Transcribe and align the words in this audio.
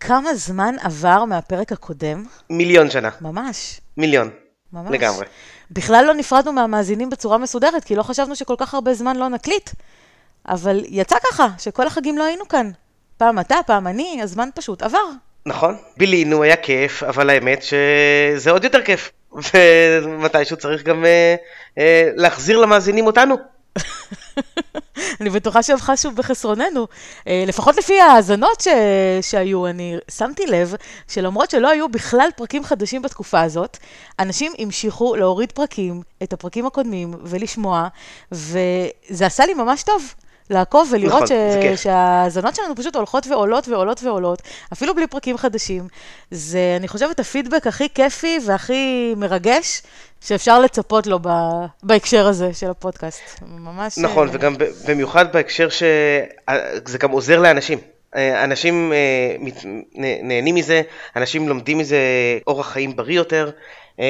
כמה 0.00 0.34
זמן 0.34 0.74
עבר 0.82 1.24
מהפרק 1.24 1.72
הקודם? 1.72 2.24
מיליון 2.50 2.90
שנה. 2.90 3.10
ממש. 3.20 3.80
מיליון. 3.96 4.30
ממש. 4.72 4.90
לגמרי. 4.92 5.26
בכלל 5.70 6.04
לא 6.06 6.14
נפרדנו 6.14 6.52
מהמאזינים 6.52 7.10
בצורה 7.10 7.38
מסודרת, 7.38 7.84
כי 7.84 7.96
לא 7.96 8.02
חשבנו 8.02 8.36
שכל 8.36 8.54
כך 8.58 8.74
הרבה 8.74 8.94
זמן 8.94 9.16
לא 9.16 9.28
נקליט. 9.28 9.70
אבל 10.48 10.84
יצא 10.88 11.16
ככה, 11.30 11.48
שכל 11.58 11.86
החגים 11.86 12.18
לא 12.18 12.24
היינו 12.24 12.48
כאן. 12.48 12.70
פעם 13.16 13.38
אתה, 13.38 13.56
פעם 13.66 13.86
אני, 13.86 14.20
הזמן 14.22 14.48
פשוט 14.54 14.82
עבר. 14.82 14.98
נכון, 15.46 15.76
בילינו, 15.96 16.42
היה 16.42 16.56
כיף, 16.56 17.02
אבל 17.02 17.30
האמת 17.30 17.62
שזה 17.62 18.50
עוד 18.50 18.64
יותר 18.64 18.82
כיף. 18.82 19.10
ומתישהו 20.04 20.56
צריך 20.56 20.82
גם 20.82 21.04
אה, 21.04 21.34
אה, 21.78 22.10
להחזיר 22.16 22.58
למאזינים 22.58 23.06
אותנו. 23.06 23.36
אני 25.20 25.30
בטוחה 25.30 25.62
שהם 25.62 25.78
חשו 25.78 26.10
בחסרוננו. 26.10 26.86
אה, 27.26 27.44
לפחות 27.46 27.76
לפי 27.76 28.00
ההאזנות 28.00 28.60
ש... 28.60 28.68
שהיו, 29.20 29.66
אני 29.66 29.96
שמתי 30.10 30.46
לב 30.46 30.74
שלמרות 31.08 31.50
שלא 31.50 31.68
היו 31.68 31.88
בכלל 31.88 32.28
פרקים 32.36 32.64
חדשים 32.64 33.02
בתקופה 33.02 33.40
הזאת, 33.40 33.78
אנשים 34.18 34.52
המשיכו 34.58 35.16
להוריד 35.16 35.52
פרקים, 35.52 36.02
את 36.22 36.32
הפרקים 36.32 36.66
הקודמים, 36.66 37.14
ולשמוע, 37.22 37.88
וזה 38.32 39.26
עשה 39.26 39.46
לי 39.46 39.54
ממש 39.54 39.82
טוב. 39.82 40.14
לעקוב 40.50 40.88
ולראות 40.92 41.22
נכון, 41.22 41.26
ש... 41.76 41.82
שההאזנות 41.82 42.54
שלנו 42.54 42.76
פשוט 42.76 42.96
הולכות 42.96 43.26
ועולות 43.26 43.68
ועולות 43.68 44.02
ועולות, 44.02 44.42
אפילו 44.72 44.94
בלי 44.94 45.06
פרקים 45.06 45.38
חדשים. 45.38 45.88
זה, 46.30 46.76
אני 46.76 46.88
חושבת, 46.88 47.20
הפידבק 47.20 47.66
הכי 47.66 47.88
כיפי 47.94 48.38
והכי 48.46 49.14
מרגש 49.16 49.82
שאפשר 50.24 50.60
לצפות 50.60 51.06
לו. 51.06 51.18
בהקשר 51.82 52.26
הזה 52.26 52.54
של 52.54 52.70
הפודקאסט. 52.70 53.22
ממש... 53.42 53.98
נכון, 53.98 54.28
אה, 54.28 54.34
וגם 54.34 54.54
במיוחד 54.88 55.32
בהקשר 55.32 55.68
שזה 55.68 56.98
גם 56.98 57.10
עוזר 57.10 57.40
לאנשים. 57.40 57.78
אה, 58.16 58.44
אנשים 58.44 58.92
אה, 58.92 59.36
נהנים 60.22 60.54
מזה, 60.54 60.82
אנשים 61.16 61.48
לומדים 61.48 61.78
מזה 61.78 61.98
אורח 62.46 62.70
חיים 62.72 62.96
בריא 62.96 63.16
יותר, 63.16 63.50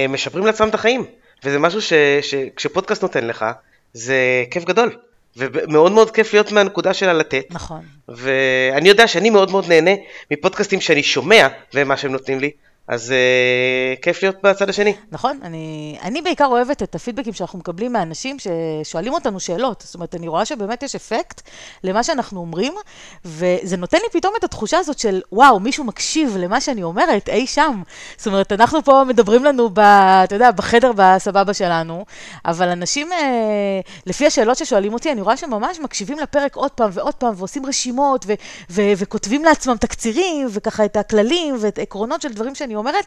משפרים 0.08 0.46
לעצמם 0.46 0.68
את 0.68 0.74
החיים. 0.74 1.04
וזה 1.44 1.58
משהו 1.58 1.82
ש- 1.82 1.92
שכשפודקאסט 2.22 3.02
נותן 3.02 3.26
לך, 3.26 3.44
זה 3.92 4.44
כיף 4.50 4.64
גדול. 4.64 4.96
ומאוד 5.36 5.92
מאוד 5.92 6.10
כיף 6.10 6.32
להיות 6.32 6.52
מהנקודה 6.52 6.94
שלה 6.94 7.12
לתת. 7.12 7.44
נכון. 7.50 7.80
ואני 8.08 8.88
יודע 8.88 9.06
שאני 9.06 9.30
מאוד 9.30 9.50
מאוד 9.50 9.68
נהנה 9.68 9.90
מפודקאסטים 10.30 10.80
שאני 10.80 11.02
שומע 11.02 11.48
ומה 11.74 11.96
שהם 11.96 12.12
נותנים 12.12 12.40
לי, 12.40 12.50
אז 12.90 13.10
uh, 13.10 14.00
כיף 14.02 14.22
להיות 14.22 14.36
בצד 14.42 14.68
השני. 14.68 14.94
נכון, 15.12 15.38
אני, 15.42 15.98
אני 16.02 16.22
בעיקר 16.22 16.46
אוהבת 16.46 16.82
את 16.82 16.94
הפידבקים 16.94 17.32
שאנחנו 17.32 17.58
מקבלים 17.58 17.92
מאנשים 17.92 18.36
ששואלים 18.38 19.12
אותנו 19.12 19.40
שאלות. 19.40 19.82
זאת 19.86 19.94
אומרת, 19.94 20.14
אני 20.14 20.28
רואה 20.28 20.44
שבאמת 20.44 20.82
יש 20.82 20.94
אפקט 20.94 21.40
למה 21.84 22.02
שאנחנו 22.02 22.40
אומרים, 22.40 22.74
וזה 23.24 23.76
נותן 23.76 23.98
לי 24.02 24.20
פתאום 24.20 24.34
את 24.38 24.44
התחושה 24.44 24.78
הזאת 24.78 24.98
של, 24.98 25.20
וואו, 25.32 25.60
מישהו 25.60 25.84
מקשיב 25.84 26.36
למה 26.38 26.60
שאני 26.60 26.82
אומרת 26.82 27.28
אי 27.28 27.46
שם. 27.46 27.82
זאת 28.16 28.26
אומרת, 28.26 28.52
אנחנו 28.52 28.84
פה 28.84 29.04
מדברים 29.06 29.44
לנו, 29.44 29.68
ב, 29.68 29.78
אתה 30.24 30.34
יודע, 30.34 30.50
בחדר 30.50 30.92
בסבבה 30.96 31.54
שלנו, 31.54 32.04
אבל 32.44 32.68
אנשים, 32.68 33.12
אה, 33.12 33.80
לפי 34.06 34.26
השאלות 34.26 34.56
ששואלים 34.56 34.92
אותי, 34.92 35.12
אני 35.12 35.20
רואה 35.20 35.36
שממש 35.36 35.80
מקשיבים 35.80 36.18
לפרק 36.18 36.56
עוד 36.56 36.70
פעם 36.70 36.90
ועוד 36.92 37.14
פעם, 37.14 37.34
ועושים 37.36 37.66
רשימות, 37.66 38.24
ו, 38.28 38.32
ו, 38.70 38.82
וכותבים 38.96 39.44
לעצמם 39.44 39.76
תקצירים, 39.76 40.46
וככה 40.50 40.84
את 40.84 40.96
הכללים 40.96 41.56
ואת 41.60 41.78
העקרונות 41.78 42.22
של 42.22 42.32
דברים 42.32 42.54
שאני 42.54 42.79
אומרת. 42.80 43.04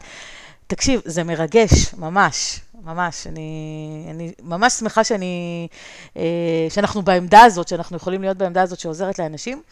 תקשיב, 0.66 1.00
זה 1.04 1.24
מרגש, 1.24 1.94
ממש, 1.94 2.60
ממש. 2.84 3.26
אני, 3.26 4.06
אני 4.10 4.32
ממש 4.42 4.72
שמחה 4.72 5.04
שאני, 5.04 5.68
אה, 6.16 6.22
שאנחנו 6.70 7.02
בעמדה 7.02 7.42
הזאת, 7.42 7.68
שאנחנו 7.68 7.96
יכולים 7.96 8.22
להיות 8.22 8.36
בעמדה 8.36 8.62
הזאת 8.62 8.78
שעוזרת 8.78 9.18
לאנשים. 9.18 9.62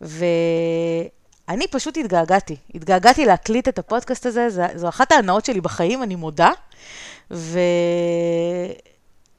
ואני 0.00 1.66
פשוט 1.70 1.96
התגעגעתי. 1.96 2.56
התגעגעתי 2.74 3.24
להקליט 3.24 3.68
את 3.68 3.78
הפודקאסט 3.78 4.26
הזה, 4.26 4.48
זו, 4.74 4.88
אחת 4.88 5.12
ההנאות 5.12 5.44
שלי 5.44 5.60
בחיים, 5.60 6.02
אני 6.02 6.14
מודה. 6.14 6.50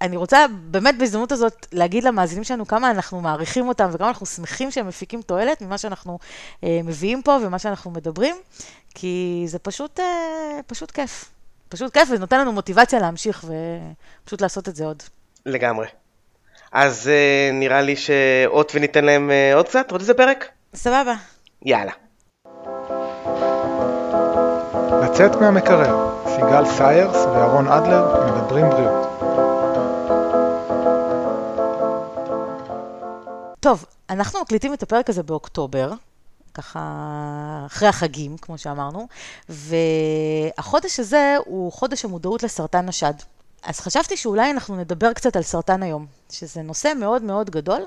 ואני 0.01 0.17
רוצה 0.17 0.45
באמת 0.61 0.97
בהזדמנות 0.97 1.31
הזאת 1.31 1.67
להגיד 1.71 2.03
למאזינים 2.03 2.43
שלנו 2.43 2.67
כמה 2.67 2.91
אנחנו 2.91 3.21
מעריכים 3.21 3.67
אותם 3.67 3.89
וכמה 3.93 4.07
אנחנו 4.07 4.25
שמחים 4.25 4.71
שהם 4.71 4.87
מפיקים 4.87 5.21
תועלת 5.21 5.61
ממה 5.61 5.77
שאנחנו 5.77 6.19
אה, 6.63 6.79
מביאים 6.83 7.21
פה 7.21 7.37
ומה 7.43 7.59
שאנחנו 7.59 7.91
מדברים, 7.91 8.35
כי 8.95 9.43
זה 9.47 9.59
פשוט, 9.59 9.99
אה, 9.99 10.59
פשוט 10.67 10.91
כיף. 10.91 11.25
פשוט 11.69 11.93
כיף, 11.93 12.09
וזה 12.11 12.19
נותן 12.19 12.39
לנו 12.39 12.51
מוטיבציה 12.51 12.99
להמשיך 12.99 13.45
ופשוט 14.23 14.41
לעשות 14.41 14.69
את 14.69 14.75
זה 14.75 14.85
עוד. 14.85 15.03
לגמרי. 15.45 15.87
אז 16.71 17.07
uh, 17.07 17.53
נראה 17.53 17.81
לי 17.81 17.95
שאות 17.95 18.71
וניתן 18.75 19.05
להם 19.05 19.29
uh, 19.29 19.55
עוד 19.55 19.67
קצת, 19.67 19.91
עוד 19.91 20.01
איזה 20.01 20.13
פרק? 20.13 20.49
סבבה. 20.75 21.13
יאללה. 21.65 21.91
לצאת 25.03 25.35
מהמקרר, 25.41 26.09
סיגל 26.35 26.65
סיירס 26.65 27.15
ואהרון 27.15 27.67
אדלר 27.67 28.31
מדברים 28.35 28.69
בריאות. 28.69 29.16
טוב, 33.59 33.85
אנחנו 34.09 34.41
מקליטים 34.41 34.73
את 34.73 34.83
הפרק 34.83 35.09
הזה 35.09 35.23
באוקטובר, 35.23 35.91
ככה 36.53 36.79
אחרי 37.65 37.87
החגים, 37.87 38.37
כמו 38.37 38.57
שאמרנו, 38.57 39.07
והחודש 39.49 40.99
הזה 40.99 41.35
הוא 41.45 41.71
חודש 41.71 42.05
המודעות 42.05 42.43
לסרטן 42.43 42.89
השד. 42.89 43.13
אז 43.63 43.79
חשבתי 43.79 44.17
שאולי 44.17 44.51
אנחנו 44.51 44.75
נדבר 44.75 45.13
קצת 45.13 45.35
על 45.35 45.43
סרטן 45.43 45.83
היום, 45.83 46.05
שזה 46.31 46.61
נושא 46.61 46.93
מאוד 46.99 47.21
מאוד 47.21 47.49
גדול, 47.49 47.81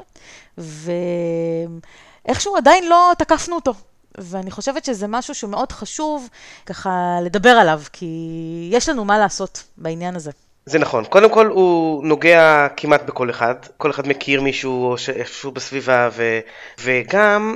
ואיכשהו 0.59 2.57
עדיין 2.57 2.89
לא 2.89 3.13
תקפנו 3.19 3.57
אותו. 3.57 3.75
ואני 4.19 4.51
חושבת 4.51 4.85
שזה 4.85 5.07
משהו 5.07 5.35
שמאוד 5.35 5.73
חשוב 5.73 6.29
ככה 6.67 7.19
לדבר 7.23 7.51
עליו, 7.51 7.83
כי 7.93 8.69
יש 8.73 8.89
לנו 8.89 9.05
מה 9.05 9.19
לעשות 9.19 9.65
בעניין 9.77 10.17
הזה. 10.17 10.31
זה 10.67 10.79
נכון. 10.79 11.05
קודם 11.05 11.31
כל 11.31 11.47
הוא 11.47 12.05
נוגע 12.05 12.67
כמעט 12.77 13.03
בכל 13.03 13.31
אחד. 13.31 13.55
כל 13.77 13.91
אחד 13.91 14.09
מכיר 14.09 14.41
מישהו 14.41 14.91
או 14.91 14.99
שאיפשהו 14.99 15.51
בסביבה, 15.51 16.09
ו... 16.13 16.41
וגם 16.81 17.55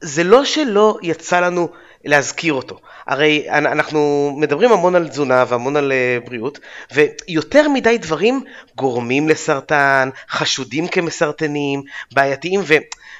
זה 0.00 0.24
לא 0.24 0.44
שלא 0.44 0.98
יצא 1.02 1.40
לנו 1.40 1.68
להזכיר 2.04 2.52
אותו. 2.52 2.78
הרי 3.06 3.46
אנחנו 3.50 4.32
מדברים 4.36 4.72
המון 4.72 4.94
על 4.94 5.08
תזונה 5.08 5.44
והמון 5.48 5.76
על 5.76 5.92
אה, 5.92 6.18
בריאות, 6.24 6.58
ויותר 6.92 7.68
מדי 7.68 7.98
דברים 7.98 8.44
גורמים 8.76 9.28
לסרטן, 9.28 10.08
חשודים 10.30 10.88
כמסרטנים, 10.88 11.82
בעייתיים, 12.12 12.60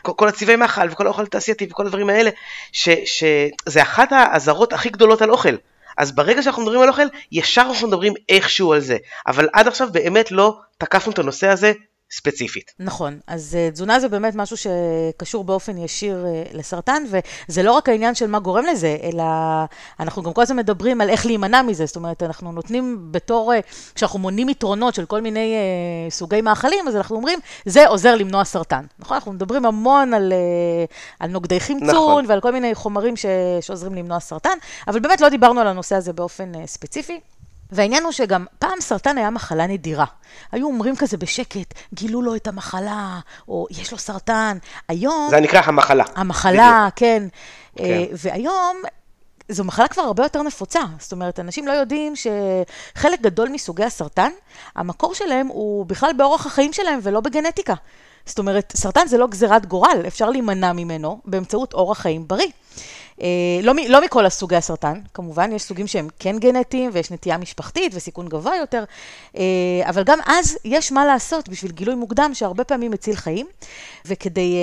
וכל 0.05 0.29
הצבעי 0.29 0.57
מאכל 0.57 0.91
וכל 0.91 1.07
האוכל 1.07 1.23
התעשייתי 1.23 1.67
וכל 1.71 1.87
הדברים 1.87 2.11
האלה, 2.11 2.31
שזה 2.73 3.83
אחת 3.83 4.13
האזהרות 4.13 4.73
הכי 4.73 4.89
גדולות 4.89 5.23
על 5.23 5.31
אוכל. 5.31 5.55
אז 5.99 6.13
ברגע 6.13 6.43
שאנחנו 6.43 6.63
מדברים 6.63 6.81
על 6.81 6.89
אוכל, 6.89 7.07
ישר 7.33 7.67
אנחנו 7.69 7.89
מדברים 7.89 8.13
איכשהו 8.29 8.73
על 8.73 8.81
זה. 8.81 8.97
אבל 9.27 9.49
עד 9.53 9.69
עכשיו 9.69 9.89
באמת 9.93 10.31
לא 10.31 10.59
תקפנו 10.79 11.13
את 11.13 11.19
הנושא 11.19 11.49
הזה 11.49 11.73
ספציפית. 12.11 12.73
נכון, 12.79 13.19
אז 13.27 13.57
uh, 13.57 13.73
תזונה 13.73 14.01
זה 14.01 14.09
באמת 14.09 14.35
משהו 14.35 14.57
שקשור 14.57 15.45
באופן 15.45 15.79
ישיר 15.79 16.25
uh, 16.25 16.57
לסרטן, 16.57 17.03
וזה 17.49 17.63
לא 17.63 17.73
רק 17.73 17.89
העניין 17.89 18.15
של 18.15 18.27
מה 18.27 18.39
גורם 18.39 18.65
לזה, 18.65 18.97
אלא 19.03 19.25
אנחנו 20.01 20.23
גם 20.23 20.33
כל 20.33 20.43
הזמן 20.43 20.57
מדברים 20.57 21.01
על 21.01 21.11
איך 21.11 21.27
להימנע 21.27 21.63
מזה, 21.63 21.87
זאת 21.87 21.97
אומרת, 21.97 22.23
אנחנו 22.23 22.53
נותנים 22.53 22.99
בתור, 23.11 23.53
uh, 23.53 23.93
כשאנחנו 23.95 24.19
מונים 24.19 24.49
יתרונות 24.49 24.95
של 24.95 25.07
כל 25.07 25.21
מיני 25.21 25.55
uh, 26.09 26.13
סוגי 26.13 26.41
מאכלים, 26.41 26.89
אז 26.89 26.97
אנחנו 26.97 27.17
אומרים, 27.17 27.39
זה 27.65 27.89
עוזר 27.89 28.15
למנוע 28.15 28.45
סרטן. 28.45 28.85
נכון, 28.99 29.15
אנחנו 29.15 29.33
מדברים 29.33 29.67
המון 29.67 30.15
על, 30.15 30.33
uh, 30.33 30.95
על 31.21 31.31
נוגדי 31.31 31.61
חמצון, 31.61 31.89
נכון. 31.89 32.25
ועל 32.29 32.41
כל 32.41 32.53
מיני 32.53 32.75
חומרים 32.75 33.17
ש, 33.17 33.27
שעוזרים 33.61 33.95
למנוע 33.95 34.21
סרטן, 34.21 34.59
אבל 34.89 35.01
באמת 35.01 35.21
לא 35.21 35.29
דיברנו 35.29 35.61
על 35.61 35.67
הנושא 35.67 35.97
הזה 35.97 36.13
באופן 36.13 36.53
uh, 36.55 36.67
ספציפי. 36.67 37.21
והעניין 37.73 38.05
הוא 38.05 38.13
שגם 38.13 38.47
פעם 38.59 38.81
סרטן 38.81 39.19
היה 39.19 39.31
מחלה 39.31 39.67
נדירה. 39.67 40.05
היו 40.53 40.67
אומרים 40.67 40.97
כזה 40.97 41.17
בשקט, 41.17 41.75
גילו 41.95 42.23
לו 42.23 42.35
את 42.35 42.47
המחלה, 42.47 43.19
או 43.49 43.67
יש 43.71 43.93
לו 43.93 43.99
סרטן. 43.99 44.59
היום... 44.89 45.29
זה 45.31 45.41
נקרא 45.41 45.61
המחלה. 45.65 46.05
המחלה, 46.15 46.81
בדיוק. 46.81 46.95
כן. 46.97 47.23
כן. 47.77 48.03
והיום... 48.13 48.83
זו 49.49 49.65
מחלה 49.65 49.89
כבר 49.89 50.03
הרבה 50.03 50.23
יותר 50.23 50.43
נפוצה. 50.43 50.81
זאת 50.99 51.13
אומרת, 51.13 51.41
אנשים 51.41 51.67
לא 51.67 51.73
יודעים 51.73 52.13
שחלק 52.17 53.21
גדול 53.21 53.49
מסוגי 53.49 53.85
הסרטן, 53.85 54.31
המקור 54.77 55.15
שלהם 55.15 55.47
הוא 55.47 55.87
בכלל 55.87 56.11
באורח 56.17 56.47
החיים 56.47 56.73
שלהם 56.73 57.01
ולא 57.03 57.21
בגנטיקה. 57.21 57.75
זאת 58.27 58.39
אומרת, 58.39 58.73
סרטן 58.77 59.07
זה 59.07 59.19
לא 59.19 59.27
גזירת 59.27 59.67
גורל, 59.67 60.03
אפשר 60.07 60.31
להימנע 60.31 60.73
ממנו 60.73 61.21
באמצעות 61.25 61.75
אורח 61.75 61.99
חיים 61.99 62.29
בריא. 62.29 62.49
לא, 63.63 63.73
לא 63.89 64.05
מכל 64.05 64.27
הסוגי 64.27 64.57
הסרטן, 64.57 65.01
כמובן, 65.15 65.53
יש 65.53 65.63
סוגים 65.63 65.87
שהם 65.87 66.09
כן 66.19 66.39
גנטיים 66.39 66.91
ויש 66.93 67.11
נטייה 67.11 67.39
משפחתית 67.39 67.93
וסיכון 67.95 68.29
גבוה 68.29 68.57
יותר, 68.57 68.85
אבל 69.85 70.03
גם 70.03 70.19
אז 70.27 70.59
יש 70.65 70.93
מה 70.93 71.07
לעשות 71.07 71.49
בשביל 71.49 71.73
גילוי 71.73 71.95
מוקדם 71.95 72.31
שהרבה 72.35 72.65
פעמים 72.65 72.91
מציל 72.91 73.17
חיים, 73.17 73.47
וכדי 74.07 74.57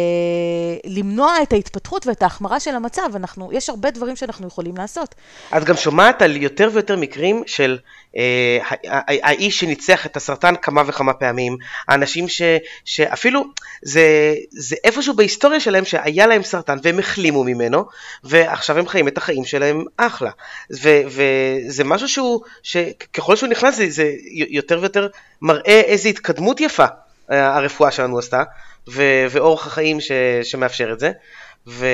למנוע 0.86 1.34
את 1.44 1.54
ההתפתחות 1.54 2.08
ואת 2.08 2.24
ההחמרה 2.24 2.60
של 2.60 2.76
המצב, 2.76 3.10
אנחנו, 3.16 3.50
יש 3.54 3.70
הרבה 3.70 3.92
דברים 3.92 4.16
שאנחנו 4.16 4.48
יכולים 4.48 4.78
לעשות. 4.78 5.16
את 5.58 5.64
גם 5.64 5.76
שומעת 5.76 6.22
על 6.22 6.36
יותר 6.36 6.70
ויותר 6.74 6.96
מקרים 6.96 7.44
של 7.46 7.78
אה, 7.78 7.80
האיש 9.00 9.60
שניצח 9.60 10.06
את 10.06 10.18
הסרטן 10.18 10.56
כמה 10.62 10.84
וכמה 10.88 11.14
פעמים, 11.14 11.58
האנשים 11.88 12.28
ש, 12.28 12.42
שאפילו 12.86 13.44
זה, 13.82 14.36
זה 14.50 14.76
איפשהו 14.84 15.14
בהיסטוריה 15.14 15.60
שלהם 15.60 15.86
שהיה 15.86 16.28
להם 16.28 16.44
סרטן 16.44 16.78
והם 16.84 17.00
החלימו 17.00 17.44
ממנו. 17.44 17.86
ועכשיו 18.24 18.80
הם 18.80 18.88
חיים 18.88 19.08
את 19.08 19.18
החיים 19.18 19.46
שלהם 19.46 19.84
אחלה. 19.98 20.32
ו- 20.82 21.02
וזה 21.08 21.84
משהו 21.84 22.08
שהוא, 22.08 22.42
שככל 22.64 23.36
שהוא 23.36 23.50
נכנס 23.50 23.76
זה, 23.76 23.90
זה 23.90 24.12
יותר 24.50 24.80
ויותר 24.80 25.08
מראה 25.42 25.82
איזו 25.82 26.10
התקדמות 26.10 26.62
יפה 26.62 26.86
אה, 27.32 27.56
הרפואה 27.56 27.92
שלנו 27.92 28.20
עשתה, 28.20 28.44
ו- 28.88 29.26
ואורח 29.30 29.68
החיים 29.68 30.02
ש- 30.02 30.12
שמאפשר 30.44 30.94
את 30.94 31.00
זה. 31.00 31.12
ו... 31.68 31.86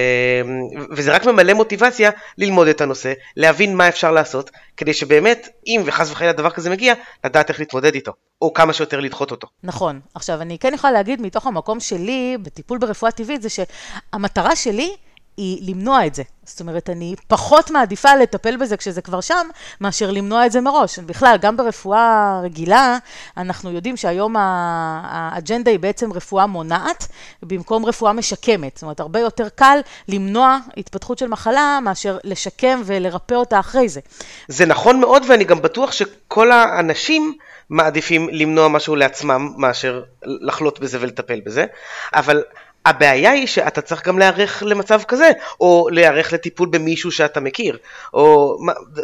וזה 0.91 1.15
רק 1.15 1.25
ממלא 1.25 1.53
מוטיבציה 1.53 2.11
ללמוד 2.37 2.67
את 2.67 2.81
הנושא, 2.81 3.13
להבין 3.37 3.75
מה 3.75 3.87
אפשר 3.87 4.11
לעשות, 4.11 4.51
כדי 4.77 4.93
שבאמת, 4.93 5.49
אם 5.67 5.81
וחס 5.85 6.11
וחלילה 6.11 6.33
דבר 6.33 6.49
כזה 6.49 6.69
מגיע, 6.69 6.93
לדעת 7.25 7.49
איך 7.49 7.59
להתמודד 7.59 7.95
איתו, 7.95 8.11
או 8.41 8.53
כמה 8.53 8.73
שיותר 8.73 8.99
לדחות 8.99 9.31
אותו. 9.31 9.47
נכון. 9.63 9.99
עכשיו, 10.15 10.41
אני 10.41 10.57
כן 10.59 10.73
יכולה 10.73 10.93
להגיד 10.93 11.21
מתוך 11.21 11.47
המקום 11.47 11.79
שלי, 11.79 12.37
בטיפול 12.41 12.77
ברפואה 12.77 13.11
טבעית, 13.11 13.41
זה 13.41 13.49
שהמטרה 13.49 14.55
שלי 14.55 14.95
היא 15.37 15.69
למנוע 15.69 16.05
את 16.05 16.15
זה. 16.15 16.23
זאת 16.45 16.59
אומרת, 16.59 16.89
אני 16.89 17.15
פחות 17.27 17.71
מעדיפה 17.71 18.15
לטפל 18.15 18.57
בזה 18.57 18.77
כשזה 18.77 19.01
כבר 19.01 19.21
שם, 19.21 19.47
מאשר 19.81 20.11
למנוע 20.11 20.45
את 20.45 20.51
זה 20.51 20.61
מראש. 20.61 20.99
בכלל, 20.99 21.37
גם 21.41 21.57
ברפואה 21.57 22.39
רגילה, 22.43 22.97
אנחנו 23.37 23.71
יודעים 23.71 23.97
שהיום 23.97 24.35
האג'נדה 24.37 25.71
היא 25.71 25.79
בעצם 25.79 26.13
רפואה 26.13 26.45
מונעת, 26.45 27.07
במקום 27.43 27.85
רפואה 27.85 28.13
משקמת. 28.13 28.75
זאת 28.75 28.83
אומרת, 28.83 28.99
הרבה 28.99 29.19
יותר 29.19 29.49
קל 29.49 29.79
למנוע 30.07 30.57
התפתחות 30.77 31.17
של 31.17 31.27
מחלה, 31.27 31.79
מאשר 31.83 32.17
לשקם 32.23 32.81
ולרפא 32.85 33.33
אותה 33.33 33.59
אחרי 33.59 33.89
זה. 33.89 33.99
זה 34.47 34.65
נכון 34.65 34.99
מאוד, 34.99 35.23
ואני 35.29 35.43
גם 35.43 35.61
בטוח 35.61 35.91
שכל 35.91 36.51
האנשים... 36.51 37.33
מעדיפים 37.73 38.29
למנוע 38.31 38.67
משהו 38.67 38.95
לעצמם 38.95 39.53
מאשר 39.57 40.03
לחלות 40.23 40.79
בזה 40.79 40.97
ולטפל 41.01 41.41
בזה, 41.45 41.65
אבל 42.13 42.43
הבעיה 42.85 43.31
היא 43.31 43.47
שאתה 43.47 43.81
צריך 43.81 44.07
גם 44.07 44.19
להיערך 44.19 44.63
למצב 44.65 45.01
כזה, 45.07 45.31
או 45.59 45.87
להיערך 45.91 46.33
לטיפול 46.33 46.69
במישהו 46.71 47.11
שאתה 47.11 47.39
מכיר, 47.39 47.77
או 48.13 48.57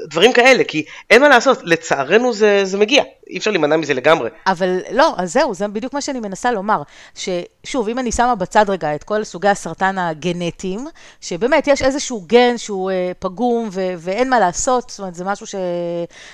דברים 0.09 0.33
כאלה, 0.33 0.63
כי 0.63 0.85
אין 1.09 1.21
מה 1.21 1.29
לעשות, 1.29 1.59
לצערנו 1.63 2.33
זה, 2.33 2.65
זה 2.65 2.77
מגיע, 2.77 3.03
אי 3.29 3.37
אפשר 3.37 3.51
להימנע 3.51 3.77
מזה 3.77 3.93
לגמרי. 3.93 4.29
אבל 4.47 4.79
לא, 4.91 5.13
אז 5.17 5.33
זהו, 5.33 5.53
זה 5.53 5.67
בדיוק 5.67 5.93
מה 5.93 6.01
שאני 6.01 6.19
מנסה 6.19 6.51
לומר, 6.51 6.81
ששוב, 7.15 7.89
אם 7.89 7.99
אני 7.99 8.11
שמה 8.11 8.35
בצד 8.35 8.69
רגע 8.69 8.95
את 8.95 9.03
כל 9.03 9.23
סוגי 9.23 9.47
הסרטן 9.47 9.97
הגנטיים, 9.97 10.87
שבאמת 11.21 11.67
יש 11.67 11.81
איזשהו 11.81 12.21
גן 12.27 12.57
שהוא 12.57 12.91
אה, 12.91 13.11
פגום 13.19 13.69
ו- 13.71 13.93
ואין 13.97 14.29
מה 14.29 14.39
לעשות, 14.39 14.89
זאת 14.89 14.99
אומרת, 14.99 15.15
זה 15.15 15.23
משהו 15.25 15.47
ש- 15.47 15.55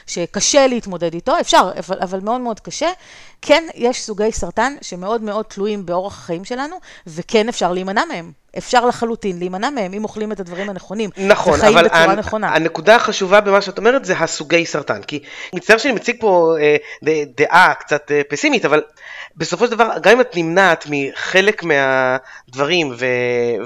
שקשה 0.07 0.67
להתמודד 0.67 1.13
איתו, 1.13 1.39
אפשר, 1.39 1.71
אבל, 1.79 1.97
אבל 2.01 2.19
מאוד 2.19 2.41
מאוד 2.41 2.59
קשה. 2.59 2.89
כן, 3.45 3.63
יש 3.75 4.01
סוגי 4.01 4.31
סרטן 4.31 4.75
שמאוד 4.81 5.21
מאוד 5.21 5.45
תלויים 5.45 5.85
באורח 5.85 6.17
החיים 6.17 6.45
שלנו, 6.45 6.75
וכן 7.07 7.49
אפשר 7.49 7.73
להימנע 7.73 8.05
מהם. 8.05 8.31
אפשר 8.57 8.85
לחלוטין 8.85 9.39
להימנע 9.39 9.69
מהם 9.69 9.93
אם 9.93 10.03
אוכלים 10.03 10.31
את 10.31 10.39
הדברים 10.39 10.69
הנכונים. 10.69 11.09
נכון, 11.17 11.61
אבל 11.61 11.87
הנ, 11.91 12.19
נכונה. 12.19 12.55
הנקודה 12.55 12.95
החשובה 12.95 13.41
במה 13.41 13.61
שאת 13.61 13.77
אומרת 13.77 14.05
זה 14.05 14.17
הסוגי 14.17 14.65
סרטן. 14.65 15.03
כי 15.03 15.19
מצטער 15.53 15.77
שאני 15.77 15.93
מציג 15.93 16.15
פה 16.19 16.55
אה, 16.61 17.23
דעה 17.37 17.73
קצת 17.73 18.11
אה, 18.11 18.21
פסימית, 18.29 18.65
אבל 18.65 18.81
בסופו 19.37 19.65
של 19.65 19.71
דבר, 19.71 19.89
גם 20.01 20.11
אם 20.11 20.21
את 20.21 20.37
נמנעת 20.37 20.85
מחלק 20.89 21.63
מהדברים 21.63 22.91
ו, 22.97 23.05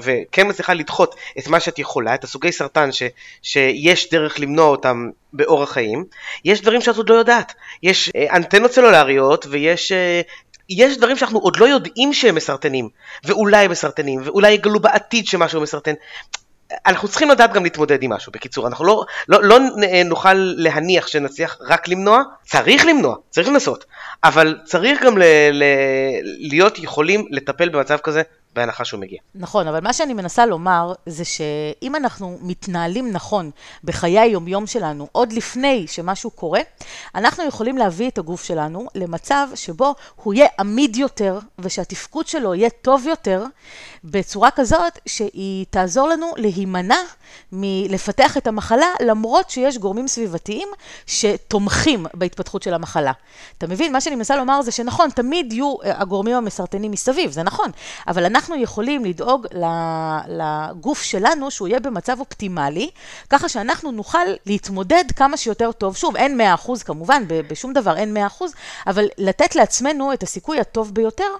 וכן 0.02 0.48
מצליחה 0.48 0.74
לדחות 0.74 1.14
את 1.38 1.48
מה 1.48 1.60
שאת 1.60 1.78
יכולה, 1.78 2.14
את 2.14 2.24
הסוגי 2.24 2.52
סרטן 2.52 2.92
ש, 2.92 3.02
שיש 3.42 4.10
דרך 4.10 4.40
למנוע 4.40 4.66
אותם 4.66 5.10
באורח 5.32 5.72
חיים, 5.72 6.04
יש 6.44 6.60
דברים 6.60 6.80
שאת 6.80 6.96
עוד 6.96 7.08
לא 7.10 7.14
יודעת. 7.14 7.54
יש 7.82 8.10
אה, 8.16 8.36
אנטנות 8.36 8.72
סלולריות 8.72 9.46
ויש 9.50 9.92
אה, 9.92 10.20
יש 10.68 10.98
דברים 10.98 11.16
שאנחנו 11.16 11.38
עוד 11.38 11.56
לא 11.56 11.64
יודעים 11.64 12.12
שהם 12.12 12.34
מסרטנים, 12.34 12.88
ואולי 13.24 13.68
מסרטנים, 13.68 14.20
ואולי 14.24 14.52
יגלו 14.52 14.80
בעתיד 14.80 15.26
שמשהו 15.26 15.60
מסרטן. 15.60 15.94
אנחנו 16.86 17.08
צריכים 17.08 17.30
לדעת 17.30 17.52
גם 17.52 17.64
להתמודד 17.64 18.02
עם 18.02 18.12
משהו, 18.12 18.32
בקיצור, 18.32 18.66
אנחנו 18.66 18.84
לא, 18.84 19.04
לא, 19.28 19.42
לא 19.42 19.58
נוכל 20.04 20.34
להניח 20.34 21.06
שנצליח 21.06 21.58
רק 21.60 21.88
למנוע, 21.88 22.22
צריך 22.44 22.86
למנוע, 22.86 23.16
צריך 23.30 23.48
לנסות, 23.48 23.84
אבל 24.24 24.58
צריך 24.64 25.02
גם 25.02 25.18
ל, 25.18 25.22
ל, 25.52 25.64
להיות 26.38 26.78
יכולים 26.78 27.26
לטפל 27.30 27.68
במצב 27.68 27.98
כזה 27.98 28.22
בהנחה 28.54 28.84
שהוא 28.84 29.00
מגיע. 29.00 29.18
נכון, 29.34 29.68
אבל 29.68 29.80
מה 29.80 29.92
שאני 29.92 30.14
מנסה 30.14 30.46
לומר 30.46 30.92
זה 31.06 31.24
שאם 31.24 31.96
אנחנו 31.96 32.38
מתנהלים 32.42 33.12
נכון 33.12 33.50
בחיי 33.84 34.18
היומיום 34.18 34.66
שלנו, 34.66 35.08
עוד 35.12 35.32
לפני 35.32 35.86
שמשהו 35.86 36.30
קורה, 36.30 36.60
אנחנו 37.14 37.44
יכולים 37.44 37.78
להביא 37.78 38.08
את 38.08 38.18
הגוף 38.18 38.44
שלנו 38.44 38.86
למצב 38.94 39.48
שבו 39.54 39.94
הוא 40.16 40.34
יהיה 40.34 40.48
עמיד 40.58 40.96
יותר 40.96 41.38
ושהתפקוד 41.58 42.26
שלו 42.26 42.54
יהיה 42.54 42.70
טוב 42.70 43.06
יותר, 43.06 43.44
בצורה 44.04 44.50
כזאת 44.50 44.98
שהיא 45.06 45.66
תעזור 45.70 46.08
לנו 46.08 46.32
להימנע 46.36 46.98
מלפתח 47.52 48.36
את 48.36 48.46
המחלה, 48.46 48.86
למרות 49.00 49.50
שיש 49.50 49.78
גורמים 49.78 50.08
סביבתיים 50.08 50.68
שתומכים 51.06 52.06
בהתפתחות 52.14 52.62
של 52.62 52.74
המחלה. 52.74 53.12
אתה 53.58 53.66
מבין? 53.66 53.92
מה 53.92 54.00
שאני 54.00 54.16
מנסה 54.16 54.36
לומר 54.36 54.62
זה 54.62 54.70
שנכון, 54.70 55.10
תמיד 55.10 55.52
יהיו 55.52 55.74
אה, 55.84 56.00
הגורמים 56.00 56.36
המסרטנים 56.36 56.90
מסביב, 56.90 57.30
זה 57.30 57.42
נכון, 57.42 57.70
אבל 58.08 58.24
אנחנו 58.24 58.37
יכולים 58.56 59.04
לדאוג 59.04 59.46
לגוף 60.28 61.02
שלנו 61.02 61.50
שהוא 61.50 61.68
יהיה 61.68 61.80
במצב 61.80 62.20
אופטימלי, 62.20 62.90
ככה 63.30 63.48
שאנחנו 63.48 63.90
נוכל 63.90 64.18
להתמודד 64.46 65.04
כמה 65.16 65.36
שיותר 65.36 65.72
טוב. 65.72 65.96
שוב, 65.96 66.16
אין 66.16 66.40
100% 66.66 66.84
כמובן, 66.84 67.22
בשום 67.28 67.72
דבר 67.72 67.96
אין 67.96 68.16
100%, 68.40 68.44
אבל 68.86 69.08
לתת 69.18 69.56
לעצמנו 69.56 70.12
את 70.12 70.22
הסיכוי 70.22 70.60
הטוב 70.60 70.94
ביותר 70.94 71.30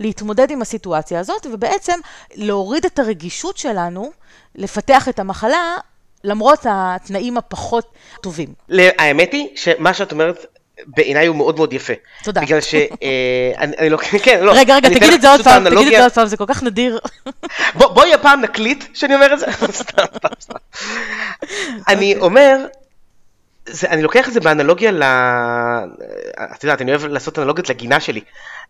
להתמודד 0.00 0.50
עם 0.50 0.62
הסיטואציה 0.62 1.20
הזאת, 1.20 1.46
ובעצם 1.52 1.98
להוריד 2.34 2.84
את 2.84 2.98
הרגישות 2.98 3.56
שלנו 3.56 4.12
לפתח 4.54 5.08
את 5.08 5.18
המחלה 5.18 5.76
למרות 6.24 6.66
התנאים 6.70 7.36
הפחות 7.36 7.92
טובים. 8.20 8.54
האמת 8.98 9.32
היא 9.32 9.48
שמה 9.56 9.94
שאת 9.94 10.12
אומרת 10.12 10.46
בעיניי 10.86 11.26
הוא 11.26 11.36
מאוד 11.36 11.56
מאוד 11.56 11.72
יפה. 11.72 11.92
תודה. 12.22 12.40
בגלל 12.40 12.60
ש... 12.60 12.74
אה, 12.74 13.52
אני 13.58 13.90
לא... 13.90 13.96
כן, 14.24 14.40
לא. 14.42 14.52
רגע, 14.54 14.76
רגע, 14.76 14.88
תגיד 14.88 15.12
את 15.12 15.20
זה 15.20 15.30
עוד 15.30 15.44
פעם, 15.44 15.64
תגיד 15.64 15.86
את 15.86 15.98
זה 15.98 16.02
עוד 16.02 16.12
פעם, 16.12 16.26
זה 16.26 16.36
כל 16.36 16.44
כך 16.48 16.62
נדיר. 16.62 16.98
בואי 17.74 18.14
הפעם 18.14 18.40
נקליט 18.40 18.84
שאני 18.94 19.14
אומר 19.14 19.34
את 19.34 19.38
זה. 19.38 19.46
סתם, 19.82 20.04
סתם, 20.16 20.28
סתם. 20.40 20.56
אני 21.88 22.16
אומר, 22.16 22.66
אני 23.84 24.02
לוקח 24.02 24.28
את 24.28 24.32
זה 24.32 24.40
באנלוגיה 24.40 24.90
ל... 24.90 25.02
את 26.54 26.64
יודעת, 26.64 26.80
אני 26.80 26.90
אוהב 26.90 27.04
לעשות 27.04 27.38
אנלוגיות 27.38 27.68
לגינה 27.68 28.00
שלי. 28.00 28.20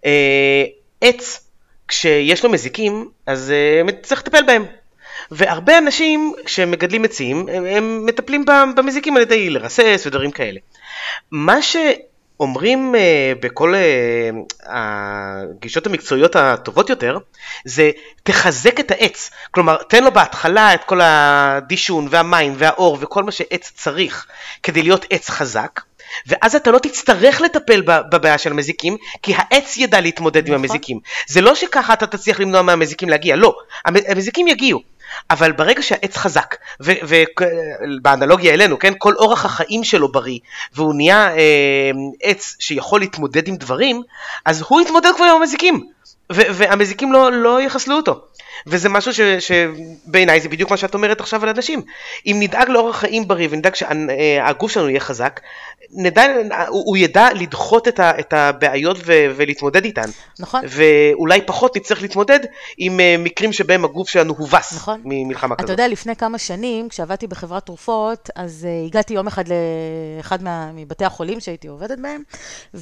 אה, 0.05 0.65
עץ, 1.01 1.41
כשיש 1.89 2.45
לו 2.45 2.51
מזיקים, 2.51 3.09
אז 3.27 3.51
אה, 3.51 3.93
צריך 4.03 4.21
לטפל 4.21 4.43
בהם. 4.43 4.65
והרבה 5.31 5.79
אנשים 5.79 6.33
שמגדלים 6.47 7.05
עצים, 7.05 7.49
הם, 7.53 7.67
הם 7.67 8.07
מטפלים 8.07 8.45
במזיקים 8.77 9.17
על 9.17 9.23
ידי 9.23 9.51
לרסס 9.51 10.03
ודברים 10.07 10.31
כאלה. 10.31 10.61
מה 11.31 11.63
שאומרים 11.63 12.95
uh, 12.95 12.99
בכל 13.43 13.75
uh, 13.75 14.55
הגישות 14.67 15.87
המקצועיות 15.87 16.37
הטובות 16.37 16.91
יותר, 16.91 17.19
זה 17.65 17.91
תחזק 18.23 18.81
את 18.81 18.91
העץ. 18.91 19.31
כלומר, 19.51 19.77
תן 19.89 20.05
לו 20.05 20.13
בהתחלה 20.13 20.75
את 20.75 20.85
כל 20.85 21.01
הדישון 21.03 22.07
והמים 22.11 22.55
והאור 22.59 22.99
וכל 23.01 23.25
מה 23.25 23.33
שעץ 23.33 23.73
צריך 23.75 24.27
כדי 24.63 24.83
להיות 24.83 25.07
עץ 25.11 25.31
חזק. 25.31 25.81
ואז 26.27 26.57
אתה 26.57 26.71
לא 26.71 26.79
תצטרך 26.79 27.41
לטפל 27.41 27.81
בבעיה 27.87 28.39
של 28.39 28.51
המזיקים, 28.51 28.97
כי 29.23 29.35
העץ 29.37 29.77
ידע 29.77 30.01
להתמודד 30.01 30.43
נכון. 30.43 30.55
עם 30.55 30.61
המזיקים. 30.61 30.99
זה 31.27 31.41
לא 31.41 31.55
שככה 31.55 31.93
אתה 31.93 32.07
תצליח 32.07 32.41
למנוע 32.41 32.63
מהמזיקים 32.63 33.09
להגיע, 33.09 33.37
לא. 33.37 33.55
המזיקים 33.85 34.49
יגיעו. 34.49 34.94
אבל 35.31 35.53
ברגע 35.53 35.83
שהעץ 35.83 36.17
חזק, 36.17 36.57
ובאנלוגיה 36.81 38.55
אלינו, 38.55 38.79
כן, 38.79 38.93
כל 38.99 39.15
אורח 39.15 39.45
החיים 39.45 39.85
שלו 39.85 40.13
בריא, 40.13 40.39
והוא 40.75 40.95
נהיה 40.95 41.37
אה, 41.37 41.91
עץ 42.23 42.57
שיכול 42.59 43.01
להתמודד 43.01 43.49
עם 43.49 43.57
דברים, 43.57 44.03
אז 44.45 44.65
הוא 44.69 44.81
יתמודד 44.81 45.11
כבר 45.17 45.25
עם 45.25 45.37
המזיקים, 45.37 45.87
והמזיקים 46.31 47.13
לא, 47.13 47.33
לא 47.33 47.63
יחסלו 47.63 47.97
אותו. 47.97 48.21
וזה 48.67 48.89
משהו 48.89 49.13
שבעיניי 49.39 50.41
זה 50.41 50.49
בדיוק 50.49 50.71
מה 50.71 50.77
שאת 50.77 50.95
אומרת 50.95 51.21
עכשיו 51.21 51.43
על 51.43 51.49
אנשים. 51.49 51.83
אם 52.27 52.37
נדאג 52.41 52.69
לאורח 52.69 52.97
חיים 52.97 53.29
בריא 53.29 53.49
ונדאג 53.51 53.75
שהגוף 53.75 54.71
שלנו 54.71 54.89
יהיה 54.89 55.01
חזק, 55.01 55.41
נדע, 55.91 56.23
הוא, 56.69 56.83
הוא 56.87 56.97
ידע 56.97 57.29
לדחות 57.35 57.89
את, 57.89 58.01
ה, 58.01 58.19
את 58.21 58.33
הבעיות 58.33 58.97
ו, 59.07 59.13
ולהתמודד 59.37 59.85
איתן. 59.85 60.11
נכון. 60.39 60.63
ואולי 60.69 61.41
פחות 61.47 61.77
נצטרך 61.77 62.03
להתמודד 62.03 62.41
עם 62.79 63.01
אה, 63.01 63.17
מקרים 63.19 63.53
שבהם 63.53 63.85
הגוף 63.85 64.09
שלנו 64.09 64.35
הובס 64.39 64.73
נכון. 64.73 65.01
ממלחמה 65.05 65.57
כזאת. 65.57 65.65
אתה 65.65 65.73
יודע, 65.73 65.89
לפני 65.89 66.17
כמה 66.17 66.39
שנים, 66.39 66.89
כשעבדתי 66.89 67.27
בחברת 67.27 67.67
תרופות, 67.67 68.31
אז 68.35 68.67
uh, 68.67 68.87
הגעתי 68.87 69.15
יום 69.15 69.27
אחד 69.27 69.45
לאחד 70.19 70.43
מה, 70.43 70.71
מבתי 70.75 71.05
החולים 71.05 71.41
שהייתי 71.41 71.69
עובדת 71.69 71.99
בהם, 71.99 72.23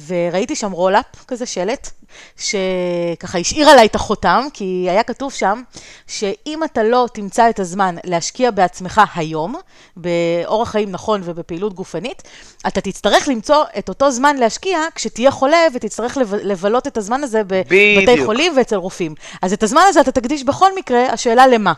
וראיתי 0.07 0.55
שם 0.55 0.71
רולאפ, 0.71 1.05
כזה 1.27 1.45
שלט, 1.45 1.89
שככה 2.37 3.37
השאיר 3.37 3.69
עליי 3.69 3.85
את 3.85 3.95
החותם, 3.95 4.45
כי 4.53 4.87
היה 4.89 5.03
כתוב 5.03 5.33
שם, 5.33 5.61
שאם 6.07 6.63
אתה 6.63 6.83
לא 6.83 7.07
תמצא 7.13 7.49
את 7.49 7.59
הזמן 7.59 7.95
להשקיע 8.03 8.51
בעצמך 8.51 9.01
היום, 9.15 9.55
באורח 9.97 10.69
חיים 10.69 10.91
נכון 10.91 11.21
ובפעילות 11.23 11.73
גופנית, 11.73 12.23
אתה 12.67 12.81
תצטרך 12.93 13.27
למצוא 13.27 13.63
את 13.77 13.89
אותו 13.89 14.11
זמן 14.11 14.37
להשקיע 14.37 14.79
כשתהיה 14.95 15.31
חולה 15.31 15.57
ותצטרך 15.73 16.17
לבלות 16.43 16.87
את 16.87 16.97
הזמן 16.97 17.23
הזה 17.23 17.41
בבתי 17.43 18.25
חולים 18.25 18.57
ואצל 18.57 18.75
רופאים. 18.75 19.15
אז 19.41 19.53
את 19.53 19.63
הזמן 19.63 19.81
הזה 19.87 20.01
אתה 20.01 20.11
תקדיש 20.11 20.43
בכל 20.43 20.75
מקרה, 20.75 21.05
השאלה 21.05 21.47
למה. 21.47 21.73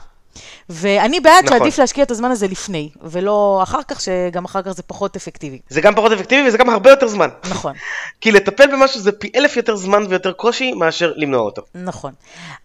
ואני 0.70 1.20
בעד 1.20 1.46
נכון. 1.46 1.58
שעדיף 1.58 1.80
להשקיע 1.80 2.04
את 2.04 2.12
הזמן 2.12 2.32
הזה 2.32 2.48
לפני, 2.48 2.90
ולא 3.02 3.60
אחר 3.64 3.84
כך, 3.88 4.02
שגם 4.02 4.46
אחר 4.46 4.62
כך 4.62 4.72
זה 4.72 4.84
פחות 4.84 5.16
אפקטיבי. 5.16 5.60
זה 5.70 5.82
גם 5.82 5.96
פחות 5.96 6.12
אפקטיבי 6.12 6.48
וזה 6.48 6.58
גם 6.58 6.70
הרבה 6.70 6.90
יותר 6.90 7.08
זמן. 7.08 7.30
נכון. 7.50 7.74
כי 8.22 8.32
לטפל 8.32 8.68
במשהו 8.68 9.00
זה 9.00 9.12
פי 9.12 9.32
אלף 9.36 9.58
יותר 9.58 9.76
זמן 9.76 10.04
ויותר 10.10 10.32
קושי 10.32 10.74
מאשר 10.74 11.14
למנוע 11.16 11.42
אותו. 11.42 11.62
נכון. 11.76 12.14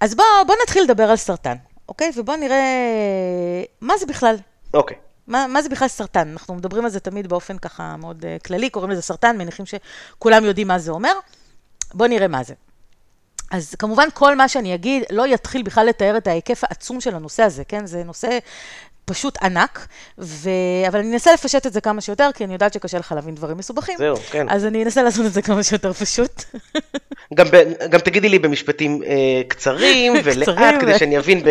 אז 0.00 0.14
בוא, 0.14 0.24
בוא 0.46 0.54
נתחיל 0.62 0.82
לדבר 0.82 1.10
על 1.10 1.16
סרטן, 1.16 1.56
אוקיי? 1.88 2.10
ובוא 2.16 2.36
נראה 2.36 2.62
מה 3.80 3.94
זה 3.98 4.06
בכלל. 4.06 4.36
אוקיי. 4.74 4.96
מה, 5.30 5.46
מה 5.46 5.62
זה 5.62 5.68
בכלל 5.68 5.88
סרטן? 5.88 6.28
אנחנו 6.28 6.54
מדברים 6.54 6.84
על 6.84 6.90
זה 6.90 7.00
תמיד 7.00 7.26
באופן 7.26 7.58
ככה 7.58 7.96
מאוד 7.96 8.24
uh, 8.24 8.46
כללי, 8.46 8.70
קוראים 8.70 8.90
לזה 8.90 9.02
סרטן, 9.02 9.38
מניחים 9.38 9.64
שכולם 9.66 10.44
יודעים 10.44 10.68
מה 10.68 10.78
זה 10.78 10.90
אומר. 10.90 11.12
בואו 11.94 12.08
נראה 12.08 12.28
מה 12.28 12.42
זה. 12.42 12.54
אז 13.50 13.74
כמובן 13.74 14.08
כל 14.14 14.36
מה 14.36 14.48
שאני 14.48 14.74
אגיד 14.74 15.02
לא 15.10 15.26
יתחיל 15.26 15.62
בכלל 15.62 15.86
לתאר 15.86 16.16
את 16.16 16.26
ההיקף 16.26 16.64
העצום 16.64 17.00
של 17.00 17.14
הנושא 17.14 17.42
הזה, 17.42 17.64
כן? 17.64 17.86
זה 17.86 18.04
נושא 18.04 18.38
פשוט 19.04 19.42
ענק, 19.42 19.86
ו... 20.18 20.50
אבל 20.88 20.98
אני 20.98 21.12
אנסה 21.12 21.32
לפשט 21.32 21.66
את 21.66 21.72
זה 21.72 21.80
כמה 21.80 22.00
שיותר, 22.00 22.30
כי 22.34 22.44
אני 22.44 22.52
יודעת 22.52 22.72
שקשה 22.72 22.98
לך 22.98 23.12
להבין 23.12 23.34
דברים 23.34 23.56
מסובכים. 23.56 23.98
זהו, 23.98 24.16
כן. 24.16 24.46
אז 24.48 24.64
אני 24.64 24.84
אנסה 24.84 25.02
לעשות 25.02 25.26
את 25.26 25.32
זה 25.32 25.42
כמה 25.42 25.62
שיותר 25.62 25.92
פשוט. 25.92 26.44
גם, 27.34 27.46
ב, 27.50 27.56
גם 27.90 28.00
תגידי 28.00 28.28
לי 28.28 28.38
במשפטים 28.38 29.02
אה, 29.02 29.42
קצרים 29.48 30.12
ולאט, 30.24 30.48
קצרים 30.48 30.80
כדי 30.80 30.94
ו- 30.94 30.98
שאני 30.98 31.18
אבין 31.18 31.42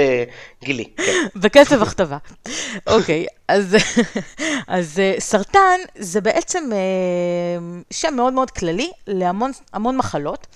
בגילי. 0.62 0.86
כן. 0.98 1.28
בקצב 1.36 1.82
הכתבה. 1.82 2.18
אוקיי, 2.88 3.26
אז, 3.48 3.76
אז 4.68 5.00
אה, 5.00 5.16
סרטן 5.20 5.78
זה 5.96 6.22
בעצם 6.22 6.70
אה, 6.74 7.82
שם 7.92 8.14
מאוד 8.16 8.34
מאוד 8.34 8.52
כללי 8.52 8.92
להמון 9.08 9.52
המון 9.74 9.98
מחלות, 9.98 10.48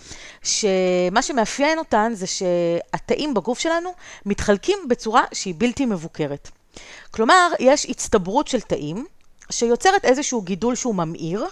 שמה 0.44 1.22
שמאפיין 1.22 1.80
אותן 1.80 2.12
זה 2.16 2.28
שהתאים 2.28 3.34
בגוף 3.34 3.60
שלנו 3.60 3.90
מתחלקים 4.26 4.78
בצורה 4.90 5.24
שהיא 5.34 5.54
בלתי 5.58 5.86
מבוקרת. 5.86 6.50
כלומר, 7.12 7.52
יש 7.60 7.86
הצטברות 7.90 8.48
של 8.48 8.62
תאים 8.62 9.06
שיוצרת 9.50 10.06
איזשהו 10.06 10.42
גידול 10.42 10.76
שהוא 10.76 10.96
ממאיר, 10.96 11.44
אה, 11.44 11.48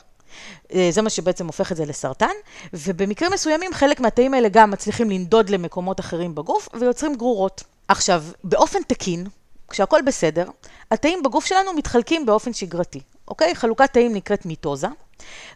זה 0.90 1.02
מה 1.02 1.10
שבעצם 1.10 1.48
הופך 1.48 1.72
את 1.72 1.78
זה 1.78 1.86
לסרטן, 1.86 2.32
ובמקרים 2.74 3.32
מסוימים 3.34 3.74
חלק 3.74 4.00
מהתאים 4.00 4.34
האלה 4.34 4.50
גם 4.50 4.72
מצליחים 4.72 5.10
לנדוד 5.10 5.50
למקומות 5.50 6.00
אחרים 6.00 6.36
בגוף 6.36 6.70
ויוצרים 6.74 7.16
גרורות. 7.16 7.64
עכשיו, 7.88 8.24
באופן 8.44 8.80
תקין, 8.88 9.28
כשהכול 9.70 10.02
בסדר, 10.02 10.46
התאים 10.92 11.24
בגוף 11.24 11.46
שלנו 11.46 11.74
מתחלקים 11.74 12.26
באופן 12.26 12.54
שגרתי, 12.54 13.00
אוקיי? 13.28 13.56
חלוקת 13.56 13.94
תאים 13.94 14.14
נקראת 14.14 14.46
מיטוזה, 14.46 14.88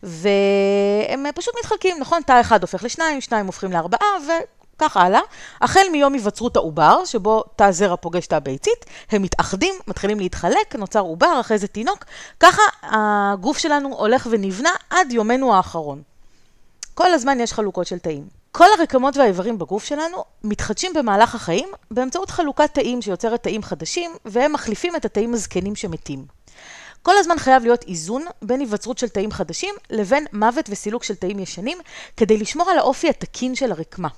והם 0.04 1.26
פשוט 1.36 1.56
מתחלקים, 1.60 1.98
נכון? 2.00 2.22
תא 2.22 2.42
אחד 2.42 2.62
הופך 2.62 2.84
לשניים, 2.84 3.22
שניים 3.22 3.46
הופכים 3.46 3.72
לארבעה, 3.72 4.18
וכך 4.76 4.98
הלאה. 4.98 5.20
החל 5.62 5.86
מיום 5.92 6.14
היווצרות 6.14 6.56
העובר, 6.56 7.06
שבו 7.06 7.44
תא 7.56 7.72
זרע 7.72 7.96
פוגש 7.96 8.28
תא 8.28 8.40
ביצית, 8.40 8.86
הם 9.12 9.22
מתאחדים, 9.22 9.76
מתחילים 9.88 10.20
להתחלק, 10.20 10.76
נוצר 10.76 11.00
עובר, 11.00 11.40
אחרי 11.40 11.58
זה 11.58 11.68
תינוק. 11.68 12.06
ככה 12.40 12.62
הגוף 12.84 13.58
שלנו 13.58 13.96
הולך 13.96 14.28
ונבנה 14.32 14.70
עד 14.90 15.12
יומנו 15.12 15.56
האחרון. 15.56 16.02
כל 16.94 17.14
הזמן 17.14 17.40
יש 17.40 17.54
חלוקות 17.54 17.88
של 17.88 18.00
תאים. 18.00 18.28
כל 18.52 18.68
הרקמות 18.80 19.18
והאיברים 19.18 19.58
בגוף 19.58 19.84
שלנו 19.84 20.24
מתחדשים 20.44 20.94
במהלך 20.94 21.36
החיים 21.36 21.70
באמצעות 21.92 22.30
חלוקת 22.30 22.74
תאים 22.74 23.02
שיוצרת 23.02 23.44
תאים 23.44 23.64
חדשים, 23.64 24.12
והם 24.26 24.54
מחליפים 24.54 24.96
את 24.96 25.06
התאים 25.06 25.34
הזקנים 25.34 25.76
שמתים. 25.76 26.26
כל 27.02 27.18
הזמן 27.18 27.38
חייב 27.38 27.64
להיות 27.64 27.84
איזון 27.84 28.26
בין 28.42 28.60
היווצרות 28.60 28.98
של 28.98 29.10
תאים 29.10 29.32
חדשים 29.32 29.76
לבין 29.90 30.26
מוות 30.34 30.66
וסילוק 30.70 31.04
של 31.04 31.16
תאים 31.16 31.40
ישנים, 31.40 31.78
כדי 32.18 32.38
לשמור 32.38 32.70
על 32.70 32.78
האופי 32.78 33.10
התקין 33.10 33.56
של 33.56 33.72
הרקמה. 33.72 34.10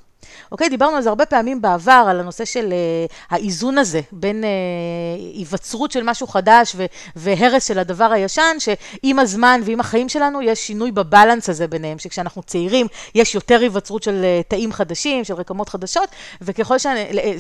אוקיי, 0.52 0.70
דיברנו 0.70 0.96
על 0.96 1.02
זה 1.02 1.10
הרבה 1.10 1.26
פעמים 1.26 1.62
בעבר, 1.62 2.06
על 2.10 2.20
הנושא 2.20 2.46
של 2.46 2.74
uh, 3.10 3.14
האיזון 3.30 3.78
הזה 3.78 4.02
בין 4.12 4.44
uh, 4.44 5.36
היווצרות 5.36 5.92
של 5.92 6.04
משהו 6.04 6.28
חדש 6.28 6.74
ו- 6.76 6.86
והרס 7.16 7.68
של 7.68 7.80
הדבר 7.80 8.12
הישן, 8.12 8.56
שעם 8.60 9.20
הזמן 9.20 9.62
ועם 9.64 9.80
החיים 9.80 10.10
שלנו 10.10 10.42
יש 10.42 10.68
שינוי 10.68 10.92
בבלנס 10.92 11.50
הזה 11.50 11.68
ביניהם, 11.68 12.00
שכשאנחנו 12.00 12.44
צעירים 12.44 12.88
יש 13.16 13.36
יותר 13.36 13.60
היווצרות 13.60 14.04
של 14.04 14.26
uh, 14.26 14.50
תאים 14.50 14.74
חדשים, 14.74 15.24
של 15.24 15.34
רקמות 15.34 15.70
חדשות, 15.70 16.10
וככל 16.42 16.78
ש... 16.78 16.86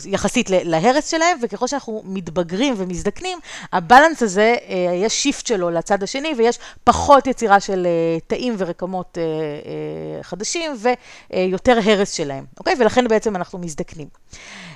יחסית 0.06 0.50
להרס 0.50 1.12
שלהם, 1.12 1.38
וככל 1.42 1.68
שאנחנו 1.68 2.02
מתבגרים 2.06 2.74
ומזדקנים, 2.78 3.40
ה 3.74 3.80
balance 3.80 4.24
הזה, 4.24 4.56
אה, 4.60 4.72
יש 4.94 5.24
shift 5.24 5.48
שלו 5.48 5.70
לצד 5.70 6.04
השני, 6.04 6.34
ויש 6.38 6.60
פחות 6.84 7.28
יצירה 7.28 7.60
של 7.60 7.88
אה, 7.88 8.24
תאים 8.28 8.56
ורקמות 8.58 9.18
אה, 9.18 9.20
אה, 10.22 10.24
חדשים, 10.24 10.76
ויותר 11.32 11.80
הרס 11.86 12.12
שלהם, 12.12 12.46
אוקיי? 12.60 12.76
ולכן 12.80 13.08
בעצם 13.08 13.36
אנחנו 13.36 13.60
מזדקנים. 13.60 14.08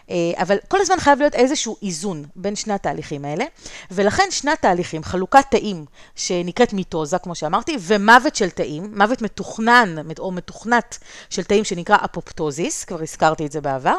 אה, 0.09 0.15
אבל 0.41 0.57
כל 0.67 0.81
הזמן 0.81 0.99
חייב 0.99 1.19
להיות 1.19 1.35
איזשהו 1.35 1.77
איזון 1.83 2.25
בין 2.35 2.55
שני 2.55 2.73
התהליכים 2.73 3.25
האלה, 3.25 3.45
ולכן 3.91 4.23
שני 4.29 4.51
התהליכים, 4.51 5.03
חלוקת 5.03 5.45
תאים 5.51 5.85
שנקראת 6.15 6.73
מיטוזה, 6.73 7.17
כמו 7.17 7.35
שאמרתי, 7.35 7.77
ומוות 7.79 8.35
של 8.35 8.49
תאים, 8.49 8.93
מוות 8.97 9.21
מתוכנן 9.21 9.95
או 10.19 10.31
מתוכנת 10.31 10.97
של 11.29 11.43
תאים 11.43 11.63
שנקרא 11.63 11.97
אפופטוזיס, 12.05 12.83
כבר 12.83 13.01
הזכרתי 13.01 13.45
את 13.45 13.51
זה 13.51 13.61
בעבר, 13.61 13.97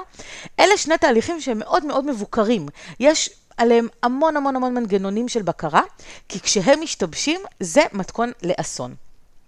אלה 0.61 0.77
שני 0.77 0.99
תהליכים 0.99 1.41
שהם 1.41 1.59
מאוד 1.59 1.85
מאוד 1.85 2.07
מבוקרים. 2.07 2.67
יש 3.01 3.31
עליהם 3.57 3.89
המון 4.03 4.37
המון 4.37 4.57
המון 4.57 4.75
מנגנונים 4.75 5.29
של 5.29 5.43
בקרה, 5.43 5.83
כי 6.29 6.41
כשהם 6.41 6.81
משתבשים, 6.81 7.41
זה 7.61 7.83
מתכון 7.93 8.33
לאסון. 8.43 8.95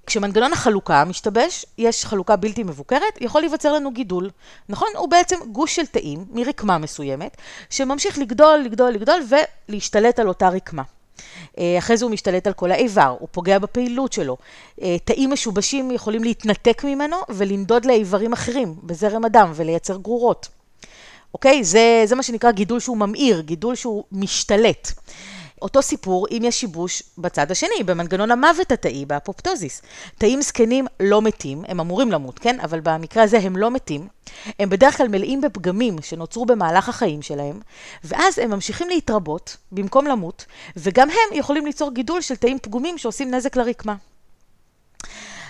כשמנגנון 0.06 0.52
החלוקה 0.52 1.04
משתבש, 1.04 1.66
יש 1.78 2.04
חלוקה 2.04 2.36
בלתי 2.36 2.62
מבוקרת, 2.62 3.20
יכול 3.20 3.40
להיווצר 3.40 3.72
לנו 3.72 3.90
גידול. 3.90 4.30
נכון? 4.68 4.88
הוא 4.96 5.08
בעצם 5.08 5.36
גוש 5.52 5.76
של 5.76 5.86
תאים 5.86 6.24
מרקמה 6.32 6.78
מסוימת, 6.78 7.36
שממשיך 7.70 8.18
לגדול, 8.18 8.58
לגדול, 8.64 8.90
לגדול 8.90 9.20
ולהשתלט 9.68 10.18
על 10.18 10.28
אותה 10.28 10.48
רקמה. 10.48 10.82
אחרי 11.78 11.96
זה 11.96 12.04
הוא 12.04 12.12
משתלט 12.12 12.46
על 12.46 12.52
כל 12.52 12.72
האיבר, 12.72 13.16
הוא 13.18 13.28
פוגע 13.32 13.58
בפעילות 13.58 14.12
שלו. 14.12 14.36
תאים 15.04 15.30
משובשים 15.30 15.90
יכולים 15.90 16.24
להתנתק 16.24 16.84
ממנו 16.84 17.16
ולנדוד 17.28 17.84
לאיברים 17.84 18.32
אחרים 18.32 18.74
בזרם 18.82 19.24
הדם 19.24 19.52
ולייצר 19.54 19.96
גרורות. 19.96 20.48
אוקיי? 21.34 21.64
זה, 21.64 22.02
זה 22.04 22.14
מה 22.14 22.22
שנקרא 22.22 22.50
גידול 22.50 22.80
שהוא 22.80 22.96
ממאיר, 22.96 23.40
גידול 23.40 23.74
שהוא 23.74 24.04
משתלט. 24.12 24.92
אותו 25.62 25.82
סיפור 25.82 26.26
אם 26.30 26.42
יש 26.44 26.60
שיבוש 26.60 27.02
בצד 27.18 27.50
השני, 27.50 27.82
במנגנון 27.84 28.30
המוות 28.30 28.72
התאי, 28.72 29.04
באפופטוזיס. 29.04 29.82
תאים 30.18 30.42
זקנים 30.42 30.86
לא 31.00 31.22
מתים, 31.22 31.64
הם 31.68 31.80
אמורים 31.80 32.12
למות, 32.12 32.38
כן? 32.38 32.60
אבל 32.60 32.80
במקרה 32.82 33.22
הזה 33.22 33.38
הם 33.38 33.56
לא 33.56 33.70
מתים. 33.70 34.08
הם 34.58 34.70
בדרך 34.70 34.96
כלל 34.96 35.08
מלאים 35.08 35.40
בפגמים 35.40 35.96
שנוצרו 36.02 36.46
במהלך 36.46 36.88
החיים 36.88 37.22
שלהם, 37.22 37.60
ואז 38.04 38.38
הם 38.38 38.50
ממשיכים 38.50 38.88
להתרבות 38.88 39.56
במקום 39.72 40.06
למות, 40.06 40.46
וגם 40.76 41.08
הם 41.10 41.38
יכולים 41.38 41.66
ליצור 41.66 41.94
גידול 41.94 42.20
של 42.20 42.36
תאים 42.36 42.58
פגומים 42.58 42.98
שעושים 42.98 43.34
נזק 43.34 43.56
לרקמה. 43.56 43.94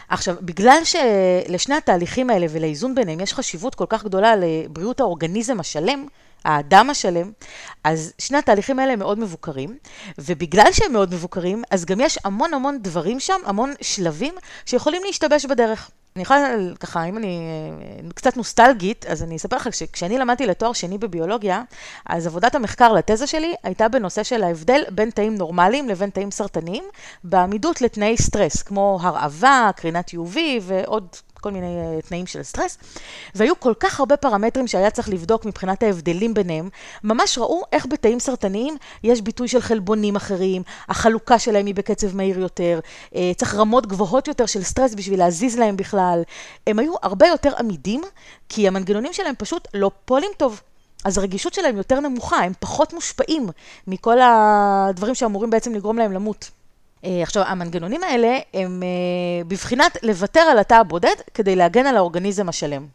עכשיו, 0.08 0.34
בגלל 0.40 0.80
שלשני 0.84 1.75
התהליכים 1.75 2.30
האלה 2.30 2.46
ולאיזון 2.50 2.94
ביניהם 2.94 3.20
יש 3.20 3.34
חשיבות 3.34 3.75
כל 3.75 3.87
כך 3.88 4.04
גדולה 4.04 4.37
לבריאות 4.37 5.00
האורגניזם 5.00 5.61
השלם, 5.61 6.06
האדם 6.44 6.90
השלם, 6.90 7.32
אז 7.84 8.12
שני 8.18 8.38
התהליכים 8.38 8.78
האלה 8.78 8.92
הם 8.92 8.98
מאוד 8.98 9.18
מבוקרים, 9.18 9.78
ובגלל 10.18 10.72
שהם 10.72 10.92
מאוד 10.92 11.14
מבוקרים, 11.14 11.62
אז 11.70 11.84
גם 11.84 12.00
יש 12.00 12.18
המון 12.24 12.54
המון 12.54 12.78
דברים 12.82 13.20
שם, 13.20 13.40
המון 13.44 13.74
שלבים, 13.80 14.34
שיכולים 14.66 15.02
להשתבש 15.06 15.46
בדרך. 15.46 15.90
אני 16.16 16.22
יכולה 16.22 16.48
ככה, 16.80 17.04
אם 17.04 17.18
אני 17.18 17.40
קצת 18.14 18.36
נוסטלגית, 18.36 19.06
אז 19.06 19.22
אני 19.22 19.36
אספר 19.36 19.56
לך, 19.56 19.68
כשאני 19.92 20.18
למדתי 20.18 20.46
לתואר 20.46 20.72
שני 20.72 20.98
בביולוגיה, 20.98 21.62
אז 22.06 22.26
עבודת 22.26 22.54
המחקר 22.54 22.92
לתזה 22.92 23.26
שלי 23.26 23.54
הייתה 23.62 23.88
בנושא 23.88 24.22
של 24.22 24.42
ההבדל 24.42 24.82
בין 24.90 25.10
תאים 25.10 25.34
נורמליים 25.34 25.88
לבין 25.88 26.10
תאים 26.10 26.30
סרטניים, 26.30 26.84
בעמידות 27.24 27.80
לתנאי 27.80 28.16
סטרס, 28.16 28.62
כמו 28.62 28.98
הרעבה, 29.02 29.70
קרינת 29.76 30.10
UV 30.10 30.38
ועוד 30.60 31.06
כל 31.44 31.50
מיני 31.50 31.66
uh, 31.66 32.08
תנאים 32.08 32.26
של 32.26 32.42
סטרס, 32.42 32.78
והיו 33.34 33.60
כל 33.60 33.72
כך 33.80 34.00
הרבה 34.00 34.16
פרמטרים 34.16 34.66
שהיה 34.66 34.90
צריך 34.90 35.08
לבדוק 35.08 35.44
מבחינת 35.44 35.82
ההבדלים 35.82 36.34
ביניהם, 36.34 36.68
ממש 37.04 37.38
ראו 37.38 37.62
איך 37.72 37.86
בתאים 37.86 38.20
סרטניים 38.20 38.76
יש 39.02 39.20
ביטוי 39.20 39.48
של 39.48 39.60
חלבונים 39.60 40.16
אחרים, 40.16 40.62
החלוקה 40.88 41.38
שלהם 41.38 41.66
היא 41.66 41.74
בקצב 41.74 42.16
מהיר 42.16 42.40
יותר, 42.40 42.80
uh, 43.12 43.16
צריך 43.36 43.54
רמות 43.54 43.86
גבוהות 43.86 44.28
יותר 44.28 44.46
של 44.46 44.62
סטרס 44.62 44.94
בשביל 44.94 45.18
להזיז 45.18 45.58
להם 45.58 45.76
בכלל. 45.76 46.22
הם 46.66 46.78
היו 46.78 46.94
הרבה 47.02 47.26
יותר 47.26 47.52
עמידים, 47.58 48.02
כי 48.48 48.68
המנגנונים 48.68 49.12
שלהם 49.12 49.34
פשוט 49.38 49.68
לא 49.74 49.90
פועלים 50.04 50.30
טוב. 50.36 50.60
אז 51.04 51.18
הרגישות 51.18 51.54
שלהם 51.54 51.76
יותר 51.76 52.00
נמוכה, 52.00 52.36
הם 52.36 52.52
פחות 52.60 52.92
מושפעים 52.92 53.48
מכל 53.86 54.18
הדברים 54.22 55.14
שאמורים 55.14 55.50
בעצם 55.50 55.74
לגרום 55.74 55.98
להם 55.98 56.12
למות. 56.12 56.50
עכשיו, 57.23 57.42
המנגנונים 57.46 58.02
האלה 58.02 58.38
הם 58.54 58.82
בבחינת 59.49 59.96
לוותר 60.02 60.40
על 60.40 60.58
התא 60.58 60.75
הבודד 60.75 61.14
כדי 61.34 61.56
להגן 61.56 61.87
על 61.87 61.96
האורגניזם 61.96 62.49
השלם. 62.49 62.87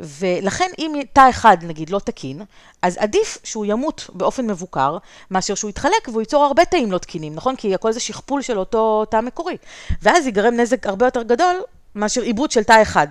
ולכן 0.00 0.70
אם 0.78 0.92
תא 1.12 1.30
אחד 1.30 1.56
נגיד 1.62 1.90
לא 1.90 1.98
תקין, 1.98 2.42
אז 2.82 2.96
עדיף 2.96 3.38
שהוא 3.44 3.66
ימות 3.66 4.10
באופן 4.12 4.46
מבוקר, 4.46 4.98
מאשר 5.30 5.54
שהוא 5.54 5.68
יתחלק 5.68 6.08
והוא 6.08 6.20
ייצור 6.20 6.44
הרבה 6.44 6.64
תאים 6.64 6.92
לא 6.92 6.98
תקינים, 6.98 7.34
נכון? 7.34 7.56
כי 7.56 7.74
הכל 7.74 7.92
זה 7.92 8.00
שכפול 8.00 8.42
של 8.42 8.58
אותו 8.58 9.04
תא 9.04 9.20
מקורי. 9.20 9.56
ואז 10.02 10.26
ייגרם 10.26 10.54
נזק 10.54 10.86
הרבה 10.86 11.06
יותר 11.06 11.22
גדול 11.22 11.56
מאשר 11.94 12.22
עיבוד 12.22 12.50
של 12.50 12.64
תא 12.64 12.82
אחד. 12.82 13.06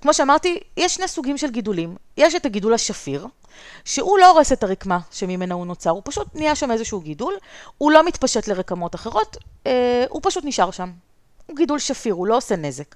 כמו 0.00 0.14
שאמרתי, 0.14 0.58
יש 0.76 0.94
שני 0.94 1.08
סוגים 1.08 1.38
של 1.38 1.50
גידולים. 1.50 1.96
יש 2.16 2.34
את 2.34 2.46
הגידול 2.46 2.74
השפיר, 2.74 3.26
שהוא 3.84 4.18
לא 4.18 4.30
הורס 4.30 4.52
את 4.52 4.62
הרקמה 4.62 4.98
שממנה 5.10 5.54
הוא 5.54 5.66
נוצר, 5.66 5.90
הוא 5.90 6.02
פשוט 6.04 6.28
נהיה 6.34 6.54
שם 6.54 6.70
איזשהו 6.70 7.00
גידול, 7.00 7.34
הוא 7.78 7.92
לא 7.92 8.06
מתפשט 8.06 8.48
לרקמות 8.48 8.94
אחרות, 8.94 9.36
אה, 9.66 10.04
הוא 10.08 10.20
פשוט 10.24 10.44
נשאר 10.44 10.70
שם. 10.70 10.90
הוא 11.46 11.56
גידול 11.56 11.78
שפיר, 11.78 12.14
הוא 12.14 12.26
לא 12.26 12.36
עושה 12.36 12.56
נזק. 12.56 12.94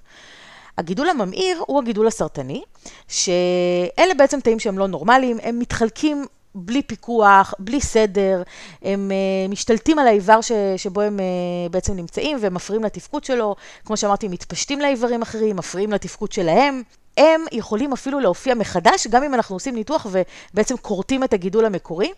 הגידול 0.78 1.09
הממאיר 1.09 1.62
הוא 1.66 1.78
הגידול 1.78 2.07
הסרטני, 2.07 2.62
שאלה 3.09 4.14
בעצם 4.16 4.40
תאים 4.40 4.59
שהם 4.59 4.78
לא 4.78 4.88
נורמליים, 4.88 5.38
הם 5.42 5.59
מתחלקים 5.59 6.26
בלי 6.54 6.83
פיקוח, 6.83 7.54
בלי 7.59 7.81
סדר, 7.81 8.42
הם 8.83 9.11
uh, 9.11 9.50
משתלטים 9.50 9.99
על 9.99 10.07
האיבר 10.07 10.40
ש, 10.40 10.52
שבו 10.76 11.00
הם 11.00 11.19
uh, 11.19 11.73
בעצם 11.73 11.97
נמצאים 11.97 12.38
ומפריעים 12.40 12.85
לתפקוד 12.85 13.25
שלו, 13.25 13.57
כמו 13.85 13.97
שאמרתי, 13.97 14.28
מתפשטים 14.28 14.81
לאיברים 14.81 15.23
אחרים, 15.23 15.57
מפריעים 15.57 15.92
לתפקוד 15.92 16.33
שלהם. 16.33 16.83
הם 17.16 17.45
יכולים 17.52 17.92
אפילו 17.92 18.21
להופיע 18.21 18.54
מחדש, 18.54 19.07
גם 19.07 19.23
אם 19.23 19.35
אנחנו 19.35 19.57
עושים 19.57 19.75
ניתוח 19.75 20.07
ובעצם 20.11 20.76
כורתים 20.76 21.25
את 21.25 21.33
הגידול 21.33 21.64
המקורי. 21.64 22.12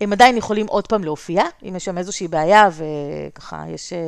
הם 0.00 0.12
עדיין 0.12 0.36
יכולים 0.36 0.66
עוד 0.66 0.86
פעם 0.86 1.04
להופיע, 1.04 1.42
אם 1.68 1.76
יש 1.76 1.84
שם 1.84 1.98
איזושהי 1.98 2.28
בעיה 2.28 2.68
וככה 2.72 3.64
יש 3.68 3.92
אה, 3.92 3.98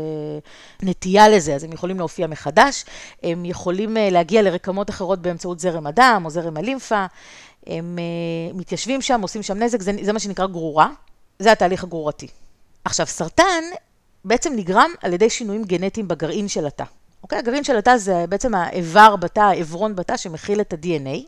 נטייה 0.83 1.29
לזה, 1.29 1.55
אז 1.55 1.65
הם 1.65 1.73
יכולים 1.73 1.99
להופיע 1.99 2.27
מחדש. 2.27 2.85
הם 3.23 3.45
יכולים 3.45 3.97
אה, 3.97 4.11
להגיע 4.11 4.43
לרקמות 4.43 4.91
אחרות 4.91 5.23
באמצעות 5.23 5.61
זרם 5.61 5.87
הדם 5.87 6.23
או 6.25 6.31
זרם 6.31 6.57
הלימפה. 6.57 7.07
הם 7.67 7.99
אה, 7.99 8.55
מתיישבים 8.55 9.03
שם, 9.03 9.21
עושים 9.23 9.43
שם 9.43 9.59
נזק, 9.59 9.83
זה, 9.83 9.93
זה 10.03 10.13
מה 10.13 10.19
שנקרא 10.19 10.47
גרורה, 10.47 10.89
זה 11.39 11.53
התהליך 11.53 11.85
הגרורתי. 11.85 12.29
עכשיו, 12.85 13.07
סרטן 13.07 13.65
בעצם 14.25 14.53
נגרם 14.57 14.91
על 15.03 15.13
ידי 15.13 15.31
שינויים 15.31 15.65
גנטיים 15.65 16.09
בגרעין 16.09 16.49
של 16.49 16.67
התא. 16.67 16.85
אוקיי? 17.23 17.39
הגרעין 17.39 17.65
של 17.65 17.77
התא 17.77 17.97
זה 17.97 18.25
בעצם 18.29 18.55
האיבר 18.55 19.17
בתא, 19.17 19.41
העברון 19.41 19.97
בתא 19.97 20.17
שמכיל 20.17 20.61
את 20.61 20.73
ה-DNA, 20.73 21.27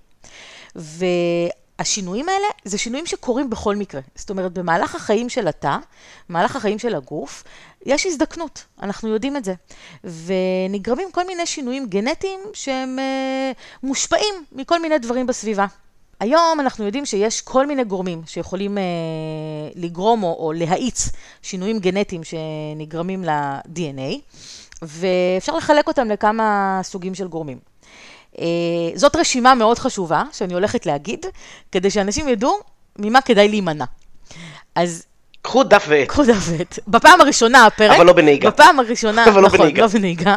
והשינויים 0.75 2.28
האלה 2.28 2.47
זה 2.64 2.78
שינויים 2.78 3.07
שקורים 3.07 3.50
בכל 3.50 3.76
מקרה. 3.76 4.00
זאת 4.14 4.30
אומרת, 4.30 4.52
במהלך 4.52 4.95
החיים 4.95 5.28
של 5.28 5.49
התא, 5.49 5.76
במהלך 6.28 6.57
החיים 6.57 6.78
של 6.78 6.95
הגוף, 6.95 7.45
יש 7.87 8.07
הזדקנות, 8.07 8.64
אנחנו 8.83 9.09
יודעים 9.09 9.37
את 9.37 9.45
זה. 9.45 9.54
ונגרמים 10.04 11.11
כל 11.12 11.26
מיני 11.26 11.47
שינויים 11.47 11.87
גנטיים 11.87 12.40
שהם 12.52 12.99
אה, 12.99 13.52
מושפעים 13.83 14.35
מכל 14.52 14.83
מיני 14.83 14.99
דברים 14.99 15.26
בסביבה. 15.26 15.66
היום 16.21 16.61
אנחנו 16.61 16.85
יודעים 16.85 17.07
שיש 17.07 17.40
כל 17.40 17.66
מיני 17.66 17.85
גורמים 17.85 18.23
שיכולים 18.26 18.78
אה, 18.78 18.83
לגרום 19.75 20.23
או, 20.23 20.37
או 20.38 20.52
להאיץ 20.52 21.09
שינויים 21.42 21.78
גנטיים 21.78 22.21
שנגרמים 22.25 23.25
ל-DNA. 23.25 24.21
ואפשר 24.82 25.56
לחלק 25.56 25.88
אותם 25.88 26.08
לכמה 26.08 26.80
סוגים 26.82 27.14
של 27.14 27.28
גורמים. 27.28 27.58
אה, 28.38 28.44
זאת 28.94 29.16
רשימה 29.16 29.54
מאוד 29.54 29.78
חשובה 29.78 30.23
שאני 30.32 30.54
הולכת 30.54 30.87
להגיד, 30.87 31.26
כדי 31.73 31.90
שאנשים 31.90 32.28
ידעו 32.28 32.58
ממה 32.99 33.20
כדאי 33.20 33.49
להימנע. 33.49 33.85
אז... 34.75 35.06
קחו 35.42 35.64
דף 35.64 35.85
ועט. 35.88 36.08
קחו 36.08 36.25
דף 36.25 36.49
ועט. 36.50 36.78
בפעם 36.88 37.20
הראשונה 37.20 37.66
הפרק... 37.66 37.97
אבל 37.97 38.06
לא 38.06 38.12
בנהיגה. 38.12 38.50
בפעם 38.50 38.80
הראשונה, 38.80 39.25
אבל 39.25 39.40
לא 39.40 39.47
נכון, 39.47 39.58
בנהיגה. 39.58 39.82
לא 39.82 39.88
בנהיגה. 39.88 40.37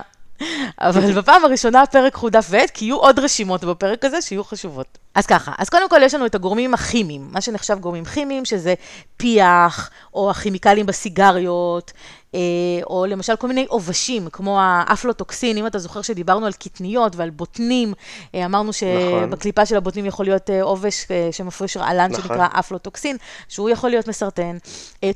אבל 0.80 1.14
בפעם 1.14 1.46
הראשונה 1.46 1.82
הפרק 1.82 2.14
קחו 2.14 2.30
דף 2.30 2.48
ועט, 2.50 2.70
כי 2.70 2.86
יהיו 2.86 2.98
עוד 2.98 3.20
רשימות 3.20 3.64
בפרק 3.64 4.06
הזה 4.06 4.22
שיהיו 4.22 4.44
חשובות. 4.44 4.98
אז 5.16 5.26
ככה, 5.26 5.52
אז 5.58 5.70
קודם 5.70 5.90
כל 5.90 6.02
יש 6.04 6.14
לנו 6.14 6.26
את 6.26 6.36
הגורמים 6.36 6.74
הכימיים, 6.74 7.28
מה 7.32 7.42
שנחשב 7.42 7.80
גורמים 7.80 8.06
כימיים, 8.06 8.46
שזה 8.46 8.74
פיח, 9.18 9.90
או 10.14 10.32
הכימיקלים 10.32 10.86
בסיגריות, 10.86 11.92
אה, 12.36 12.40
או 12.84 13.06
למשל 13.06 13.36
כל 13.36 13.48
מיני 13.48 13.66
עובשים, 13.70 14.30
כמו 14.30 14.60
האפלוטוקסין, 14.62 15.58
אם 15.58 15.68
אתה 15.68 15.80
זוכר 15.80 16.02
שדיברנו 16.02 16.46
על 16.46 16.54
קטניות 16.54 17.16
ועל 17.16 17.30
בוטנים, 17.30 17.94
אה, 18.36 18.46
אמרנו 18.46 18.70
נכון. 18.70 18.90
שבקליפה 19.28 19.66
של 19.66 19.76
הבוטנים 19.76 20.06
יכול 20.06 20.26
להיות 20.26 20.50
אה, 20.50 20.64
עובש 20.64 21.08
שמפריש 21.32 21.78
רעלן 21.78 22.12
נכון. 22.12 22.24
שנקרא 22.24 22.48
אפלוטוקסין, 22.52 23.18
שהוא 23.48 23.70
יכול 23.70 23.90
להיות 23.90 24.08
מסרטן. 24.08 24.58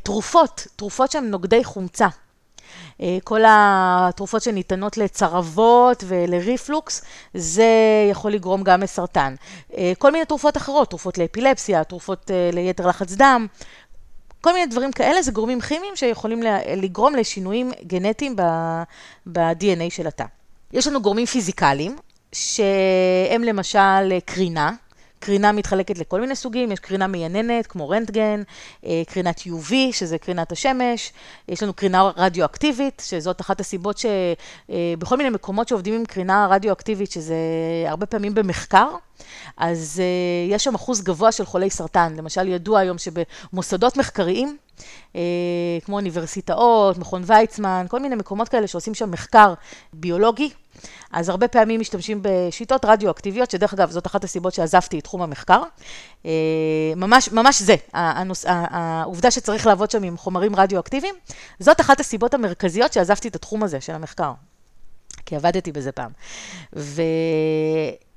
תרופות, 0.04 0.68
תרופות 0.76 1.12
שהן 1.12 1.30
נוגדי 1.30 1.64
חומצה. 1.64 2.08
כל 3.24 3.42
התרופות 3.48 4.42
שניתנות 4.42 4.98
לצרבות 4.98 6.04
ולריפלוקס, 6.08 7.02
זה 7.34 7.70
יכול 8.12 8.32
לגרום 8.32 8.64
גם 8.64 8.82
לסרטן. 8.82 9.36
כל 9.98 10.12
מיני 10.12 10.26
תרופות 10.26 10.58
אחרות, 10.58 10.90
תרופות 10.90 11.18
לאפילפסיה, 11.18 11.84
תרופות 11.84 12.32
ליתר 12.54 12.88
לחץ 12.88 13.14
דם, 13.14 13.48
כל 14.42 14.54
מיני 14.54 14.66
דברים 14.66 14.92
כאלה 14.92 15.22
זה 15.22 15.32
גורמים 15.32 15.62
כימיים 15.62 15.96
שיכולים 15.96 16.44
לגרום 16.78 17.16
לשינויים 17.16 17.72
גנטיים 17.88 18.36
ב-DNA 19.26 19.90
של 19.90 20.08
התא. 20.08 20.26
יש 20.74 20.88
לנו 20.88 21.02
גורמים 21.02 21.26
פיזיקליים, 21.26 21.96
שהם 22.32 23.44
למשל 23.44 24.20
קרינה. 24.26 24.72
קרינה 25.26 25.52
מתחלקת 25.52 25.98
לכל 25.98 26.22
מיני 26.22 26.36
סוגים, 26.36 26.72
יש 26.72 26.80
קרינה 26.80 27.08
מייננת 27.08 27.68
כמו 27.68 27.90
רנטגן, 27.90 28.44
אה, 28.86 29.02
קרינת 29.08 29.40
UV, 29.40 29.74
שזה 29.92 30.18
קרינת 30.18 30.52
השמש, 30.52 31.12
יש 31.48 31.64
לנו 31.64 31.74
קרינה 31.74 32.12
רדיואקטיבית, 32.18 33.02
שזאת 33.06 33.42
אחת 33.42 33.60
הסיבות 33.60 33.98
שבכל 33.98 35.16
אה, 35.16 35.18
מיני 35.18 35.30
מקומות 35.30 35.68
שעובדים 35.68 35.94
עם 35.94 36.06
קרינה 36.06 36.48
רדיואקטיבית, 36.50 37.12
שזה 37.12 37.36
הרבה 37.88 38.06
פעמים 38.06 38.36
במחקר, 38.36 38.88
אז 39.58 40.02
uh, 40.02 40.54
יש 40.54 40.64
שם 40.64 40.76
אחוז 40.76 41.02
גבוה 41.02 41.32
של 41.32 41.46
חולי 41.46 41.70
סרטן. 41.70 42.14
למשל, 42.18 42.48
ידוע 42.48 42.80
היום 42.80 42.98
שבמוסדות 42.98 43.98
מחקריים, 43.98 44.58
כמו 45.86 45.96
אוניברסיטאות, 45.96 46.98
מכון 46.98 47.24
ויצמן, 47.26 47.86
כל 47.90 48.00
מיני 48.00 48.16
מקומות 48.16 48.50
כאלה 48.50 48.68
שעושים 48.68 48.94
שם 48.94 49.12
מחקר 49.12 49.54
ביולוגי, 49.94 50.50
אז 51.12 51.30
הרבה 51.30 51.48
פעמים 51.48 51.80
משתמשים 51.80 52.20
בשיטות 52.22 52.86
רדיואקטיביות, 52.86 53.52
שדרך 53.52 53.74
אגב, 53.74 53.92
זאת 53.92 54.08
אחת 54.08 54.24
הסיבות 54.24 54.54
שעזבתי 54.54 55.00
את 55.00 55.04
תחום 55.04 55.22
המחקר. 55.22 55.64
Uh, 56.24 56.28
ממש, 56.96 57.32
ממש 57.32 57.62
זה, 57.62 57.76
הנוס, 57.94 58.46
העובדה 58.48 59.32
שצריך 59.32 59.68
לעבוד 59.68 59.92
שם 59.92 60.04
עם 60.04 60.18
חומרים 60.18 60.56
רדיואקטיביים, 60.56 61.16
זאת 61.60 61.82
אחת 61.82 62.00
הסיבות 62.00 62.34
המרכזיות 62.34 62.94
שעזבתי 62.94 63.28
את 63.28 63.36
התחום 63.36 63.64
הזה 63.64 63.82
של 63.82 63.94
המחקר. 63.94 64.32
כי 65.26 65.36
עבדתי 65.36 65.72
בזה 65.72 65.92
פעם. 65.92 66.12
ו... 66.76 67.02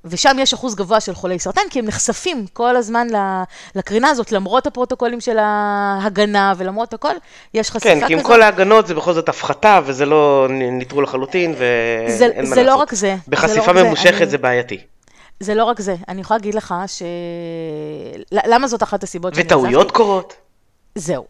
ושם 0.05 0.37
יש 0.41 0.55
אחוז 0.55 0.75
גבוה 0.75 1.01
של 1.01 1.15
חולי 1.15 1.39
סרטן, 1.39 1.61
כי 1.71 1.79
הם 1.79 1.85
נחשפים 1.85 2.47
כל 2.53 2.77
הזמן 2.77 3.07
לקרינה 3.75 4.09
הזאת, 4.09 4.33
למרות 4.33 4.67
הפרוטוקולים 4.67 5.21
של 5.21 5.39
ההגנה 5.39 6.53
ולמרות 6.57 6.95
הכל, 6.95 7.15
יש 7.55 7.71
חשיפה 7.71 7.91
כזאת. 7.91 8.03
כן, 8.03 8.07
כי 8.07 8.15
עם 8.15 8.23
כל 8.23 8.43
ההגנות 8.43 8.87
זה 8.87 8.95
בכל 8.95 9.13
זאת 9.13 9.29
הפחתה, 9.29 9.81
וזה 9.85 10.07
לא 10.07 10.47
ניטרו 10.51 11.03
לחלוטין, 11.03 11.55
ואין 11.59 12.19
זה, 12.19 12.29
מה 12.29 12.41
לעשות. 12.41 12.55
זה 12.55 12.63
לא 12.63 12.75
רק 12.75 12.95
זה. 12.95 13.17
בחשיפה 13.29 13.73
זה 13.73 13.73
לא 13.73 13.87
ממושכת 13.87 14.17
זה, 14.17 14.23
אני... 14.23 14.31
זה 14.31 14.39
בעייתי. 14.39 14.81
זה 15.41 15.55
לא 15.55 15.65
רק 15.65 15.81
זה, 15.81 15.97
אני 16.09 16.21
יכולה 16.21 16.39
להגיד 16.39 16.55
לך 16.55 16.75
ש... 16.87 17.03
למה 18.33 18.69
זאת 18.69 18.83
אחת 18.83 19.03
הסיבות 19.03 19.35
שאני 19.35 19.47
וטעויות 19.47 19.91
קורות? 19.91 20.37
זהו. 20.95 21.25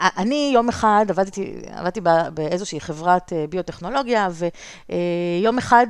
אני 0.00 0.50
יום 0.54 0.68
אחד 0.68 1.06
עבדתי, 1.08 1.54
עבדתי 1.72 2.00
באיזושהי 2.34 2.80
חברת 2.80 3.32
אה, 3.32 3.44
ביוטכנולוגיה, 3.48 4.28
ויום 4.30 5.58
אחד 5.58 5.86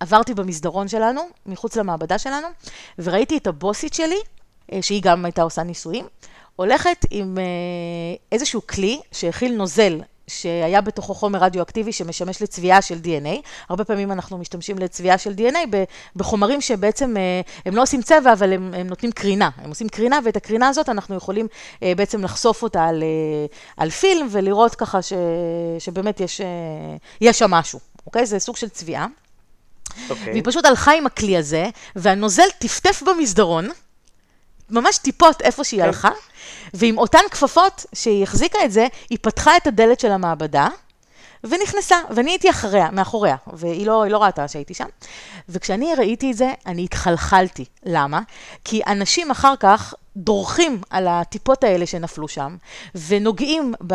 עברתי 0.00 0.34
במסדרון 0.34 0.88
שלנו, 0.88 1.20
מחוץ 1.46 1.76
למעבדה 1.76 2.18
שלנו, 2.18 2.46
וראיתי 2.98 3.36
את 3.36 3.46
הבוסית 3.46 3.94
שלי, 3.94 4.18
אה, 4.72 4.82
שהיא 4.82 5.02
גם 5.02 5.24
הייתה 5.24 5.42
עושה 5.42 5.62
ניסויים, 5.62 6.06
הולכת 6.56 7.04
עם 7.10 7.38
אה, 7.38 7.44
איזשהו 8.32 8.66
כלי 8.66 9.00
שהכיל 9.12 9.54
נוזל 9.56 10.00
שהיה 10.26 10.80
בתוכו 10.80 11.14
חומר 11.14 11.38
רדיואקטיבי 11.38 11.92
שמשמש 11.92 12.42
לצביעה 12.42 12.82
של 12.82 12.98
DNA. 13.04 13.42
הרבה 13.68 13.84
פעמים 13.84 14.12
אנחנו 14.12 14.38
משתמשים 14.38 14.78
לצביעה 14.78 15.18
של 15.18 15.32
DNA 15.32 15.76
בחומרים 16.16 16.60
שבעצם 16.60 17.16
אה, 17.16 17.40
הם 17.66 17.76
לא 17.76 17.82
עושים 17.82 18.02
צבע, 18.02 18.32
אבל 18.32 18.52
הם, 18.52 18.74
הם 18.74 18.86
נותנים 18.86 19.12
קרינה. 19.12 19.50
הם 19.56 19.68
עושים 19.68 19.88
קרינה, 19.88 20.18
ואת 20.24 20.36
הקרינה 20.36 20.68
הזאת 20.68 20.88
אנחנו 20.88 21.14
יכולים 21.14 21.46
בעצם 21.82 22.24
לחשוף 22.24 22.62
אותה 22.62 22.84
על, 22.84 23.02
על 23.76 23.90
פילם 23.90 24.26
ולראות 24.30 24.74
ככה 24.74 25.02
ש, 25.02 25.12
שבאמת 25.78 26.20
יש, 26.20 26.40
יש 27.20 27.38
שם 27.38 27.50
משהו, 27.50 27.80
אוקיי? 28.06 28.26
זה 28.26 28.38
סוג 28.38 28.56
של 28.56 28.68
צביעה. 28.68 29.06
Okay. 29.98 30.10
אוקיי. 30.10 30.32
והיא 30.32 30.42
פשוט 30.44 30.64
הלכה 30.64 30.92
עם 30.92 31.06
הכלי 31.06 31.36
הזה, 31.36 31.68
והנוזל 31.96 32.48
טפטף 32.58 33.02
במסדרון, 33.02 33.68
ממש 34.70 34.98
טיפות 34.98 35.42
איפה 35.42 35.64
שהיא 35.64 35.80
okay. 35.80 35.82
כן. 35.82 35.88
הלכה, 35.88 36.10
ועם 36.74 36.98
אותן 36.98 37.22
כפפות 37.30 37.86
שהיא 37.92 38.22
החזיקה 38.22 38.58
את 38.64 38.72
זה, 38.72 38.86
היא 39.10 39.18
פתחה 39.22 39.56
את 39.56 39.66
הדלת 39.66 40.00
של 40.00 40.12
המעבדה, 40.12 40.68
ונכנסה, 41.44 41.96
ואני 42.10 42.30
הייתי 42.30 42.50
אחריה, 42.50 42.90
מאחוריה, 42.90 43.36
והיא 43.52 43.86
לא, 43.86 44.06
לא 44.08 44.22
ראתה 44.22 44.48
שהייתי 44.48 44.74
שם. 44.74 44.86
וכשאני 45.48 45.94
ראיתי 45.94 46.30
את 46.30 46.36
זה, 46.36 46.52
אני 46.66 46.84
התחלחלתי. 46.84 47.64
למה? 47.84 48.20
כי 48.64 48.80
אנשים 48.86 49.30
אחר 49.30 49.54
כך 49.60 49.94
דורכים 50.18 50.80
על 50.90 51.06
הטיפות 51.08 51.64
האלה 51.64 51.86
שנפלו 51.86 52.28
שם, 52.28 52.56
ונוגעים 53.08 53.74
ב... 53.86 53.94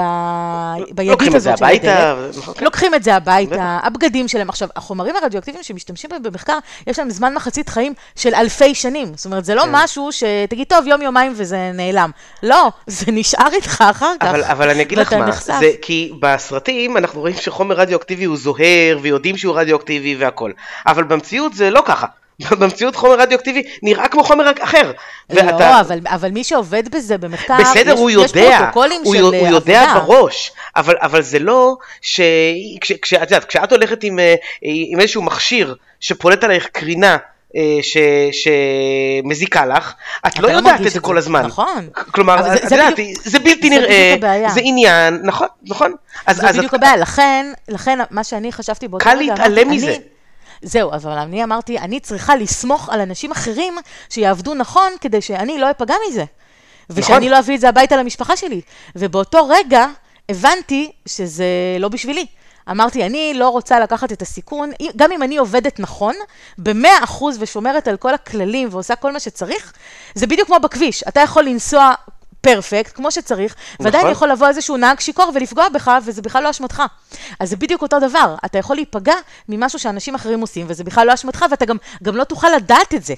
בידית 0.92 1.36
הזאת 1.36 1.58
של 1.58 1.66
הדלת. 1.66 1.84
הביתה. 1.84 2.16
לוקחים 2.62 2.96
את 2.96 3.04
זה 3.04 3.16
הביתה, 3.16 3.80
הבגדים 3.84 4.28
שלהם. 4.28 4.50
עכשיו, 4.50 4.70
החומרים 4.76 5.16
הרדיואקטיביים 5.16 5.64
שמשתמשים 5.64 6.10
בהם 6.10 6.24
במחקר, 6.24 6.58
יש 6.88 7.00
להם 7.00 7.10
זמן 7.10 7.34
מחצית 7.34 7.70
חיים 7.70 7.94
של 8.16 8.36
אלפי 8.36 8.76
שנים. 8.76 9.12
זאת 9.16 9.26
אומרת, 9.26 9.46
זה 9.46 9.56
לא 9.56 9.62
כן. 9.62 9.70
משהו 9.72 10.10
שתגיד, 10.12 10.68
טוב, 10.68 10.88
יום-יומיים 10.88 11.34
וזה 11.36 11.72
נעלם. 11.74 12.12
לא, 12.44 12.72
זה 12.88 13.12
נשאר 13.12 13.48
איתך 13.54 13.84
אחר 13.92 14.14
כך. 14.20 14.28
אבל, 14.28 14.44
אבל 14.44 14.70
אני 14.70 14.82
אגיד 14.82 14.98
לך 14.98 15.14
מה, 15.14 15.26
נחשף. 15.26 15.54
זה 15.60 15.72
כי 15.82 16.12
בסרטים 16.20 16.98
אנחנו 16.98 17.22
רואים 17.22 17.36
שחומר 17.36 17.76
רדיואקטיבי 17.76 18.24
הוא 18.24 18.38
זוהר, 18.38 18.98
ויודעים 19.02 19.38
שהוא 19.38 19.56
רדיואקטיבי 19.60 20.16
והכל. 20.16 20.52
אבל 20.88 21.04
במציאות 21.04 21.54
זה 21.54 21.70
לא 21.70 21.84
ככה. 21.86 22.08
במציאות 22.52 22.96
חומר 22.96 23.20
רדיואקטיבי 23.20 23.64
נראה 23.84 24.08
כמו 24.08 24.24
חומר 24.24 24.52
אחר. 24.62 24.92
לא, 25.30 25.42
אבל, 25.80 26.00
אבל 26.06 26.32
מי 26.32 26.44
שעובד 26.44 26.96
בזה 26.96 27.18
במחקר, 27.18 27.58
בסדר, 27.60 27.94
יש, 27.94 28.00
הוא 28.00 28.10
יש 28.10 28.16
יודע, 28.16 28.58
פרוטוקולים 28.58 29.02
הוא, 29.04 29.16
של 29.16 29.22
הוא 29.22 29.34
אה, 29.34 29.50
יודע 29.50 29.82
עבודה. 29.92 30.06
בראש, 30.06 30.52
אבל, 30.76 30.96
אבל 31.02 31.22
זה 31.22 31.40
לא 31.40 31.76
ש... 32.02 32.22
כש, 32.82 32.92
כש, 33.02 33.14
את 33.14 33.22
יודעת, 33.22 33.46
כשאת 33.46 33.72
הולכת 33.72 34.04
עם, 34.04 34.20
אה, 34.20 34.36
עם 34.64 35.00
איזשהו 35.00 35.22
מכשיר 35.22 35.76
שפולט 36.00 36.44
עלייך 36.44 36.68
קרינה 36.72 37.18
אה, 37.56 37.62
ש, 37.82 37.98
שמזיקה 39.24 39.66
לך, 39.66 39.94
את 40.28 40.40
לא 40.40 40.50
לא 40.50 40.54
יודעת 40.58 40.82
את 40.88 40.92
זה 40.92 41.00
כל. 41.00 41.18
הזמן. 41.18 41.46
נכון. 41.46 41.88
כלומר, 42.12 42.40
את 42.54 42.70
זה 42.70 42.76
יודעת, 42.76 42.94
בדיוק- 42.94 43.22
זה 43.24 43.40
בלתי 43.40 43.70
זה 43.70 43.76
נראה, 43.76 44.14
הבעיה. 44.14 44.50
זה 44.50 44.60
עניין, 44.64 45.20
נכון, 45.24 45.48
נכון. 45.68 45.94
אז, 46.26 46.38
זה 46.38 46.50
אז 46.50 46.56
בדיוק 46.58 46.74
את- 46.74 46.78
הבעיה, 46.80 46.98
לכן, 46.98 47.46
לכן 47.70 48.00
מה 48.12 48.24
שאני 48.24 48.52
חשבתי 48.52 48.88
באותו 48.88 49.04
קל 49.06 49.18
רגע, 49.18 49.34
להתעלם 49.34 49.58
אמרתי, 49.68 49.76
מזה. 49.78 49.88
אני- 49.88 50.00
זהו, 50.64 50.94
אבל 50.94 51.12
אני 51.12 51.44
אמרתי, 51.44 51.80
אני 51.80 52.00
צריכה 52.00 52.36
לסמוך 52.36 52.90
על 52.90 53.02
אנשים 53.02 53.32
אחרים 53.32 53.78
שיעבדו 54.10 54.54
נכון 54.54 54.92
כדי 55.02 55.22
שאני 55.22 55.58
לא 55.58 55.72
אפגע 55.72 55.96
מזה. 56.10 56.26
ושאני 56.90 57.18
נכון. 57.18 57.30
לא 57.30 57.40
אביא 57.40 57.56
את 57.56 57.62
זה 57.62 57.70
הביתה 57.70 57.98
למשפחה 57.98 58.36
שלי. 58.36 58.62
ובאותו 58.96 59.48
רגע 59.48 59.86
הבנתי 60.30 60.92
שזה 61.06 61.46
לא 61.80 61.88
בשבילי. 61.88 62.26
אמרתי, 62.72 63.06
אני 63.06 63.34
לא 63.34 63.50
רוצה 63.50 63.80
לקחת 63.80 64.12
את 64.12 64.22
הסיכון, 64.22 64.72
גם 64.96 65.12
אם 65.12 65.24
אני 65.24 65.38
עובדת 65.38 65.80
נכון, 65.80 66.16
במאה 66.58 67.04
אחוז 67.04 67.38
ושומרת 67.40 67.88
על 67.88 67.98
כל 67.98 68.14
הכללים 68.14 68.68
ועושה 68.72 68.96
כל 68.96 69.12
מה 69.12 69.20
שצריך, 69.20 69.74
זה 70.16 70.28
בדיוק 70.28 70.48
כמו 70.48 70.60
בכביש. 70.60 71.04
אתה 71.08 71.20
יכול 71.20 71.44
לנסוע 71.44 71.94
פרפקט, 72.44 72.96
כמו 72.96 73.12
שצריך, 73.12 73.56
ועדיין 73.80 74.02
נכון. 74.02 74.12
יכול 74.12 74.32
לבוא 74.32 74.48
איזשהו 74.48 74.78
נהג 74.78 75.00
שיכור 75.00 75.32
ולפגוע 75.36 75.70
בך, 75.70 75.92
וזה 76.06 76.22
בכלל 76.22 76.44
לא 76.44 76.50
אשמתך. 76.50 76.84
אז 77.40 77.50
זה 77.50 77.56
בדיוק 77.56 77.82
אותו 77.82 78.00
דבר, 78.00 78.36
אתה 78.46 78.58
יכול 78.58 78.76
להיפגע 78.76 79.16
ממשהו 79.50 79.80
שאנשים 79.80 80.16
אחרים 80.16 80.42
עושים, 80.42 80.66
וזה 80.70 80.84
בכלל 80.84 81.08
לא 81.08 81.14
אשמתך, 81.14 81.46
ואתה 81.52 81.66
גם, 81.66 81.78
גם 82.04 82.16
לא 82.16 82.24
תוכל 82.24 82.48
לדעת 82.56 82.94
את 82.94 83.04
זה. 83.04 83.14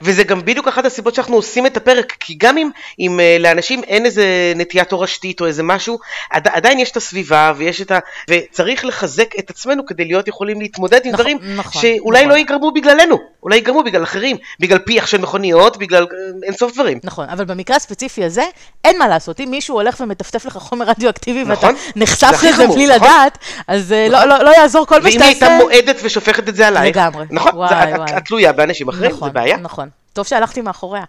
וזה 0.00 0.24
גם 0.24 0.44
בדיוק 0.44 0.68
אחת 0.68 0.84
הסיבות 0.84 1.14
שאנחנו 1.14 1.36
עושים 1.36 1.66
את 1.66 1.76
הפרק, 1.76 2.12
כי 2.20 2.34
גם 2.38 2.58
אם, 2.58 2.70
אם 3.00 3.20
uh, 3.20 3.42
לאנשים 3.42 3.82
אין 3.84 4.04
איזה 4.06 4.24
נטייה 4.56 4.84
תורשתית 4.84 5.40
או 5.40 5.46
איזה 5.46 5.62
משהו, 5.62 5.98
עד, 6.30 6.48
עדיין 6.48 6.78
יש 6.78 6.90
את 6.90 6.96
הסביבה 6.96 7.52
ויש 7.56 7.80
את 7.80 7.90
ה... 7.90 7.98
וצריך 8.30 8.84
לחזק 8.84 9.38
את 9.38 9.50
עצמנו 9.50 9.86
כדי 9.86 10.04
להיות 10.04 10.28
יכולים 10.28 10.60
להתמודד 10.60 11.00
עם 11.04 11.12
נכון, 11.12 11.24
דברים 11.24 11.38
נכון, 11.56 11.82
שאולי 11.82 12.18
נכון. 12.20 12.28
לא 12.32 12.34
ייגרמו 12.38 12.70
בגללנו, 12.72 13.16
אולי 13.42 13.56
ייגרמו 13.56 13.82
בגלל 13.82 14.02
אחרים, 14.02 14.36
בגלל 14.60 14.78
פיח 14.78 15.06
של 15.06 15.18
מכוניות, 15.18 15.76
בגלל 15.76 16.02
אה, 16.02 16.06
אין 16.42 16.54
סוף 16.54 16.74
דברים. 16.74 16.98
נכון, 17.04 17.28
אבל 17.28 17.44
במקרה 17.44 17.76
הספציפי 17.76 18.24
הזה, 18.24 18.42
אין 18.84 18.98
מה 18.98 19.08
לעשות. 19.08 19.40
אם 19.40 19.50
מישהו 19.50 19.74
הולך 19.74 20.00
ומטפטף 20.00 20.44
לך 20.44 20.56
חומר 20.56 20.86
רדיואקטיבי, 20.86 21.44
נכון. 21.44 21.74
ואתה 21.74 21.90
נחשף 21.96 22.32
לזה 22.42 22.52
חמור, 22.52 22.74
בלי 22.74 22.86
נכון. 22.86 22.96
לדעת, 23.08 23.38
אז 23.68 23.92
אה, 23.92 24.08
לא- 24.08 24.24
לא 24.24 24.44
לא 24.44 24.50
יעזור 24.50 24.86
כל 24.86 24.98
מה 24.98 25.04
ואם 25.04 25.12
שאתה 25.12 25.24
היא 25.24 25.30
הייתה. 25.32 25.58
מועדת 25.60 25.96
ושופכת 26.02 26.48
את 26.48 26.56
זה 26.56 26.66
עלייך, 26.68 26.96
לגמרי. 26.96 27.24
נכון, 27.30 27.52
וואי, 27.54 27.68
זה, 27.68 27.94
את- 27.94 27.98
וואי. 27.98 28.16
את 28.18 28.24
תלויה 28.24 28.52
באנשים 28.52 28.88
אחרים, 28.88 29.10
נכון, 29.10 29.28
זה 29.28 29.32
בעיה. 29.34 29.56
נכון. 29.56 29.73
טוב 30.14 30.26
שהלכתי 30.26 30.60
מאחוריה. 30.60 31.04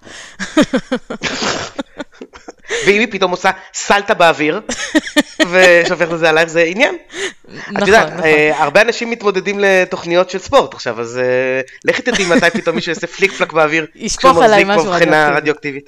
ואם 2.85 2.99
היא 2.99 3.07
פתאום 3.11 3.31
עושה 3.31 3.51
סלטה 3.73 4.13
באוויר, 4.13 4.61
ושופכת 5.51 6.13
את 6.13 6.19
זה 6.19 6.29
עלייך, 6.29 6.49
זה 6.49 6.61
עניין. 6.61 6.95
את 6.95 7.49
נכון, 7.71 7.87
יודעת, 7.87 8.13
נכון. 8.13 8.23
אה, 8.23 8.63
הרבה 8.63 8.81
אנשים 8.81 9.09
מתמודדים 9.09 9.59
לתוכניות 9.59 10.29
של 10.29 10.39
ספורט 10.39 10.73
עכשיו, 10.73 11.01
אז 11.01 11.17
אה, 11.17 11.61
לכי 11.85 12.01
תדעי 12.01 12.25
מתי 12.25 12.49
פתאום 12.49 12.75
מישהו 12.75 12.91
יעשה 12.91 13.07
פליק 13.07 13.31
פלק 13.31 13.53
באוויר, 13.53 13.85
ישפוך 13.95 14.31
כשהוא 14.31 14.43
עליי 14.43 14.63
מחזיק 14.63 14.79
משהו 14.79 14.93
מבחנה 14.93 15.29
רדיואקטיבי. 15.29 15.79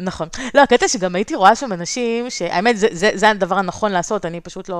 נכון. 0.00 0.28
לא, 0.54 0.60
הקטע 0.60 0.88
שגם 0.88 1.14
הייתי 1.14 1.34
רואה 1.34 1.54
שם 1.54 1.72
אנשים, 1.72 2.30
שהאמת, 2.30 2.78
זה, 2.78 2.88
זה, 2.90 3.10
זה 3.14 3.30
הדבר 3.30 3.58
הנכון 3.58 3.92
לעשות, 3.92 4.26
אני 4.26 4.40
פשוט 4.40 4.68
לא... 4.68 4.76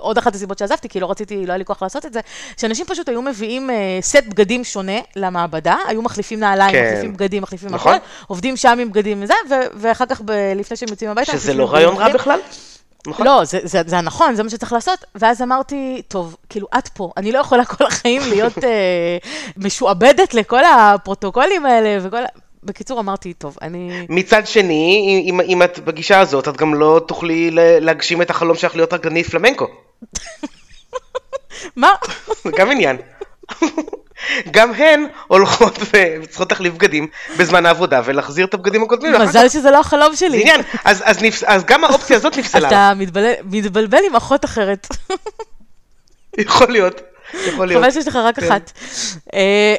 עוד 0.00 0.18
אחת 0.18 0.34
הסיבות 0.34 0.58
שעזבתי, 0.58 0.88
כי 0.88 1.00
לא 1.00 1.10
רציתי, 1.10 1.46
לא 1.46 1.52
היה 1.52 1.58
לי 1.58 1.64
כוח 1.64 1.82
לעשות 1.82 2.06
את 2.06 2.12
זה, 2.12 2.20
שאנשים 2.56 2.86
פשוט 2.86 3.08
היו 3.08 3.22
מביאים 3.22 3.70
אה, 3.70 3.98
סט 4.00 4.24
בגדים 4.28 4.64
שונה 4.64 4.98
למעבדה, 5.16 5.76
היו 5.86 6.02
מחליפים 6.02 6.40
נעליים, 6.40 6.72
כן. 6.72 6.86
מחליפים 6.86 7.12
בגדים, 7.12 7.42
מחליפים 7.42 7.68
נכון. 7.70 7.94
הכל, 7.94 8.04
עובדים 8.26 8.56
שם 8.56 8.78
עם 8.80 8.90
בגדים 8.90 9.22
וזה, 9.22 9.34
ו- 9.50 9.54
ואחר 9.74 10.06
כך, 10.06 10.20
ב- 10.24 10.52
לפני 10.56 10.76
שהם 10.76 10.88
יוצאים 10.88 11.10
הביתה, 11.10 11.32
שזה 11.32 11.54
לא 11.54 11.72
רעיון 11.72 11.96
רע. 11.96 12.12
בכלל. 12.12 12.38
נכון. 13.06 13.26
לא, 13.26 13.44
זה, 13.44 13.58
זה, 13.62 13.82
זה 13.86 13.98
הנכון, 13.98 14.34
זה 14.34 14.42
מה 14.42 14.50
שצריך 14.50 14.72
לעשות. 14.72 15.04
ואז 15.14 15.42
אמרתי, 15.42 16.02
טוב, 16.08 16.36
כאילו, 16.48 16.66
את 16.78 16.88
פה, 16.88 17.12
אני 17.16 17.32
לא 17.32 17.38
יכולה 17.38 17.64
כל 17.64 17.86
החיים 17.86 18.22
להיות 18.28 18.58
אה, 18.64 19.18
משועבדת 19.56 20.34
לכל 20.34 20.64
הפרוטוקולים 20.64 21.66
האלה 21.66 21.98
וכל 22.02 22.24
ה... 22.24 22.26
בקיצור, 22.66 23.00
אמרתי, 23.00 23.32
טוב, 23.32 23.56
אני... 23.62 24.06
מצד 24.08 24.46
שני, 24.46 25.24
אם, 25.30 25.40
אם 25.40 25.62
את 25.62 25.78
בגישה 25.78 26.20
הזאת, 26.20 26.48
את 26.48 26.56
גם 26.56 26.74
לא 26.74 27.00
תוכלי 27.06 27.50
להגשים 27.80 28.22
את 28.22 28.30
החלום 28.30 28.56
שלך 28.56 28.76
להיות 28.76 28.92
רקדנית 28.92 29.26
פלמנקו. 29.26 29.66
מה? 31.76 31.88
זה 32.44 32.50
גם 32.56 32.70
עניין. 32.70 32.96
גם 34.50 34.72
הן 34.72 35.06
הולכות 35.26 35.78
וצריכות 36.22 36.52
להחליף 36.52 36.74
בגדים 36.74 37.06
בזמן 37.38 37.66
העבודה 37.66 38.00
ולהחזיר 38.04 38.46
את 38.46 38.54
הבגדים 38.54 38.82
הקודמים. 38.82 39.12
מזל 39.20 39.48
שזה 39.48 39.70
לא 39.70 39.80
החלום 39.80 40.12
זה 40.12 40.16
שלי. 40.16 40.40
עניין, 40.40 40.60
אז, 40.84 41.02
אז, 41.06 41.22
נפס, 41.22 41.44
אז 41.44 41.64
גם 41.64 41.84
האופציה 41.84 42.16
הזאת 42.16 42.38
נפסלה. 42.38 42.68
אתה 42.68 42.92
מתבלבל, 42.96 43.32
מתבלבל 43.44 43.98
עם 44.10 44.16
אחות 44.16 44.44
אחרת. 44.44 44.86
יכול 46.38 46.66
להיות, 46.68 47.00
יכול 47.46 47.66
להיות. 47.66 47.82
חבל 47.82 47.92
שיש 47.92 48.08
לך 48.08 48.16
רק 48.16 48.40
כן. 48.40 48.46
אחת. 48.46 48.72
אה, 49.34 49.74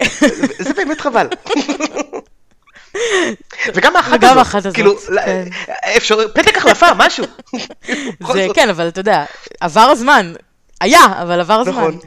זה 0.60 0.74
באמת 0.74 1.02
חבל. 1.02 1.28
וגם 3.74 3.96
האחת 3.96 4.14
וגם 4.14 4.30
הזאת, 4.30 4.38
האחת 4.38 4.56
הזאת, 4.56 4.74
כאילו. 4.74 4.94
אפשר, 5.98 6.28
פתק 6.28 6.58
החלפה, 6.58 6.88
משהו. 6.98 7.26
זה. 8.34 8.48
כן, 8.54 8.70
אבל 8.70 8.88
אתה 8.88 9.00
יודע, 9.00 9.26
עבר 9.60 9.82
הזמן. 9.82 10.34
היה, 10.82 11.06
אבל 11.22 11.40
עבר 11.40 11.54
הזמן. 11.54 11.74
נכון. 11.74 12.00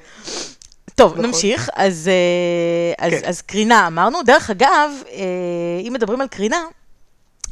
טוב, 0.95 1.13
נכון. 1.13 1.27
נמשיך. 1.27 1.71
אז, 1.75 2.11
אה, 2.13 3.07
אז, 3.07 3.13
כן. 3.13 3.29
אז 3.29 3.43
קרינה 3.43 3.87
אמרנו. 3.87 4.23
דרך 4.23 4.51
אגב, 4.51 4.91
אה, 5.13 5.23
אם 5.89 5.93
מדברים 5.93 6.21
על 6.21 6.29
קרינה, 6.29 6.61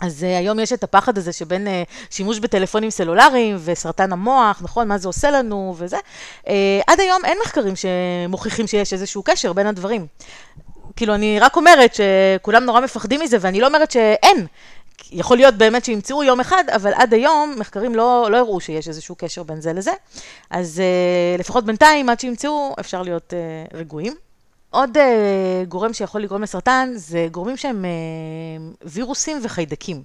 אז 0.00 0.22
uh, 0.22 0.26
היום 0.38 0.60
יש 0.60 0.72
את 0.72 0.84
הפחד 0.84 1.18
הזה 1.18 1.32
שבין 1.32 1.68
שימוש 2.10 2.38
בטלפונים 2.38 2.90
סלולריים 2.90 3.56
וסרטן 3.64 4.12
המוח, 4.12 4.60
נכון? 4.62 4.88
מה 4.88 4.98
זה 4.98 5.08
עושה 5.08 5.30
לנו 5.30 5.74
וזה. 5.78 5.96
עד 6.86 7.00
היום 7.00 7.24
אין 7.24 7.38
מחקרים 7.44 7.74
שמוכיחים 7.76 8.66
שיש 8.66 8.92
איזשהו 8.92 9.22
קשר 9.22 9.52
בין 9.52 9.66
הדברים. 9.66 10.06
כאילו, 10.98 11.14
אני 11.14 11.40
רק 11.40 11.56
אומרת 11.56 11.94
שכולם 11.94 12.64
נורא 12.64 12.80
מפחדים 12.80 13.20
מזה, 13.20 13.36
ואני 13.40 13.60
לא 13.60 13.66
אומרת 13.66 13.90
שאין. 13.90 14.46
יכול 15.10 15.36
להיות 15.36 15.54
באמת 15.54 15.84
שימצאו 15.84 16.24
יום 16.24 16.40
אחד, 16.40 16.64
אבל 16.74 16.92
עד 16.94 17.14
היום 17.14 17.54
מחקרים 17.58 17.94
לא, 17.94 18.28
לא 18.30 18.36
הראו 18.36 18.60
שיש 18.60 18.88
איזשהו 18.88 19.14
קשר 19.14 19.42
בין 19.42 19.60
זה 19.60 19.72
לזה. 19.72 19.90
אז 20.50 20.82
uh, 21.36 21.40
לפחות 21.40 21.64
בינתיים, 21.64 22.08
עד 22.08 22.20
שימצאו, 22.20 22.74
אפשר 22.80 23.02
להיות 23.02 23.32
uh, 23.32 23.76
רגועים. 23.76 24.14
עוד 24.70 24.96
uh, 24.96 25.00
גורם 25.68 25.92
שיכול 25.92 26.20
לגרום 26.22 26.42
לסרטן 26.42 26.92
זה 26.94 27.26
גורמים 27.30 27.56
שהם 27.56 27.84
uh, 27.84 27.88
וירוסים 28.82 29.40
וחיידקים. 29.42 30.02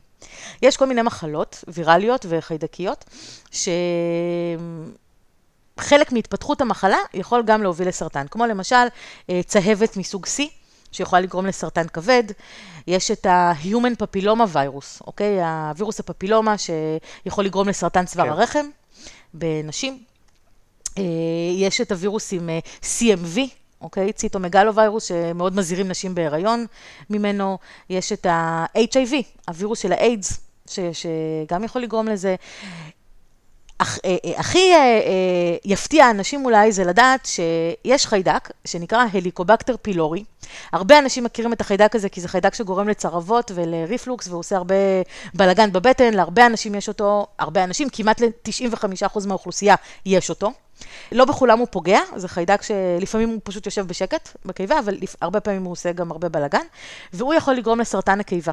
יש 0.61 0.77
כל 0.77 0.85
מיני 0.85 1.01
מחלות 1.01 1.63
ויראליות 1.67 2.25
וחיידקיות, 2.29 3.05
שחלק 5.77 6.11
מהתפתחות 6.11 6.61
המחלה 6.61 6.97
יכול 7.13 7.43
גם 7.45 7.63
להוביל 7.63 7.87
לסרטן, 7.87 8.25
כמו 8.31 8.45
למשל 8.45 8.85
uh, 8.85 9.31
צהבת 9.45 9.97
מסוג 9.97 10.25
C, 10.25 10.41
שיכולה 10.93 11.21
לגרום 11.21 11.45
לסרטן 11.45 11.87
כבד. 11.87 12.23
יש 12.87 13.11
את 13.11 13.25
ה-Human 13.25 14.03
Papilloma 14.03 14.55
Virus, 14.55 15.01
אוקיי? 15.07 15.43
הווירוס 15.43 15.99
הפפילומה 15.99 16.55
שיכול 16.57 17.45
לגרום 17.45 17.69
לסרטן 17.69 18.05
צוואר 18.05 18.25
כן. 18.25 18.31
הרחם 18.31 18.65
בנשים. 19.33 20.03
אה, 20.97 21.03
יש 21.55 21.81
את 21.81 21.91
הווירוסים 21.91 22.49
אה, 22.49 22.59
CMV, 22.81 23.39
אוקיי? 23.81 24.13
ציטומגלו 24.13 24.75
וירוס, 24.75 25.05
שמאוד 25.05 25.55
מזהירים 25.55 25.87
נשים 25.87 26.15
בהיריון 26.15 26.65
ממנו. 27.09 27.57
יש 27.89 28.11
את 28.11 28.25
ה-HIV, 28.25 29.13
הווירוס 29.47 29.79
של 29.79 29.91
האיידס, 29.91 30.39
שגם 30.67 31.63
יכול 31.63 31.81
לגרום 31.81 32.07
לזה. 32.07 32.35
אה, 33.81 33.85
אה, 34.05 34.39
הכי 34.39 34.73
אה, 34.73 34.77
אה, 34.77 35.57
יפתיע 35.65 36.09
אנשים 36.09 36.45
אולי 36.45 36.71
זה 36.71 36.83
לדעת 36.83 37.25
שיש 37.25 38.05
חיידק 38.07 38.51
שנקרא 38.65 39.05
הליקובקטר 39.13 39.75
פילורי. 39.81 40.23
הרבה 40.71 40.99
אנשים 40.99 41.23
מכירים 41.23 41.53
את 41.53 41.61
החיידק 41.61 41.95
הזה 41.95 42.09
כי 42.09 42.21
זה 42.21 42.27
חיידק 42.27 42.53
שגורם 42.53 42.89
לצרבות 42.89 43.51
ולריפלוקס 43.55 44.27
והוא 44.27 44.39
עושה 44.39 44.57
הרבה 44.57 44.75
בלאגן 45.33 45.71
בבטן, 45.71 46.13
להרבה 46.13 46.45
אנשים 46.45 46.75
יש 46.75 46.87
אותו, 46.87 47.27
הרבה 47.39 47.63
אנשים, 47.63 47.89
כמעט 47.89 48.21
ל-95% 48.21 49.27
מהאוכלוסייה 49.27 49.75
יש 50.05 50.29
אותו. 50.29 50.51
לא 51.11 51.25
בכולם 51.25 51.59
הוא 51.59 51.67
פוגע, 51.71 51.99
זה 52.15 52.27
חיידק 52.27 52.61
שלפעמים 52.61 53.29
הוא 53.29 53.39
פשוט 53.43 53.65
יושב 53.65 53.87
בשקט 53.87 54.29
בקיבה, 54.45 54.79
אבל 54.79 54.97
הרבה 55.21 55.39
פעמים 55.39 55.63
הוא 55.63 55.71
עושה 55.71 55.91
גם 55.91 56.11
הרבה 56.11 56.29
בלאגן, 56.29 56.65
והוא 57.13 57.33
יכול 57.33 57.53
לגרום 57.53 57.79
לסרטן 57.79 58.19
הקיבה, 58.19 58.51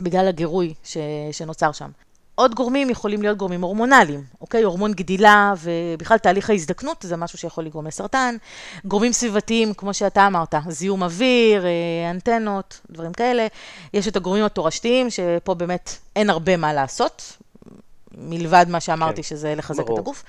בגלל 0.00 0.28
הגירוי 0.28 0.74
ש... 0.84 0.96
שנוצר 1.32 1.72
שם. 1.72 1.90
עוד 2.34 2.54
גורמים 2.54 2.90
יכולים 2.90 3.22
להיות 3.22 3.38
גורמים 3.38 3.62
הורמונליים, 3.62 4.24
אוקיי? 4.40 4.62
הורמון 4.62 4.92
גדילה 4.92 5.54
ובכלל 5.62 6.18
תהליך 6.18 6.50
ההזדקנות 6.50 7.04
זה 7.08 7.16
משהו 7.16 7.38
שיכול 7.38 7.64
לגרום 7.64 7.86
לסרטן. 7.86 8.36
גורמים 8.84 9.12
סביבתיים, 9.12 9.74
כמו 9.74 9.94
שאתה 9.94 10.26
אמרת, 10.26 10.54
זיהום 10.68 11.02
אוויר, 11.02 11.66
אה, 11.66 12.10
אנטנות, 12.10 12.80
דברים 12.90 13.12
כאלה. 13.12 13.46
יש 13.94 14.08
את 14.08 14.16
הגורמים 14.16 14.44
התורשתיים, 14.44 15.10
שפה 15.10 15.54
באמת 15.54 15.96
אין 16.16 16.30
הרבה 16.30 16.56
מה 16.56 16.72
לעשות, 16.72 17.36
מלבד 18.18 18.66
מה 18.68 18.80
שאמרתי, 18.80 19.22
כן, 19.22 19.28
שזה 19.28 19.54
לחזק 19.54 19.84
ברור. 19.84 19.94
את 19.94 20.02
הגוף. 20.02 20.24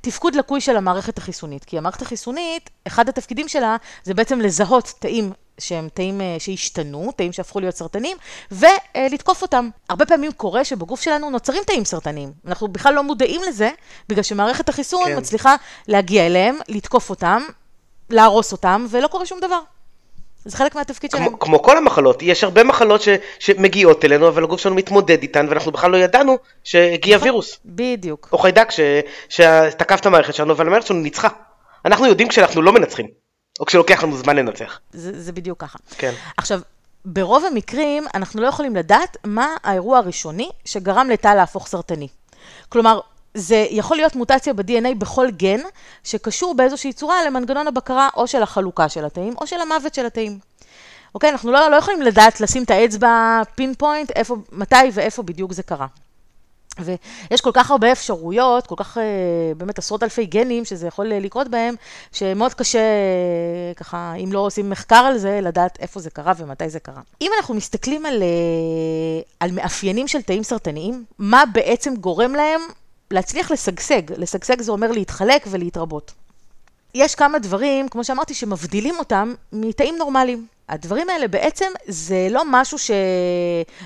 תפקוד 0.00 0.34
לקוי 0.34 0.60
של 0.60 0.76
המערכת 0.76 1.18
החיסונית, 1.18 1.64
כי 1.64 1.78
המערכת 1.78 2.02
החיסונית, 2.02 2.70
אחד 2.86 3.08
התפקידים 3.08 3.48
שלה 3.48 3.76
זה 4.04 4.14
בעצם 4.14 4.40
לזהות 4.40 4.92
תאים 4.98 5.32
שהם 5.60 5.88
תאים 5.94 6.20
אה, 6.20 6.36
שהשתנו, 6.38 7.12
תאים 7.16 7.32
שהפכו 7.32 7.60
להיות 7.60 7.74
סרטנים, 7.74 8.16
ולתקוף 8.52 9.42
אותם. 9.42 9.68
הרבה 9.88 10.06
פעמים 10.06 10.32
קורה 10.32 10.64
שבגוף 10.64 11.00
שלנו 11.00 11.30
נוצרים 11.30 11.62
תאים 11.66 11.84
סרטניים. 11.84 12.32
אנחנו 12.46 12.68
בכלל 12.68 12.94
לא 12.94 13.02
מודעים 13.02 13.40
לזה, 13.48 13.70
בגלל 14.08 14.22
שמערכת 14.22 14.68
החיסון 14.68 15.04
כן. 15.04 15.18
מצליחה 15.18 15.56
להגיע 15.88 16.26
אליהם, 16.26 16.58
לתקוף 16.68 17.10
אותם, 17.10 17.42
להרוס 18.10 18.52
אותם, 18.52 18.86
ולא 18.90 19.06
קורה 19.06 19.26
שום 19.26 19.40
דבר. 19.40 19.60
זה 20.44 20.56
חלק 20.56 20.74
מהתפקיד 20.74 21.12
כמו, 21.12 21.24
שלהם. 21.24 21.36
כמו 21.40 21.62
כל 21.62 21.76
המחלות, 21.76 22.22
יש 22.22 22.44
הרבה 22.44 22.64
מחלות 22.64 23.02
ש, 23.02 23.08
שמגיעות 23.38 24.04
אלינו, 24.04 24.28
אבל 24.28 24.44
הגוף 24.44 24.60
שלנו 24.60 24.74
מתמודד 24.74 25.22
איתן, 25.22 25.46
ואנחנו 25.48 25.72
בכלל 25.72 25.90
לא 25.90 25.96
ידענו 25.96 26.38
שהגיע 26.64 27.16
נכון, 27.16 27.28
וירוס. 27.28 27.58
בדיוק. 27.64 28.28
או 28.32 28.38
חיידק 28.38 28.70
ש, 28.70 28.80
שתקף 29.28 30.00
את 30.00 30.06
המערכת 30.06 30.34
שלנו, 30.34 30.52
אבל 30.52 30.66
המערכת 30.66 30.86
שלנו 30.86 31.00
ניצחה. 31.00 31.28
אנחנו 31.84 32.06
יודעים 32.06 32.28
כשאנחנו 32.28 32.62
לא 32.62 32.72
מנצחים, 32.72 33.06
או 33.60 33.66
כשלוקח 33.66 34.02
לנו 34.02 34.16
זמן 34.16 34.36
לנצח. 34.36 34.80
זה, 34.92 35.22
זה 35.22 35.32
בדיוק 35.32 35.60
ככה. 35.60 35.78
כן. 35.98 36.12
עכשיו, 36.36 36.60
ברוב 37.04 37.44
המקרים 37.44 38.04
אנחנו 38.14 38.42
לא 38.42 38.46
יכולים 38.46 38.76
לדעת 38.76 39.16
מה 39.24 39.56
האירוע 39.64 39.98
הראשוני 39.98 40.50
שגרם 40.64 41.10
לתא 41.10 41.28
להפוך 41.28 41.66
סרטני. 41.66 42.08
כלומר, 42.68 43.00
זה 43.34 43.66
יכול 43.70 43.96
להיות 43.96 44.16
מוטציה 44.16 44.52
ב-DNA 44.52 44.94
בכל 44.98 45.30
גן 45.30 45.60
שקשור 46.04 46.54
באיזושהי 46.54 46.92
צורה 46.92 47.24
למנגנון 47.26 47.68
הבקרה 47.68 48.08
או 48.16 48.26
של 48.26 48.42
החלוקה 48.42 48.88
של 48.88 49.04
התאים 49.04 49.34
או 49.40 49.46
של 49.46 49.60
המוות 49.60 49.94
של 49.94 50.06
התאים. 50.06 50.38
אוקיי? 51.14 51.30
אנחנו 51.30 51.52
לא, 51.52 51.70
לא 51.70 51.76
יכולים 51.76 52.02
לדעת 52.02 52.40
לשים 52.40 52.62
את 52.62 52.70
האצבע 52.70 53.42
פין 53.54 53.74
פוינט, 53.74 54.10
איפה, 54.10 54.36
מתי 54.52 54.76
ואיפה 54.92 55.22
בדיוק 55.22 55.52
זה 55.52 55.62
קרה. 55.62 55.86
ויש 56.78 57.40
כל 57.40 57.50
כך 57.54 57.70
הרבה 57.70 57.92
אפשרויות, 57.92 58.66
כל 58.66 58.74
כך, 58.78 58.98
אה, 58.98 59.02
באמת 59.56 59.78
עשרות 59.78 60.02
אלפי 60.02 60.26
גנים 60.26 60.64
שזה 60.64 60.86
יכול 60.86 61.06
לקרות 61.06 61.48
בהם, 61.48 61.74
שמאוד 62.12 62.54
קשה, 62.54 62.78
אה, 62.78 63.74
ככה, 63.76 64.14
אם 64.14 64.32
לא 64.32 64.38
עושים 64.38 64.70
מחקר 64.70 64.96
על 64.96 65.18
זה, 65.18 65.40
לדעת 65.42 65.78
איפה 65.80 66.00
זה 66.00 66.10
קרה 66.10 66.32
ומתי 66.36 66.68
זה 66.68 66.80
קרה. 66.80 67.00
אם 67.20 67.30
אנחנו 67.36 67.54
מסתכלים 67.54 68.06
על, 68.06 68.22
אה, 68.22 69.22
על 69.40 69.52
מאפיינים 69.52 70.08
של 70.08 70.22
תאים 70.22 70.42
סרטניים, 70.42 71.04
מה 71.18 71.44
בעצם 71.52 71.96
גורם 71.96 72.34
להם 72.34 72.60
להצליח 73.10 73.50
לשגשג? 73.50 74.02
לשגשג 74.16 74.60
זה 74.60 74.72
אומר 74.72 74.92
להתחלק 74.92 75.46
ולהתרבות. 75.50 76.12
יש 76.94 77.14
כמה 77.14 77.38
דברים, 77.38 77.88
כמו 77.88 78.04
שאמרתי, 78.04 78.34
שמבדילים 78.34 78.94
אותם 78.98 79.34
מתאים 79.52 79.94
נורמליים. 79.98 80.46
הדברים 80.70 81.10
האלה 81.10 81.28
בעצם 81.28 81.66
זה 81.86 82.28
לא 82.30 82.42
משהו 82.46 82.78
ש... 82.78 82.90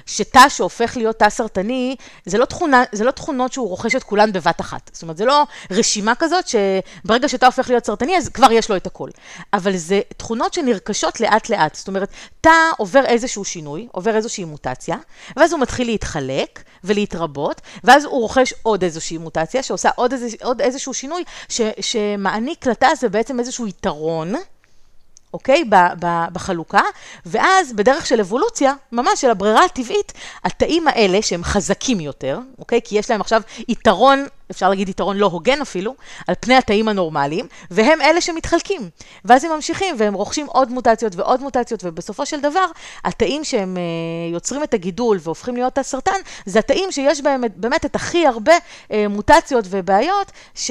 שתא 0.07 0.49
שהופך 0.49 0.97
להיות 0.97 1.19
תא 1.19 1.31
סרטני, 1.31 1.97
זה 2.25 2.39
לא, 2.39 2.45
תכונה, 2.45 2.85
זה 2.93 3.05
לא 3.05 3.11
תכונות 3.11 3.53
שהוא 3.53 3.69
רוכש 3.69 3.95
את 3.95 4.03
כולן 4.03 4.33
בבת 4.33 4.61
אחת. 4.61 4.91
זאת 4.93 5.03
אומרת, 5.03 5.17
זה 5.17 5.25
לא 5.25 5.47
רשימה 5.71 6.15
כזאת 6.15 6.45
שברגע 6.49 7.29
שתא 7.29 7.47
הופך 7.47 7.69
להיות 7.69 7.87
סרטני, 7.87 8.17
אז 8.17 8.29
כבר 8.29 8.53
יש 8.53 8.71
לו 8.71 8.77
את 8.77 8.87
הכל. 8.87 9.11
אבל 9.53 9.77
זה 9.77 10.01
תכונות 10.17 10.55
שנרכשות 10.55 11.21
לאט 11.21 11.49
לאט. 11.49 11.75
זאת 11.75 11.89
אומרת, 11.89 12.09
תא 12.41 12.51
עובר 12.79 13.05
איזשהו 13.05 13.45
שינוי, 13.45 13.89
עובר 13.93 14.17
איזושהי 14.17 14.45
מוטציה, 14.45 14.97
ואז 15.37 15.53
הוא 15.53 15.61
מתחיל 15.61 15.87
להתחלק 15.87 16.63
ולהתרבות, 16.85 17.61
ואז 17.85 18.05
הוא 18.05 18.21
רוכש 18.21 18.55
עוד 18.63 18.85
איזושהי 18.85 19.19
מוטציה 19.19 19.63
שעושה 19.63 19.91
עוד, 19.97 20.13
איזה, 20.13 20.27
עוד 20.43 20.61
איזשהו 20.61 20.95
שינוי 20.95 21.25
ש... 21.49 21.61
שמעניק 21.81 22.67
לתא 22.67 22.87
הזה 22.87 23.09
בעצם 23.09 23.41
איזשהו 23.41 23.67
יתרון. 23.67 24.35
אוקיי? 25.35 25.65
בחלוקה, 26.33 26.83
ואז 27.27 27.73
בדרך 27.73 28.07
של 28.07 28.21
אבולוציה, 28.21 28.75
ממש 28.93 29.21
של 29.21 29.31
הברירה 29.31 29.65
הטבעית, 29.65 30.13
התאים 30.45 30.89
האלה 30.89 31.23
שהם 31.23 31.45
חזקים 31.45 32.01
יותר, 32.01 32.39
אוקיי? 32.59 32.81
כי 32.85 32.99
יש 32.99 33.11
להם 33.11 33.21
עכשיו 33.21 33.43
יתרון, 33.69 34.27
אפשר 34.51 34.69
להגיד 34.69 34.89
יתרון 34.89 35.17
לא 35.17 35.27
הוגן 35.27 35.61
אפילו, 35.61 35.95
על 36.29 36.35
פני 36.41 36.55
התאים 36.55 36.89
הנורמליים, 36.89 37.47
והם 37.71 38.01
אלה 38.01 38.21
שמתחלקים. 38.21 38.89
ואז 39.25 39.45
הם 39.45 39.53
ממשיכים 39.53 39.97
והם 39.99 40.15
רוכשים 40.15 40.47
עוד 40.47 40.71
מוטציות 40.71 41.17
ועוד 41.17 41.41
מוטציות, 41.41 41.81
ובסופו 41.85 42.27
של 42.27 42.41
דבר, 42.41 42.67
התאים 43.05 43.45
שהם 43.45 43.77
uh, 43.77 44.35
יוצרים 44.35 44.63
את 44.63 44.75
הגידול 44.75 45.19
והופכים 45.23 45.55
להיות 45.57 45.79
הסרטן, 45.79 46.21
זה 46.47 46.59
התאים 46.59 46.93
שיש 46.93 47.21
בהם 47.21 47.45
באמת 47.57 47.85
את 47.85 47.97
הכי 47.97 48.27
הרבה 48.27 48.53
uh, 48.57 48.93
מוטציות 49.09 49.65
ובעיות 49.71 50.33
ש... 50.55 50.71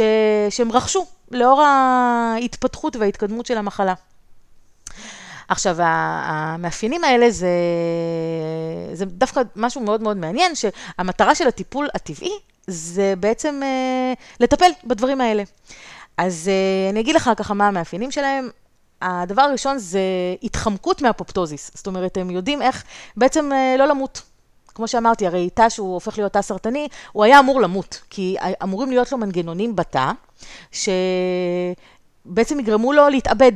שהם 0.49 0.71
רכשו 0.71 1.06
לאור 1.32 1.62
ההתפתחות 1.62 2.95
וההתקדמות 2.95 3.45
של 3.45 3.58
המחלה. 3.58 3.93
עכשיו, 5.47 5.75
המאפיינים 5.79 7.03
האלה 7.03 7.32
זה, 7.32 7.47
זה 8.93 9.06
דווקא 9.06 9.41
משהו 9.56 9.82
מאוד 9.82 10.01
מאוד 10.01 10.17
מעניין, 10.17 10.53
שהמטרה 10.56 11.36
של 11.36 11.47
הטיפול 11.47 11.88
הטבעי 11.93 12.39
זה 12.67 13.13
בעצם 13.19 13.60
אה, 13.63 14.13
לטפל 14.39 14.71
בדברים 14.84 15.21
האלה. 15.21 15.43
אז 16.17 16.47
אה, 16.47 16.89
אני 16.89 16.99
אגיד 16.99 17.15
לך 17.15 17.29
ככה 17.38 17.53
מה 17.53 17.67
המאפיינים 17.67 18.12
שלהם. 18.12 18.49
הדבר 19.01 19.41
הראשון 19.41 19.77
זה 19.77 19.99
התחמקות 20.43 21.01
מהפופטוזיס. 21.01 21.71
זאת 21.75 21.88
אומרת, 21.88 22.17
הם 22.17 22.29
יודעים 22.29 22.62
איך 22.62 22.84
בעצם 23.17 23.51
אה, 23.53 23.75
לא 23.77 23.86
למות. 23.86 24.21
כמו 24.75 24.88
שאמרתי, 24.88 25.27
הרי 25.27 25.49
תא 25.49 25.69
שהוא 25.69 25.93
הופך 25.93 26.17
להיות 26.17 26.34
תא 26.34 26.41
סרטני, 26.41 26.88
הוא 27.12 27.23
היה 27.23 27.39
אמור 27.39 27.62
למות, 27.62 28.01
כי 28.10 28.36
אמורים 28.63 28.89
להיות 28.89 29.12
לו 29.12 29.17
מנגנונים 29.17 29.75
בתא, 29.75 30.12
שבעצם 30.71 32.60
יגרמו 32.60 32.93
לו 32.93 33.10
להתאבד. 33.10 33.51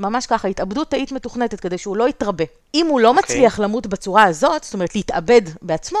ממש 0.00 0.26
ככה, 0.26 0.48
התאבדות 0.48 0.90
תאית 0.90 1.12
מתוכנתת 1.12 1.60
כדי 1.60 1.78
שהוא 1.78 1.96
לא 1.96 2.08
יתרבה. 2.08 2.44
אם 2.74 2.86
הוא 2.86 3.00
לא 3.00 3.08
okay. 3.08 3.16
אוקיי. 3.16 3.36
מצליח 3.36 3.58
למות 3.58 3.86
בצורה 3.86 4.24
הזאת, 4.24 4.64
זאת 4.64 4.74
אומרת 4.74 4.94
להתאבד 4.94 5.42
בעצמו, 5.62 5.98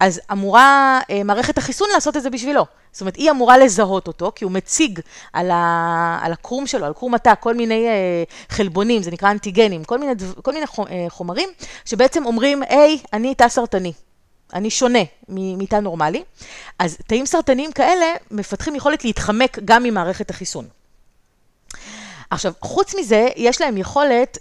אז 0.00 0.20
אמורה 0.32 1.00
אה, 1.10 1.24
מערכת 1.24 1.58
החיסון 1.58 1.88
לעשות 1.94 2.16
את 2.16 2.22
זה 2.22 2.30
בשבילו. 2.30 2.66
זאת 2.92 3.00
אומרת, 3.00 3.16
היא 3.16 3.30
אמורה 3.30 3.58
לזהות 3.58 4.06
אותו, 4.06 4.32
כי 4.34 4.44
הוא 4.44 4.52
מציג 4.52 5.00
על, 5.32 5.50
ה, 5.50 6.18
על 6.22 6.32
הקרום 6.32 6.66
שלו, 6.66 6.86
על 6.86 6.92
קרום 6.92 7.14
התא, 7.14 7.34
כל 7.40 7.54
מיני 7.54 7.88
אה, 7.88 8.24
חלבונים, 8.48 9.02
זה 9.02 9.10
נקרא 9.10 9.30
אנטיגנים, 9.30 9.84
כל 9.84 9.98
מיני, 9.98 10.12
כל 10.42 10.52
מיני 10.52 10.66
אה, 10.90 11.06
חומרים, 11.08 11.48
שבעצם 11.84 12.26
אומרים, 12.26 12.62
היי, 12.68 12.98
אני 13.12 13.34
תא 13.34 13.48
סרטני. 13.48 13.92
אני 14.54 14.70
שונה 14.70 15.02
מתא 15.28 15.76
נורמלי. 15.76 16.22
אז 16.78 16.98
תאים 17.06 17.26
סרטניים 17.26 17.72
כאלה 17.72 18.06
מפתחים 18.30 18.74
יכולת 18.74 19.04
להתחמק 19.04 19.58
גם 19.64 19.82
ממערכת 19.82 20.30
החיסון. 20.30 20.66
עכשיו, 22.32 22.52
חוץ 22.62 22.94
מזה, 22.98 23.28
יש 23.36 23.60
להם 23.60 23.76
יכולת 23.76 24.38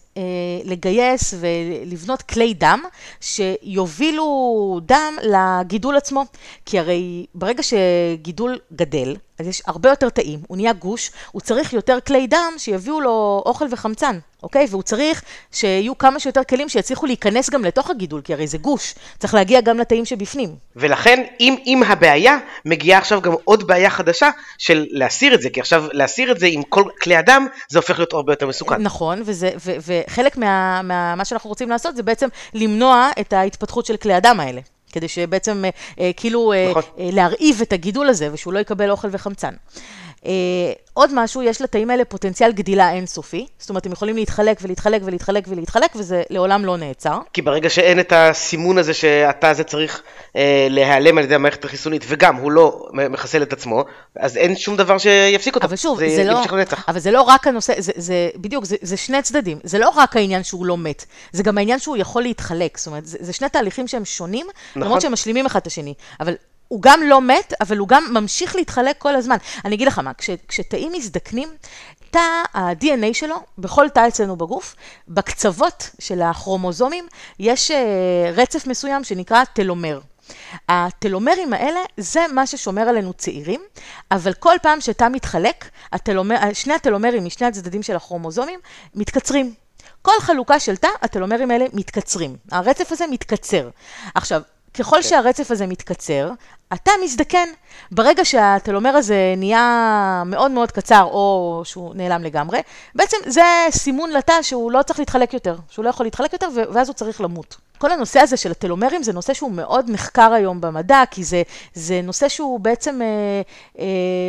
לגייס 0.65 1.33
ולבנות 1.39 2.21
כלי 2.21 2.53
דם 2.53 2.83
שיובילו 3.21 4.79
דם 4.85 5.13
לגידול 5.23 5.97
עצמו. 5.97 6.25
כי 6.65 6.79
הרי 6.79 7.25
ברגע 7.35 7.63
שגידול 7.63 8.59
גדל, 8.73 9.15
אז 9.39 9.47
יש 9.47 9.61
הרבה 9.67 9.89
יותר 9.89 10.09
תאים, 10.09 10.39
הוא 10.47 10.57
נהיה 10.57 10.73
גוש, 10.73 11.11
הוא 11.31 11.41
צריך 11.41 11.73
יותר 11.73 11.97
כלי 12.07 12.27
דם 12.27 12.53
שיביאו 12.57 13.01
לו 13.01 13.43
אוכל 13.45 13.65
וחמצן, 13.71 14.19
אוקיי? 14.43 14.67
והוא 14.69 14.83
צריך 14.83 15.21
שיהיו 15.51 15.97
כמה 15.97 16.19
שיותר 16.19 16.43
כלים 16.43 16.69
שיצליחו 16.69 17.05
להיכנס 17.05 17.49
גם 17.49 17.65
לתוך 17.65 17.89
הגידול, 17.89 18.21
כי 18.21 18.33
הרי 18.33 18.47
זה 18.47 18.57
גוש, 18.57 18.95
צריך 19.19 19.33
להגיע 19.33 19.61
גם 19.61 19.79
לתאים 19.79 20.05
שבפנים. 20.05 20.55
ולכן, 20.75 21.23
אם, 21.39 21.55
אם 21.65 21.83
הבעיה, 21.87 22.37
מגיעה 22.65 22.99
עכשיו 22.99 23.21
גם 23.21 23.33
עוד 23.43 23.67
בעיה 23.67 23.89
חדשה 23.89 24.29
של 24.57 24.85
להסיר 24.89 25.33
את 25.33 25.41
זה, 25.41 25.49
כי 25.49 25.59
עכשיו 25.59 25.85
להסיר 25.91 26.31
את 26.31 26.39
זה 26.39 26.47
עם 26.47 26.63
כל 26.63 26.83
כלי 27.01 27.15
הדם, 27.15 27.47
זה 27.69 27.79
הופך 27.79 27.99
להיות 27.99 28.13
הרבה 28.13 28.33
יותר 28.33 28.47
מסוכן. 28.47 28.81
נכון, 28.81 29.21
וזה, 29.25 29.51
ו, 29.65 30.00
וחלק 30.07 30.37
מה, 30.37 30.81
מה, 30.83 31.15
מה 31.15 31.25
שאנחנו 31.25 31.49
רוצים 31.49 31.69
לעשות 31.69 31.95
זה 31.95 32.03
בעצם 32.03 32.27
למנוע 32.53 33.09
את 33.19 33.33
ההתפתחות 33.33 33.85
של 33.85 33.97
כלי 33.97 34.13
הדם 34.13 34.39
האלה. 34.39 34.61
כדי 34.91 35.07
שבעצם 35.07 35.65
אה, 35.65 35.69
אה, 35.99 36.11
כאילו 36.17 36.53
אה, 36.53 36.67
נכון. 36.69 36.83
אה, 36.99 37.09
להרעיב 37.11 37.61
את 37.61 37.73
הגידול 37.73 38.09
הזה 38.09 38.33
ושהוא 38.33 38.53
לא 38.53 38.59
יקבל 38.59 38.91
אוכל 38.91 39.07
וחמצן. 39.11 39.53
אה, 40.25 40.31
עוד 40.93 41.09
משהו, 41.13 41.41
יש 41.41 41.61
לתאים 41.61 41.89
האלה 41.89 42.05
פוטנציאל 42.05 42.51
גדילה 42.51 42.91
אינסופי, 42.91 43.45
זאת 43.59 43.69
אומרת, 43.69 43.85
הם 43.85 43.91
יכולים 43.91 44.15
להתחלק 44.15 44.59
ולהתחלק 44.61 45.01
ולהתחלק 45.05 45.45
ולהתחלק, 45.47 45.95
וזה 45.95 46.23
לעולם 46.29 46.65
לא 46.65 46.77
נעצר. 46.77 47.19
כי 47.33 47.41
ברגע 47.41 47.69
שאין 47.69 47.99
את 47.99 48.13
הסימון 48.15 48.77
הזה 48.77 48.93
שהתא 48.93 49.45
הזה 49.45 49.63
צריך 49.63 50.01
אה, 50.35 50.67
להיעלם 50.69 51.17
על 51.17 51.23
ידי 51.23 51.35
המערכת 51.35 51.65
החיסונית, 51.65 52.05
וגם 52.07 52.35
הוא 52.35 52.51
לא 52.51 52.87
מחסל 52.93 53.41
את 53.41 53.53
עצמו, 53.53 53.83
אז 54.15 54.37
אין 54.37 54.55
שום 54.55 54.77
דבר 54.77 54.97
שיפסיק 54.97 55.55
אותו. 55.55 55.67
אבל 55.67 55.75
שוב, 55.75 55.99
זה, 55.99 56.09
זה 56.15 56.23
לא, 56.23 56.43
אבל 56.87 56.99
זה 56.99 57.11
לא 57.11 57.21
רק 57.21 57.47
הנושא, 57.47 57.73
זה, 57.77 57.91
זה 57.95 58.29
בדיוק, 58.35 58.65
זה, 58.65 58.75
זה 58.81 58.97
שני 58.97 59.21
צדדים. 59.21 59.59
זה 59.63 59.79
לא 59.79 59.89
רק 59.95 60.15
העניין 60.15 60.43
שהוא 60.43 60.65
לא 60.65 60.77
מת, 60.77 61.05
זה 61.31 61.43
גם 61.43 61.57
העניין 61.57 61.79
שהוא 61.79 61.97
יכול 61.97 62.21
להתחלק. 62.21 62.77
זאת 62.77 62.87
אומרת, 62.87 63.05
זה, 63.05 63.17
זה 63.21 63.33
שני 63.33 63.49
תהליכים 63.49 63.87
שהם 63.87 64.05
שונים, 64.05 64.47
נכון. 64.69 64.81
למרות 64.81 65.01
שהם 65.01 65.11
משלימים 65.11 65.45
אחד 65.45 65.59
את 65.59 65.67
השני. 65.67 65.93
אבל 66.19 66.35
הוא 66.71 66.81
גם 66.81 67.03
לא 67.03 67.21
מת, 67.21 67.53
אבל 67.61 67.77
הוא 67.77 67.87
גם 67.87 68.03
ממשיך 68.11 68.55
להתחלק 68.55 68.97
כל 68.97 69.15
הזמן. 69.15 69.37
אני 69.65 69.75
אגיד 69.75 69.87
לך 69.87 69.99
מה, 69.99 70.13
כש, 70.13 70.29
כשתאים 70.47 70.91
מזדקנים, 70.91 71.49
תא 72.11 72.19
ה-DNA 72.53 73.13
שלו, 73.13 73.35
בכל 73.57 73.89
תא 73.89 74.07
אצלנו 74.07 74.35
בגוף, 74.35 74.75
בקצוות 75.07 75.89
של 75.99 76.21
הכרומוזומים, 76.21 77.07
יש 77.39 77.71
uh, 77.71 77.73
רצף 78.33 78.67
מסוים 78.67 79.03
שנקרא 79.03 79.43
טלומר. 79.43 79.99
הטלומרים 80.69 81.53
האלה 81.53 81.79
זה 81.97 82.25
מה 82.33 82.47
ששומר 82.47 82.81
עלינו 82.81 83.13
צעירים, 83.13 83.61
אבל 84.11 84.33
כל 84.33 84.55
פעם 84.61 84.81
שתא 84.81 85.07
מתחלק, 85.11 85.69
הטלומר, 85.91 86.37
שני 86.53 86.73
הטלומרים 86.73 87.25
משני 87.25 87.47
הצדדים 87.47 87.83
של 87.83 87.95
הכרומוזומים 87.95 88.59
מתקצרים. 88.95 89.53
כל 90.01 90.19
חלוקה 90.19 90.59
של 90.59 90.75
תא, 90.75 90.87
הטלומרים 91.01 91.51
האלה 91.51 91.65
מתקצרים. 91.73 92.35
הרצף 92.51 92.91
הזה 92.91 93.05
מתקצר. 93.07 93.69
עכשיו, 94.15 94.41
ככל 94.73 94.95
כן. 94.95 95.01
שהרצף 95.01 95.51
הזה 95.51 95.67
מתקצר, 95.67 96.31
אתה 96.73 96.91
מזדקן. 97.03 97.47
ברגע 97.91 98.25
שהטלומר 98.25 98.89
הזה 98.89 99.33
נהיה 99.37 100.23
מאוד 100.25 100.51
מאוד 100.51 100.71
קצר, 100.71 101.03
או 101.03 101.61
שהוא 101.65 101.95
נעלם 101.95 102.23
לגמרי, 102.23 102.59
בעצם 102.95 103.17
זה 103.25 103.41
סימון 103.71 104.11
לתא 104.11 104.41
שהוא 104.41 104.71
לא 104.71 104.81
צריך 104.81 104.99
להתחלק 104.99 105.33
יותר, 105.33 105.55
שהוא 105.69 105.85
לא 105.85 105.89
יכול 105.89 106.05
להתחלק 106.05 106.33
יותר, 106.33 106.47
ואז 106.73 106.87
הוא 106.87 106.93
צריך 106.93 107.21
למות. 107.21 107.57
כל 107.77 107.91
הנושא 107.91 108.19
הזה 108.19 108.37
של 108.37 108.51
הטלומרים 108.51 109.03
זה 109.03 109.13
נושא 109.13 109.33
שהוא 109.33 109.51
מאוד 109.51 109.89
נחקר 109.89 110.33
היום 110.33 110.61
במדע, 110.61 111.03
כי 111.11 111.23
זה, 111.23 111.41
זה 111.73 112.01
נושא 112.03 112.29
שהוא 112.29 112.59
בעצם, 112.59 113.01
אה, 113.01 113.41
אה, 113.79 113.85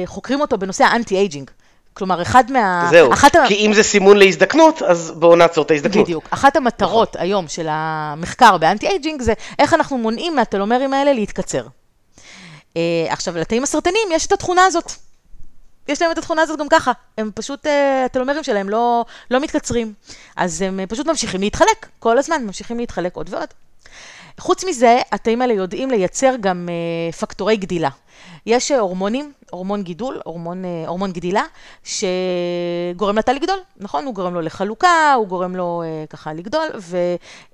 חוקרים 0.07 0.40
אותו 0.40 0.59
בנושא 0.59 0.85
האנטי-אייג'ינג. 0.85 1.50
כלומר, 1.94 2.22
אחד 2.22 2.52
מה... 2.52 2.88
זהו, 2.90 3.12
אחת 3.12 3.37
כי 3.48 3.66
אם 3.66 3.72
זה 3.74 3.83
סימון 3.83 4.16
להזדקנות, 4.16 4.83
אז 4.83 5.12
בואו 5.16 5.37
נעצור 5.37 5.64
את 5.64 5.70
ההזדקנות. 5.70 6.07
בדיוק. 6.07 6.28
אחת 6.31 6.57
המטרות 6.57 7.16
היום 7.18 7.48
של 7.48 7.66
המחקר 7.70 8.59
באנטי-אייג'ינג 8.59 9.22
זה 9.22 9.33
איך 9.59 9.74
אנחנו 9.74 9.98
מונעים 9.98 10.37
מהטלומרים 10.37 10.94
האלה 10.94 11.12
להתקצר. 11.12 11.66
אה, 12.76 13.07
עכשיו, 13.09 13.37
לתאים 13.37 13.62
הסרטניים 13.62 14.09
יש 14.12 14.26
את 14.26 14.33
התכונה 14.33 14.64
הזאת. 14.64 14.92
יש 15.88 16.02
להם 16.02 16.11
את 16.11 16.18
התכונה 16.18 16.42
הזאת 16.42 16.59
גם 16.59 16.68
ככה. 16.68 16.92
הם 17.18 17.31
פשוט, 17.35 17.66
אה, 17.66 18.05
הטלומרים 18.05 18.42
שלהם 18.42 18.68
לא, 18.68 19.05
לא 19.31 19.40
מתקצרים. 19.40 19.92
אז 20.37 20.62
הם 20.62 20.81
אה, 20.81 20.87
פשוט 20.87 21.07
ממשיכים 21.07 21.40
להתחלק, 21.40 21.88
כל 21.98 22.18
הזמן 22.18 22.44
ממשיכים 22.44 22.78
להתחלק 22.78 23.16
עוד 23.16 23.35
ועוד. 23.35 23.48
חוץ 24.40 24.64
מזה, 24.64 24.98
התאים 25.12 25.42
האלה 25.42 25.54
יודעים 25.54 25.90
לייצר 25.90 26.34
גם 26.40 26.68
אה, 26.68 27.12
פקטורי 27.12 27.56
גדילה. 27.56 27.90
יש 28.46 28.72
אה, 28.72 28.78
הורמונים, 28.78 29.32
הורמון 29.50 29.82
גידול, 29.82 30.20
הורמון, 30.24 30.64
אה, 30.64 30.84
הורמון 30.86 31.12
גדילה, 31.12 31.44
שגורם 31.84 33.18
לתא 33.18 33.30
לגדול, 33.30 33.58
נכון? 33.76 34.04
הוא 34.04 34.14
גורם 34.14 34.34
לו 34.34 34.40
לחלוקה, 34.40 35.14
הוא 35.16 35.26
גורם 35.26 35.56
לו 35.56 35.82
אה, 35.84 36.04
ככה 36.10 36.32
לגדול, 36.32 36.68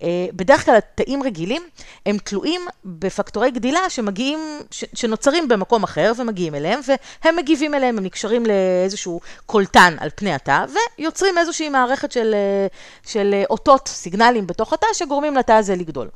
ובדרך 0.02 0.64
כלל 0.64 0.76
התאים 0.76 1.22
רגילים, 1.22 1.62
הם 2.06 2.18
תלויים 2.18 2.60
בפקטורי 2.84 3.50
גדילה 3.50 3.90
שמגיעים, 3.90 4.38
ש, 4.70 4.84
שנוצרים 4.94 5.48
במקום 5.48 5.82
אחר 5.82 6.12
ומגיעים 6.18 6.54
אליהם, 6.54 6.80
והם 7.22 7.36
מגיבים 7.36 7.74
אליהם, 7.74 7.98
הם 7.98 8.04
נקשרים 8.04 8.46
לאיזשהו 8.46 9.20
קולטן 9.46 9.96
על 9.98 10.10
פני 10.14 10.34
התא, 10.34 10.64
ויוצרים 10.98 11.38
איזושהי 11.38 11.68
מערכת 11.68 12.12
של, 12.12 12.34
אה, 12.34 12.66
של 13.06 13.34
אה, 13.34 13.44
אותות, 13.50 13.88
סיגנלים 13.88 14.46
בתוך 14.46 14.72
התא, 14.72 14.86
שגורמים 14.92 15.36
לתא 15.36 15.52
הזה 15.52 15.76
לגדול. 15.76 16.08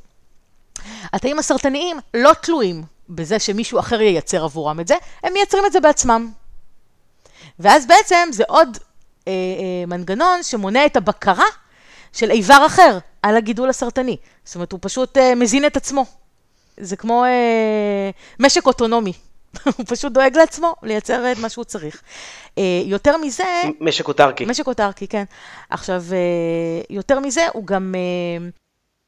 התאים 1.13 1.39
הסרטניים 1.39 1.97
לא 2.13 2.33
תלויים 2.33 2.83
בזה 3.09 3.39
שמישהו 3.39 3.79
אחר 3.79 4.01
ייצר 4.01 4.43
עבורם 4.43 4.79
את 4.79 4.87
זה, 4.87 4.95
הם 5.23 5.33
מייצרים 5.33 5.65
את 5.65 5.71
זה 5.71 5.79
בעצמם. 5.79 6.31
ואז 7.59 7.87
בעצם 7.87 8.29
זה 8.31 8.43
עוד 8.47 8.77
אה, 9.27 9.31
אה, 9.31 9.85
מנגנון 9.87 10.43
שמונע 10.43 10.85
את 10.85 10.95
הבקרה 10.95 11.45
של 12.13 12.31
איבר 12.31 12.63
אחר 12.65 12.97
על 13.21 13.37
הגידול 13.37 13.69
הסרטני. 13.69 14.17
זאת 14.45 14.55
אומרת, 14.55 14.71
הוא 14.71 14.79
פשוט 14.81 15.17
אה, 15.17 15.35
מזין 15.35 15.65
את 15.65 15.77
עצמו. 15.77 16.05
זה 16.77 16.95
כמו 16.95 17.25
אה, 17.25 18.09
משק 18.39 18.65
אוטונומי. 18.65 19.13
הוא 19.77 19.85
פשוט 19.87 20.11
דואג 20.11 20.37
לעצמו 20.37 20.75
לייצר 20.83 21.31
את 21.31 21.37
מה 21.37 21.49
שהוא 21.49 21.63
צריך. 21.63 22.01
אה, 22.57 22.81
יותר 22.85 23.17
מזה... 23.17 23.43
משק 23.79 24.07
אוטרקי. 24.07 24.45
משק 24.45 24.67
אוטרקי, 24.67 25.07
כן. 25.07 25.23
עכשיו, 25.69 26.03
אה, 26.11 26.81
יותר 26.89 27.19
מזה, 27.19 27.47
הוא 27.53 27.65
גם... 27.67 27.95
אה, 27.95 28.49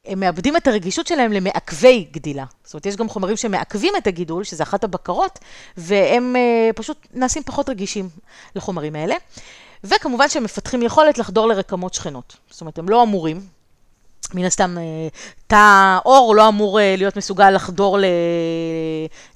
הם 0.05 0.19
מאבדים 0.19 0.57
את 0.57 0.67
הרגישות 0.67 1.07
שלהם 1.07 1.31
למעכבי 1.31 2.07
גדילה. 2.11 2.45
זאת 2.63 2.73
אומרת, 2.73 2.85
יש 2.85 2.95
גם 2.95 3.09
חומרים 3.09 3.37
שמעכבים 3.37 3.93
את 3.97 4.07
הגידול, 4.07 4.43
שזה 4.43 4.63
אחת 4.63 4.83
הבקרות, 4.83 5.39
והם 5.77 6.35
uh, 6.35 6.73
פשוט 6.73 7.07
נעשים 7.13 7.43
פחות 7.43 7.69
רגישים 7.69 8.09
לחומרים 8.55 8.95
האלה. 8.95 9.15
וכמובן 9.83 10.29
שהם 10.29 10.43
מפתחים 10.43 10.81
יכולת 10.81 11.17
לחדור 11.17 11.47
לרקמות 11.47 11.93
שכנות. 11.93 12.37
זאת 12.49 12.61
אומרת, 12.61 12.79
הם 12.79 12.89
לא 12.89 13.03
אמורים, 13.03 13.41
מן 14.33 14.45
הסתם, 14.45 14.77
תא 15.47 15.97
עור 16.03 16.35
לא 16.35 16.47
אמור 16.47 16.79
להיות 16.97 17.17
מסוגל 17.17 17.51
לחדור 17.51 17.99
ל... 17.99 18.05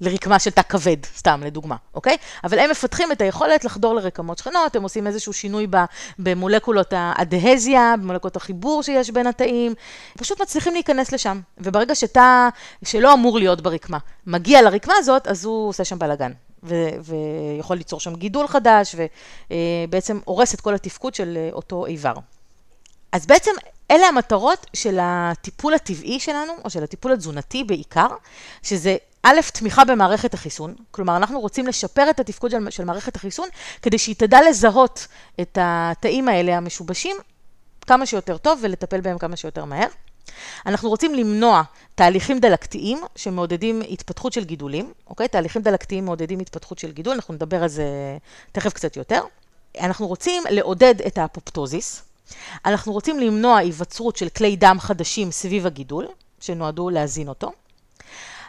לרקמה 0.01 0.39
של 0.39 0.51
תא 0.51 0.61
כבד, 0.61 1.05
סתם, 1.17 1.41
לדוגמה, 1.45 1.75
אוקיי? 1.93 2.17
אבל 2.43 2.59
הם 2.59 2.69
מפתחים 2.69 3.11
את 3.11 3.21
היכולת 3.21 3.65
לחדור 3.65 3.93
לרקמות 3.93 4.37
שכנות, 4.37 4.75
הם 4.75 4.83
עושים 4.83 5.07
איזשהו 5.07 5.33
שינוי 5.33 5.67
ב... 5.69 5.77
במולקולות 6.19 6.93
האדהזיה, 6.95 7.93
במולקולות 8.01 8.35
החיבור 8.35 8.83
שיש 8.83 9.09
בין 9.09 9.27
התאים, 9.27 9.73
פשוט 10.17 10.41
מצליחים 10.41 10.73
להיכנס 10.73 11.11
לשם. 11.11 11.39
וברגע 11.57 11.95
שתא 11.95 12.49
שלא 12.85 13.13
אמור 13.13 13.39
להיות 13.39 13.61
ברקמה, 13.61 13.97
מגיע 14.27 14.61
לרקמה 14.61 14.93
הזאת, 14.97 15.27
אז 15.27 15.45
הוא 15.45 15.69
עושה 15.69 15.83
שם 15.83 15.99
בלאגן. 15.99 16.31
ו- 16.63 16.89
ויכול 17.57 17.77
ליצור 17.77 17.99
שם 17.99 18.15
גידול 18.15 18.47
חדש, 18.47 18.95
ובעצם 19.89 20.19
הורס 20.25 20.53
את 20.53 20.61
כל 20.61 20.73
התפקוד 20.73 21.15
של 21.15 21.49
אותו 21.51 21.85
איבר. 21.85 22.13
אז 23.11 23.25
בעצם 23.25 23.51
אלה 23.91 24.07
המטרות 24.07 24.65
של 24.73 24.97
הטיפול 25.01 25.73
הטבעי 25.73 26.19
שלנו, 26.19 26.53
או 26.63 26.69
של 26.69 26.83
הטיפול 26.83 27.11
התזונתי 27.11 27.63
בעיקר, 27.63 28.07
שזה 28.63 28.97
א', 29.23 29.39
תמיכה 29.53 29.85
במערכת 29.85 30.33
החיסון, 30.33 30.75
כלומר 30.91 31.17
אנחנו 31.17 31.39
רוצים 31.39 31.67
לשפר 31.67 32.09
את 32.09 32.19
התפקוד 32.19 32.51
של, 32.51 32.69
של 32.69 32.85
מערכת 32.85 33.15
החיסון, 33.15 33.49
כדי 33.81 33.97
שהיא 33.97 34.15
תדע 34.15 34.39
לזהות 34.49 35.07
את 35.41 35.57
התאים 35.61 36.27
האלה 36.27 36.57
המשובשים 36.57 37.15
כמה 37.81 38.05
שיותר 38.05 38.37
טוב 38.37 38.59
ולטפל 38.61 39.01
בהם 39.01 39.17
כמה 39.17 39.35
שיותר 39.35 39.65
מהר. 39.65 39.87
אנחנו 40.65 40.89
רוצים 40.89 41.15
למנוע 41.15 41.61
תהליכים 41.95 42.39
דלקתיים 42.39 43.01
שמעודדים 43.15 43.81
התפתחות 43.89 44.33
של 44.33 44.43
גידולים, 44.43 44.93
אוקיי? 45.07 45.27
תהליכים 45.27 45.61
דלקתיים 45.61 46.05
מעודדים 46.05 46.39
התפתחות 46.39 46.79
של 46.79 46.91
גידול, 46.91 47.13
אנחנו 47.13 47.33
נדבר 47.33 47.63
על 47.63 47.69
זה 47.69 47.85
תכף 48.51 48.73
קצת 48.73 48.97
יותר. 48.97 49.21
אנחנו 49.79 50.07
רוצים 50.07 50.43
לעודד 50.49 51.01
את 51.07 51.17
האפופטוזיס, 51.17 52.08
אנחנו 52.65 52.93
רוצים 52.93 53.19
למנוע 53.19 53.57
היווצרות 53.57 54.15
של 54.15 54.29
כלי 54.29 54.55
דם 54.55 54.77
חדשים 54.79 55.31
סביב 55.31 55.65
הגידול, 55.65 56.07
שנועדו 56.39 56.89
להזין 56.89 57.27
אותו. 57.27 57.51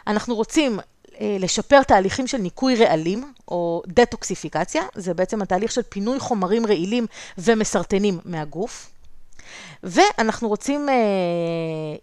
אנחנו 0.07 0.35
רוצים 0.35 0.79
אה, 1.21 1.37
לשפר 1.39 1.83
תהליכים 1.83 2.27
של 2.27 2.37
ניקוי 2.37 2.75
רעלים, 2.75 3.33
או 3.47 3.83
דטוקסיפיקציה, 3.87 4.83
זה 4.95 5.13
בעצם 5.13 5.41
התהליך 5.41 5.71
של 5.71 5.81
פינוי 5.89 6.19
חומרים 6.19 6.65
רעילים 6.65 7.07
ומסרטנים 7.37 8.19
מהגוף. 8.25 8.89
ואנחנו 9.83 10.47
רוצים, 10.47 10.89
אה, 10.89 10.95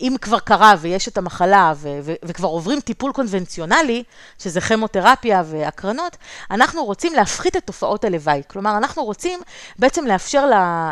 אם 0.00 0.14
כבר 0.20 0.38
קרה 0.38 0.74
ויש 0.80 1.08
את 1.08 1.18
המחלה 1.18 1.72
ו- 1.76 1.98
ו- 2.02 2.14
וכבר 2.24 2.48
עוברים 2.48 2.80
טיפול 2.80 3.12
קונבנציונלי, 3.12 4.02
שזה 4.38 4.60
כימותרפיה 4.60 5.42
והקרנות, 5.46 6.16
אנחנו 6.50 6.84
רוצים 6.84 7.12
להפחית 7.12 7.56
את 7.56 7.64
תופעות 7.64 8.04
הלוואי. 8.04 8.42
כלומר, 8.48 8.76
אנחנו 8.76 9.04
רוצים 9.04 9.40
בעצם 9.78 10.06
לאפשר 10.06 10.46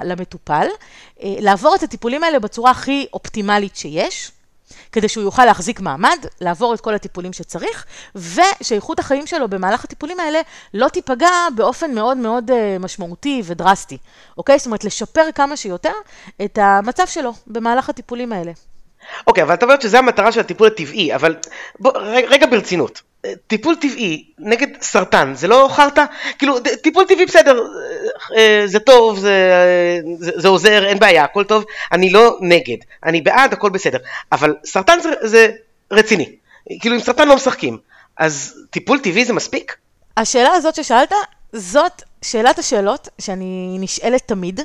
למטופל 0.05 0.66
אה, 1.23 1.35
לעבור 1.40 1.75
את 1.75 1.83
הטיפולים 1.83 2.25
האלה 2.25 2.38
בצורה 2.38 2.71
הכי 2.71 3.07
אופטימלית 3.12 3.77
שיש. 3.77 4.33
כדי 4.92 5.09
שהוא 5.09 5.24
יוכל 5.24 5.44
להחזיק 5.44 5.81
מעמד, 5.81 6.18
לעבור 6.40 6.74
את 6.74 6.81
כל 6.81 6.94
הטיפולים 6.94 7.33
שצריך, 7.33 7.85
ושאיכות 8.14 8.98
החיים 8.98 9.26
שלו 9.26 9.48
במהלך 9.48 9.85
הטיפולים 9.85 10.20
האלה 10.20 10.40
לא 10.74 10.88
תיפגע 10.88 11.31
באופן 11.55 11.94
מאוד 11.94 12.16
מאוד 12.16 12.50
משמעותי 12.81 13.42
ודרסטי, 13.44 13.98
אוקיי? 14.38 14.59
זאת 14.59 14.66
אומרת, 14.66 14.85
לשפר 14.85 15.33
כמה 15.35 15.57
שיותר 15.57 15.92
את 16.44 16.59
המצב 16.62 17.07
שלו 17.07 17.33
במהלך 17.46 17.88
הטיפולים 17.88 18.33
האלה. 18.33 18.52
אוקיי, 19.26 19.42
אבל 19.42 19.55
את 19.55 19.62
אומרת 19.62 19.83
שזו 19.83 19.96
המטרה 19.96 20.33
של 20.33 20.40
הטיפול 20.40 20.66
הטבעי, 20.66 21.14
אבל 21.14 21.37
בוא, 21.79 21.92
רגע 22.05 22.46
ברצינות. 22.46 23.02
טיפול 23.46 23.76
טבעי 23.76 24.24
נגד 24.38 24.66
סרטן, 24.82 25.32
זה 25.34 25.48
לא 25.48 25.68
חרטא? 25.72 26.04
כאילו, 26.38 26.58
טיפול 26.82 27.04
טבעי 27.04 27.26
בסדר, 27.26 27.62
זה 28.66 28.78
טוב, 28.78 29.18
זה, 29.18 29.60
זה, 30.18 30.30
זה 30.34 30.48
עוזר, 30.48 30.86
אין 30.86 30.98
בעיה, 30.98 31.24
הכל 31.24 31.44
טוב, 31.44 31.64
אני 31.92 32.10
לא 32.10 32.38
נגד, 32.40 32.76
אני 33.04 33.20
בעד, 33.20 33.52
הכל 33.52 33.70
בסדר, 33.70 33.98
אבל 34.32 34.54
סרטן 34.64 35.00
זה, 35.00 35.10
זה 35.22 35.48
רציני, 35.90 36.32
כאילו 36.80 36.94
עם 36.94 37.00
סרטן 37.00 37.28
לא 37.28 37.36
משחקים, 37.36 37.78
אז 38.16 38.54
טיפול 38.70 38.98
טבעי 38.98 39.24
זה 39.24 39.32
מספיק? 39.32 39.76
השאלה 40.16 40.52
הזאת 40.52 40.74
ששאלת, 40.74 41.12
זאת 41.52 42.02
שאלת 42.22 42.58
השאלות 42.58 43.08
שאני 43.18 43.76
נשאלת 43.80 44.22
תמיד. 44.26 44.60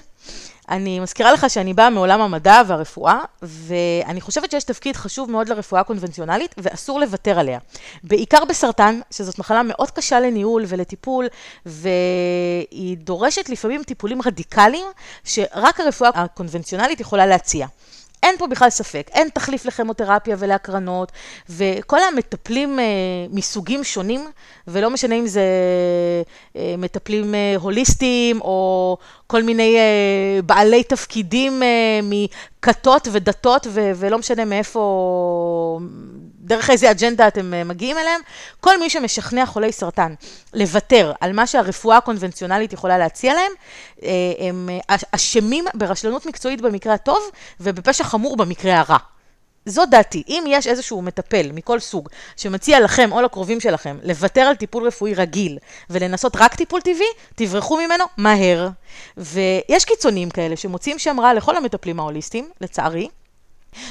אני 0.72 1.00
מזכירה 1.00 1.32
לך 1.32 1.50
שאני 1.50 1.74
באה 1.74 1.90
מעולם 1.90 2.22
המדע 2.22 2.62
והרפואה, 2.68 3.20
ואני 3.42 4.22
חושבת 4.22 4.52
שיש 4.52 4.64
תפקיד 4.64 4.96
חשוב 4.96 5.32
מאוד 5.32 5.50
לרפואה 5.50 5.84
קונבנציונלית, 5.84 6.56
ואסור 6.58 7.00
לוותר 7.00 7.40
עליה. 7.40 7.60
בעיקר 8.04 8.46
בסרטן, 8.50 9.00
שזאת 9.12 9.40
מחלה 9.40 9.64
מאוד 9.64 9.92
קשה 9.92 10.20
לניהול 10.20 10.64
ולטיפול, 10.68 11.28
והיא 11.66 12.98
דורשת 12.98 13.50
לפעמים 13.50 13.84
טיפולים 13.84 14.22
רדיקליים, 14.26 14.86
שרק 15.24 15.80
הרפואה 15.80 16.10
הקונבנציונלית 16.14 17.00
יכולה 17.00 17.26
להציע. 17.26 17.68
אין 18.24 18.36
פה 18.38 18.48
בכלל 18.48 18.70
ספק, 18.70 19.10
אין 19.14 19.30
תחליף 19.34 19.66
לכימותרפיה 19.66 20.36
ולהקרנות, 20.40 21.12
וכל 21.50 21.98
המטפלים 22.14 22.80
אה, 22.80 22.86
מסוגים 23.30 23.84
שונים, 23.84 24.28
ולא 24.68 24.90
משנה 24.90 25.16
אם 25.16 25.28
זה 25.28 25.44
אה, 26.56 26.76
מטפלים 26.78 27.36
אה, 27.36 27.56
הוליסטיים, 27.60 28.42
או 28.42 28.98
כל 29.28 29.44
מיני 29.44 29.78
אה, 29.78 30.42
בעלי 30.42 30.84
תפקידים 30.84 31.64
אה, 31.64 32.00
מכתות 32.04 33.08
ודתות, 33.12 33.68
ולא 33.74 34.18
משנה 34.18 34.46
מאיפה, 34.46 35.80
דרך 36.52 36.70
איזה 36.70 36.92
אג'נדה 36.92 37.28
אתם 37.28 37.54
אה, 37.54 37.64
מגיעים 37.64 37.98
אליהם, 37.98 38.22
כל 38.60 38.80
מי 38.80 38.90
שמשכנע 38.90 39.46
חולי 39.46 39.72
סרטן 39.72 40.14
לוותר 40.54 41.12
על 41.22 41.34
מה 41.34 41.48
שהרפואה 41.48 41.98
הקונבנציונלית 41.98 42.74
יכולה 42.74 42.98
להציע 42.98 43.34
להם, 43.34 43.52
אה, 44.04 44.10
הם 44.48 44.70
אשמים 45.12 45.66
ברשלנות 45.74 46.26
מקצועית 46.26 46.62
במקרה 46.62 46.94
הטוב, 46.94 47.20
ובפשע 47.60 48.04
חמור 48.04 48.38
במקרה 48.38 48.80
הרע. 48.80 48.98
זו 49.66 49.86
דעתי, 49.86 50.24
אם 50.28 50.44
יש 50.48 50.68
איזשהו 50.68 51.02
מטפל 51.02 51.52
מכל 51.54 51.80
סוג 51.80 52.10
שמציע 52.38 52.80
לכם 52.80 53.12
או 53.12 53.22
לקרובים 53.22 53.60
שלכם 53.60 53.98
לוותר 54.04 54.42
על 54.42 54.56
טיפול 54.56 54.88
רפואי 54.88 55.14
רגיל 55.14 55.58
ולנסות 55.90 56.36
רק 56.36 56.56
טיפול 56.56 56.82
טבעי, 56.82 57.08
תברחו 57.36 57.78
ממנו 57.78 58.06
מהר. 58.18 58.70
ויש 59.18 59.86
קיצונים 59.86 60.30
כאלה 60.30 60.56
שמוצאים 60.56 61.00
שם 61.00 61.20
רע 61.20 61.34
לכל 61.34 61.58
המטפלים 61.58 62.00
ההוליסטיים, 62.00 62.50
לצערי. 62.62 63.08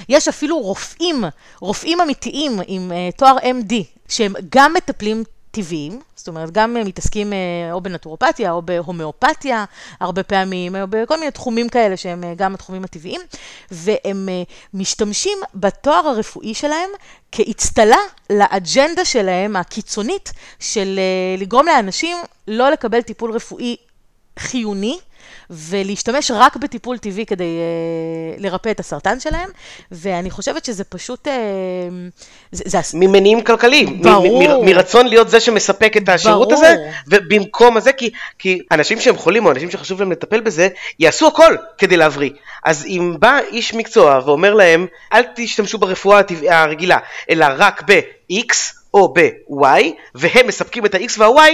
יש 0.08 0.28
אפילו 0.28 0.58
רופאים, 0.58 1.24
רופאים 1.60 2.00
אמיתיים 2.00 2.60
עם 2.66 2.90
uh, 2.90 3.16
תואר 3.16 3.36
MD, 3.38 3.74
שהם 4.08 4.32
גם 4.48 4.74
מטפלים 4.74 5.24
טבעיים, 5.50 6.00
זאת 6.16 6.28
אומרת, 6.28 6.50
גם 6.50 6.74
מתעסקים 6.74 7.32
אה, 7.32 7.38
או 7.72 7.80
בנטורופתיה 7.80 8.52
או 8.52 8.62
בהומאופתיה, 8.62 9.64
הרבה 10.00 10.22
פעמים, 10.22 10.76
או 10.76 10.86
בכל 10.88 11.18
מיני 11.18 11.30
תחומים 11.30 11.68
כאלה 11.68 11.96
שהם 11.96 12.24
אה, 12.24 12.34
גם 12.36 12.54
התחומים 12.54 12.84
הטבעיים, 12.84 13.20
והם 13.70 14.28
אה, 14.28 14.42
משתמשים 14.74 15.38
בתואר 15.54 16.08
הרפואי 16.08 16.54
שלהם 16.54 16.90
כאצטלה 17.32 17.96
לאג'נדה 18.30 19.04
שלהם, 19.04 19.56
הקיצונית, 19.56 20.32
של 20.58 21.00
לגרום 21.38 21.66
לאנשים 21.66 22.16
לא 22.48 22.70
לקבל 22.70 23.02
טיפול 23.02 23.32
רפואי 23.32 23.76
חיוני. 24.38 24.98
ולהשתמש 25.50 26.30
רק 26.34 26.56
בטיפול 26.56 26.98
טבעי 26.98 27.26
כדי 27.26 27.44
uh, 28.38 28.42
לרפא 28.42 28.70
את 28.70 28.80
הסרטן 28.80 29.20
שלהם, 29.20 29.48
ואני 29.92 30.30
חושבת 30.30 30.64
שזה 30.64 30.84
פשוט... 30.84 31.28
Uh, 31.28 31.30
זה, 32.52 32.64
זה... 32.66 32.78
ממניעים 32.98 33.40
כלכליים. 33.40 34.02
ברור. 34.02 34.42
מ- 34.42 34.62
מ- 34.62 34.66
מרצון 34.66 35.06
להיות 35.06 35.28
זה 35.28 35.40
שמספק 35.40 35.96
את 35.96 36.08
השירות 36.08 36.48
ברור. 36.48 36.64
הזה, 36.64 36.76
ובמקום 37.06 37.76
הזה, 37.76 37.92
כי, 37.92 38.10
כי 38.38 38.62
אנשים 38.72 39.00
שהם 39.00 39.16
חולים 39.16 39.46
או 39.46 39.50
אנשים 39.50 39.70
שחשוב 39.70 40.00
להם 40.00 40.12
לטפל 40.12 40.40
בזה, 40.40 40.68
יעשו 40.98 41.26
הכל 41.28 41.56
כדי 41.78 41.96
להבריא. 41.96 42.30
אז 42.64 42.84
אם 42.86 43.16
בא 43.18 43.38
איש 43.50 43.74
מקצוע 43.74 44.20
ואומר 44.24 44.54
להם, 44.54 44.86
אל 45.12 45.22
תשתמשו 45.36 45.78
ברפואה 45.78 46.20
הרגילה, 46.48 46.98
אלא 47.30 47.46
רק 47.58 47.82
ב-X 47.86 48.54
או 48.94 49.12
ב-Y, 49.14 49.82
והם 50.14 50.46
מספקים 50.46 50.86
את 50.86 50.94
ה-X 50.94 51.12
וה-Y, 51.18 51.50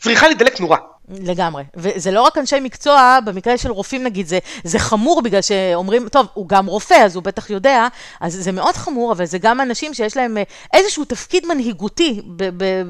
צריכה 0.00 0.26
להידלק 0.26 0.60
נורה. 0.60 0.78
לגמרי. 1.10 1.62
וזה 1.76 2.10
לא 2.10 2.22
רק 2.22 2.38
אנשי 2.38 2.60
מקצוע, 2.60 3.18
במקרה 3.24 3.58
של 3.58 3.70
רופאים 3.70 4.04
נגיד, 4.04 4.26
זה, 4.26 4.38
זה 4.64 4.78
חמור 4.78 5.22
בגלל 5.22 5.42
שאומרים, 5.42 6.08
טוב, 6.08 6.26
הוא 6.34 6.48
גם 6.48 6.66
רופא, 6.66 6.94
אז 6.94 7.14
הוא 7.14 7.22
בטח 7.22 7.50
יודע, 7.50 7.88
אז 8.20 8.34
זה 8.34 8.52
מאוד 8.52 8.74
חמור, 8.74 9.12
אבל 9.12 9.24
זה 9.24 9.38
גם 9.38 9.60
אנשים 9.60 9.94
שיש 9.94 10.16
להם 10.16 10.38
אה, 10.38 10.42
איזשהו 10.72 11.04
תפקיד 11.04 11.46
מנהיגותי, 11.46 12.22
ב, 12.36 12.64
ב, 12.64 12.82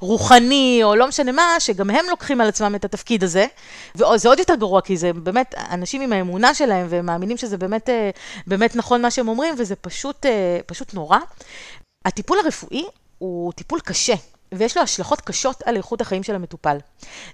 רוחני, 0.00 0.80
או 0.82 0.94
לא 0.96 1.08
משנה 1.08 1.32
מה, 1.32 1.54
שגם 1.58 1.90
הם 1.90 2.04
לוקחים 2.10 2.40
על 2.40 2.48
עצמם 2.48 2.74
את 2.74 2.84
התפקיד 2.84 3.24
הזה. 3.24 3.46
וזה 3.94 4.28
עוד 4.28 4.38
יותר 4.38 4.54
גרוע, 4.54 4.80
כי 4.80 4.96
זה 4.96 5.12
באמת 5.12 5.54
אנשים 5.70 6.00
עם 6.00 6.12
האמונה 6.12 6.54
שלהם, 6.54 6.86
והם 6.90 7.06
מאמינים 7.06 7.36
שזה 7.36 7.58
באמת, 7.58 7.88
אה, 7.88 8.10
באמת 8.46 8.76
נכון 8.76 9.02
מה 9.02 9.10
שהם 9.10 9.28
אומרים, 9.28 9.54
וזה 9.58 9.76
פשוט, 9.76 10.26
אה, 10.26 10.58
פשוט 10.66 10.94
נורא. 10.94 11.18
הטיפול 12.04 12.38
הרפואי 12.38 12.84
הוא 13.18 13.52
טיפול 13.52 13.80
קשה. 13.80 14.14
ויש 14.52 14.76
לו 14.76 14.82
השלכות 14.82 15.20
קשות 15.20 15.62
על 15.64 15.76
איכות 15.76 16.00
החיים 16.00 16.22
של 16.22 16.34
המטופל. 16.34 16.76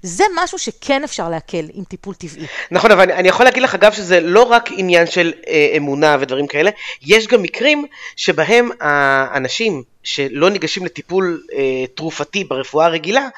זה 0.03 0.25
משהו 0.35 0.59
שכן 0.59 1.05
אפשר 1.05 1.29
להקל 1.29 1.65
עם 1.73 1.85
טיפול 1.85 2.15
טבעי. 2.15 2.47
נכון, 2.71 2.91
אבל 2.91 3.03
אני, 3.03 3.13
אני 3.13 3.29
יכול 3.29 3.47
להגיד 3.47 3.63
לך 3.63 3.75
אגב 3.75 3.93
שזה 3.93 4.21
לא 4.21 4.43
רק 4.43 4.69
עניין 4.73 5.07
של 5.07 5.33
אה, 5.49 5.73
אמונה 5.77 6.17
ודברים 6.21 6.47
כאלה, 6.47 6.71
יש 7.03 7.27
גם 7.27 7.43
מקרים 7.43 7.85
שבהם 8.17 8.69
האנשים 8.81 9.83
שלא 10.05 10.51
ניגשים 10.51 10.85
לטיפול 10.85 11.43
אה, 11.53 11.87
תרופתי 11.95 12.45
ברפואה 12.45 12.87
הרגילה, 12.87 13.29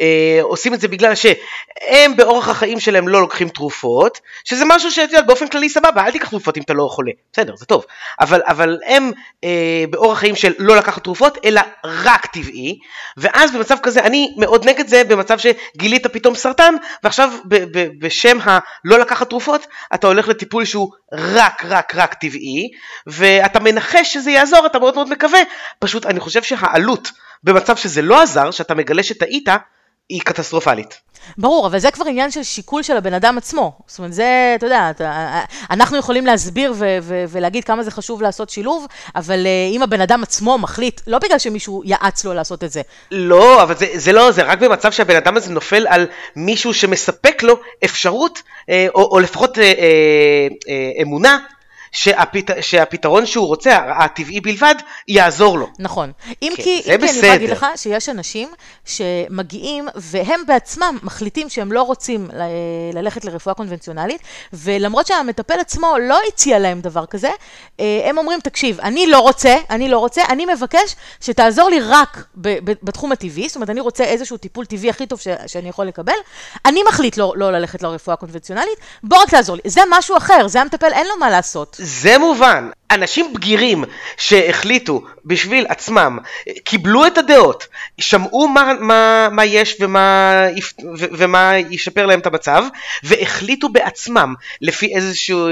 אה, 0.00 0.38
עושים 0.42 0.74
את 0.74 0.80
זה 0.80 0.88
בגלל 0.88 1.14
שהם 1.14 2.16
באורח 2.16 2.48
החיים 2.48 2.80
שלהם 2.80 3.08
לא 3.08 3.20
לוקחים 3.20 3.48
תרופות, 3.48 4.20
שזה 4.44 4.64
משהו 4.66 4.90
שאת 4.90 5.10
יודעת 5.10 5.26
באופן 5.26 5.48
כללי 5.48 5.68
סבבה, 5.68 6.04
אל 6.06 6.10
תיקח 6.10 6.28
תרופות 6.28 6.56
אם 6.56 6.62
אתה 6.62 6.72
לא 6.72 6.88
חולה, 6.90 7.12
בסדר, 7.32 7.56
זה 7.56 7.66
טוב, 7.66 7.84
אבל, 8.20 8.40
אבל 8.44 8.78
הם 8.86 9.10
אה, 9.44 9.84
באורח 9.90 10.18
חיים 10.18 10.36
של 10.36 10.52
לא 10.58 10.76
לקחת 10.76 11.04
תרופות, 11.04 11.38
אלא 11.44 11.60
רק 11.84 12.26
טבעי, 12.26 12.78
ואז 13.16 13.52
במצב 13.52 13.76
כזה, 13.82 14.00
אני 14.00 14.34
מאוד 14.38 14.68
נגד 14.68 14.86
זה 14.86 15.04
במצב 15.04 15.38
שגילית 15.38 16.06
פתאום 16.06 16.34
סרטן, 16.34 16.74
ועכשיו 17.02 17.32
ב, 17.44 17.78
ב, 17.78 17.88
בשם 17.98 18.38
הלא 18.42 18.98
לקחת 18.98 19.28
תרופות, 19.28 19.66
אתה 19.94 20.06
הולך 20.06 20.28
לטיפול 20.28 20.64
שהוא 20.64 20.90
רק 21.12 21.64
רק 21.68 21.94
רק 21.94 22.14
טבעי, 22.14 22.70
ואתה 23.06 23.60
מנחש 23.60 24.12
שזה 24.12 24.30
יעזור, 24.30 24.66
אתה 24.66 24.78
מאוד 24.78 24.94
מאוד 24.94 25.10
מקווה, 25.10 25.40
פשוט 25.78 26.06
אני 26.12 26.20
חושב 26.20 26.42
שהעלות 26.42 27.08
במצב 27.44 27.76
שזה 27.76 28.02
לא 28.02 28.22
עזר, 28.22 28.50
שאתה 28.50 28.74
מגלה 28.74 29.02
שטעית, 29.02 29.48
היא 30.08 30.20
קטסטרופלית. 30.20 31.00
ברור, 31.38 31.66
אבל 31.66 31.78
זה 31.78 31.90
כבר 31.90 32.04
עניין 32.06 32.30
של 32.30 32.42
שיקול 32.42 32.82
של 32.82 32.96
הבן 32.96 33.14
אדם 33.14 33.38
עצמו. 33.38 33.78
זאת 33.86 33.98
אומרת, 33.98 34.12
זה, 34.12 34.54
אתה 34.58 34.66
יודע, 34.66 34.90
אנחנו 35.70 35.96
יכולים 35.96 36.26
להסביר 36.26 36.72
ו- 36.76 36.98
ו- 37.02 37.24
ולהגיד 37.28 37.64
כמה 37.64 37.82
זה 37.82 37.90
חשוב 37.90 38.22
לעשות 38.22 38.50
שילוב, 38.50 38.86
אבל 39.16 39.46
uh, 39.46 39.76
אם 39.76 39.82
הבן 39.82 40.00
אדם 40.00 40.22
עצמו 40.22 40.58
מחליט, 40.58 41.00
לא 41.06 41.18
בגלל 41.18 41.38
שמישהו 41.38 41.82
יעץ 41.84 42.24
לו 42.24 42.34
לעשות 42.34 42.64
את 42.64 42.72
זה. 42.72 42.82
לא, 43.10 43.62
אבל 43.62 43.76
זה, 43.76 43.86
זה 43.94 44.12
לא, 44.12 44.30
זה 44.30 44.42
רק 44.42 44.58
במצב 44.58 44.92
שהבן 44.92 45.16
אדם 45.16 45.36
הזה 45.36 45.52
נופל 45.52 45.86
על 45.86 46.06
מישהו 46.36 46.74
שמספק 46.74 47.42
לו 47.42 47.56
אפשרות, 47.84 48.42
אה, 48.70 48.86
או, 48.94 49.10
או 49.10 49.20
לפחות 49.20 49.58
אה, 49.58 49.64
אה, 49.64 49.72
אה, 50.68 51.02
אמונה, 51.02 51.38
שהפת... 51.92 52.50
שהפתרון 52.60 53.26
שהוא 53.26 53.46
רוצה, 53.46 53.76
הטבעי 53.76 54.40
בלבד, 54.40 54.74
יעזור 55.08 55.58
לו. 55.58 55.68
נכון. 55.78 56.12
אם 56.42 56.52
כן, 56.56 56.62
כי, 56.62 56.78
אם 56.78 56.82
כי 56.84 56.94
אני 56.94 57.04
יכולה 57.04 57.32
להגיד 57.32 57.50
לך 57.50 57.66
שיש 57.76 58.08
אנשים 58.08 58.48
שמגיעים 58.84 59.88
והם 59.94 60.40
בעצמם 60.46 60.98
מחליטים 61.02 61.48
שהם 61.48 61.72
לא 61.72 61.82
רוצים 61.82 62.28
ל... 62.32 62.42
ללכת 62.92 63.24
לרפואה 63.24 63.54
קונבנציונלית, 63.54 64.20
ולמרות 64.52 65.06
שהמטפל 65.06 65.60
עצמו 65.60 65.94
לא 66.08 66.18
הציע 66.28 66.58
להם 66.58 66.80
דבר 66.80 67.06
כזה, 67.06 67.30
אה, 67.80 68.02
הם 68.04 68.18
אומרים, 68.18 68.40
תקשיב, 68.40 68.80
אני 68.80 69.06
לא 69.06 69.18
רוצה, 69.18 69.56
אני 69.70 69.88
לא 69.88 69.98
רוצה, 69.98 70.22
אני 70.28 70.46
מבקש 70.46 70.96
שתעזור 71.20 71.70
לי 71.70 71.80
רק 71.80 72.24
ב... 72.36 72.70
ב... 72.70 72.72
בתחום 72.82 73.12
הטבעי, 73.12 73.48
זאת 73.48 73.56
אומרת, 73.56 73.70
אני 73.70 73.80
רוצה 73.80 74.04
איזשהו 74.04 74.36
טיפול 74.36 74.66
טבעי 74.66 74.90
הכי 74.90 75.06
טוב 75.06 75.20
ש... 75.20 75.28
שאני 75.46 75.68
יכול 75.68 75.86
לקבל, 75.86 76.12
אני 76.66 76.80
מחליט 76.88 77.16
לא, 77.16 77.32
לא 77.36 77.52
ללכת 77.52 77.82
לרפואה 77.82 78.16
קונבנציונלית, 78.16 78.78
בוא 79.02 79.18
רק 79.18 79.30
תעזור 79.30 79.56
לי. 79.56 79.62
זה 79.70 79.80
משהו 79.90 80.16
אחר, 80.16 80.48
זה 80.48 80.60
המטפל, 80.60 80.92
אין 80.92 81.06
לו 81.06 81.16
מה 81.20 81.30
לעשות. 81.30 81.76
זה 81.82 82.18
מובן. 82.18 82.70
אנשים 82.90 83.32
בגירים 83.32 83.84
שהחליטו 84.16 85.02
בשביל 85.24 85.66
עצמם, 85.68 86.18
קיבלו 86.64 87.06
את 87.06 87.18
הדעות, 87.18 87.66
שמעו 87.98 88.48
מה, 88.48 88.72
מה, 88.80 89.28
מה 89.32 89.44
יש 89.44 89.76
ומה, 89.80 90.46
ומה 90.92 91.52
ישפר 91.70 92.06
להם 92.06 92.20
את 92.20 92.26
המצב, 92.26 92.64
והחליטו 93.02 93.68
בעצמם 93.68 94.34
לפי 94.60 94.94
איזשהו, 94.94 95.48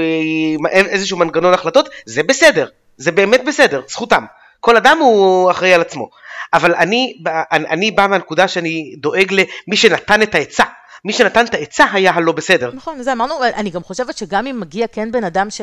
איזשהו 0.65 1.17
מנגנון 1.17 1.53
החלטות, 1.53 1.89
זה 2.05 2.23
בסדר, 2.23 2.67
זה 2.97 3.11
באמת 3.11 3.45
בסדר, 3.45 3.81
זכותם. 3.87 4.25
כל 4.59 4.77
אדם 4.77 4.97
הוא 4.97 5.51
אחראי 5.51 5.73
על 5.73 5.81
עצמו. 5.81 6.09
אבל 6.53 6.75
אני, 6.75 7.13
אני 7.51 7.91
בא 7.91 8.07
מהנקודה 8.07 8.47
שאני 8.47 8.95
דואג 8.97 9.33
למי 9.33 9.77
שנתן 9.77 10.21
את 10.21 10.35
העצה. 10.35 10.63
מי 11.05 11.13
שנתן 11.13 11.45
את 11.45 11.53
העצה 11.53 11.85
היה 11.91 12.11
הלא 12.11 12.31
בסדר. 12.31 12.71
נכון, 12.73 13.03
זה 13.03 13.11
אמרנו, 13.11 13.35
אני 13.43 13.69
גם 13.69 13.83
חושבת 13.83 14.17
שגם 14.17 14.47
אם 14.47 14.59
מגיע 14.59 14.87
כן 14.87 15.11
בן 15.11 15.23
אדם 15.23 15.47
ש, 15.49 15.61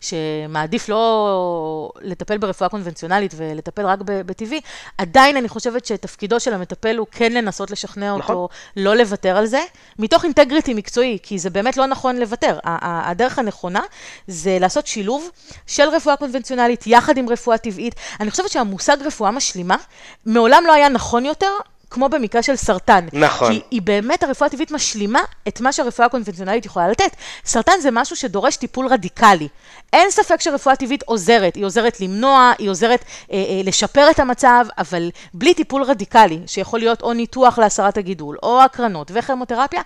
שמעדיף 0.00 0.88
לא 0.88 1.92
לטפל 2.00 2.38
ברפואה 2.38 2.68
קונבנציונלית 2.68 3.34
ולטפל 3.36 3.86
רק 3.86 3.98
בטבעי, 4.02 4.60
עדיין 4.98 5.36
אני 5.36 5.48
חושבת 5.48 5.86
שתפקידו 5.86 6.40
של 6.40 6.54
המטפל 6.54 6.96
הוא 6.96 7.06
כן 7.10 7.32
לנסות 7.32 7.70
לשכנע 7.70 8.16
נכון. 8.16 8.36
אותו 8.36 8.48
לא 8.76 8.96
לוותר 8.96 9.36
על 9.36 9.46
זה, 9.46 9.60
מתוך 9.98 10.24
אינטגריטי 10.24 10.74
מקצועי, 10.74 11.18
כי 11.22 11.38
זה 11.38 11.50
באמת 11.50 11.76
לא 11.76 11.86
נכון 11.86 12.16
לוותר. 12.16 12.58
הדרך 12.64 13.38
הנכונה 13.38 13.80
זה 14.26 14.58
לעשות 14.60 14.86
שילוב 14.86 15.30
של 15.66 15.88
רפואה 15.88 16.16
קונבנציונלית 16.16 16.86
יחד 16.86 17.16
עם 17.16 17.28
רפואה 17.28 17.58
טבעית. 17.58 17.94
אני 18.20 18.30
חושבת 18.30 18.50
שהמושג 18.50 18.96
רפואה 19.04 19.30
משלימה 19.30 19.76
מעולם 20.26 20.64
לא 20.66 20.72
היה 20.72 20.88
נכון 20.88 21.24
יותר 21.24 21.50
כמו 21.90 22.08
במקרה 22.08 22.42
של 22.42 22.56
סרטן. 22.56 23.06
נכון. 23.12 23.52
כי 23.52 23.60
היא 23.70 23.82
באמת, 23.82 24.22
הרפואה 24.22 24.48
הטבעית 24.48 24.70
משלימה 24.70 25.20
את 25.48 25.60
מה 25.60 25.72
שהרפואה 25.72 26.06
הקונבנציונלית 26.06 26.66
יכולה 26.66 26.88
לתת. 26.88 27.16
סרטן 27.44 27.72
זה 27.82 27.90
משהו 27.90 28.16
שדורש 28.16 28.56
טיפול 28.56 28.86
רדיקלי. 28.86 29.48
אין 29.92 30.10
ספק 30.10 30.40
שרפואה 30.40 30.76
טבעית 30.76 31.02
עוזרת, 31.02 31.54
היא 31.54 31.64
עוזרת 31.64 32.00
למנוע, 32.00 32.52
היא 32.58 32.70
עוזרת 32.70 33.04
אה, 33.32 33.36
אה, 33.36 33.60
לשפר 33.64 34.10
את 34.10 34.18
המצב, 34.18 34.64
אבל 34.78 35.10
בלי 35.34 35.54
טיפול 35.54 35.82
רדיקלי, 35.82 36.40
שיכול 36.46 36.80
להיות 36.80 37.02
או 37.02 37.12
ניתוח 37.12 37.58
להסרת 37.58 37.98
הגידול, 37.98 38.36
או 38.42 38.62
הקרנות 38.62 39.10
וכימותרפיה, 39.14 39.82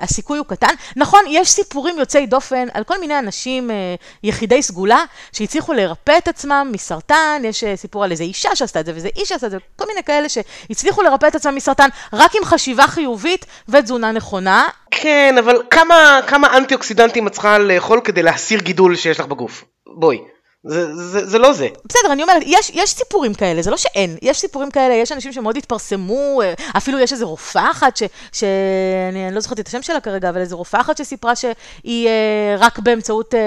הסיכוי 0.00 0.38
הוא 0.38 0.46
קטן. 0.46 0.74
נכון, 0.96 1.20
יש 1.28 1.48
סיפורים 1.48 1.98
יוצאי 1.98 2.26
דופן 2.26 2.68
על 2.74 2.84
כל 2.84 3.00
מיני 3.00 3.18
אנשים 3.18 3.70
אה, 3.70 3.94
יחידי 4.22 4.62
סגולה, 4.62 5.04
שהצליחו 5.32 5.72
לרפא 5.72 6.18
את 6.18 6.28
עצמם 6.28 6.68
מסרטן, 6.72 7.42
יש 7.44 7.64
אה, 7.64 7.76
סיפור 7.76 8.04
על 8.04 8.10
איזה 8.10 8.24
אישה 8.24 8.56
שעשתה 8.56 8.80
את 8.80 8.86
זה, 8.86 8.92
ואיזה 8.92 9.08
איש 9.16 9.28
שעשתה 9.28 9.46
את 9.46 9.50
זה, 9.50 9.58
כל 9.76 9.84
מיני 9.88 10.02
כאלה 10.02 10.28
שהצליחו 10.28 11.02
לרפא 11.02 11.26
את 11.26 11.34
עצמם 11.34 11.54
מסרטן 11.54 11.88
רק 12.12 12.34
עם 12.36 12.44
חשיבה 12.44 12.86
חיובית 12.86 13.46
ותזונה 13.68 14.12
נכונה. 14.12 14.68
כן, 14.90 15.34
אבל 15.38 15.62
כמה, 15.70 16.20
כמה 16.26 16.56
אנטי 16.56 16.74
אוקסידנטים 16.74 17.26
את 17.26 17.32
צריכה 17.32 17.58
לאכול 17.58 18.00
כדי 18.04 18.22
להסיר 18.22 18.60
גידול 18.60 18.96
שיש 18.96 19.20
לך 19.20 19.26
בגוף? 19.26 19.64
בואי. 19.86 20.18
זה, 20.64 20.94
זה, 20.94 21.26
זה 21.26 21.38
לא 21.38 21.52
זה. 21.52 21.68
בסדר, 21.84 22.12
אני 22.12 22.22
אומרת, 22.22 22.42
יש, 22.46 22.70
יש 22.74 22.90
סיפורים 22.90 23.34
כאלה, 23.34 23.62
זה 23.62 23.70
לא 23.70 23.76
שאין, 23.76 24.16
יש 24.22 24.38
סיפורים 24.38 24.70
כאלה, 24.70 24.94
יש 24.94 25.12
אנשים 25.12 25.32
שמאוד 25.32 25.56
התפרסמו, 25.56 26.42
אה, 26.42 26.54
אפילו 26.76 26.98
יש 26.98 27.12
איזו 27.12 27.28
רופאה 27.28 27.70
אחת, 27.70 27.96
ש, 27.96 28.02
שאני 28.32 29.34
לא 29.34 29.40
זוכרת 29.40 29.60
את 29.60 29.68
השם 29.68 29.82
שלה 29.82 30.00
כרגע, 30.00 30.28
אבל 30.28 30.40
איזו 30.40 30.56
רופאה 30.56 30.80
אחת 30.80 30.96
שסיפרה 30.96 31.36
שהיא 31.36 32.08
אה, 32.08 32.56
רק 32.58 32.78
באמצעות 32.78 33.34
אה, 33.34 33.40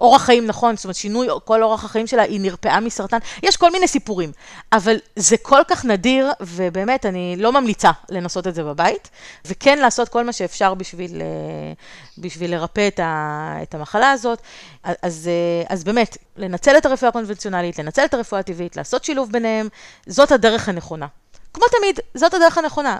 אורח 0.00 0.22
חיים 0.22 0.46
נכון, 0.46 0.76
זאת 0.76 0.84
אומרת, 0.84 0.96
שינוי 0.96 1.28
כל 1.44 1.62
אורח 1.62 1.84
החיים 1.84 2.06
שלה, 2.06 2.22
היא 2.22 2.40
נרפאה 2.40 2.80
מסרטן, 2.80 3.18
יש 3.42 3.56
כל 3.56 3.70
מיני 3.70 3.88
סיפורים, 3.88 4.32
אבל 4.72 4.96
זה 5.16 5.36
כל 5.36 5.60
כך 5.68 5.84
נדיר, 5.84 6.30
ובאמת, 6.40 7.06
אני 7.06 7.36
לא 7.38 7.52
ממליצה 7.52 7.90
לנסות 8.10 8.46
את 8.46 8.54
זה 8.54 8.64
בבית, 8.64 9.10
וכן 9.46 9.78
לעשות 9.78 10.08
כל 10.08 10.24
מה 10.24 10.32
שאפשר 10.32 10.74
בשביל, 10.74 11.22
אה, 11.22 11.72
בשביל 12.20 12.54
לרפא 12.54 12.88
את, 12.88 13.00
ה, 13.00 13.56
את 13.62 13.74
המחלה 13.74 14.10
הזאת. 14.10 14.38
אז, 15.02 15.28
אה, 15.28 15.74
אז 15.74 15.84
באמת, 15.84 16.16
לנצל 16.36 16.76
את 16.76 16.86
הרפואה 16.86 17.08
הקונבנציונלית, 17.08 17.78
לנצל 17.78 18.04
את 18.04 18.14
הרפואה 18.14 18.40
הטבעית, 18.40 18.76
לעשות 18.76 19.04
שילוב 19.04 19.32
ביניהם, 19.32 19.68
זאת 20.06 20.32
הדרך 20.32 20.68
הנכונה. 20.68 21.06
כמו 21.54 21.64
תמיד, 21.78 22.00
זאת 22.14 22.34
הדרך 22.34 22.58
הנכונה, 22.58 22.98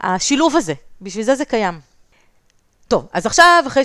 השילוב 0.00 0.56
הזה, 0.56 0.74
בשביל 1.00 1.24
זה 1.24 1.34
זה 1.34 1.44
קיים. 1.44 1.80
טוב, 2.88 3.06
אז 3.12 3.26
עכשיו, 3.26 3.64
אחרי 3.66 3.82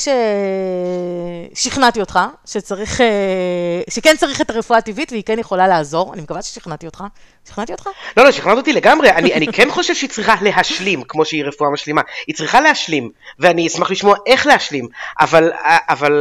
ששכנעתי 1.54 2.00
אותך, 2.00 2.20
שצריך, 2.46 3.02
אה, 3.02 3.82
שכן 3.90 4.16
צריך 4.18 4.42
את 4.42 4.50
הרפואה 4.50 4.80
הטבעית 4.80 5.12
והיא 5.12 5.24
כן 5.24 5.40
יכולה 5.40 5.68
לעזור, 5.68 6.14
אני 6.14 6.22
מקווה 6.22 6.42
ששכנעתי 6.42 6.86
אותך. 6.86 7.04
שכנעתי 7.48 7.72
אותך? 7.72 7.90
לא, 8.18 8.24
לא, 8.24 8.32
שכנעת 8.32 8.58
אותי 8.58 8.74
לגמרי. 8.74 9.12
אני, 9.12 9.34
אני 9.34 9.48
כן 9.48 9.72
חושב 9.72 9.96
שהיא 9.96 10.10
צריכה 10.10 10.36
להשלים, 10.42 11.04
כמו 11.04 11.26
שהיא 11.26 11.46
רפואה 11.46 11.70
משלימה. 11.70 12.02
היא 12.28 12.36
צריכה 12.36 12.62
להשלים, 12.62 13.12
ואני 13.40 13.68
אשמח 13.68 13.92
לשמוע 13.92 14.16
איך 14.26 14.48
להשלים, 14.48 14.88
אבל, 15.20 15.52
אבל 15.90 16.12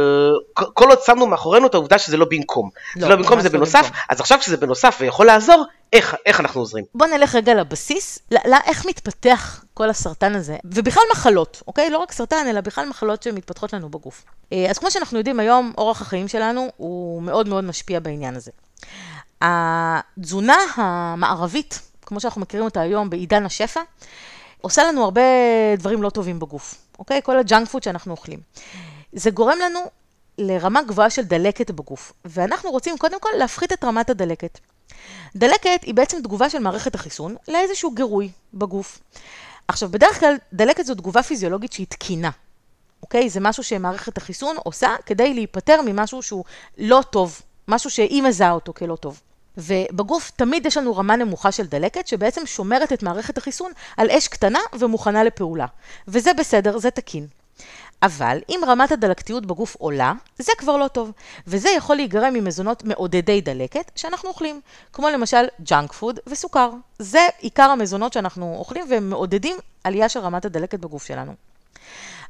כל 0.53 0.89
עוד 0.89 0.99
שמנו 1.05 1.27
מאחורינו 1.27 1.67
את 1.67 1.73
העובדה 1.73 1.97
שזה 1.97 2.17
לא 2.17 2.25
במקום. 2.29 2.69
לא, 2.95 3.01
זה 3.01 3.09
לא 3.09 3.15
במקום, 3.15 3.41
זה 3.41 3.49
לא 3.49 3.53
בנוסף, 3.53 3.83
במקום. 3.83 3.97
אז 4.09 4.19
עכשיו 4.19 4.39
כשזה 4.39 4.57
בנוסף 4.57 4.97
ויכול 4.99 5.25
לעזור, 5.25 5.65
איך, 5.93 6.15
איך 6.25 6.39
אנחנו 6.39 6.61
עוזרים? 6.61 6.85
בוא 6.95 7.07
נלך 7.07 7.35
רגע 7.35 7.53
לבסיס, 7.53 8.19
לא, 8.31 8.57
איך 8.65 8.85
מתפתח 8.85 9.63
כל 9.73 9.89
הסרטן 9.89 10.35
הזה, 10.35 10.55
ובכלל 10.65 11.03
מחלות, 11.11 11.61
אוקיי? 11.67 11.89
לא 11.89 11.97
רק 11.97 12.11
סרטן, 12.11 12.47
אלא 12.49 12.61
בכלל 12.61 12.89
מחלות 12.89 13.23
שמתפתחות 13.23 13.73
לנו 13.73 13.89
בגוף. 13.89 14.23
אה, 14.53 14.65
אז 14.69 14.77
כמו 14.77 14.91
שאנחנו 14.91 15.17
יודעים 15.17 15.39
היום, 15.39 15.73
אורח 15.77 16.01
החיים 16.01 16.27
שלנו 16.27 16.67
הוא 16.77 17.21
מאוד 17.21 17.47
מאוד 17.47 17.63
משפיע 17.63 17.99
בעניין 17.99 18.35
הזה. 18.35 18.51
התזונה 19.41 20.57
המערבית, 20.75 21.81
כמו 22.01 22.19
שאנחנו 22.19 22.41
מכירים 22.41 22.65
אותה 22.65 22.81
היום 22.81 23.09
בעידן 23.09 23.45
השפע, 23.45 23.81
עושה 24.61 24.83
לנו 24.83 25.03
הרבה 25.03 25.21
דברים 25.77 26.03
לא 26.03 26.09
טובים 26.09 26.39
בגוף, 26.39 26.75
אוקיי? 26.99 27.21
כל 27.23 27.39
הג'אנק 27.39 27.67
פוד 27.69 27.83
שאנחנו 27.83 28.11
אוכלים. 28.11 28.39
זה 29.13 29.31
גורם 29.31 29.57
לנו 29.59 29.79
לרמה 30.37 30.81
גבוהה 30.83 31.09
של 31.09 31.21
דלקת 31.21 31.71
בגוף, 31.71 32.13
ואנחנו 32.25 32.71
רוצים 32.71 32.97
קודם 32.97 33.19
כל 33.19 33.29
להפחית 33.37 33.73
את 33.73 33.83
רמת 33.83 34.09
הדלקת. 34.09 34.59
דלקת 35.35 35.79
היא 35.81 35.93
בעצם 35.93 36.21
תגובה 36.21 36.49
של 36.49 36.59
מערכת 36.59 36.95
החיסון 36.95 37.35
לאיזשהו 37.47 37.91
גירוי 37.91 38.31
בגוף. 38.53 38.99
עכשיו, 39.67 39.89
בדרך 39.89 40.19
כלל 40.19 40.35
דלקת 40.53 40.85
זו 40.85 40.95
תגובה 40.95 41.23
פיזיולוגית 41.23 41.73
שהיא 41.73 41.87
תקינה, 41.89 42.29
אוקיי? 43.01 43.29
זה 43.29 43.39
משהו 43.39 43.63
שמערכת 43.63 44.17
החיסון 44.17 44.55
עושה 44.63 44.95
כדי 45.05 45.33
להיפטר 45.33 45.81
ממשהו 45.85 46.23
שהוא 46.23 46.43
לא 46.77 47.01
טוב, 47.09 47.41
משהו 47.67 47.89
שהיא 47.89 48.23
מזהה 48.23 48.51
אותו 48.51 48.73
כלא 48.73 48.95
טוב. 48.95 49.21
ובגוף 49.57 50.31
תמיד 50.35 50.65
יש 50.65 50.77
לנו 50.77 50.97
רמה 50.97 51.15
נמוכה 51.15 51.51
של 51.51 51.65
דלקת, 51.65 52.07
שבעצם 52.07 52.45
שומרת 52.45 52.93
את 52.93 53.03
מערכת 53.03 53.37
החיסון 53.37 53.71
על 53.97 54.11
אש 54.11 54.27
קטנה 54.27 54.59
ומוכנה 54.79 55.23
לפעולה. 55.23 55.65
וזה 56.07 56.33
בסדר, 56.33 56.77
זה 56.77 56.91
תקין. 56.91 57.27
אבל 58.03 58.37
אם 58.49 58.59
רמת 58.67 58.91
הדלקתיות 58.91 59.45
בגוף 59.45 59.75
עולה, 59.75 60.13
זה 60.39 60.51
כבר 60.57 60.77
לא 60.77 60.87
טוב. 60.87 61.11
וזה 61.47 61.69
יכול 61.69 61.95
להיגרם 61.95 62.33
ממזונות 62.33 62.83
מעודדי 62.83 63.41
דלקת 63.41 63.91
שאנחנו 63.95 64.29
אוכלים, 64.29 64.61
כמו 64.93 65.09
למשל 65.09 65.45
ג'אנק 65.61 65.93
פוד 65.93 66.19
וסוכר. 66.27 66.71
זה 66.99 67.27
עיקר 67.39 67.69
המזונות 67.69 68.13
שאנחנו 68.13 68.55
אוכלים 68.59 68.85
והם 68.89 69.09
מעודדים 69.09 69.57
עלייה 69.83 70.09
של 70.09 70.19
רמת 70.19 70.45
הדלקת 70.45 70.79
בגוף 70.79 71.05
שלנו. 71.05 71.33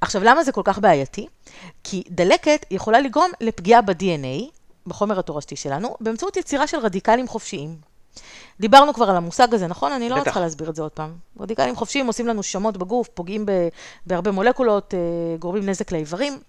עכשיו, 0.01 0.23
למה 0.23 0.43
זה 0.43 0.51
כל 0.51 0.61
כך 0.65 0.79
בעייתי? 0.79 1.27
כי 1.83 2.03
דלקת 2.09 2.65
יכולה 2.71 2.99
לגרום 2.99 3.31
לפגיעה 3.41 3.81
ב-DNA, 3.81 4.56
בחומר 4.87 5.19
התורשתי 5.19 5.55
שלנו, 5.55 5.95
באמצעות 6.01 6.37
יצירה 6.37 6.67
של 6.67 6.77
רדיקלים 6.77 7.27
חופשיים. 7.27 7.75
דיברנו 8.59 8.93
כבר 8.93 9.09
על 9.09 9.15
המושג 9.15 9.53
הזה, 9.53 9.67
נכון? 9.67 9.91
אני 9.91 10.09
לא 10.09 10.21
צריכה 10.23 10.39
להסביר 10.39 10.69
את 10.69 10.75
זה 10.75 10.81
עוד 10.81 10.91
פעם. 10.91 11.13
רדיקלים 11.39 11.75
חופשיים 11.75 12.07
עושים 12.07 12.27
לנו 12.27 12.43
שמות 12.43 12.77
בגוף, 12.77 13.07
פוגעים 13.07 13.45
בהרבה 14.05 14.31
מולקולות, 14.31 14.93
אה, 14.93 14.99
גורמים 15.39 15.69
נזק 15.69 15.91
לאיברים. 15.91 16.39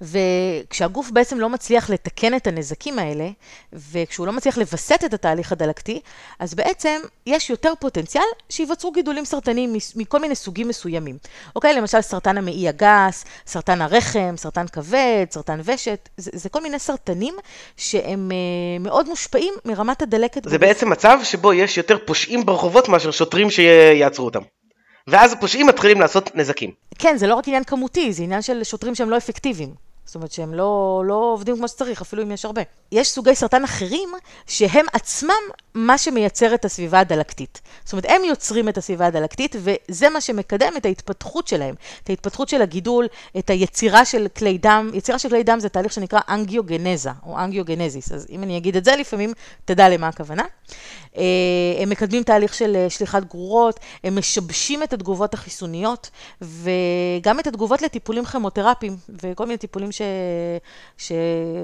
וכשהגוף 0.00 1.10
בעצם 1.10 1.40
לא 1.40 1.48
מצליח 1.48 1.90
לתקן 1.90 2.34
את 2.34 2.46
הנזקים 2.46 2.98
האלה, 2.98 3.28
וכשהוא 3.72 4.26
לא 4.26 4.32
מצליח 4.32 4.58
לווסת 4.58 5.00
את 5.04 5.14
התהליך 5.14 5.52
הדלקתי, 5.52 6.00
אז 6.38 6.54
בעצם 6.54 7.00
יש 7.26 7.50
יותר 7.50 7.72
פוטנציאל 7.80 8.24
שיווצרו 8.48 8.92
גידולים 8.92 9.24
סרטניים 9.24 9.74
מכל 9.96 10.18
מיני 10.20 10.34
סוגים 10.34 10.68
מסוימים. 10.68 11.18
אוקיי, 11.56 11.74
למשל 11.74 12.00
סרטן 12.00 12.38
המעי 12.38 12.68
הגס, 12.68 13.24
סרטן 13.46 13.82
הרחם, 13.82 14.34
סרטן 14.36 14.66
כבד, 14.66 15.26
סרטן 15.30 15.60
ושת, 15.64 16.08
זה, 16.16 16.30
זה 16.34 16.48
כל 16.48 16.62
מיני 16.62 16.78
סרטנים 16.78 17.34
שהם 17.76 18.30
uh, 18.30 18.82
מאוד 18.82 19.08
מושפעים 19.08 19.54
מרמת 19.64 20.02
הדלקת. 20.02 20.44
זה 20.44 20.50
בגוף. 20.50 20.68
בעצם 20.68 20.90
מצב 20.90 21.18
שבו 21.22 21.52
יש 21.52 21.76
יותר 21.76 21.98
פושעים 22.06 22.46
ברחובות 22.46 22.88
מאשר 22.88 23.10
שוטרים 23.10 23.50
שיעצרו 23.50 24.24
אותם. 24.24 24.42
ואז 25.08 25.32
הפושעים 25.32 25.66
מתחילים 25.66 26.00
לעשות 26.00 26.36
נזקים. 26.36 26.70
כן, 26.98 27.16
זה 27.16 27.26
לא 27.26 27.34
רק 27.34 27.48
עניין 27.48 27.64
כמותי, 27.64 28.12
זה 28.12 28.22
עניין 28.22 28.42
של 28.42 28.64
שוטרים 28.64 28.94
שהם 28.94 29.10
לא 29.10 29.16
אפקטיביים. 29.16 29.87
זאת 30.08 30.14
אומרת 30.14 30.32
שהם 30.32 30.54
לא, 30.54 31.02
לא 31.06 31.14
עובדים 31.14 31.56
כמו 31.56 31.68
שצריך, 31.68 32.00
אפילו 32.00 32.22
אם 32.22 32.32
יש 32.32 32.44
הרבה. 32.44 32.62
יש 32.92 33.10
סוגי 33.10 33.34
סרטן 33.34 33.64
אחרים 33.64 34.08
שהם 34.46 34.86
עצמם 34.92 35.30
מה 35.74 35.98
שמייצר 35.98 36.54
את 36.54 36.64
הסביבה 36.64 37.00
הדלקתית. 37.00 37.60
זאת 37.84 37.92
אומרת, 37.92 38.04
הם 38.08 38.24
יוצרים 38.24 38.68
את 38.68 38.78
הסביבה 38.78 39.06
הדלקתית, 39.06 39.56
וזה 39.58 40.08
מה 40.08 40.20
שמקדם 40.20 40.72
את 40.76 40.86
ההתפתחות 40.86 41.48
שלהם, 41.48 41.74
את 42.04 42.10
ההתפתחות 42.10 42.48
של 42.48 42.62
הגידול, 42.62 43.06
את 43.38 43.50
היצירה 43.50 44.04
של 44.04 44.26
כלי 44.36 44.58
דם. 44.58 44.90
יצירה 44.94 45.18
של 45.18 45.28
כלי 45.28 45.42
דם 45.42 45.60
זה 45.60 45.68
תהליך 45.68 45.92
שנקרא 45.92 46.20
אנגיוגנזה, 46.28 47.10
או 47.26 47.38
אנגיוגנזיס, 47.38 48.12
אז 48.12 48.26
אם 48.30 48.42
אני 48.42 48.56
אגיד 48.56 48.76
את 48.76 48.84
זה 48.84 48.96
לפעמים, 48.96 49.32
תדע 49.64 49.88
למה 49.88 50.08
הכוונה. 50.08 50.44
אה, 51.16 51.22
הם 51.82 51.90
מקדמים 51.90 52.22
תהליך 52.22 52.54
של 52.54 52.76
אה, 52.76 52.90
שליחת 52.90 53.24
גרורות, 53.24 53.80
הם 54.04 54.18
משבשים 54.18 54.82
את 54.82 54.92
התגובות 54.92 55.34
החיסוניות, 55.34 56.10
וגם 56.40 57.40
את 57.40 57.46
התגובות 57.46 57.82
לטיפולים 57.82 58.24
כימותרפיים, 58.24 58.96
וכל 59.22 59.46
מיני 59.46 59.58
טיפולים 59.58 59.92
ש... 59.98 60.02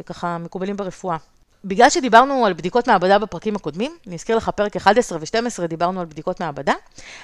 שככה 0.05 0.39
מקובלים 0.39 0.77
ברפואה. 0.77 1.17
בגלל 1.65 1.91
שדיברנו 1.91 2.47
על 2.47 2.53
בדיקות 2.53 2.89
מעבדה 2.89 3.19
בפרקים 3.19 3.57
הקודמים, 3.57 3.97
אני 4.07 4.15
אזכיר 4.15 4.37
לך 4.37 4.49
פרק 4.49 4.77
11 4.77 5.19
ו-12 5.19 5.67
דיברנו 5.67 6.01
על 6.01 6.07
בדיקות 6.07 6.41
מעבדה, 6.41 6.73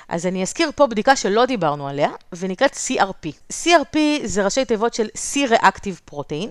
אז 0.09 0.27
אני 0.27 0.43
אזכיר 0.43 0.71
פה 0.75 0.87
בדיקה 0.87 1.17
שלא 1.17 1.47
דיברנו 1.47 1.89
עליה, 1.89 2.11
ונקראת 2.33 2.73
CRP. 2.73 3.53
CRP 3.53 3.99
זה 4.25 4.45
ראשי 4.45 4.65
תיבות 4.65 4.95
של 4.95 5.07
C-Reactive 5.15 6.15
Protein, 6.15 6.49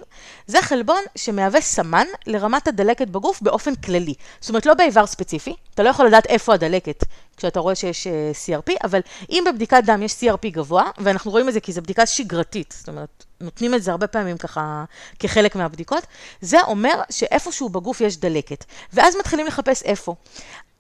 זה 0.48 0.62
חלבון 0.62 1.02
שמהווה 1.16 1.62
סמן 1.62 2.06
לרמת 2.28 2.68
הדלקת 2.68 3.08
בגוף 3.08 3.42
באופן 3.42 3.76
כללי. 3.76 4.14
זאת 4.40 4.50
אומרת, 4.50 4.66
לא 4.66 4.74
באיבר 4.74 5.06
ספציפי, 5.06 5.56
אתה 5.74 5.84
לא 5.84 5.90
יכול 5.90 6.08
לדעת 6.08 6.26
איפה 6.26 6.54
הדלקת 6.54 7.04
כשאתה 7.38 7.60
רואה 7.60 7.76
שיש 7.76 8.08
אה, 8.08 8.32
CRP, 8.46 8.74
אבל 8.84 9.00
אם 9.30 9.44
בבדיקת 9.48 9.82
דם 9.86 10.04
יש 10.04 10.14
CRP 10.14 10.50
גבוה, 10.52 10.92
ואנחנו 10.98 11.32
רואים 11.32 11.50
את 11.50 11.54
זה 11.54 11.60
כי 11.60 11.72
זו 11.72 11.82
בדיקה 11.82 12.06
שגרתית, 12.06 12.74
זאת 12.78 12.90
אומרת, 12.90 13.26
נותנים 13.42 13.76
את 13.76 13.84
זה 13.84 13.92
הרבה 13.92 14.08
פעמים 14.08 14.38
ככה 14.38 14.84
כחלק 15.20 15.56
מהבדיקות, 15.56 16.04
זה 16.42 16.62
אומר 16.62 17.02
שאיפשהו 17.10 17.70
בגוף 17.70 18.02
יש 18.02 18.18
דלקת, 18.18 18.66
ואז 18.94 19.16
מתחילים 19.16 19.48
לחפש 19.48 19.84
איפה. 19.84 20.16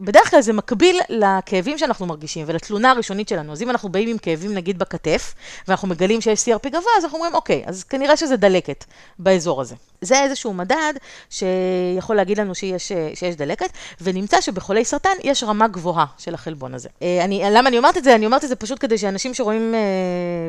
בדרך 0.01 0.29
כלל 0.29 0.41
זה 0.41 0.53
מקביל 0.53 0.99
לכאבים 1.09 1.77
שאנחנו 1.77 2.05
מרגישים 2.05 2.45
ולתלונה 2.47 2.91
הראשונית 2.91 3.27
שלנו. 3.29 3.51
אז 3.51 3.61
אם 3.61 3.69
אנחנו 3.69 3.89
באים 3.89 4.09
עם 4.09 4.17
כאבים 4.17 4.53
נגיד 4.53 4.79
בכתף, 4.79 5.33
ואנחנו 5.67 5.87
מגלים 5.87 6.21
שיש 6.21 6.47
CRP 6.47 6.69
גבוה, 6.69 6.91
אז 6.97 7.03
אנחנו 7.03 7.17
אומרים, 7.17 7.35
אוקיי, 7.35 7.63
אז 7.65 7.83
כנראה 7.83 8.17
שזה 8.17 8.37
דלקת 8.37 8.85
באזור 9.19 9.61
הזה. 9.61 9.75
זה 10.01 10.23
איזשהו 10.23 10.53
מדד 10.53 10.93
שיכול 11.29 12.15
להגיד 12.15 12.39
לנו 12.39 12.55
שיש, 12.55 12.91
שיש 13.13 13.35
דלקת, 13.35 13.69
ונמצא 14.01 14.41
שבחולי 14.41 14.85
סרטן 14.85 15.09
יש 15.23 15.43
רמה 15.43 15.67
גבוהה 15.67 16.05
של 16.17 16.33
החלבון 16.33 16.73
הזה. 16.73 16.89
אה, 17.01 17.23
אני, 17.23 17.43
למה 17.51 17.69
אני 17.69 17.77
אומרת 17.77 17.97
את 17.97 18.03
זה? 18.03 18.15
אני 18.15 18.25
אומרת 18.25 18.43
את 18.43 18.49
זה 18.49 18.55
פשוט 18.55 18.77
כדי 18.81 18.97
שאנשים 18.97 19.33
שרואים 19.33 19.75
אה, 19.75 19.79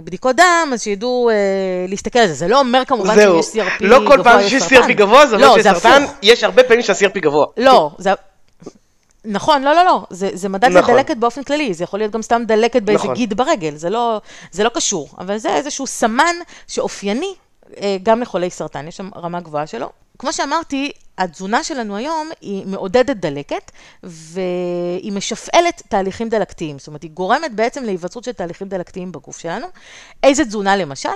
בדיקות 0.05 0.37
דם, 0.37 0.71
אז 0.73 0.83
שידעו 0.83 1.31
אה, 1.31 1.87
להסתכל 2.01 2.19
על 2.19 2.29
זה. 2.29 2.35
זה 2.35 2.49
לא 2.49 2.59
אומר 2.59 2.85
כמובן 2.85 3.15
שיש 3.15 3.47
CRP 3.47 3.83
גבוה, 3.83 3.99
לא 3.99 4.09
כל 4.09 4.23
פעם 4.25 4.49
שיש 4.49 4.63
CRP 4.63 4.93
גבוה, 4.93 5.27
זה 5.27 5.37
אומר 5.37 5.57
לא, 5.57 5.63
שסרטן, 5.63 6.05
יש 6.23 6.45
הרבה 6.45 6.63
פעמים 6.63 6.83
שה-CRP 6.83 7.21
גבוה. 7.21 7.47
לא, 7.57 7.91
זה... 7.99 8.11
נכון, 9.25 9.63
לא, 9.63 9.75
לא, 9.75 9.85
לא, 9.85 10.07
זה, 10.11 10.31
זה 10.33 10.49
מדד 10.49 10.69
נכון. 10.69 10.95
לדלקת 10.95 11.17
באופן 11.17 11.43
כללי, 11.43 11.75
זה 11.75 11.85
יכול 11.85 11.99
להיות 11.99 12.13
גם 12.13 12.23
סתם 12.23 12.43
דלקת 12.47 12.83
באיזה 12.83 13.05
נכון. 13.05 13.15
גיד 13.15 13.35
ברגל, 13.35 13.77
זה 13.77 13.91
לא, 13.91 14.21
זה 14.53 14.65
לא 14.65 14.69
קשור, 14.69 15.09
אבל 15.19 15.39
זה 15.39 15.55
איזשהו 15.55 15.87
סמן 15.87 16.35
שאופייני 16.67 17.35
אה, 17.81 17.97
גם 18.03 18.21
לחולי 18.21 18.51
סרטן, 18.51 18.89
יש 18.89 18.97
שם 18.97 19.11
רמה 19.17 19.41
גבוהה 19.41 19.67
שלו. 19.67 19.91
כמו 20.19 20.33
שאמרתי, 20.33 20.93
התזונה 21.19 21.65
שלנו 21.65 21.97
היום 21.97 22.31
היא 22.41 22.67
מעודדת 22.67 23.17
דלקת, 23.17 23.71
והיא 24.03 25.13
משפעלת 25.13 25.83
תהליכים 25.89 26.29
דלקתיים, 26.29 26.79
זאת 26.79 26.89
אומרת, 26.89 27.03
היא 27.03 27.11
גורמת 27.11 27.55
בעצם 27.55 27.85
להיווצרות 27.85 28.25
של 28.25 28.33
תהליכים 28.33 28.69
דלקתיים 28.69 29.13
בגוף 29.13 29.39
שלנו. 29.39 29.67
איזה 30.23 30.45
תזונה 30.45 30.77
למשל? 30.77 31.09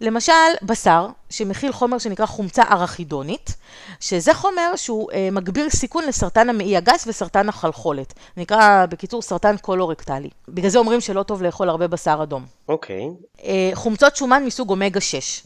למשל, 0.00 0.32
בשר, 0.62 1.06
שמכיל 1.30 1.72
חומר 1.72 1.98
שנקרא 1.98 2.26
חומצה 2.26 2.62
ארכידונית, 2.70 3.56
שזה 4.00 4.34
חומר 4.34 4.76
שהוא 4.76 5.12
אה, 5.12 5.28
מגביר 5.32 5.70
סיכון 5.70 6.04
לסרטן 6.04 6.48
המעי 6.48 6.76
הגס 6.76 7.04
וסרטן 7.06 7.48
החלחולת. 7.48 8.14
נקרא 8.36 8.86
בקיצור 8.86 9.22
סרטן 9.22 9.56
קולורקטלי. 9.56 10.30
בגלל 10.48 10.70
זה 10.70 10.78
אומרים 10.78 11.00
שלא 11.00 11.22
טוב 11.22 11.42
לאכול 11.42 11.68
הרבה 11.68 11.86
בשר 11.86 12.18
אדום. 12.22 12.44
אוקיי. 12.68 13.08
אה, 13.44 13.70
חומצות 13.74 14.16
שומן 14.16 14.44
מסוג 14.44 14.70
אומגה 14.70 15.00
6. 15.00 15.42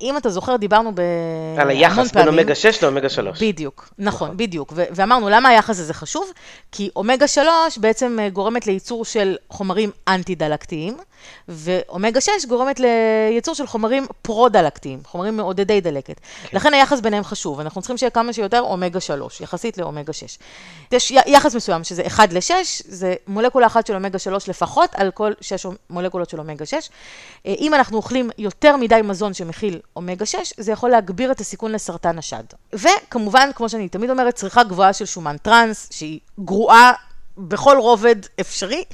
אם 0.00 0.16
אתה 0.16 0.30
זוכר, 0.30 0.56
דיברנו 0.56 0.94
בהמון 0.94 1.60
על 1.60 1.70
היחס 1.70 2.12
בין 2.12 2.28
אומגה 2.28 2.54
6 2.54 2.82
לאומגה 2.84 3.08
3. 3.08 3.42
בדיוק, 3.42 3.88
נכון, 3.98 4.36
בדיוק. 4.36 4.72
ו- 4.76 4.84
ואמרנו, 4.90 5.28
למה 5.28 5.48
היחס 5.48 5.80
הזה 5.80 5.94
חשוב? 5.94 6.30
כי 6.72 6.90
אומגה 6.96 7.28
3 7.28 7.78
בעצם 7.78 8.18
אה, 8.20 8.28
גורמת 8.28 8.66
לייצור 8.66 9.04
של 9.04 9.36
חומרים 9.50 9.90
אנטי-דלקתיים, 10.08 10.96
ואומגה 11.48 12.20
6 12.20 12.30
גורמת 12.48 12.80
לייצור 12.80 13.54
של 13.54 13.66
חומרים 13.66 14.06
פרו-דלקתיים, 14.22 14.95
חומרים 15.04 15.36
מעודדי 15.36 15.80
דלקת. 15.80 16.20
כן. 16.20 16.56
לכן 16.56 16.74
היחס 16.74 17.00
ביניהם 17.00 17.24
חשוב, 17.24 17.60
אנחנו 17.60 17.80
צריכים 17.80 17.96
שיהיה 17.96 18.10
כמה 18.10 18.32
שיותר 18.32 18.60
אומגה 18.60 19.00
3, 19.00 19.40
יחסית 19.40 19.78
לאומגה 19.78 20.12
6. 20.12 20.38
יש 20.92 21.10
יחס 21.10 21.54
מסוים, 21.54 21.84
שזה 21.84 22.06
1 22.06 22.32
ל-6, 22.32 22.52
זה 22.84 23.14
מולקולה 23.26 23.66
אחת 23.66 23.86
של 23.86 23.94
אומגה 23.94 24.18
3 24.18 24.48
לפחות 24.48 24.90
על 24.94 25.10
כל 25.10 25.32
6 25.40 25.66
מולקולות 25.90 26.30
של 26.30 26.38
אומגה 26.38 26.66
6. 26.66 26.74
אה, 27.46 27.54
אם 27.60 27.74
אנחנו 27.74 27.96
אוכלים 27.96 28.30
יותר 28.38 28.76
מדי 28.76 29.00
מזון 29.04 29.34
שמכיל 29.34 29.80
אומגה 29.96 30.26
6, 30.26 30.52
זה 30.56 30.72
יכול 30.72 30.90
להגביר 30.90 31.32
את 31.32 31.40
הסיכון 31.40 31.72
לסרטן 31.72 32.18
השד. 32.18 32.44
וכמובן, 32.72 33.50
כמו 33.54 33.68
שאני 33.68 33.88
תמיד 33.88 34.10
אומרת, 34.10 34.34
צריכה 34.34 34.64
גבוהה 34.64 34.92
של 34.92 35.04
שומן 35.04 35.36
טראנס, 35.36 35.88
שהיא 35.90 36.20
גרועה 36.40 36.92
בכל 37.38 37.76
רובד 37.78 38.16
אפשרי, 38.40 38.84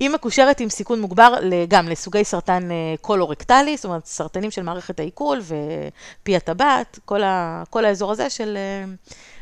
היא 0.00 0.10
מקושרת 0.10 0.60
עם 0.60 0.70
סיכון 0.70 1.00
מוגבר 1.00 1.34
גם 1.68 1.88
לסוגי 1.88 2.24
סרטן 2.24 2.70
אה, 2.70 2.94
קולורקטלי, 3.00 3.76
זאת 3.76 3.84
אומרת, 3.84 4.06
סרטנים 4.06 4.50
של 4.50 4.62
מערכת 4.62 5.00
העיכול 5.00 5.40
ופי 5.40 6.36
הטבעת, 6.36 6.98
כל, 7.04 7.22
ה, 7.22 7.62
כל 7.70 7.84
האזור 7.84 8.12
הזה 8.12 8.30
של 8.30 8.56
אה, 8.56 8.92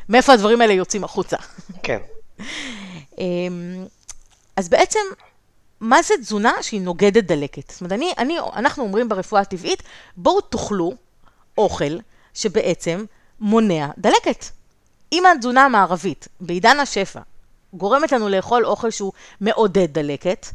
מאיפה 0.09 0.33
הדברים 0.33 0.61
האלה 0.61 0.73
יוצאים 0.73 1.05
החוצה. 1.05 1.37
כן. 1.83 1.99
אמ, 3.19 3.87
אז 4.57 4.69
בעצם, 4.69 5.01
מה 5.81 6.03
זה 6.03 6.15
תזונה 6.21 6.53
שהיא 6.63 6.81
נוגדת 6.81 7.25
דלקת? 7.25 7.71
זאת 7.71 7.81
אומרת, 7.81 7.93
אני, 7.93 8.13
אני, 8.19 8.37
אנחנו 8.57 8.83
אומרים 8.83 9.09
ברפואה 9.09 9.41
הטבעית, 9.41 9.83
בואו 10.17 10.41
תאכלו 10.41 10.93
אוכל 11.59 11.99
שבעצם 12.35 13.05
מונע 13.41 13.89
דלקת. 13.99 14.45
אם 15.13 15.25
התזונה 15.27 15.65
המערבית, 15.65 16.29
בעידן 16.41 16.81
השפע, 16.81 17.21
גורמת 17.73 18.13
לנו 18.13 18.29
לאכול 18.29 18.67
אוכל 18.67 18.91
שהוא 18.91 19.13
מעודד 19.41 19.93
דלקת, 19.93 20.47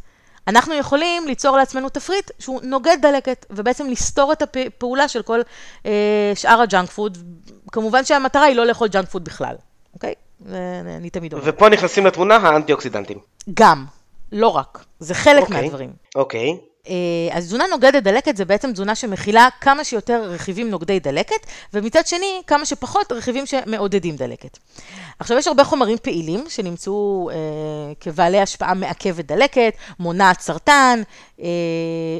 אנחנו 0.47 0.73
יכולים 0.73 1.27
ליצור 1.27 1.57
לעצמנו 1.57 1.89
תפריט 1.89 2.31
שהוא 2.39 2.61
נוגד 2.63 2.97
דלקת, 3.01 3.45
ובעצם 3.49 3.89
לסתור 3.89 4.33
את 4.33 4.41
הפעולה 4.41 5.07
של 5.07 5.21
כל 5.21 5.39
אה, 5.85 6.31
שאר 6.35 6.61
הג'אנק 6.61 6.89
פוד. 6.89 7.17
כמובן 7.71 8.05
שהמטרה 8.05 8.43
היא 8.43 8.55
לא 8.55 8.65
לאכול 8.65 8.87
ג'אנק 8.87 9.09
פוד 9.09 9.23
בכלל, 9.23 9.55
אוקיי? 9.93 10.13
אני 10.97 11.09
תמיד 11.09 11.33
אומרת. 11.33 11.47
ופה 11.47 11.69
נכנסים 11.69 12.05
לתמונה 12.05 12.35
האנטי-אוקסידנטים. 12.35 13.17
גם, 13.53 13.85
לא 14.31 14.47
רק. 14.47 14.85
זה 14.99 15.13
חלק 15.13 15.41
אוקיי, 15.41 15.61
מהדברים. 15.61 15.93
אוקיי. 16.15 16.57
אה, 16.87 17.37
אז 17.37 17.45
תזונה 17.45 17.63
נוגדת 17.71 18.03
דלקת 18.03 18.37
זה 18.37 18.45
בעצם 18.45 18.71
תזונה 18.73 18.95
שמכילה 18.95 19.47
כמה 19.61 19.83
שיותר 19.83 20.23
רכיבים 20.23 20.69
נוגדי 20.69 20.99
דלקת, 20.99 21.47
ומצד 21.73 22.07
שני, 22.07 22.41
כמה 22.47 22.65
שפחות 22.65 23.11
רכיבים 23.11 23.45
שמעודדים 23.45 24.15
דלקת. 24.15 24.57
עכשיו, 25.19 25.37
יש 25.37 25.47
הרבה 25.47 25.63
חומרים 25.63 25.97
פעילים 25.97 26.43
שנמצאו 26.49 27.29
אה, 27.29 27.35
כבעלי 27.99 28.39
השפעה 28.39 28.73
מעכבת 28.73 29.25
דלקת, 29.25 29.73
מונעת 29.99 30.39
סרטן, 30.39 31.01
אה, 31.41 31.47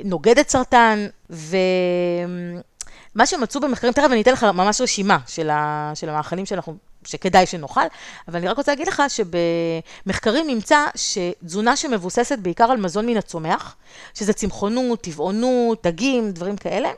נוגדת 0.03 0.49
סרטן, 0.49 1.07
ו... 1.29 1.57
מה 3.15 3.25
שמצאו 3.25 3.61
במחקרים, 3.61 3.93
תכף 3.93 4.07
אני 4.11 4.21
אתן 4.21 4.31
לך 4.31 4.43
ממש 4.43 4.81
רשימה 4.81 5.17
של, 5.27 5.49
ה, 5.49 5.91
של 5.95 6.09
המאכלים 6.09 6.45
שאנחנו, 6.45 6.75
שכדאי 7.07 7.45
שנאכל, 7.45 7.81
אבל 8.27 8.37
אני 8.37 8.47
רק 8.47 8.57
רוצה 8.57 8.71
להגיד 8.71 8.87
לך 8.87 9.03
שבמחקרים 9.07 10.47
נמצא 10.47 10.85
שתזונה 10.95 11.75
שמבוססת 11.75 12.39
בעיקר 12.39 12.71
על 12.71 12.77
מזון 12.77 13.05
מן 13.05 13.17
הצומח, 13.17 13.75
שזה 14.13 14.33
צמחונות, 14.33 15.01
טבעונות, 15.01 15.87
דגים, 15.87 16.31
דברים 16.31 16.57
כאלה, 16.57 16.89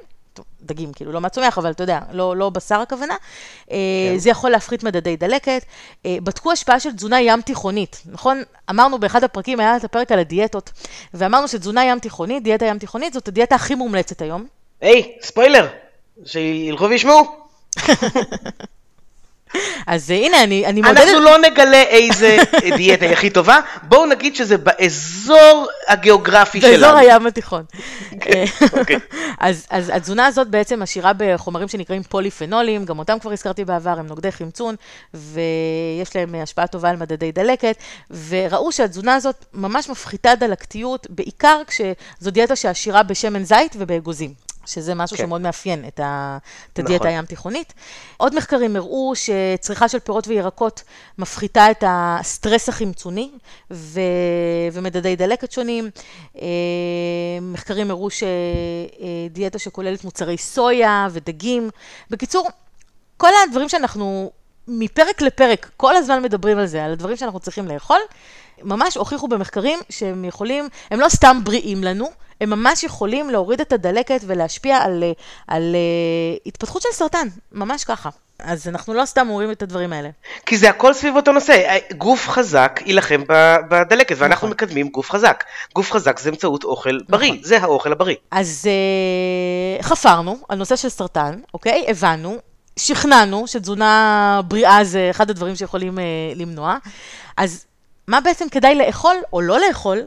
דגים, 0.61 0.93
כאילו, 0.93 1.11
לא 1.11 1.21
מהצומח, 1.21 1.57
אבל 1.57 1.71
אתה 1.71 1.83
יודע, 1.83 1.99
לא, 2.11 2.37
לא 2.37 2.49
בשר 2.49 2.79
הכוונה. 2.79 3.15
כן. 3.67 3.75
זה 4.17 4.29
יכול 4.29 4.49
להפחית 4.49 4.83
מדדי 4.83 5.15
דלקת. 5.15 5.65
אה, 6.05 6.17
בדקו 6.23 6.51
השפעה 6.51 6.79
של 6.79 6.95
תזונה 6.95 7.21
ים 7.21 7.41
תיכונית, 7.41 8.03
נכון? 8.05 8.43
אמרנו 8.69 8.99
באחד 8.99 9.23
הפרקים, 9.23 9.59
היה 9.59 9.77
את 9.77 9.83
הפרק 9.83 10.11
על 10.11 10.19
הדיאטות, 10.19 10.71
ואמרנו 11.13 11.47
שתזונה 11.47 11.85
ים 11.85 11.99
תיכונית, 11.99 12.43
דיאטה 12.43 12.65
ים 12.65 12.79
תיכונית, 12.79 13.13
זאת 13.13 13.27
הדיאטה 13.27 13.55
הכי 13.55 13.75
מומלצת 13.75 14.21
היום. 14.21 14.47
היי, 14.81 15.17
ספוילר, 15.21 15.67
שילכו 16.25 16.89
וישמעו. 16.89 17.23
אז 19.87 20.09
הנה, 20.09 20.43
אני, 20.43 20.65
אני 20.65 20.81
מודדת... 20.81 20.97
אנחנו 20.97 21.19
לא 21.19 21.37
נגלה 21.37 21.81
איזה 21.81 22.37
דיאטה 22.77 23.05
היא 23.05 23.13
הכי 23.13 23.29
טובה, 23.29 23.59
בואו 23.83 24.05
נגיד 24.05 24.35
שזה 24.35 24.57
באזור 24.57 25.67
הגיאוגרפי 25.87 26.61
שלנו. 26.61 26.73
באזור 26.73 26.97
הים 26.97 27.27
התיכון. 27.27 27.63
כן, 28.21 28.45
אוקיי. 28.79 28.99
אז, 29.39 29.65
אז 29.69 29.91
התזונה 29.93 30.25
הזאת 30.25 30.47
בעצם 30.47 30.81
עשירה 30.81 31.11
בחומרים 31.17 31.67
שנקראים 31.67 32.03
פוליפנולים, 32.03 32.85
גם 32.85 32.99
אותם 32.99 33.19
כבר 33.19 33.31
הזכרתי 33.31 33.65
בעבר, 33.65 33.99
הם 33.99 34.07
נוגדי 34.07 34.31
חמצון, 34.31 34.75
ויש 35.13 36.15
להם 36.15 36.35
השפעה 36.35 36.67
טובה 36.67 36.89
על 36.89 36.95
מדדי 36.95 37.31
דלקת, 37.31 37.77
וראו 38.29 38.71
שהתזונה 38.71 39.15
הזאת 39.15 39.45
ממש 39.53 39.89
מפחיתה 39.89 40.35
דלקתיות, 40.35 41.07
בעיקר 41.09 41.61
כשזו 41.67 42.31
דיאטה 42.31 42.55
שעשירה 42.55 43.03
בשמן 43.03 43.43
זית 43.43 43.75
ובאגוזים. 43.79 44.48
שזה 44.69 44.95
משהו 44.95 45.17
כן. 45.17 45.23
שמאוד 45.23 45.41
מאפיין 45.41 45.85
את, 45.87 45.99
ה, 45.99 46.37
את 46.73 46.79
הדיאטה 46.79 47.03
נכון. 47.03 47.07
הים 47.07 47.25
תיכונית. 47.25 47.73
עוד 48.17 48.35
מחקרים 48.35 48.75
הראו 48.75 49.13
שצריכה 49.15 49.89
של 49.89 49.99
פירות 49.99 50.27
וירקות 50.27 50.83
מפחיתה 51.17 51.71
את 51.71 51.83
הסטרס 51.87 52.69
החמצוני 52.69 53.31
ו, 53.71 54.01
ומדדי 54.73 55.15
דלקת 55.15 55.51
שונים. 55.51 55.89
אה, 56.41 56.47
מחקרים 57.41 57.91
הראו 57.91 58.07
שדיאטה 58.09 59.59
שכוללת 59.59 60.03
מוצרי 60.03 60.37
סויה 60.37 61.07
ודגים. 61.11 61.69
בקיצור, 62.09 62.49
כל 63.17 63.29
הדברים 63.47 63.69
שאנחנו 63.69 64.31
מפרק 64.67 65.21
לפרק 65.21 65.69
כל 65.77 65.95
הזמן 65.95 66.21
מדברים 66.23 66.57
על 66.57 66.65
זה, 66.65 66.85
על 66.85 66.91
הדברים 66.91 67.17
שאנחנו 67.17 67.39
צריכים 67.39 67.67
לאכול, 67.67 67.99
ממש 68.63 68.97
הוכיחו 68.97 69.27
במחקרים 69.27 69.79
שהם 69.89 70.25
יכולים, 70.25 70.69
הם 70.91 70.99
לא 70.99 71.09
סתם 71.09 71.39
בריאים 71.43 71.83
לנו, 71.83 72.09
הם 72.41 72.49
ממש 72.49 72.83
יכולים 72.83 73.29
להוריד 73.29 73.61
את 73.61 73.73
הדלקת 73.73 74.21
ולהשפיע 74.27 74.77
על, 74.77 74.91
על, 74.91 75.13
על 75.47 75.75
uh, 75.75 76.41
התפתחות 76.45 76.81
של 76.81 76.89
סרטן, 76.93 77.27
ממש 77.51 77.83
ככה. 77.83 78.09
אז 78.39 78.67
אנחנו 78.67 78.93
לא 78.93 79.05
סתם 79.05 79.29
אומרים 79.29 79.51
את 79.51 79.61
הדברים 79.61 79.93
האלה. 79.93 80.09
כי 80.45 80.57
זה 80.57 80.69
הכל 80.69 80.93
סביב 80.93 81.15
אותו 81.15 81.31
נושא. 81.31 81.77
גוף 81.97 82.29
חזק 82.29 82.79
יילחם 82.85 83.23
בדלקת, 83.69 84.15
ואנחנו 84.17 84.47
נכון. 84.47 84.49
מקדמים 84.49 84.89
גוף 84.89 85.11
חזק. 85.11 85.43
גוף 85.75 85.91
חזק 85.91 86.19
זה 86.19 86.31
באמצעות 86.31 86.63
אוכל 86.63 86.89
נכון. 86.89 87.05
בריא, 87.09 87.33
זה 87.43 87.57
האוכל 87.57 87.91
הבריא. 87.91 88.15
אז 88.31 88.67
uh, 89.79 89.83
חפרנו 89.83 90.37
על 90.49 90.57
נושא 90.57 90.75
של 90.75 90.89
סרטן, 90.89 91.39
אוקיי? 91.53 91.85
הבנו, 91.87 92.37
שכנענו 92.79 93.47
שתזונה 93.47 94.41
בריאה 94.47 94.83
זה 94.83 95.07
אחד 95.11 95.29
הדברים 95.29 95.55
שיכולים 95.55 95.97
uh, 95.97 96.01
למנוע. 96.35 96.77
אז 97.37 97.65
מה 98.09 98.21
בעצם 98.21 98.49
כדאי 98.49 98.75
לאכול 98.75 99.15
או 99.33 99.41
לא 99.41 99.59
לאכול 99.59 100.01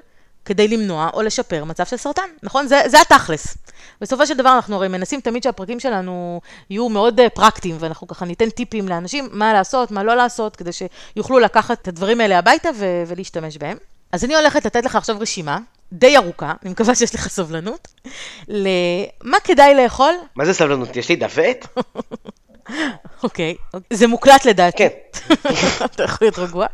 כדי 0.44 0.68
למנוע 0.68 1.11
או 1.12 1.22
לשפר 1.22 1.64
מצב 1.64 1.86
של 1.86 1.96
סרטן, 1.96 2.28
נכון? 2.42 2.66
זה, 2.66 2.80
זה 2.86 3.00
התכלס. 3.00 3.57
בסופו 4.00 4.26
של 4.26 4.36
דבר 4.36 4.55
אנחנו 4.55 4.76
הרי 4.76 4.88
מנסים 4.88 5.20
תמיד 5.20 5.42
שהפרקים 5.42 5.80
שלנו 5.80 6.40
יהיו 6.70 6.88
מאוד 6.88 7.20
uh, 7.20 7.22
פרקטיים, 7.34 7.76
ואנחנו 7.78 8.07
ככה 8.07 8.24
ניתן 8.24 8.50
טיפים 8.50 8.88
לאנשים 8.88 9.28
מה 9.32 9.53
לעשות, 9.53 9.90
מה 9.90 10.03
לא 10.03 10.14
לעשות, 10.14 10.57
כדי 10.57 10.70
שיוכלו 10.72 11.38
לקחת 11.38 11.82
את 11.82 11.88
הדברים 11.88 12.20
האלה 12.20 12.38
הביתה 12.38 12.68
ו- 12.74 13.03
ולהשתמש 13.07 13.57
בהם. 13.57 13.76
אז 14.12 14.24
אני 14.24 14.36
הולכת 14.36 14.66
לתת 14.66 14.84
לך 14.84 14.96
עכשיו 14.96 15.16
רשימה 15.20 15.59
די 15.92 16.16
ארוכה, 16.16 16.53
אני 16.62 16.70
מקווה 16.70 16.94
שיש 16.94 17.14
לך 17.14 17.28
סבלנות, 17.28 17.88
למה 18.48 19.40
כדאי 19.44 19.74
לאכול. 19.74 20.14
מה 20.36 20.44
זה 20.44 20.55
סבלנות? 20.55 20.96
יש 20.96 21.09
לי 21.09 21.16
דוות? 21.16 21.66
אוקיי, 23.24 23.55
זה 23.92 24.07
מוקלט 24.07 24.44
לדעתי. 24.44 24.76
כן. 24.78 24.88
אתה 25.84 26.03
יכול 26.03 26.18
להיות 26.20 26.38
רגוע. 26.38 26.66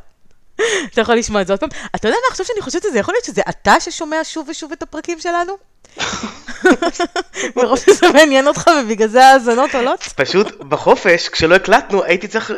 אתה 0.93 1.01
יכול 1.01 1.15
לשמוע 1.15 1.43
את 1.43 1.47
זה 1.47 1.53
עוד 1.53 1.61
פעם. 1.61 1.69
אתה 1.97 2.09
יודע 2.09 2.17
מה, 2.23 2.31
עכשיו 2.31 2.47
שאני 2.47 2.61
חושבת 2.61 2.85
על 2.85 2.91
זה, 2.91 2.99
יכול 2.99 3.15
להיות 3.15 3.25
שזה 3.25 3.43
אתה 3.49 3.81
ששומע 3.81 4.17
שוב 4.25 4.49
ושוב 4.49 4.73
את 4.73 4.83
הפרקים 4.83 5.21
שלנו? 5.21 5.53
מרוב 7.57 7.79
שזה 7.79 8.13
מעניין 8.15 8.47
אותך 8.47 8.71
ובגלל 8.81 9.09
זה 9.09 9.25
האזנות 9.25 9.75
עולות? 9.75 10.03
פשוט 10.03 10.61
בחופש, 10.61 11.29
כשלא 11.29 11.55
הקלטנו, 11.55 12.05
הייתי 12.05 12.29
צריך 12.29 12.53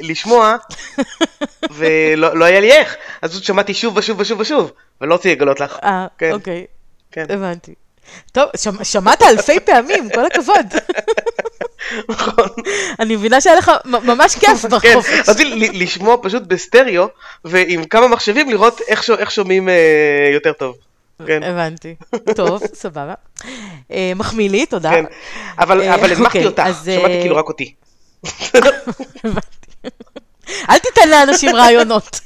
לשמוע, 0.00 0.56
ולא 1.76 2.36
לא 2.36 2.44
היה 2.44 2.60
לי 2.60 2.72
איך. 2.72 2.96
אז 3.22 3.40
שמעתי 3.42 3.74
שוב 3.74 3.96
ושוב 3.96 4.20
ושוב 4.20 4.40
ושוב, 4.40 4.72
ולא 5.00 5.14
רציתי 5.14 5.34
לגלות 5.34 5.60
לך. 5.60 5.78
אה, 5.82 6.06
כן. 6.18 6.32
אוקיי. 6.32 6.66
כן. 7.12 7.26
הבנתי. 7.28 7.74
טוב, 8.32 8.48
שמעת 8.82 9.22
אלפי 9.22 9.60
פעמים, 9.60 10.08
כל 10.14 10.26
הכבוד. 10.26 10.66
נכון. 12.08 12.48
אני 13.00 13.16
מבינה 13.16 13.40
שהיה 13.40 13.56
לך 13.56 13.72
ממש 13.84 14.34
כיף 14.34 14.62
כן, 14.62 14.68
בחופש. 14.68 15.10
כן, 15.10 15.22
רציתי 15.28 15.68
לשמוע 15.72 16.16
פשוט 16.22 16.42
בסטריאו, 16.42 17.08
ועם 17.44 17.84
כמה 17.84 18.08
מחשבים 18.08 18.50
לראות 18.50 18.80
איך 19.18 19.30
שומעים 19.30 19.68
אה, 19.68 20.30
יותר 20.32 20.52
טוב. 20.52 20.76
כן. 21.26 21.42
הבנתי. 21.42 21.94
טוב, 22.36 22.62
סבבה. 22.82 23.14
אה, 23.90 24.12
מחמיא 24.16 24.50
לי, 24.50 24.66
תודה. 24.66 24.90
כן. 24.90 25.04
אבל 25.58 25.80
אה, 25.80 25.94
אבל 25.94 26.12
הנמכתי 26.12 26.24
אוקיי, 26.24 26.46
אותך, 26.46 26.60
אה, 26.60 26.72
שמעתי 26.84 27.20
כאילו 27.20 27.36
רק 27.36 27.48
אותי. 27.48 27.74
הבנתי. 29.24 29.90
אל 30.70 30.78
תיתן 30.78 31.08
לאנשים 31.08 31.56
רעיונות. 31.56 32.20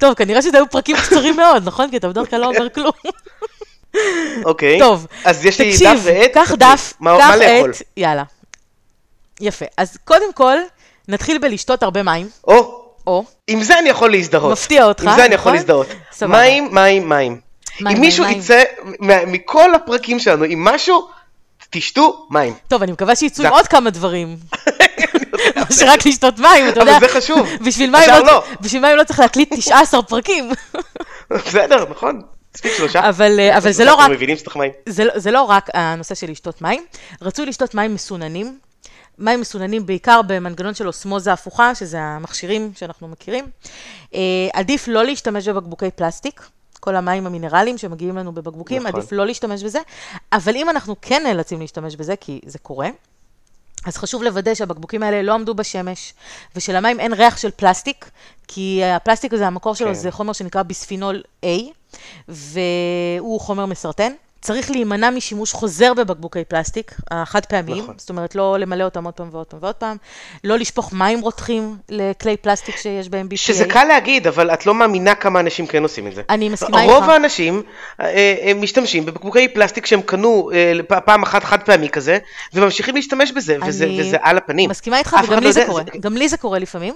טוב, 0.00 0.14
כנראה 0.14 0.42
שזה 0.42 0.56
היו 0.56 0.70
פרקים 0.70 0.96
קצרים 0.96 1.36
מאוד, 1.36 1.62
נכון? 1.66 1.90
כי 1.90 1.96
אתה 1.96 2.08
בדרך 2.08 2.30
כלל 2.30 2.40
לא 2.40 2.46
אומר 2.46 2.70
כלום. 2.70 2.92
אוקיי. 4.44 4.78
טוב, 4.78 5.06
אז 5.24 5.44
יש 5.44 5.60
לי 5.60 5.72
תקשיב, 5.72 5.88
דף 5.90 6.00
ועט. 6.04 6.30
קח. 6.34 6.52
דף, 6.54 6.92
מה 7.00 7.18
קח? 7.18 7.30
עט, 7.42 7.82
יאללה. 7.96 8.22
יפה. 9.40 9.64
אז 9.76 9.96
קודם 10.04 10.32
כל, 10.32 10.56
נתחיל 11.08 11.38
בלשתות 11.38 11.82
הרבה 11.82 12.02
מים, 12.02 12.28
או, 12.46 12.84
או, 13.06 13.24
עם 13.46 13.62
זה 13.62 13.78
אני 13.78 13.88
יכול 13.88 14.10
להזדהות. 14.10 14.52
מפתיע 14.52 14.84
אותך, 14.84 15.04
עם 15.04 15.16
זה 15.16 15.24
אני 15.24 15.34
יכול 15.34 15.42
נכון? 15.42 15.54
להזדהות. 15.54 15.86
סבבה. 16.12 16.32
מים, 16.38 16.68
מים, 16.74 17.08
מים. 17.08 17.40
אם 17.80 18.00
מישהו. 18.00 18.24
יצא 18.24 18.62
מכל 19.26 19.74
הפרקים 19.74 20.18
שלנו 20.18 20.44
עם 20.44 20.64
משהו, 20.64 21.08
תשתו 21.70 22.26
מים. 22.30 22.54
טוב, 22.68 22.82
אני 22.82 22.92
מקווה 22.92 23.16
שיצאו 23.16 23.44
עם 23.46 23.52
עוד 23.52 23.66
כמה 23.68 23.90
דברים. 23.90 24.36
שרק 25.78 26.06
לשתות 26.06 26.38
מים, 26.38 26.68
אתה 26.68 26.82
אבל 26.82 26.88
יודע. 26.94 27.08
זה 27.08 27.14
חשוב. 27.20 27.48
בשביל 27.66 27.90
מים 27.90 28.08
לא- 28.10 28.24
לא. 28.26 28.42
בשביל 28.60 28.82
מים 28.82 28.96
לא 28.96 29.04
צריך 29.04 29.20
להקליט 29.20 29.54
19 29.54 30.02
פרקים. 30.02 30.50
בסדר, 31.30 31.84
נכון. 31.90 32.22
מספיק 32.58 32.72
שלושה. 32.76 33.08
אבל, 33.08 33.40
אה, 33.40 33.58
אבל 33.58 33.72
זה 33.72 33.84
לא 33.84 33.90
אנחנו 33.90 34.04
רק, 34.04 34.10
מבינים 34.10 34.36
שצריך 34.36 34.56
מים. 34.56 34.72
זה, 34.86 35.04
לא- 35.04 35.18
זה 35.18 35.30
לא 35.30 35.42
רק 35.42 35.68
הנושא 35.74 36.14
של 36.14 36.30
לשתות 36.30 36.62
מים, 36.62 36.84
רצוי 37.22 37.46
לשתות 37.46 37.74
מים 37.74 37.94
מסוננים. 37.94 38.58
מים 39.18 39.40
מסוננים 39.40 39.86
בעיקר 39.86 40.20
במנגנון 40.26 40.74
של 40.74 40.86
אוסמוזה 40.86 41.32
הפוכה, 41.32 41.74
שזה 41.74 42.00
המכשירים 42.00 42.72
שאנחנו 42.76 43.08
מכירים. 43.08 43.46
אה, 44.14 44.20
עדיף 44.52 44.88
לא 44.88 45.04
להשתמש 45.04 45.48
בבקבוקי 45.48 45.90
פלסטיק. 45.90 46.42
כל 46.80 46.96
המים 46.96 47.26
המינרליים 47.26 47.78
שמגיעים 47.78 48.16
לנו 48.16 48.32
בבקבוקים, 48.32 48.82
נכון. 48.82 49.00
עדיף 49.00 49.12
לא 49.12 49.26
להשתמש 49.26 49.62
בזה. 49.62 49.78
אבל 50.32 50.56
אם 50.56 50.70
אנחנו 50.70 50.96
כן 51.02 51.22
נאלצים 51.26 51.60
להשתמש 51.60 51.96
בזה, 51.96 52.16
כי 52.16 52.40
זה 52.46 52.58
קורה, 52.58 52.88
אז 53.86 53.96
חשוב 53.96 54.22
לוודא 54.22 54.54
שהבקבוקים 54.54 55.02
האלה 55.02 55.22
לא 55.22 55.34
עמדו 55.34 55.54
בשמש, 55.54 56.14
ושלמים 56.56 57.00
אין 57.00 57.12
ריח 57.12 57.36
של 57.36 57.50
פלסטיק, 57.50 58.10
כי 58.48 58.84
הפלסטיק 58.84 59.34
הזה, 59.34 59.46
המקור 59.46 59.74
שלו 59.74 59.88
כן. 59.88 59.94
זה 59.94 60.10
חומר 60.10 60.32
שנקרא 60.32 60.62
ביספינול 60.62 61.22
A, 61.44 61.48
והוא 62.28 63.40
חומר 63.40 63.66
מסרטן. 63.66 64.12
צריך 64.40 64.70
להימנע 64.70 65.10
משימוש 65.10 65.52
חוזר 65.52 65.94
בבקבוקי 65.94 66.44
פלסטיק, 66.44 66.94
החד 67.10 67.46
פעמיים, 67.46 67.82
נכון. 67.82 67.94
זאת 67.98 68.10
אומרת 68.10 68.34
לא 68.34 68.56
למלא 68.58 68.84
אותם 68.84 69.04
עוד 69.04 69.14
פעם 69.14 69.28
ועוד 69.32 69.46
פעם 69.46 69.58
ועוד 69.62 69.74
פעם, 69.74 69.96
לא 70.44 70.58
לשפוך 70.58 70.92
מים 70.92 71.20
רותחים 71.20 71.76
לכלי 71.88 72.36
פלסטיק 72.36 72.76
שיש 72.76 73.08
בהם 73.08 73.26
BPA. 73.30 73.36
שזה 73.36 73.64
קל 73.64 73.84
להגיד, 73.84 74.26
אבל 74.26 74.50
את 74.50 74.66
לא 74.66 74.74
מאמינה 74.74 75.14
כמה 75.14 75.40
אנשים 75.40 75.66
כן 75.66 75.82
עושים 75.82 76.06
את 76.06 76.14
זה. 76.14 76.22
אני 76.30 76.48
מסכימה 76.48 76.82
איתך. 76.82 76.92
רוב 76.94 77.10
האנשים 77.10 77.62
אה, 78.00 78.06
אה, 78.42 78.52
משתמשים 78.54 79.06
בבקבוקי 79.06 79.48
פלסטיק 79.48 79.86
שהם 79.86 80.02
קנו 80.02 80.50
אה, 80.54 81.00
פעם 81.00 81.22
אחת 81.22 81.44
חד 81.44 81.62
פעמי 81.62 81.88
כזה, 81.88 82.18
וממשיכים 82.54 82.94
להשתמש 82.96 83.32
בזה, 83.32 83.56
וזה, 83.66 83.84
אני 83.84 84.00
וזה 84.00 84.16
על 84.22 84.36
הפנים. 84.36 84.70
מסכימה 84.70 84.98
איתך, 84.98 85.16
וגם 85.24 85.32
לא 85.32 85.40
לי 85.40 85.52
זה 85.52 85.60
יודע- 85.60 85.70
קורה. 85.70 85.82
גם 86.00 86.16
לי 86.16 86.28
זה 86.28 86.36
קורה 86.36 86.58
לפעמים, 86.58 86.94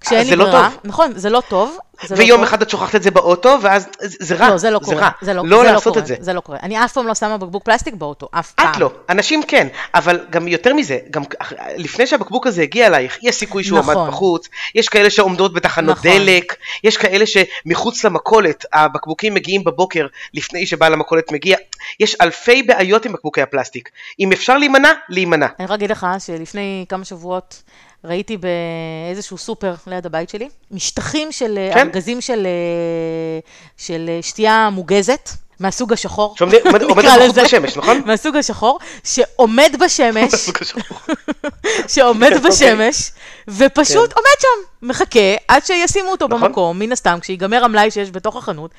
כשאין 0.00 0.24
זה 0.24 0.30
לי 0.30 0.36
לא 0.36 0.44
ברירה. 0.44 0.70
טוב. 0.70 0.80
נכון, 0.84 1.12
זה 1.16 1.30
לא 1.30 1.42
טוב. 1.48 1.76
זה 2.02 2.14
לא 2.14 2.20
ויום 2.20 2.38
טוב. 2.40 2.48
אחד 2.48 2.62
את 2.62 2.70
שוכחת 2.70 2.94
את 2.94 3.02
זה 3.02 3.10
באוטו, 3.10 3.58
ואז 3.62 3.86
זה 4.00 4.16
זה 4.20 4.34
רע. 4.34 4.48
לא, 4.50 4.56
זה 4.58 4.70
לא 4.70 4.78
קורה. 4.78 4.96
רע. 5.00 5.08
זה 5.22 5.34
לא, 5.34 5.42
לא 5.46 5.62
זה 5.64 5.72
לעשות 5.72 5.84
קורה, 5.92 6.00
את 6.02 6.06
זה. 6.06 6.14
זה 6.20 6.32
לא 6.32 6.40
קורה. 6.40 6.58
אני 6.62 6.83
אף 6.84 6.92
פעם 6.92 7.06
לא 7.06 7.14
שמה 7.14 7.38
בקבוק 7.38 7.64
פלסטיק 7.64 7.94
באוטו, 7.94 8.28
אף 8.30 8.52
פעם. 8.52 8.72
את 8.72 8.76
לא, 8.76 8.90
אנשים 9.08 9.42
כן, 9.42 9.68
אבל 9.94 10.26
גם 10.30 10.48
יותר 10.48 10.74
מזה, 10.74 10.98
גם 11.10 11.22
לפני 11.76 12.06
שהבקבוק 12.06 12.46
הזה 12.46 12.62
הגיע 12.62 12.86
אלייך, 12.86 13.18
יש 13.22 13.34
סיכוי 13.34 13.64
שהוא 13.64 13.78
נכון. 13.78 13.96
עמד 13.96 14.08
בחוץ, 14.08 14.48
יש 14.74 14.88
כאלה 14.88 15.10
שעומדות 15.10 15.54
בתחנות 15.54 15.96
נכון. 15.98 16.10
דלק, 16.10 16.56
יש 16.84 16.96
כאלה 16.96 17.24
שמחוץ 17.26 18.04
למכולת, 18.04 18.64
הבקבוקים 18.72 19.34
מגיעים 19.34 19.64
בבוקר 19.64 20.06
לפני 20.34 20.66
שבעל 20.66 20.92
המכולת 20.92 21.32
מגיע, 21.32 21.56
יש 22.00 22.16
אלפי 22.20 22.62
בעיות 22.62 23.06
עם 23.06 23.12
בקבוקי 23.12 23.42
הפלסטיק. 23.42 23.90
אם 24.20 24.32
אפשר 24.32 24.58
להימנע, 24.58 24.92
להימנע. 25.08 25.46
אני 25.58 25.66
רק 25.66 25.72
אגיד 25.72 25.90
לך 25.90 26.06
שלפני 26.18 26.84
כמה 26.88 27.04
שבועות 27.04 27.62
ראיתי 28.04 28.36
באיזשהו 28.36 29.38
סופר 29.38 29.74
ליד 29.86 30.06
הבית 30.06 30.28
שלי, 30.28 30.48
משטחים 30.70 31.32
של 31.32 31.58
כן. 31.74 31.86
ארגזים 31.86 32.20
של, 32.20 32.46
אה, 32.46 33.38
של 33.76 34.10
שתייה 34.22 34.70
מוגזת. 34.72 35.30
מהסוג 35.60 35.92
השחור, 35.92 36.34
שעומד- 36.38 36.54
עומד- 36.66 36.82
בחוץ. 36.84 37.38
בשמש, 37.44 37.76
נכון? 37.76 38.02
מהסוג 38.06 38.36
השחור, 38.36 38.78
שעומד 39.04 39.76
בשמש. 39.80 40.32
שעומד 41.94 42.32
אוקיי. 42.36 42.50
בשמש, 42.50 43.10
ופשוט 43.48 44.12
עומד 44.12 44.36
שם, 44.40 44.48
מחכה 44.82 45.20
עד 45.48 45.64
שישימו 45.66 46.10
אותו 46.10 46.28
נכון. 46.28 46.40
במקום, 46.48 46.78
מן 46.78 46.92
הסתם, 46.92 47.18
כשיגמר 47.22 47.64
המלאי 47.64 47.90
שיש 47.90 48.10
בתוך 48.10 48.36
החנות, 48.36 48.70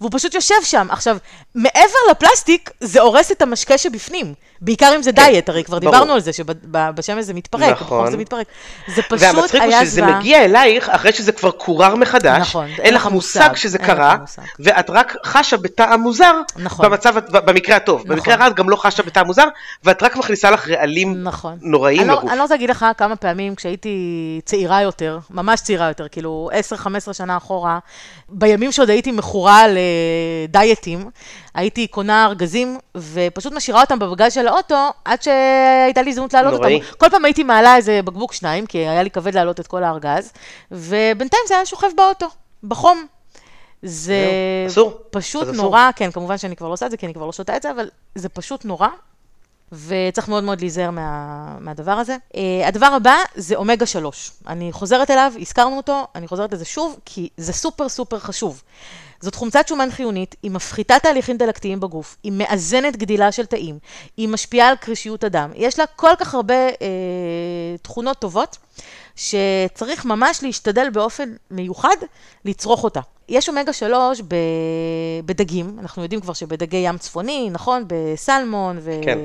והוא 0.00 0.10
פשוט 0.14 0.34
יושב 0.34 0.54
שם. 0.64 0.86
עכשיו, 0.90 1.16
מעבר 1.54 1.80
לפלסטיק, 2.10 2.70
זה 2.80 3.00
הורס 3.00 3.32
את 3.32 3.42
המשקה 3.42 3.78
שבפנים. 3.78 4.34
בעיקר 4.64 4.92
אם 4.96 5.02
זה 5.02 5.12
דיאט, 5.12 5.48
הרי 5.48 5.64
כבר 5.64 5.80
כן, 5.80 5.84
ברור. 5.84 5.94
דיברנו 5.96 6.12
על 6.14 6.20
זה 6.20 6.32
שבשמש 6.32 7.24
זה 7.24 7.34
מתפרק, 7.34 7.82
נכון. 7.82 8.10
זה 8.10 8.16
מתפרק. 8.16 8.46
זה 8.94 9.02
פשוט 9.02 9.18
והמצחיק 9.20 9.62
הוא 9.62 9.70
היה 9.70 9.86
שזה. 9.86 10.02
מגיע 10.02 10.44
אלייך 10.44 10.88
אחרי 10.88 11.12
שזה 11.12 11.32
כבר 11.32 11.50
קורר 11.50 11.94
מחדש, 11.94 12.40
נכון, 12.40 12.66
אין 12.78 12.94
לך 12.94 13.06
מושג 13.06 13.56
שזה 13.56 13.78
קרה, 13.78 14.16
מושג. 14.20 14.42
ואת 14.60 14.90
רק 14.90 15.16
חשה 15.24 15.56
בטעם 15.56 16.00
מוזר, 16.00 16.32
נכון. 16.56 16.86
במצב, 16.86 17.14
במקרה 17.30 17.76
הטוב. 17.76 18.00
נכון. 18.00 18.16
במקרה 18.16 18.34
הרע 18.34 18.46
את 18.46 18.54
גם 18.54 18.70
לא 18.70 18.76
חשה 18.76 19.02
בטעם 19.02 19.26
מוזר, 19.26 19.44
ואת 19.84 20.02
רק 20.02 20.16
מכניסה 20.16 20.50
לך 20.50 20.68
רעלים 20.68 21.22
נכון. 21.22 21.58
נוראים 21.62 22.08
לא, 22.08 22.14
לגוף. 22.14 22.30
אני 22.30 22.38
לא 22.38 22.42
רוצה 22.42 22.54
להגיד 22.54 22.70
לך 22.70 22.86
כמה 22.96 23.16
פעמים 23.16 23.54
כשהייתי 23.54 24.40
צעירה 24.44 24.82
יותר, 24.82 25.18
ממש 25.30 25.60
צעירה 25.60 25.88
יותר, 25.88 26.08
כאילו 26.08 26.50
10-15 27.08 27.12
שנה 27.12 27.36
אחורה, 27.36 27.78
בימים 28.28 28.72
שעוד 28.72 28.90
הייתי 28.90 29.12
מכורה 29.12 29.64
לדיאטים, 30.48 31.10
הייתי 31.54 31.86
קונה 31.86 32.26
ארגזים 32.26 32.78
ופשוט 32.96 33.52
משאירה 33.52 33.80
אותם 33.80 33.98
בבגז 33.98 34.32
של 34.32 34.48
האוטו, 34.48 34.90
עד 35.04 35.22
שהייתה 35.22 36.02
לי 36.02 36.10
הזדמנות 36.10 36.34
להעלות. 36.34 36.52
אותם. 36.52 36.96
כל 36.98 37.10
פעם 37.10 37.24
הייתי 37.24 37.42
מעלה 37.42 37.76
איזה 37.76 38.00
בקבוק 38.04 38.32
שניים, 38.32 38.66
כי 38.66 38.78
היה 38.78 39.02
לי 39.02 39.10
כבד 39.10 39.34
להעלות 39.34 39.60
את 39.60 39.66
כל 39.66 39.84
הארגז, 39.84 40.32
ובינתיים 40.70 41.42
זה 41.48 41.54
היה 41.54 41.66
שוכב 41.66 41.88
באוטו, 41.96 42.26
בחום. 42.64 43.06
זה 43.82 44.16
אסור. 44.68 45.00
פשוט 45.10 45.42
אסור. 45.42 45.54
נורא, 45.54 45.90
כן, 45.96 46.10
כמובן 46.10 46.38
שאני 46.38 46.56
כבר 46.56 46.68
לא 46.68 46.72
עושה 46.72 46.86
את 46.86 46.90
זה, 46.90 46.96
כי 46.96 47.06
אני 47.06 47.14
כבר 47.14 47.26
לא 47.26 47.32
שותה 47.32 47.56
את 47.56 47.62
זה, 47.62 47.70
אבל 47.70 47.88
זה 48.14 48.28
פשוט 48.28 48.64
נורא. 48.64 48.88
וצריך 49.72 50.28
מאוד 50.28 50.44
מאוד 50.44 50.60
להיזהר 50.60 50.90
מה, 50.90 51.56
מהדבר 51.60 51.92
הזה. 51.92 52.16
Uh, 52.32 52.36
הדבר 52.66 52.86
הבא 52.86 53.16
זה 53.34 53.54
אומגה 53.54 53.86
3. 53.86 54.32
אני 54.46 54.72
חוזרת 54.72 55.10
אליו, 55.10 55.32
הזכרנו 55.40 55.76
אותו, 55.76 56.06
אני 56.14 56.28
חוזרת 56.28 56.52
לזה 56.52 56.64
שוב, 56.64 56.98
כי 57.04 57.28
זה 57.36 57.52
סופר 57.52 57.88
סופר 57.88 58.18
חשוב. 58.18 58.62
זאת 59.22 59.34
חומצת 59.34 59.68
שומן 59.68 59.90
חיונית, 59.90 60.36
היא 60.42 60.50
מפחיתה 60.50 60.98
תהליכים 60.98 61.36
דלקתיים 61.36 61.80
בגוף, 61.80 62.16
היא 62.22 62.32
מאזנת 62.32 62.96
גדילה 62.96 63.32
של 63.32 63.46
תאים, 63.46 63.78
היא 64.16 64.28
משפיעה 64.28 64.68
על 64.68 64.76
קרישיות 64.76 65.24
הדם. 65.24 65.50
יש 65.54 65.78
לה 65.78 65.86
כל 65.86 66.12
כך 66.18 66.34
הרבה 66.34 66.54
אה, 66.54 67.76
תכונות 67.82 68.18
טובות, 68.18 68.58
שצריך 69.16 70.04
ממש 70.04 70.42
להשתדל 70.42 70.90
באופן 70.90 71.34
מיוחד 71.50 71.96
לצרוך 72.44 72.84
אותה. 72.84 73.00
יש 73.28 73.48
אומגה 73.48 73.72
3 73.72 74.20
ב... 74.20 74.34
בדגים, 75.24 75.76
אנחנו 75.78 76.02
יודעים 76.02 76.20
כבר 76.20 76.32
שבדגי 76.32 76.76
ים 76.76 76.98
צפוני, 76.98 77.50
נכון? 77.50 77.84
בסלמון 77.86 78.78
ו... 78.80 79.00
כן. 79.04 79.18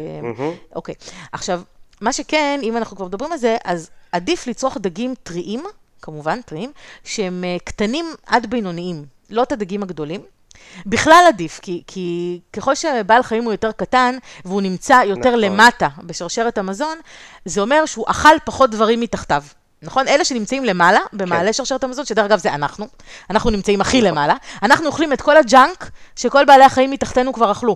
אוקיי. 0.76 0.96
עכשיו, 1.32 1.62
מה 2.02 2.14
שכן, 2.14 2.60
אם 2.64 2.78
אנחנו 2.78 2.98
כבר 2.98 3.06
מדברים 3.06 3.32
על 3.32 3.38
זה, 3.38 3.58
אז 3.64 3.90
עדיף 4.12 4.48
לצרוך 4.48 4.78
דגים 4.78 5.14
טריים, 5.24 5.64
כמובן 6.02 6.42
טריים, 6.42 6.72
שהם 7.04 7.44
אה, 7.44 7.58
קטנים 7.64 8.06
עד 8.26 8.50
בינוניים, 8.50 9.06
לא 9.30 9.44
את 9.44 9.52
הדגים 9.52 9.84
הגדולים. 9.84 10.22
בכלל 10.86 11.24
עדיף, 11.28 11.60
כי, 11.60 11.84
כי 11.88 12.40
ככל 12.54 12.76
שבעל 12.76 13.24
חיים 13.24 13.44
הוא 13.44 13.52
יותר 13.52 13.72
קטן 13.72 14.18
והוא 14.46 14.62
נמצא 14.62 15.02
יותר 15.06 15.30
נכון. 15.30 15.42
למטה 15.42 15.88
בשרשרת 16.04 16.58
המזון, 16.58 16.98
זה 17.46 17.62
אומר 17.62 17.86
שהוא 17.86 18.06
אכל 18.08 18.40
פחות 18.46 18.70
דברים 18.70 19.00
מתחתיו. 19.00 19.44
נכון? 19.82 20.08
אלה 20.08 20.26
שנמצאים 20.26 20.66
למעלה, 20.66 21.00
במעלה 21.14 21.46
כן. 21.46 21.54
שרשרת 21.54 21.84
המזון, 21.84 22.06
שדרך 22.06 22.26
אגב 22.26 22.40
זה 22.40 22.54
אנחנו, 22.54 22.88
אנחנו 23.30 23.50
נמצאים 23.50 23.82
הכי 23.82 24.02
למעלה, 24.02 24.36
אנחנו 24.64 24.86
אוכלים 24.86 25.14
את 25.14 25.22
כל 25.22 25.38
הג'אנק 25.38 25.90
שכל 26.16 26.46
בעלי 26.46 26.64
החיים 26.64 26.92
מתחתנו 26.92 27.34
כבר 27.34 27.52
אכלו. 27.52 27.76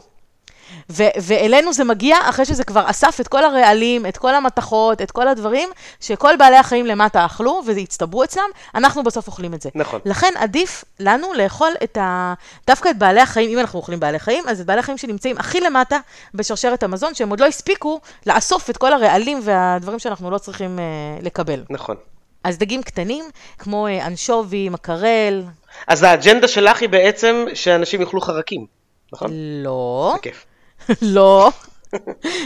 ו- 0.92 1.22
ואלינו 1.22 1.74
זה 1.74 1.84
מגיע 1.84 2.18
אחרי 2.30 2.46
שזה 2.46 2.64
כבר 2.64 2.90
אסף 2.90 3.20
את 3.22 3.28
כל 3.28 3.44
הרעלים, 3.44 4.06
את 4.06 4.18
כל 4.18 4.36
המתכות, 4.36 5.02
את 5.02 5.12
כל 5.12 5.28
הדברים 5.28 5.70
שכל 6.00 6.36
בעלי 6.40 6.58
החיים 6.58 6.86
למטה 6.86 7.26
אכלו 7.26 7.62
והצטברו 7.66 8.24
אצלם, 8.24 8.50
אנחנו 8.76 9.04
בסוף 9.04 9.28
אוכלים 9.28 9.54
את 9.54 9.62
זה. 9.62 9.70
נכון. 9.76 10.00
לכן 10.06 10.34
עדיף 10.36 10.84
לנו 11.00 11.34
לאכול 11.34 11.72
את 11.84 11.98
ה... 11.98 12.34
דווקא 12.68 12.90
את 12.90 12.98
בעלי 12.98 13.22
החיים, 13.22 13.50
אם 13.50 13.60
אנחנו 13.60 13.80
אוכלים 13.80 14.00
בעלי 14.00 14.20
חיים, 14.20 14.44
אז 14.48 14.60
את 14.62 14.66
בעלי 14.66 14.80
החיים 14.80 14.98
שנמצאים 14.98 15.38
הכי 15.38 15.60
למטה 15.60 15.98
בשרשרת 16.34 16.84
המזון, 16.84 17.14
שהם 17.14 17.30
עוד 17.30 17.40
לא 17.40 17.46
הספיקו 17.46 18.00
לאסוף 18.28 18.70
את 18.70 18.78
כל 18.78 18.94
הרעלים 18.94 19.40
והדברים 19.44 20.00
שאנחנו 20.00 20.32
לא 20.32 20.38
צריכים 20.38 20.80
אה, 20.80 20.84
לקבל. 21.22 21.64
נכון. 21.70 21.96
אז 22.44 22.58
דגים 22.58 22.84
קטנים, 22.84 23.26
כמו 23.60 23.88
אה, 23.88 24.08
אנשובי, 24.08 24.70
מקרל, 24.70 25.44
אז 25.88 26.04
האג'נדה 26.04 26.48
שלך 26.48 26.82
היא 26.82 26.90
בעצם 26.90 27.46
שאנשים 27.54 28.02
יאכלו 28.02 28.22
חרקים, 28.22 28.66
נכון? 29.14 29.32
לא, 29.64 30.12
זה 30.16 30.22
כיף. 30.22 30.46
לא, 31.02 31.52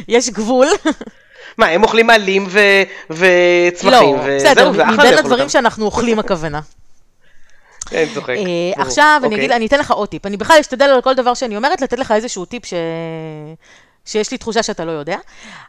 יש 0.08 0.30
גבול. 0.30 0.68
מה, 1.58 1.66
הם 1.68 1.84
אוכלים 1.84 2.10
עלים 2.10 2.46
ו- 2.50 2.84
וצמחים, 3.10 4.16
לא, 4.16 4.26
בסדר, 4.38 4.72
מבין 4.72 5.18
הדברים. 5.18 5.50
שאנחנו 5.50 5.86
אוכלים 5.86 6.20
הכוונה. 6.20 6.60
אין 7.92 8.10
צוחק. 8.14 8.30
אה. 8.30 8.82
עכשיו 8.82 9.18
אני 9.24 9.26
אוקיי. 9.26 9.40
אגיד, 9.40 9.52
אני 9.52 9.66
אתן 9.66 9.80
לך 9.80 9.92
עוד 9.92 10.10
טיפ. 10.10 10.26
אני 10.26 10.38
בכלל 10.38 10.58
אשתדל 10.60 10.86
על 10.86 11.02
כל 11.02 11.14
דבר 11.14 11.34
שאני 11.34 11.58
אומרת, 11.58 11.82
לתת 11.82 12.00
לך 12.00 12.12
איזשהו 12.12 12.46
טיפ 12.46 12.66
ש... 12.66 12.74
שיש 14.06 14.32
לי 14.32 14.38
תחושה 14.38 14.64
שאתה 14.64 14.86
לא 14.86 14.92
יודע. 14.92 15.18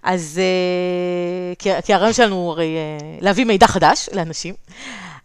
אז, 0.03 0.41
אה, 0.43 1.55
כי, 1.59 1.71
כי 1.85 1.95
הרעיון 1.95 2.13
שלנו 2.13 2.35
הוא 2.35 2.51
הרי 2.51 2.77
אה, 2.77 3.19
להביא 3.21 3.45
מידע 3.45 3.67
חדש 3.67 4.09
לאנשים. 4.13 4.55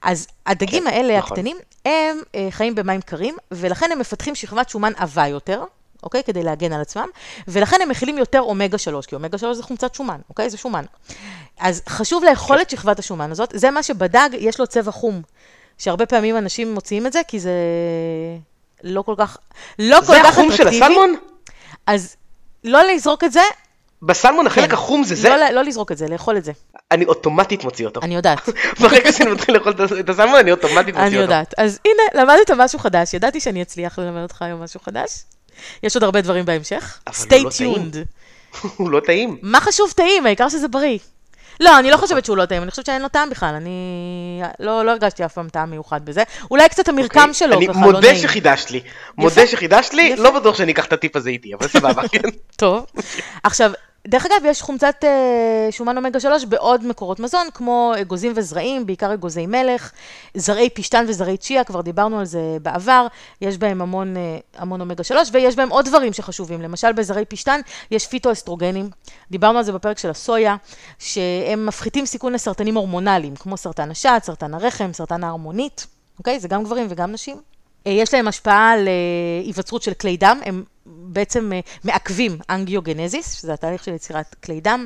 אז 0.01 0.27
הדגים 0.45 0.83
כן, 0.83 0.89
האלה, 0.93 1.17
נכון. 1.17 1.31
הקטנים, 1.31 1.57
הם 1.85 2.17
חיים 2.49 2.75
במים 2.75 3.01
קרים, 3.01 3.35
ולכן 3.51 3.91
הם 3.91 3.99
מפתחים 3.99 4.35
שכבת 4.35 4.69
שומן 4.69 4.91
עבה 4.95 5.27
יותר. 5.27 5.63
אוקיי? 6.03 6.23
כדי 6.23 6.43
להגן 6.43 6.73
על 6.73 6.81
עצמם, 6.81 7.07
ולכן 7.47 7.77
הם 7.81 7.89
מכילים 7.89 8.17
יותר 8.17 8.39
אומגה 8.41 8.77
3, 8.77 9.05
כי 9.05 9.15
אומגה 9.15 9.37
3 9.37 9.57
זה 9.57 9.63
חומצת 9.63 9.95
שומן, 9.95 10.17
אוקיי? 10.29 10.49
זה 10.49 10.57
שומן. 10.57 10.83
אז 11.59 11.81
חשוב 11.89 12.23
לאכול 12.23 12.55
כן. 12.57 12.61
את 12.61 12.69
שכבת 12.69 12.99
השומן 12.99 13.31
הזאת, 13.31 13.49
זה 13.55 13.71
מה 13.71 13.83
שבדג, 13.83 14.29
יש 14.33 14.59
לו 14.59 14.67
צבע 14.67 14.91
חום, 14.91 15.21
שהרבה 15.77 16.05
פעמים 16.05 16.37
אנשים 16.37 16.73
מוציאים 16.73 17.07
את 17.07 17.13
זה, 17.13 17.21
כי 17.27 17.39
זה 17.39 17.51
לא 18.83 19.01
כל 19.01 19.15
כך, 19.17 19.37
לא 19.79 19.97
כל 19.99 20.05
זה 20.05 20.19
כך 20.23 20.29
החום 20.29 20.51
של 20.51 20.63
אטרקטיבי. 20.63 20.85
הסלמון? 20.85 21.15
אז 21.87 22.15
לא 22.63 22.83
לזרוק 22.83 23.23
את 23.23 23.31
זה, 23.31 23.41
בסלמון 24.03 24.47
החלק 24.47 24.67
כן. 24.69 24.73
החום 24.73 25.03
זה 25.03 25.15
זה? 25.15 25.29
לא, 25.29 25.49
לא 25.49 25.63
לזרוק 25.63 25.91
את 25.91 25.97
זה, 25.97 26.07
לאכול 26.07 26.37
את 26.37 26.43
זה, 26.43 26.51
אני 26.91 27.05
אוטומטית 27.05 27.63
מוציא 27.63 27.85
אותו. 27.85 28.01
אני 28.03 28.15
יודעת. 28.15 28.39
ברגע 28.81 29.11
שאני 29.11 29.31
מתחיל 29.31 29.55
לאכול 29.57 29.71
את- 29.99 30.09
הסלמון, 30.09 30.35
אני 30.39 30.51
אוטומטית 30.51 30.95
מוציא 30.95 31.07
אני 31.07 31.15
אותו. 31.15 31.21
יודעת. 31.21 31.53
אז 31.57 31.79
הנה, 31.85 32.23
למדת 32.23 32.51
משהו 32.57 32.79
חדש, 32.79 33.13
ידעתי 33.13 33.39
שאני 33.39 33.61
אצליח 33.61 33.99
ללמד 33.99 34.21
אותך 34.21 34.41
היום 34.41 34.63
משהו 34.63 34.79
חדש. 34.79 35.23
יש 35.83 35.95
עוד 35.95 36.03
הרבה 36.03 36.21
דברים 36.21 36.45
בהמשך. 36.45 36.99
stay 37.09 37.43
לא 37.43 37.49
tuned. 37.49 37.95
הוא 38.77 38.91
לא 38.91 38.99
טעים. 38.99 39.37
מה 39.41 39.61
חשוב 39.61 39.91
טעים? 39.95 40.25
העיקר 40.25 40.49
שזה 40.49 40.67
בריא. 40.67 40.97
לא, 41.59 41.79
אני 41.79 41.91
לא 41.91 41.97
חושבת 41.97 42.25
שהוא 42.25 42.37
לא 42.37 42.45
טעים, 42.45 42.63
אני 42.63 42.71
חושבת 42.71 42.85
שאין 42.85 43.01
לו 43.01 43.07
טעם 43.07 43.29
בכלל. 43.29 43.55
אני 43.55 44.41
לא, 44.59 44.85
לא 44.85 44.91
הרגשתי 44.91 45.25
אף 45.25 45.33
פעם 45.33 45.49
טעם 45.49 45.71
מיוחד 45.71 46.05
בזה. 46.05 46.23
אולי 46.51 46.69
קצת 46.69 46.89
המרקם 46.89 47.19
אוקיי? 47.19 47.33
שלו 47.33 47.57
אני 47.57 47.67
ככה 47.67 47.79
לא 47.79 47.85
מודה 47.85 47.99
נעים. 47.99 48.21
שחידשת 48.21 48.71
לי. 48.71 48.81
מודה 49.17 49.47
שחידשת 49.47 49.93
לי. 49.93 50.15
לא 50.15 50.39
בטוח 50.39 50.55
שאני 50.55 50.71
אקח 50.71 50.85
את 50.85 50.93
הטיפ 50.93 51.15
הזה 51.15 51.29
איתי, 51.29 51.53
אבל 51.53 51.67
סבבה. 51.67 52.07
כן. 52.11 52.29
טוב. 52.55 52.85
עכשיו, 53.43 53.71
דרך 54.07 54.25
אגב, 54.25 54.45
יש 54.45 54.61
חומצת 54.61 54.95
אה, 55.03 55.67
שומן 55.71 55.97
אומגה 55.97 56.19
3 56.19 56.45
בעוד 56.45 56.85
מקורות 56.85 57.19
מזון, 57.19 57.47
כמו 57.53 57.93
אגוזים 58.01 58.33
וזרעים, 58.35 58.85
בעיקר 58.85 59.13
אגוזי 59.13 59.45
מלך, 59.45 59.91
זרעי 60.35 60.69
פשטן 60.69 61.05
וזרעי 61.07 61.37
צ'יה, 61.37 61.63
כבר 61.63 61.81
דיברנו 61.81 62.19
על 62.19 62.25
זה 62.25 62.57
בעבר, 62.61 63.07
יש 63.41 63.57
בהם 63.57 63.81
המון, 63.81 64.17
אה, 64.17 64.37
המון 64.57 64.81
אומגה 64.81 65.03
3, 65.03 65.29
ויש 65.31 65.55
בהם 65.55 65.69
עוד 65.69 65.85
דברים 65.85 66.13
שחשובים, 66.13 66.61
למשל 66.61 66.91
בזרעי 66.91 67.25
פשטן 67.25 67.59
יש 67.91 68.07
פיטואסטרוגנים, 68.07 68.89
דיברנו 69.31 69.57
על 69.57 69.63
זה 69.63 69.71
בפרק 69.71 69.97
של 69.97 70.09
הסויה, 70.09 70.55
שהם 70.99 71.65
מפחיתים 71.65 72.05
סיכון 72.05 72.33
לסרטנים 72.33 72.75
הורמונליים, 72.75 73.35
כמו 73.35 73.57
סרטן 73.57 73.91
השד, 73.91 74.19
סרטן 74.23 74.53
הרחם, 74.53 74.93
סרטן 74.93 75.23
ההרמונית, 75.23 75.87
אוקיי? 76.19 76.39
זה 76.39 76.47
גם 76.47 76.63
גברים 76.63 76.87
וגם 76.89 77.11
נשים. 77.11 77.50
אה, 77.87 77.91
יש 77.91 78.13
להם 78.13 78.27
השפעה 78.27 78.71
על 78.71 78.87
אה, 78.87 78.93
היווצרות 79.45 79.81
של 79.81 79.93
כלי 79.93 80.17
דם, 80.17 80.39
הם 80.45 80.63
בעצם 80.85 81.53
אה, 81.53 81.59
מעכבים 81.83 82.37
אנגיוגנזיס, 82.49 83.33
שזה 83.33 83.53
התהליך 83.53 83.83
של 83.83 83.93
יצירת 83.93 84.35
כלי 84.43 84.61
דם, 84.61 84.85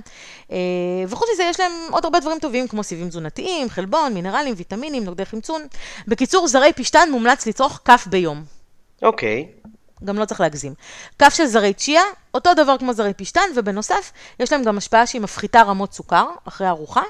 וחוץ 1.08 1.28
מזה 1.34 1.44
יש 1.44 1.60
להם 1.60 1.72
עוד 1.92 2.06
הרבה 2.06 2.20
דברים 2.20 2.40
טובים, 2.40 2.68
כמו 2.68 2.84
סיבים 2.84 3.10
תזונתיים, 3.10 3.70
חלבון, 3.70 4.14
מינרלים, 4.14 4.54
ויטמינים, 4.58 5.04
נוגדי 5.04 5.26
חמצון. 5.26 5.62
בקיצור, 6.08 6.48
זרי 6.48 6.74
פשטן 6.74 7.10
מומלץ 7.12 7.48
לצרוך 7.48 7.82
כף 7.86 8.08
ביום. 8.10 8.44
אוקיי. 9.02 9.48
גם 10.06 10.20
לא 10.20 10.26
צריך 10.26 10.42
להגזים. 10.42 10.74
כף 11.20 11.34
של 11.34 11.46
זרי 11.46 11.74
צ'יה, 11.74 12.02
אותו 12.34 12.54
דבר 12.54 12.78
כמו 12.78 12.94
זרי 12.94 13.14
פשטן, 13.14 13.42
ובנוסף, 13.56 14.12
יש 14.40 14.52
להם 14.52 14.64
גם 14.64 14.78
השפעה 14.78 15.08
שהיא 15.08 15.22
מפחיתה 15.22 15.62
רמות 15.62 15.94
סוכר 15.94 16.26
אחרי 16.46 16.68
ארוחה, 16.68 17.02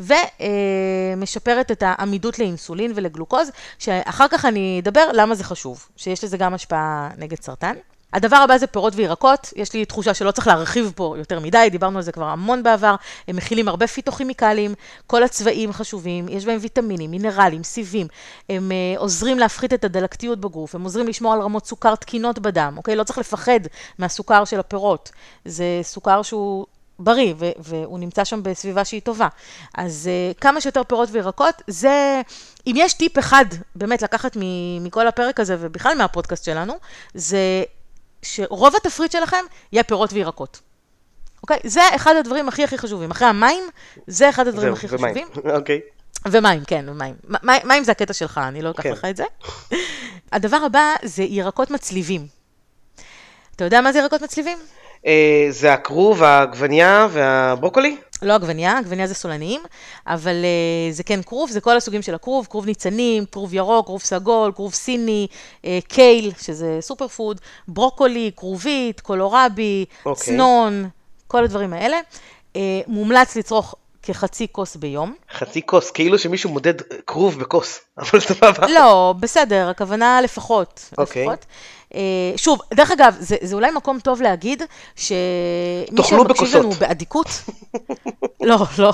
ומשפרת 0.00 1.70
את 1.70 1.82
העמידות 1.86 2.38
לאינסולין 2.38 2.92
ולגלוקוז, 2.94 3.50
שאחר 3.78 4.28
כך 4.28 4.44
אני 4.44 4.80
אדבר 4.82 5.10
למה 5.12 5.34
זה 5.34 5.44
חשוב, 5.44 5.88
שיש 5.96 6.24
לזה 6.24 6.36
גם 6.36 6.54
השפעה 6.54 7.08
נגד 7.18 7.42
סרטן. 7.42 7.74
הדבר 8.12 8.36
הבא 8.36 8.58
זה 8.58 8.66
פירות 8.66 8.92
וירקות, 8.96 9.52
יש 9.56 9.72
לי 9.72 9.84
תחושה 9.84 10.14
שלא 10.14 10.30
צריך 10.30 10.46
להרחיב 10.46 10.92
פה 10.96 11.14
יותר 11.18 11.40
מדי, 11.40 11.68
דיברנו 11.70 11.98
על 11.98 12.04
זה 12.04 12.12
כבר 12.12 12.24
המון 12.24 12.62
בעבר, 12.62 12.94
הם 13.28 13.36
מכילים 13.36 13.68
הרבה 13.68 13.86
פיתוכימיקלים, 13.86 14.74
כל 15.06 15.22
הצבעים 15.22 15.72
חשובים, 15.72 16.28
יש 16.28 16.44
בהם 16.44 16.58
ויטמינים, 16.60 17.10
מינרלים, 17.10 17.64
סיבים, 17.64 18.06
הם 18.48 18.70
uh, 18.70 19.00
עוזרים 19.00 19.38
להפחית 19.38 19.72
את 19.72 19.84
הדלקתיות 19.84 20.40
בגוף, 20.40 20.74
הם 20.74 20.82
עוזרים 20.82 21.08
לשמור 21.08 21.32
על 21.32 21.40
רמות 21.40 21.66
סוכר 21.66 21.94
תקינות 21.94 22.38
בדם, 22.38 22.74
אוקיי? 22.76 22.96
לא 22.96 23.04
צריך 23.04 23.18
לפחד 23.18 23.60
מהסוכר 23.98 24.44
של 24.44 24.60
הפירות, 24.60 25.10
זה 25.44 25.64
סוכר 25.82 26.22
שהוא... 26.22 26.66
בריא, 27.02 27.34
ו- 27.38 27.50
והוא 27.58 27.98
נמצא 27.98 28.24
שם 28.24 28.42
בסביבה 28.42 28.84
שהיא 28.84 29.00
טובה. 29.00 29.28
אז 29.74 30.08
uh, 30.34 30.38
כמה 30.40 30.60
שיותר 30.60 30.84
פירות 30.84 31.08
וירקות, 31.12 31.62
זה, 31.66 32.20
אם 32.66 32.74
יש 32.76 32.94
טיפ 32.94 33.18
אחד 33.18 33.44
באמת 33.74 34.02
לקחת 34.02 34.36
מכל 34.80 35.06
הפרק 35.06 35.40
הזה, 35.40 35.56
ובכלל 35.60 35.98
מהפודקאסט 35.98 36.44
שלנו, 36.44 36.74
זה 37.14 37.62
שרוב 38.22 38.76
התפריט 38.76 39.12
שלכם 39.12 39.44
יהיה 39.72 39.84
פירות 39.84 40.12
וירקות. 40.12 40.60
אוקיי? 41.42 41.58
זה 41.64 41.80
אחד 41.96 42.16
הדברים 42.16 42.48
הכי 42.48 42.64
הכי 42.64 42.78
חשובים. 42.78 43.10
אחרי 43.10 43.28
המים, 43.28 43.64
זה 44.06 44.28
אחד 44.28 44.46
הדברים 44.46 44.72
הכי. 44.72 44.88
חשובים. 44.88 45.28
אוקיי. 45.56 45.80
ומים, 46.28 46.64
כן, 46.64 46.84
ומים. 46.88 47.14
מים 47.64 47.84
זה 47.84 47.92
הקטע 47.92 48.12
שלך, 48.12 48.40
אני 48.48 48.62
לא 48.62 48.70
אקח 48.70 48.82
כן. 48.82 48.92
לך 48.92 49.04
את 49.04 49.16
זה. 49.16 49.24
הדבר 50.32 50.56
הבא 50.56 50.94
זה 51.02 51.22
ירקות 51.22 51.70
מצליבים. 51.70 52.26
אתה 53.56 53.64
יודע 53.64 53.80
מה 53.80 53.92
זה 53.92 53.98
ירקות 53.98 54.22
מצליבים? 54.22 54.58
אה, 55.06 55.46
זה 55.50 55.72
הכרוב, 55.72 56.22
העגבנייה 56.22 57.08
והברוקולי? 57.10 57.96
לא 58.22 58.34
עגבנייה, 58.34 58.78
עגבנייה 58.78 59.06
זה 59.06 59.14
סולניים, 59.14 59.60
אבל 60.06 60.34
אה, 60.42 60.94
זה 60.94 61.02
כן 61.02 61.22
כרוב, 61.22 61.50
זה 61.50 61.60
כל 61.60 61.76
הסוגים 61.76 62.02
של 62.02 62.14
הכרוב, 62.14 62.46
כרוב 62.50 62.66
ניצנים, 62.66 63.24
כרוב 63.32 63.54
ירוק, 63.54 63.86
כרוב 63.86 64.00
סגול, 64.02 64.52
כרוב 64.52 64.74
סיני, 64.74 65.26
אה, 65.62 65.66
קייל, 65.88 66.32
שזה 66.42 66.78
סופר 66.80 67.08
פוד, 67.08 67.40
ברוקולי, 67.68 68.30
כרובית, 68.36 69.00
קולורבי, 69.00 69.84
אוקיי. 70.06 70.24
צנון, 70.24 70.88
כל 71.26 71.44
הדברים 71.44 71.72
האלה. 71.72 72.00
אה, 72.54 72.56
מומלץ 72.86 73.36
לצרוך 73.36 73.74
כחצי 74.02 74.46
כוס 74.52 74.76
ביום. 74.76 75.14
חצי 75.32 75.66
כוס, 75.66 75.90
כאילו 75.90 76.18
שמישהו 76.18 76.50
מודד 76.50 76.74
כרוב 77.06 77.38
בכוס, 77.40 77.80
אבל 77.98 78.20
סבבה. 78.20 78.66
לא, 78.66 79.14
בסדר, 79.20 79.68
הכוונה 79.68 80.20
לפחות. 80.20 80.90
אוקיי. 80.98 81.22
לפחות. 81.22 81.46
אה, 81.94 82.00
שוב, 82.36 82.60
דרך 82.74 82.90
אגב, 82.90 83.16
זה, 83.18 83.36
זה 83.42 83.54
אולי 83.54 83.70
מקום 83.70 83.98
טוב 84.00 84.22
להגיד, 84.22 84.62
שמי 84.96 85.16
שמקשיב. 86.02 86.56
לנו 86.56 86.70
באדיקות, 86.70 87.28
לא, 88.40 88.56
לא. 88.78 88.92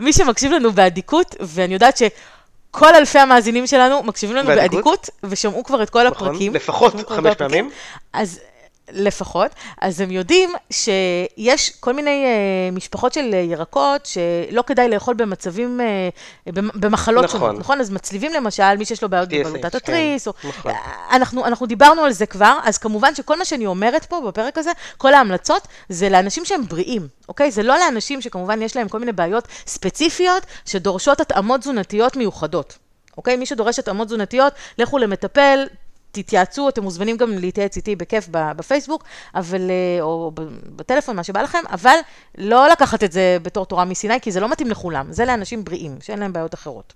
מי 0.00 0.12
שמקשיב 0.12 0.52
לנו 0.52 0.72
באדיקות, 0.72 1.36
ואני 1.40 1.74
יודעת 1.74 1.96
שכל 1.96 2.94
אלפי 2.94 3.18
המאזינים 3.18 3.66
שלנו 3.66 4.02
מקשיבים 4.02 4.36
לנו 4.36 4.46
באדיקות? 4.46 5.10
ושמעו 5.24 5.64
כבר 5.64 5.82
את 5.82 5.90
כל 5.90 6.08
נכון, 6.08 6.28
הפרקים. 6.28 6.54
לפחות 6.54 6.94
חמש. 7.08 7.36
פעמים. 7.36 7.70
אז 8.12 8.40
לפחות, 8.92 9.50
אז 9.80 10.00
הם 10.00 10.10
יודעים 10.10 10.50
שיש 10.70 11.70
כל 11.80 11.92
מיני 11.92 12.24
uh, 12.24 12.74
משפחות 12.76 13.12
של 13.12 13.30
uh, 13.32 13.36
ירקות 13.36 14.06
שלא 14.06 14.62
כדאי 14.66 14.88
לאכול 14.88 15.14
במצבים, 15.14 15.80
uh, 15.80 16.52
במחלות 16.54 17.24
נכון. 17.24 17.40
שונות, 17.40 17.58
נכון? 17.58 17.80
אז 17.80 17.90
מצליבים 17.90 18.32
למשל, 18.32 18.76
מי 18.76 18.84
שיש 18.84 19.02
לו 19.02 19.08
בעיות 19.08 19.28
בבלוטת 19.28 19.72
כן, 19.72 19.76
התריס, 19.76 20.28
או... 20.28 20.32
נכון. 20.44 20.72
אנחנו, 21.10 21.46
אנחנו 21.46 21.66
דיברנו 21.66 22.02
על 22.02 22.12
זה 22.12 22.26
כבר, 22.26 22.58
אז 22.64 22.78
כמובן 22.78 23.14
שכל 23.14 23.38
מה 23.38 23.44
שאני 23.44 23.66
אומרת 23.66 24.04
פה 24.04 24.20
בפרק 24.28 24.58
הזה, 24.58 24.70
כל 24.98 25.14
ההמלצות, 25.14 25.68
זה 25.88 26.08
לאנשים 26.08 26.44
שהם 26.44 26.66
בריאים, 26.68 27.08
אוקיי? 27.28 27.50
זה 27.50 27.62
לא 27.62 27.78
לאנשים 27.78 28.20
שכמובן 28.20 28.62
יש 28.62 28.76
להם 28.76 28.88
כל 28.88 28.98
מיני 28.98 29.12
בעיות 29.12 29.48
ספציפיות 29.66 30.42
שדורשות 30.66 31.20
התאמות 31.20 31.60
תזונתיות 31.60 32.16
מיוחדות. 32.16 32.78
אוקיי? 33.16 33.36
מי 33.36 33.46
שדורש 33.46 33.78
התאמות 33.78 34.06
תזונתיות, 34.06 34.52
לכו 34.78 34.98
למטפל, 34.98 35.66
תתייעצו, 36.14 36.68
אתם 36.68 36.82
מוזמנים 36.82 37.16
גם 37.16 37.38
להתייעץ 37.38 37.76
איתי 37.76 37.96
בכיף 37.96 38.28
בפייסבוק, 38.30 39.04
אבל, 39.34 39.70
אה, 39.70 40.02
או 40.02 40.32
בטלפון, 40.76 41.16
מה 41.16 41.24
שבא 41.24 41.42
לכם, 41.42 41.58
אבל 41.70 41.96
לא 42.38 42.68
לקחת 42.68 43.04
את 43.04 43.12
זה 43.12 43.38
בתור 43.42 43.66
תורה 43.66 43.84
מסיני, 43.84 44.20
כי 44.20 44.32
זה 44.32 44.40
לא 44.40 44.48
מתאים 44.48 44.70
לכולם, 44.70 45.12
זה 45.12 45.24
לאנשים 45.24 45.64
בריאים, 45.64 45.96
שאין 46.00 46.18
להם 46.18 46.32
בעיות 46.32 46.54
אחרות. 46.54 46.92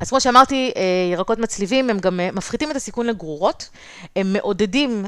אז 0.00 0.08
כמו 0.08 0.20
שאמרתי, 0.20 0.72
אה, 0.76 0.82
ירקות 1.12 1.38
מצליבים, 1.38 1.90
הם 1.90 1.98
גם 1.98 2.20
אה, 2.20 2.28
מפחיתים 2.32 2.70
את 2.70 2.76
הסיכון 2.76 3.06
לגרורות, 3.06 3.68
הם 4.16 4.32
מעודדים 4.32 5.04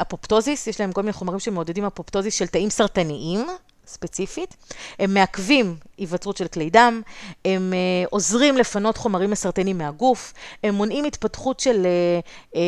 אפופטוזיס, 0.00 0.66
יש 0.66 0.80
להם 0.80 0.92
כל 0.92 1.00
מיני 1.02 1.12
חומרים 1.12 1.38
שמעודדים 1.38 1.84
אפופטוזיס 1.84 2.34
של 2.34 2.46
תאים 2.46 2.70
סרטניים. 2.70 3.46
ספציפית, 3.90 4.56
הם 4.98 5.14
מעכבים 5.14 5.76
היווצרות 5.98 6.36
של 6.36 6.48
כלי 6.48 6.70
דם, 6.70 7.02
הם 7.44 7.72
אה, 7.72 8.04
עוזרים 8.10 8.56
לפנות 8.56 8.96
חומרים 8.96 9.30
מסרטנים 9.30 9.78
מהגוף, 9.78 10.32
הם 10.64 10.74
מונעים 10.74 11.04
התפתחות 11.04 11.60
של 11.60 11.86
אה, 11.86 12.20
אה, 12.56 12.60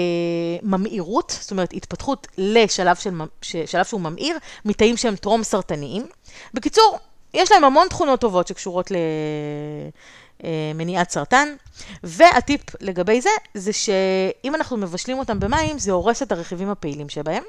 ממאירות, 0.62 1.38
זאת 1.40 1.50
אומרת 1.50 1.72
התפתחות 1.72 2.26
לשלב 2.38 2.96
של, 2.96 3.10
שלב 3.66 3.84
שהוא 3.84 4.00
ממאיר, 4.00 4.38
מתאים 4.64 4.96
שהם 4.96 5.16
טרום 5.16 5.42
סרטניים. 5.42 6.06
בקיצור, 6.54 6.98
יש 7.34 7.52
להם 7.52 7.64
המון 7.64 7.88
תכונות 7.88 8.20
טובות 8.20 8.46
שקשורות 8.48 8.90
ל... 8.90 8.96
מניעת 10.74 11.10
סרטן, 11.10 11.48
והטיפ 12.02 12.60
לגבי 12.80 13.20
זה, 13.20 13.30
זה 13.54 13.72
שאם 13.72 14.54
אנחנו 14.54 14.76
מבשלים 14.76 15.18
אותם 15.18 15.40
במים, 15.40 15.78
זה 15.78 15.92
הורס 15.92 16.22
את 16.22 16.32
הרכיבים 16.32 16.68
הפעילים 16.68 17.08
שבהם. 17.08 17.42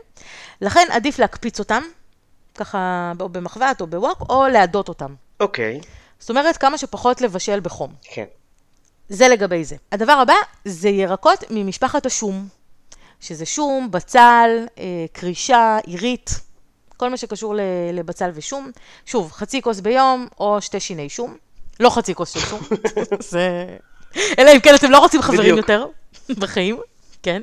לכן 0.61 0.87
עדיף 0.91 1.19
להקפיץ 1.19 1.59
אותם, 1.59 1.83
ככה 2.55 3.11
או 3.19 3.29
במחבת 3.29 3.81
או 3.81 3.87
בווק, 3.87 4.29
או 4.29 4.47
להדות 4.47 4.89
אותם. 4.89 5.13
אוקיי, 5.39 5.81
זאת 6.19 6.29
אומרת, 6.29 6.57
כמה 6.57 6.77
שפחות 6.77 7.21
לבשל 7.21 7.59
בחום. 7.59 7.93
כן. 8.03 8.25
זה 9.09 9.27
לגבי 9.27 9.63
זה. 9.63 9.75
הדבר 9.91 10.11
הבא 10.11 10.33
זה 10.65 10.89
ירקות 10.89 11.43
ממשפחת 11.49 12.05
השום, 12.05 12.47
שזה 13.19 13.45
שום, 13.45 13.91
בצל, 13.91 14.49
אה, 14.77 15.05
קרישה, 15.11 15.77
עירית, 15.85 16.29
כל 16.97 17.09
מה 17.09 17.17
שקשור 17.17 17.55
לבצל 17.93 18.29
ושום. 18.33 18.71
שוב, 19.05 19.31
חצי 19.31 19.61
כוס 19.61 19.79
ביום 19.79 20.27
או 20.39 20.61
שתי 20.61 20.79
שיני 20.79 21.09
שום. 21.09 21.37
לא 21.79 21.89
חצי 21.89 22.15
כוס 22.15 22.31
של 22.31 22.39
שום. 22.39 22.59
זה... 23.31 23.65
אלא 24.39 24.51
אם 24.51 24.59
כן 24.59 24.75
אתם 24.75 24.91
לא 24.91 24.99
רוצים 24.99 25.21
חברים 25.21 25.39
בדיוק. 25.39 25.57
יותר 25.57 25.85
בחיים, 26.39 26.77
כן? 27.23 27.41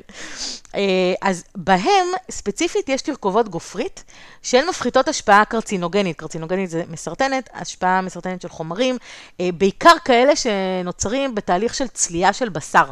אה, 0.75 1.13
אז 1.21 1.43
בהם, 1.55 2.07
ספציפית, 2.31 2.89
יש 2.89 3.01
תרכובות 3.01 3.49
גופרית, 3.49 4.03
שהן 4.41 4.69
מפחיתות 4.69 5.07
השפעה 5.07 5.45
קרצינוגנית. 5.45 6.17
קרצינוגנית 6.17 6.69
זה 6.69 6.83
מסרטנת, 6.89 7.49
השפעה 7.53 8.01
מסרטנת 8.01 8.41
של 8.41 8.49
חומרים, 8.49 8.97
אה, 9.39 9.49
בעיקר 9.53 9.93
כאלה 10.05 10.33
שנוצרים 10.35 11.35
בתהליך 11.35 11.73
של 11.73 11.87
צלייה 11.87 12.33
של 12.33 12.49
בשר. 12.49 12.85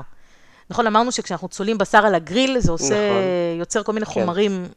נכון, 0.70 0.88
אמרנו 0.88 1.12
שכשאנחנו 1.12 1.48
צולעים 1.48 1.78
בשר 1.78 2.06
על 2.06 2.16
הגריל, 2.16 2.60
זה 2.60 2.72
עושה, 2.72 2.86
נכון. 2.86 3.60
יוצר 3.60 3.84
כל 3.84 3.94
מיני 3.94 4.06
כן. 4.06 4.12
חומרים 4.12 4.68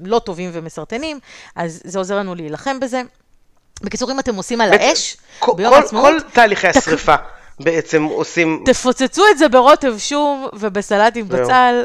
לא 0.00 0.18
טובים 0.18 0.50
ומסרטנים, 0.52 1.20
אז 1.56 1.80
זה 1.84 1.98
עוזר 1.98 2.18
לנו 2.18 2.34
להילחם 2.34 2.80
בזה. 2.80 3.02
בקיצור, 3.82 4.12
אם 4.12 4.20
אתם 4.20 4.34
עושים 4.34 4.60
על 4.60 4.72
האש, 4.72 5.16
ביום 5.56 5.74
העצמאות, 5.74 6.04
כל 6.04 6.20
תהליכי 6.32 6.68
השרפה 6.68 7.14
בעצם 7.60 8.02
עושים... 8.02 8.62
תפוצצו 8.64 9.22
את 9.30 9.38
זה 9.38 9.48
ברוטב 9.48 9.94
שום 9.98 10.48
ובסלט 10.52 11.16
עם. 11.16 11.28
בצל. 11.28 11.84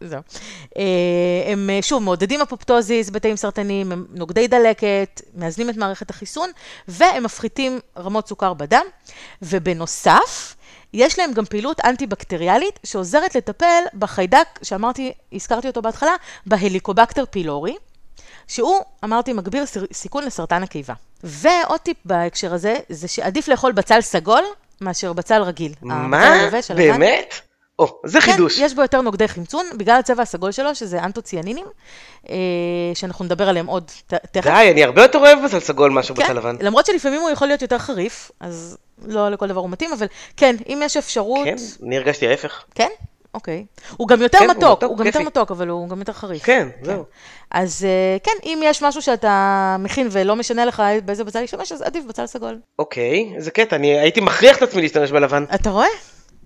זהו. 0.00 0.20
אה, 0.76 1.52
הם 1.52 1.70
אה, 1.70 1.78
שוב 1.82 2.02
מעודדים 2.02 2.40
אפופטוזיס 2.40 3.10
בתאים 3.10 3.36
סרטניים, 3.36 3.92
הם 3.92 4.06
נוגדי 4.10 4.46
דלקת, 4.46 5.22
מאזנים 5.34 5.70
את 5.70 5.76
מערכת 5.76 6.10
החיסון, 6.10 6.50
והם 6.88 7.24
מפחיתים 7.24 7.78
רמות 7.98 8.28
סוכר 8.28 8.54
בדם. 8.54 8.84
ובנוסף, 9.42 10.54
יש 10.92 11.18
להם 11.18 11.32
גם 11.32 11.44
פעילות 11.44 11.80
אנטי-בקטריאלית 11.84 12.78
שעוזרת 12.84 13.34
לטפל 13.34 13.82
בחיידק, 13.98 14.46
שאמרתי, 14.62 15.12
הזכרתי 15.32 15.68
אותו 15.68 15.82
בהתחלה, 15.82 16.14
בהליקובקטר 16.46 17.24
פילורי. 17.30 17.76
שהוא, 18.48 18.80
אמרתי, 19.04 19.32
מגביר 19.32 19.64
סיכון 19.92 20.24
לסרטן 20.24 20.62
הקיבה. 20.62 20.94
ועוד 21.24 21.80
טיפ 21.80 21.96
בהקשר 22.04 22.54
הזה, 22.54 22.76
זה 22.88 23.08
שעדיף 23.08 23.48
לאכול 23.48 23.72
בצל 23.72 24.00
סגול 24.00 24.42
מאשר 24.80 25.12
בצל 25.12 25.42
רגיל. 25.42 25.72
מה? 25.82 26.34
הלבן. 26.34 26.60
באמת? 26.76 27.34
או, 27.78 28.00
זה 28.04 28.20
כן, 28.20 28.32
חידוש. 28.32 28.58
יש 28.58 28.74
בו 28.74 28.82
יותר 28.82 29.00
נוגדי 29.00 29.28
חמצון, 29.28 29.66
בגלל 29.76 29.98
הצבע 29.98 30.22
הסגול 30.22 30.52
שלו, 30.52 30.74
שזה 30.74 31.04
אנטוציאנינים, 31.04 31.66
אה, 32.30 32.36
שאנחנו 32.94 33.24
נדבר 33.24 33.48
עליהם 33.48 33.66
עוד 33.66 33.90
תכף. 34.06 34.44
די, 34.44 34.70
אני 34.72 34.84
הרבה 34.84 35.02
יותר 35.02 35.18
אוהב 35.18 35.38
בצל 35.44 35.60
סגול 35.60 35.90
מאשר 35.90 36.14
כן, 36.14 36.24
בצל 36.24 36.32
לבן. 36.32 36.56
למרות 36.60 36.86
שלפעמים 36.86 37.20
הוא 37.20 37.30
יכול 37.30 37.48
להיות 37.48 37.62
יותר 37.62 37.78
חריף, 37.78 38.30
אז 38.40 38.78
לא 39.06 39.28
לכל 39.28 39.48
דבר 39.48 39.60
הוא 39.60 39.70
מתאים, 39.70 39.92
אבל 39.92 40.06
כן, 40.36 40.56
אם 40.68 40.80
יש 40.84 40.96
אפשרות... 40.96 41.44
כן, 41.44 41.56
אני 41.86 41.96
הרגשתי 41.96 42.28
ההפך. 42.28 42.64
כן? 42.74 42.88
אוקיי. 43.34 43.66
הוא 43.96 44.08
גם 44.08 44.22
יותר 44.22 44.38
כן, 44.38 44.44
הוא 44.44 44.56
מתוק, 44.56 44.78
מתוק, 44.78 44.90
הוא 44.90 44.98
גם 44.98 45.06
יותר. 45.06 45.20
מתוק, 45.20 45.50
אבל 45.50 45.68
הוא 45.68 45.88
גם 45.88 45.98
יותר 45.98 46.12
חריף. 46.12 46.44
כן, 46.44 46.68
זהו. 46.82 47.04
אז 47.50 47.84
אה, 47.84 48.16
כן, 48.22 48.32
אם 48.44 48.60
יש 48.64 48.82
משהו 48.82 49.02
שאתה 49.02 49.76
מכין 49.78 50.08
ולא 50.10 50.36
משנה 50.36 50.64
לך 50.64 50.82
באיזה 51.04 51.24
בצל 51.24 51.40
להשתמש, 51.40 51.72
אז 51.72 51.82
עדיף 51.82 52.04
בצל 52.04 52.26
סגול. 52.26 52.58
אוקיי, 52.78 53.32
איזה 53.36 53.50
קטע, 53.50 53.76
אני 53.76 53.98
הייתי 53.98 54.20
מכריח 54.20 54.56
את 54.56 54.62
עצמי 54.62 54.82
להשתמש 54.82 55.10
בלבן. 55.10 55.44
אתה 55.54 55.70
רואה? 55.70 55.86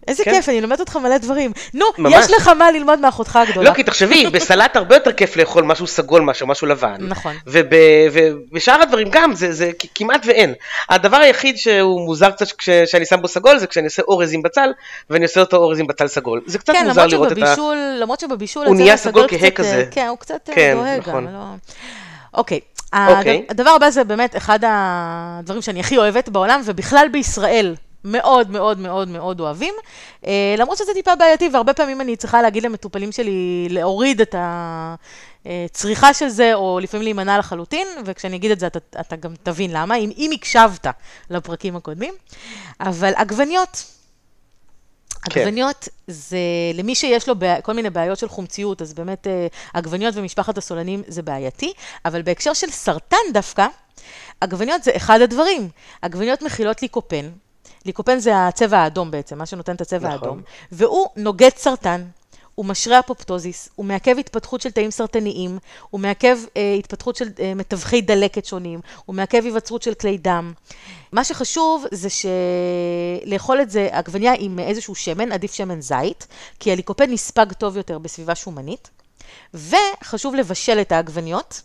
איזה 0.08 0.24
כן. 0.24 0.30
כיף, 0.34 0.48
אני 0.48 0.60
לומדת 0.60 0.80
אותך 0.80 0.96
מלא 0.96 1.18
דברים. 1.18 1.52
נו, 1.74 1.86
ממש. 1.98 2.14
יש 2.24 2.30
לך 2.30 2.48
מה 2.48 2.70
ללמוד 2.70 2.98
מאחותך 3.00 3.36
הגדולה. 3.36 3.70
לא, 3.70 3.74
כי 3.74 3.82
תחשבי, 3.82 4.26
בסלט 4.32 4.76
הרבה 4.76 4.96
יותר 4.96 5.12
כיף 5.12 5.36
לאכול 5.36 5.64
משהו 5.64 5.86
סגול 5.86 6.22
מאשר 6.22 6.46
משהו 6.46 6.66
לבן. 6.66 6.96
נכון. 7.00 7.34
וב- 7.46 7.66
ובשאר 8.12 8.82
הדברים 8.82 9.08
גם, 9.10 9.34
זה, 9.34 9.52
זה 9.52 9.70
כמעט 9.94 10.22
ואין. 10.26 10.54
הדבר 10.88 11.16
היחיד 11.16 11.56
שהוא 11.56 12.00
מוזר 12.06 12.30
קצת 12.30 12.46
כש- 12.58 12.68
כשאני 12.68 13.04
שם 13.06 13.20
בו 13.22 13.28
סגול, 13.28 13.58
זה 13.58 13.66
כשאני 13.66 13.86
עושה 13.86 14.02
אורז 14.08 14.32
עם 14.34 14.42
בצל, 14.42 14.70
ואני 15.10 15.24
עושה 15.24 15.40
אותו 15.40 15.56
אורז 15.56 15.80
עם 15.80 15.86
בצל 15.86 16.08
סגול. 16.08 16.40
זה 16.46 16.58
קצת 16.58 16.72
כן, 16.72 16.86
מוזר 16.88 17.06
לראות 17.06 17.32
את 17.32 17.36
ה... 17.36 17.40
שבבישול, 17.40 17.76
למרות 18.00 18.20
שבבישול 18.20 18.66
הוא 18.66 18.74
נהיה 18.76 18.96
סגול 18.96 19.26
כהה 19.28 19.50
כזה. 19.50 19.84
כן, 19.90 20.06
הוא 20.08 20.18
קצת 20.18 20.48
אה, 20.48 20.54
כן, 20.54 20.74
דוהה 20.76 20.98
נכון. 20.98 21.26
גם, 21.26 21.32
לא... 21.34 21.40
אוקיי. 22.34 22.60
אוקיי. 23.08 23.36
הד- 23.48 23.60
הדבר 23.60 23.70
הבא 23.70 23.90
זה 23.90 24.04
באמת 24.04 24.36
אחד 24.36 24.58
הדברים 24.66 25.62
שאני 25.62 25.80
הכי 25.80 25.98
אוהבת 25.98 26.28
בעולם, 26.28 26.60
ובכלל 26.64 27.06
בישראל. 27.12 27.74
מאוד 28.04 28.50
מאוד 28.50 28.78
מאוד 28.78 29.08
מאוד 29.08 29.40
אוהבים, 29.40 29.74
אה, 30.26 30.54
למרות 30.58 30.78
שזה 30.78 30.92
טיפה 30.94 31.16
בעייתי, 31.16 31.48
והרבה 31.52 31.72
פעמים 31.74 32.00
אני 32.00 32.16
צריכה 32.16 32.42
להגיד 32.42 32.62
למטופלים 32.62 33.12
שלי 33.12 33.66
להוריד 33.70 34.20
את 34.20 34.34
הצריכה 35.44 36.14
של 36.14 36.28
זה, 36.28 36.54
או 36.54 36.78
לפעמים 36.82 37.04
להימנע 37.04 37.38
לחלוטין, 37.38 37.86
וכשאני 38.04 38.36
אגיד 38.36 38.50
את 38.50 38.60
זה 38.60 38.66
אתה, 38.66 38.78
אתה 39.00 39.16
גם 39.16 39.34
תבין 39.42 39.70
למה, 39.72 39.96
אם, 39.96 40.10
אם 40.16 40.30
הקשבת 40.34 40.86
לפרקים 41.30 41.76
הקודמים. 41.76 42.14
אבל 42.80 43.12
עגבניות, 43.16 43.84
כן. 45.30 45.40
עגבניות 45.40 45.88
זה, 46.06 46.38
למי 46.74 46.94
שיש 46.94 47.28
לו 47.28 47.36
בעי- 47.36 47.60
כל 47.62 47.72
מיני 47.72 47.90
בעיות 47.90 48.18
של 48.18 48.28
חומציות, 48.28 48.82
אז 48.82 48.94
באמת 48.94 49.26
אה, 49.26 49.46
עגבניות 49.74 50.14
ומשפחת 50.16 50.58
הסולנים 50.58 51.02
זה 51.08 51.22
בעייתי, 51.22 51.72
אבל 52.04 52.22
בהקשר 52.22 52.52
של 52.54 52.70
סרטן 52.70 53.16
דווקא, 53.32 53.66
עגבניות 54.40 54.82
זה 54.82 54.90
אחד 54.96 55.20
הדברים. 55.20 55.68
עגבניות 56.02 56.42
מכילות 56.42 56.82
ליקופן, 56.82 57.30
ליקופן 57.86 58.18
זה 58.18 58.46
הצבע 58.46 58.78
האדום 58.78 59.10
בעצם, 59.10 59.38
מה 59.38 59.46
שנותן 59.46 59.74
את 59.74 59.80
הצבע 59.80 60.08
נכון. 60.08 60.28
האדום, 60.28 60.42
והוא 60.72 61.08
נוגד 61.16 61.50
סרטן. 61.56 62.04
הוא 62.54 62.66
משרה 62.66 62.98
אפופטוזיס, 62.98 63.68
הוא 63.74 63.86
מעכב 63.86 64.18
התפתחות 64.18 64.60
של 64.60 64.70
תאים 64.70 64.90
סרטניים, 64.90 65.58
הוא 65.90 66.00
מעכב 66.00 66.38
אה, 66.56 66.74
התפתחות 66.78 67.16
של 67.16 67.28
אה, 67.40 67.54
מתווכי 67.54 68.00
דלקת 68.00 68.44
שונים, 68.44 68.80
הוא 69.04 69.16
מעכב 69.16 69.44
היווצרות 69.44 69.82
של 69.82 69.94
כלי 69.94 70.18
דם. 70.18 70.52
מה 71.12 71.24
שחשוב 71.24 71.84
זה 71.90 72.08
שלאכול 72.10 73.60
את 73.60 73.70
זה, 73.70 73.88
עגבניה 73.92 74.32
עם 74.38 74.58
איזשהו 74.58 74.94
שמן, 74.94 75.32
עדיף 75.32 75.52
שמן 75.52 75.80
זית, 75.80 76.26
כי 76.60 76.72
הליקופן 76.72 77.10
נספג 77.10 77.52
טוב 77.52 77.76
יותר 77.76 77.98
בסביבה 77.98 78.34
שומנית, 78.34 78.90
וחשוב 79.54 80.34
לבשל 80.34 80.80
את 80.80 80.92
העגבניות. 80.92 81.62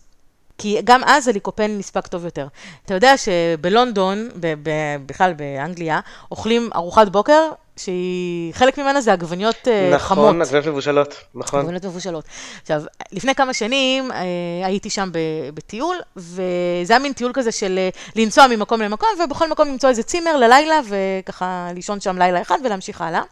כי 0.58 0.80
גם 0.84 1.04
אז 1.04 1.28
הליקופן 1.28 1.70
נספג 1.78 2.00
טוב 2.00 2.24
יותר. 2.24 2.46
אתה 2.86 2.94
יודע 2.94 3.14
שבלונדון, 3.16 4.28
ב- 4.40 4.54
ב- 4.62 5.06
בכלל 5.06 5.32
באנגליה, 5.32 6.00
אוכלים 6.30 6.70
ארוחת 6.74 7.08
בוקר, 7.08 7.48
שהיא, 7.76 8.54
חלק 8.54 8.78
ממנה 8.78 9.00
זה 9.00 9.12
עגבניות 9.12 9.68
אה, 9.68 9.98
חמות. 9.98 10.24
נכון, 10.24 10.42
עגבניות 10.42 10.66
מבושלות, 10.66 11.14
נכון. 11.34 11.60
עגבניות 11.60 11.84
מבושלות. 11.84 12.24
עכשיו, 12.62 12.82
לפני 13.12 13.34
כמה 13.34 13.54
שנים 13.54 14.12
אה, 14.12 14.18
הייתי 14.64 14.90
שם 14.90 15.08
ב- 15.12 15.18
בטיול, 15.54 15.96
וזה 16.16 16.92
היה 16.92 16.98
מין 16.98 17.12
טיול 17.12 17.32
כזה 17.34 17.52
של 17.52 17.78
אה, 17.78 17.88
לנסוע 18.16 18.46
ממקום 18.46 18.80
למקום, 18.82 19.08
ובכל 19.24 19.50
מקום 19.50 19.68
למצוא 19.68 19.88
איזה 19.88 20.02
צימר 20.02 20.36
ללילה, 20.36 20.80
וככה 20.88 21.68
לישון 21.74 22.00
שם 22.00 22.18
לילה 22.18 22.42
אחד 22.42 22.58
ולהמשיך 22.64 23.00
הלאה. 23.00 23.22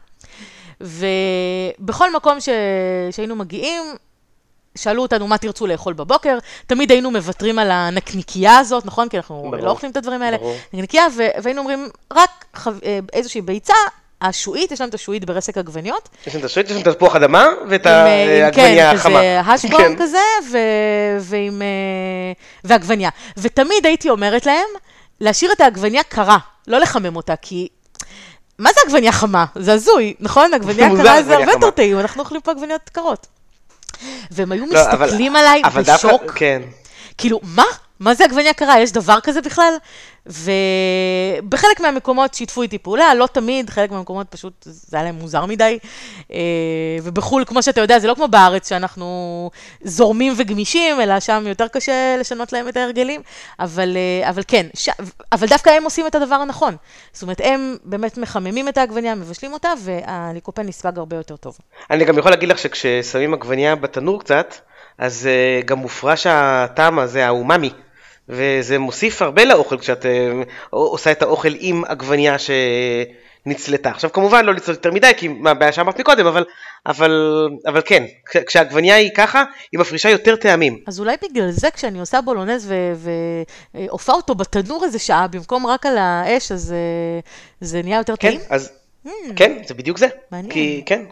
ובכל 0.81 2.13
מקום 2.13 2.41
ש... 2.41 2.49
שהיינו 3.11 3.37
מגיעים, 3.37 3.83
שאלו 4.77 5.03
אותנו 5.03 5.27
מה 5.27 5.39
תרצו 5.39 5.67
לאכול 5.67 5.93
בבוקר, 5.93 6.39
תמיד 6.67 6.91
היינו 6.91 7.11
מוותרים 7.11 7.59
על 7.59 7.71
הנקניקייה 7.71 8.59
הזאת, 8.59 8.87
נכון? 8.87 9.09
כי 9.09 9.17
אנחנו 9.17 9.49
ברור. 9.51 9.57
לא 9.57 9.71
אוכלים 9.71 9.93
את 9.93 9.97
הדברים 9.97 10.23
האלה. 10.23 10.39
ברור. 10.39 10.57
נקניקייה, 10.73 11.07
והיינו 11.43 11.61
אומרים, 11.61 11.89
רק 12.13 12.45
חו... 12.57 12.71
אה, 12.85 12.99
איזושהי 13.13 13.41
ביצה, 13.41 13.75
השועית, 14.23 14.73
יש 14.73 14.81
להם 14.81 14.89
את 14.89 14.95
השועית 14.95 15.25
ברסק 15.25 15.59
עגבניות, 15.59 16.09
יש 16.27 16.33
שם 16.33 16.39
את 16.39 16.45
השועית, 16.45 16.71
יש 16.71 16.77
שם 16.77 16.83
את 16.83 16.87
התפוח 16.87 17.17
אדמה 17.17 17.47
ואת 17.69 17.87
עם, 17.87 17.93
אה, 17.93 18.45
העגבניה 18.45 18.91
כן, 18.91 18.97
החמה. 18.97 19.19
כזה 19.19 19.41
השבון 19.41 19.81
כן. 19.81 19.97
כזה, 19.97 20.19
ו... 20.51 20.59
ועם... 21.21 21.63
אה, 21.63 22.33
ועגבניה. 22.65 23.11
ותמיד 23.37 23.87
הייתי 23.87 24.11
אומרת 24.11 24.47
להם, 24.47 24.67
להשאיר 25.21 25.53
את 25.53 25.61
העגבניה 25.61 26.03
קרה, 26.03 26.39
לא 26.67 26.79
לחמם 26.79 27.17
אותה, 27.17 27.37
כי... 27.37 27.69
מה 28.59 28.71
זה 28.75 28.81
עגבניה 28.87 29.13
חמה? 29.13 29.45
זה 29.55 29.73
הזוי, 29.73 30.15
נכון? 30.21 30.51
עגבניה 30.55 30.89
קרה 30.97 31.23
זה 31.23 31.37
הרבה 31.37 31.53
יותר. 31.53 31.71
טעים, 31.71 31.99
אנחנו 31.99 32.23
אוכלים 32.23 32.41
פה 32.41 32.51
עגבניות 32.51 32.91
קרות. 32.93 33.27
והם 34.31 34.53
היו 34.53 34.65
לא, 34.67 34.83
אבל- 34.93 35.07
מסתכלים 35.07 35.37
עליי 35.37 35.63
אבל 35.65 35.83
דווקא- 35.83 36.09
בשוק. 36.09 36.33
כן. 36.35 36.63
כאילו, 37.19 37.41
מה? 37.43 37.65
מה 38.01 38.15
זה 38.15 38.25
עגבניה 38.25 38.55
קרה? 38.55 38.81
יש 38.81 38.93
דבר 38.93 39.19
כזה 39.23 39.41
בכלל? 39.41 39.73
ובחלק 40.27 41.81
מהמקומות 41.81 42.35
שיתפו 42.35 42.63
איתי 42.63 42.79
פעולה, 42.79 43.15
לא 43.15 43.27
תמיד, 43.33 43.71
חלק 43.71 43.91
מהמקומות 43.91 44.27
פשוט 44.31 44.53
זה 44.61 44.97
היה 44.97 45.05
להם 45.05 45.15
מוזר 45.15 45.47
מדי. 45.47 45.79
אה, 46.33 46.39
ובחו"ל, 47.03 47.45
כמו 47.45 47.63
שאתה 47.63 47.81
יודע, 47.81 47.99
זה 47.99 48.09
לא 48.09 48.15
כמו 48.15 48.29
בארץ, 48.29 48.69
שאנחנו 48.69 49.51
זורמים 49.85 50.33
וגמישים, 50.37 51.01
אלא 51.01 51.21
שם 51.21 51.45
יותר 51.49 51.69
קשה 51.69 52.17
לשנות 52.21 52.53
להם 52.53 52.69
את 52.69 52.77
ההרגלים. 52.77 53.21
אבל, 53.61 53.97
אה, 53.97 54.31
אבל 54.31 54.43
כן, 54.49 54.67
ש... 54.75 54.89
אבל 55.33 55.47
דווקא 55.47 55.71
הם 55.71 55.85
עושים 55.85 56.07
את 56.07 56.15
הדבר 56.15 56.35
הנכון. 56.35 56.77
זאת 57.13 57.23
אומרת, 57.23 57.41
הם 57.45 57.77
באמת 57.85 58.19
מחממים 58.19 58.69
את 58.69 58.79
העגבניה, 58.79 59.15
מבשלים 59.15 59.53
אותה, 59.53 59.73
והליקופן 59.79 60.67
נספג 60.67 60.99
הרבה 60.99 61.17
יותר 61.17 61.37
טוב. 61.37 61.59
אני 61.91 62.05
גם 62.05 62.19
יכול 62.19 62.31
להגיד 62.31 62.49
לך 62.49 62.59
שכששמים 62.59 63.35
עגבניה 63.35 63.75
בתנור 63.75 64.21
קצת, 64.21 64.55
אז 64.99 65.29
uh, 65.29 65.67
גם 65.67 65.79
מופרש 65.79 66.27
הטעם 66.31 66.99
הזה, 66.99 67.27
האומאמי. 67.27 67.71
וזה 68.29 68.79
מוסיף 68.79 69.23
הרבה 69.23 69.45
לאוכל 69.45 69.79
כשאת 69.79 70.03
uh, 70.05 70.09
עושה 70.71 71.13
את 71.13 71.23
האוכל 71.23 71.53
עם 71.59 71.83
עגבניה 71.85 72.37
שנצלתה. 72.39 73.91
עכשיו 73.91 74.13
כמובן 74.13 74.45
לא 74.45 74.55
לצלות 74.55 74.77
יותר 74.77 74.93
מדי, 74.93 75.11
כי 75.17 75.29
מהבעיה 75.29 75.73
שאמרת 75.73 76.01
מקודם, 76.01 76.27
אבל, 76.27 76.45
אבל, 76.87 77.11
אבל 77.67 77.81
כן, 77.85 78.05
כש- 78.31 78.37
כשהעגבניה 78.47 78.95
היא 78.95 79.11
ככה, 79.17 79.45
היא 79.73 79.81
מפרישה 79.81 80.11
יותר 80.11 80.37
טעמים. 80.37 80.79
אז 80.87 81.01
אולי 81.01 81.17
בגלל 81.31 81.51
זה 81.51 81.71
כשאני 81.71 82.01
עושה 82.01 82.21
בולונז 82.21 82.73
ועופה 83.75 84.13
אותו 84.13 84.35
בתנור 84.35 84.85
איזה 84.85 84.99
שעה, 84.99 85.27
במקום 85.29 85.67
רק 85.67 85.87
על 85.87 85.99
האש, 85.99 86.53
אז 86.53 86.73
אה, 86.73 87.21
זה 87.61 87.83
נהיה 87.83 87.97
יותר 87.99 88.15
כן, 88.17 88.29
טעים? 88.29 88.41
אז, 88.51 88.73
כן, 89.37 89.59
זה 89.67 89.75
בדיוק 89.75 89.99
זה. 89.99 90.07
מעניין. 90.33 90.53
כי, 90.53 90.83
כן, 90.87 91.05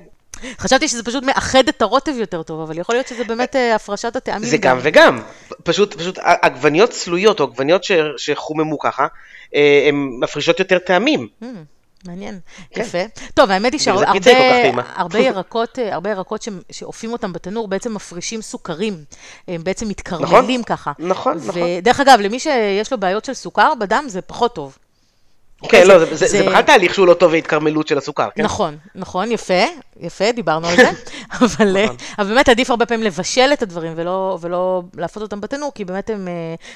חשבתי 0.58 0.88
שזה 0.88 1.02
פשוט 1.02 1.24
מאחד 1.24 1.68
את 1.68 1.82
הרוטב 1.82 2.12
יותר 2.18 2.42
טוב, 2.42 2.60
אבל 2.60 2.78
יכול 2.78 2.94
להיות 2.94 3.08
שזה 3.08 3.24
באמת 3.24 3.56
אה, 3.56 3.74
הפרשת 3.74 4.16
הטעמים. 4.16 4.48
זה 4.50 4.56
גם 4.56 4.78
וגם. 4.82 5.20
פשוט, 5.62 5.94
פשוט 5.94 6.18
עגבניות 6.22 6.90
צלויות, 6.90 7.40
או 7.40 7.44
עגבניות 7.44 7.84
ש- 7.84 7.92
שחוממו 8.16 8.78
ככה, 8.78 9.06
אה, 9.54 9.84
הן 9.88 9.94
מפרישות 10.20 10.58
יותר 10.58 10.78
טעמים. 10.78 11.28
Hmm, 11.42 11.44
מעניין, 12.06 12.38
כן. 12.70 12.80
יפה. 12.80 12.98
טוב, 13.34 13.50
האמת 13.50 13.72
היא 13.72 13.80
שהרבה. 13.80 14.10
הרבה 14.96 15.18
ירקות, 15.18 15.78
אה, 15.78 15.94
הרבה 15.94 16.10
ירקות 16.10 16.42
ש- 16.42 16.48
שאופים 16.70 17.12
אותם 17.12 17.32
בתנור 17.32 17.68
בעצם 17.68 17.94
מפרישים 17.94 18.42
סוכרים. 18.42 19.04
הם 19.48 19.64
בעצם 19.64 19.88
מתקרמלים 19.88 20.62
ככה. 20.62 20.92
נכון, 20.98 21.38
נכון. 21.46 21.62
ודרך 21.78 22.00
אגב, 22.00 22.18
למי 22.20 22.40
שיש 22.40 22.92
לו 22.92 22.98
בעיות 23.00 23.24
של 23.24 23.34
סוכר 23.34 23.72
בדם, 23.80 24.04
זה 24.06 24.20
פחות 24.20 24.54
טוב. 24.54 24.78
כן, 25.68 25.86
לא, 25.86 25.98
זה- 25.98 26.04
זה 26.04 26.14
זה- 26.14 26.26
זה 26.26 26.42
בכלל 26.42 26.62
תהליך 26.62 26.94
שהוא 26.94 27.06
לא 27.06 27.14
טוב 27.14 27.34
ההתקרמלות 27.34 27.88
של 27.88 27.98
הסוכר, 27.98 28.28
כן? 28.36 28.42
נכון, 28.42 28.76
נכון, 28.94 29.32
יפה, 29.32 29.62
יפה, 30.00 30.32
דיברנו 30.32 30.68
על 30.68 30.76
זה. 30.76 30.90
אבל 31.40 31.76
אה, 31.76 31.84
נכון. 31.84 31.96
אבל 32.18 32.28
באמת 32.28 32.48
עדיף 32.48 32.70
הרבה 32.70 32.86
פעמים 32.86 33.04
לבשל 33.06 33.50
את 33.52 33.62
הדברים 33.62 33.92
ולא 33.96 34.38
ולא 34.40 34.82
להפות 34.96 35.22
אותם 35.22 35.40
בתנור, 35.40 35.72
כי 35.74 35.84
באמת 35.84 36.10
הם 36.10 36.28
אה, 36.28 36.32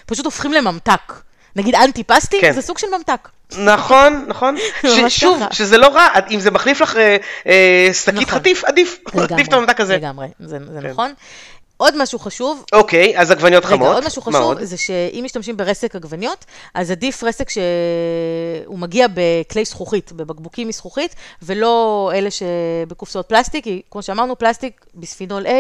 פשוט 0.07 0.24
הופכים 0.24 0.53
לממתק. 0.53 1.12
נגיד 1.57 1.74
אנטי 1.74 2.05
פסטי, 2.05 2.41
כן. 2.41 2.53
זה 2.53 2.62
סוג 2.62 2.78
של 2.78 2.86
ממתק. 2.99 3.28
נכון, 3.59 4.24
נכון. 4.28 4.57
ש- 4.82 5.20
שוב, 5.20 5.39
ככה. 5.41 5.55
שזה 5.55 5.78
לא 5.78 5.86
רע, 5.86 6.07
אם 6.30 6.41
זה 6.41 6.51
מחליף 6.51 6.80
לך 6.80 6.97
אה, 6.97 7.16
אה, 7.47 7.89
שקית 7.93 8.14
נכון. 8.14 8.24
חטיף, 8.39 8.64
עדיף, 8.64 8.99
עדיף 9.32 9.49
את 9.49 9.53
הממתק 9.53 9.80
הזה. 9.80 9.97
לגמרי, 9.97 10.26
זה 10.41 10.59
זה 10.72 10.80
כן. 10.82 10.91
נכון. 10.91 11.12
עוד 11.79 12.03
משהו 12.03 12.18
חשוב, 12.18 12.64
אוקיי, 12.72 13.18
אז 13.18 13.31
עגבניות 13.31 13.64
רגע, 13.64 13.76
חמות. 13.76 13.95
עוד 13.95 14.07
משהו 14.07 14.22
חשוב, 14.22 14.43
עוד? 14.43 14.62
זה 14.62 14.76
שאם 14.76 15.20
משתמשים 15.24 15.57
ברסק 15.57 15.97
עגבניות, 15.97 16.45
אז 16.74 16.91
עדיף 16.91 17.24
רסק 17.24 17.49
שהוא 17.51 18.79
מגיע 18.79 19.07
בכלי 19.14 19.64
זכוכית, 19.64 20.12
בבקבוקים 20.12 20.68
מזכוכית, 20.68 21.14
ולא 21.43 22.11
אלה 22.14 22.29
שבקופסאות 22.31 23.29
פלסטיק, 23.29 23.64
כי 23.64 23.83
כמו 23.91 24.03
שאמרנו, 24.03 24.39
פלסטיק 24.39 24.85
בספינול 24.95 25.47
A, 25.47 25.51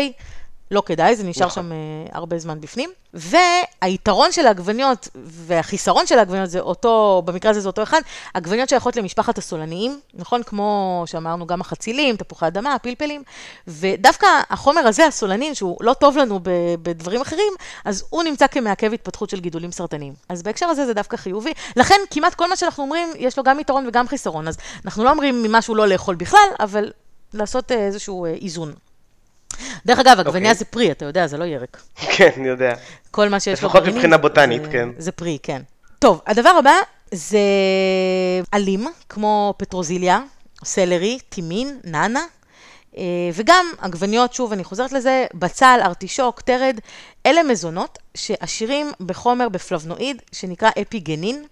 לא 0.70 0.82
כדאי, 0.86 1.16
זה 1.16 1.24
נשאר 1.24 1.46
נכון. 1.46 1.62
שם 1.62 1.72
אה, 1.72 1.76
הרבה 2.12 2.38
זמן 2.38 2.60
בפנים. 2.60 2.90
והיתרון 3.14 4.32
של 4.32 4.46
העגבניות 4.46 5.08
והחיסרון 5.14 6.06
של 6.06 6.18
העגבניות 6.18 6.50
זה 6.50 6.60
אותו, 6.60 7.22
במקרה 7.24 7.50
הזה 7.50 7.60
זה 7.60 7.68
אותו 7.68 7.82
אחד, 7.82 8.00
עגבניות 8.34 8.68
שייכות 8.68 8.96
למשפחת 8.96 9.38
הסולניים, 9.38 10.00
נכון? 10.14 10.42
כמו 10.42 11.02
שאמרנו, 11.06 11.46
גם 11.46 11.60
החצילים, 11.60 12.16
תפוחי 12.16 12.46
אדמה, 12.46 12.74
הפלפלים, 12.74 13.22
ודווקא 13.68 14.26
החומר 14.50 14.80
הזה, 14.80 15.06
הסולנין, 15.06 15.54
שהוא 15.54 15.76
לא 15.80 15.94
טוב 15.94 16.16
לנו 16.16 16.40
בדברים 16.82 17.20
אחרים, 17.20 17.52
אז 17.84 18.04
הוא 18.10 18.22
נמצא 18.22 18.46
כמעכב 18.46 18.92
התפתחות 18.92 19.30
של 19.30 19.40
גידולים 19.40 19.72
סרטניים. 19.72 20.14
אז 20.28 20.42
בהקשר 20.42 20.66
הזה 20.66 20.86
זה 20.86 20.94
דווקא 20.94 21.16
חיובי. 21.16 21.52
לכן 21.76 22.00
כמעט 22.10 22.34
כל 22.34 22.48
מה 22.48 22.56
שאנחנו 22.56 22.84
אומרים, 22.84 23.08
יש 23.18 23.38
לו 23.38 23.44
גם 23.44 23.60
יתרון 23.60 23.86
וגם 23.86 24.08
חיסרון. 24.08 24.48
אז 24.48 24.56
אנחנו 24.84 25.04
לא 25.04 25.10
אומרים 25.10 25.52
משהו 25.52 25.74
לא 25.74 25.88
לאכול 25.88 26.14
בכלל, 26.14 26.48
אבל 26.60 26.90
לעשות 27.34 27.72
אה, 27.72 27.86
איזשהו 27.86 28.24
אה, 28.24 28.30
איזון. 28.30 28.72
דרך 29.86 29.98
אגב, 29.98 30.20
עגבניה 30.20 30.50
אוקיי. 30.50 30.58
זה 30.58 30.64
פרי, 30.64 30.90
אתה 30.90 31.04
יודע, 31.04 31.26
זה 31.26 31.36
לא 31.36 31.44
ירק. 31.44 31.82
כן, 32.16 32.28
אני 32.36 32.48
יודע. 32.48 32.74
כל 33.10 33.28
מה 33.28 33.40
שיש 33.40 33.62
לו 33.62 33.68
לפחות 33.68 33.80
גרעינים, 33.82 33.96
מבחינה 33.98 34.16
בוטנית, 34.16 34.62
זה- 34.64 34.70
כן. 34.70 34.88
זה 34.98 35.12
פרי, 35.12 35.38
כן. 35.42 35.62
טוב, 35.98 36.20
הדבר 36.26 36.48
הבא 36.58 36.72
זה 37.12 37.38
עלים, 38.52 38.86
כמו 39.08 39.54
פטרוזיליה, 39.56 40.20
סלרי, 40.64 41.18
טימין, 41.28 41.78
נאנה, 41.84 42.20
וגם 43.32 43.66
עגבניות, 43.78 44.32
שוב, 44.32 44.52
אני 44.52 44.64
חוזרת 44.64 44.92
לזה, 44.92 45.26
בצל, 45.34 45.80
ארטישוק, 45.82 46.40
תרד, 46.40 46.80
אלה 47.26 47.42
מזונות 47.42 47.98
שעשירים 48.14 48.92
בחומר 49.00 49.48
בפלבנואיד 49.48 50.22
שנקרא 50.32 50.70
אפיגנין. 50.82 51.44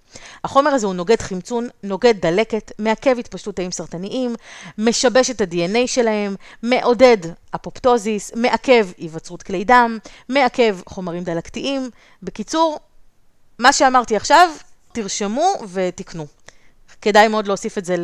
החומר 0.45 0.71
הזה 0.71 0.87
הוא 0.87 0.95
נוגד 0.95 1.21
חמצון, 1.21 1.69
נוגד 1.83 2.15
דלקת, 2.21 2.73
מעכב 2.79 3.19
התפשטות 3.19 3.57
תאים 3.57 3.71
סרטניים, 3.71 4.35
משבש 4.79 5.31
את 5.31 5.41
ה-DNA 5.41 5.87
שלהם, 5.87 6.35
מעודד 6.63 7.19
אפופטוזיס, 7.55 8.35
מעכב 8.35 8.89
היווצרות 8.99 9.43
כלי 9.43 9.65
דם, 9.65 9.99
מעכב 10.29 10.79
חומרים 10.87 11.25
דלקתיים. 11.25 11.91
בקיצור, 12.23 12.79
מה 13.59 13.73
שאמרתי 13.73 14.17
עכשיו, 14.17 14.51
תרשמו 14.93 15.55
ותקנו. 15.73 16.27
כדאי 17.03 17.29
מאוד 17.29 17.47
להוסיף 17.47 17.79
את 17.79 17.85
זה 17.85 17.97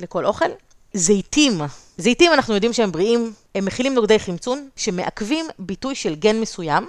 לכל 0.00 0.26
אוכל. 0.26 0.50
זיתים, 0.94 1.60
זיתים 1.98 2.32
אנחנו 2.32 2.54
יודעים 2.54 2.72
שהם 2.72 2.92
בריאים, 2.92 3.32
הם 3.54 3.64
מכילים 3.64 3.94
נוגדי 3.94 4.18
חמצון 4.18 4.68
שמעכבים 4.76 5.46
ביטוי 5.58 5.94
של 5.94 6.14
גן 6.14 6.40
מסוים. 6.40 6.86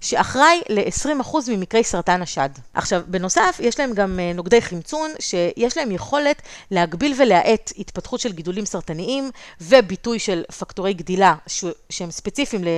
שאחראי 0.00 0.60
ל-20% 0.68 1.36
ממקרי 1.48 1.84
סרטן 1.84 2.22
השד. 2.22 2.48
עכשיו, 2.74 3.02
בנוסף, 3.06 3.56
יש 3.60 3.80
להם 3.80 3.92
גם 3.92 4.20
אה, 4.20 4.32
נוגדי 4.32 4.62
חמצון, 4.62 5.10
שיש 5.18 5.76
להם 5.76 5.90
יכולת 5.92 6.42
להגביל 6.70 7.14
ולהאט 7.18 7.72
התפתחות 7.78 8.20
של 8.20 8.32
גידולים 8.32 8.64
סרטניים 8.64 9.30
וביטוי 9.60 10.18
של 10.18 10.42
פקטורי 10.58 10.94
גדילה 10.94 11.34
ש- 11.46 11.64
שהם 11.90 12.10
ספציפיים 12.10 12.64
ל- 12.64 12.68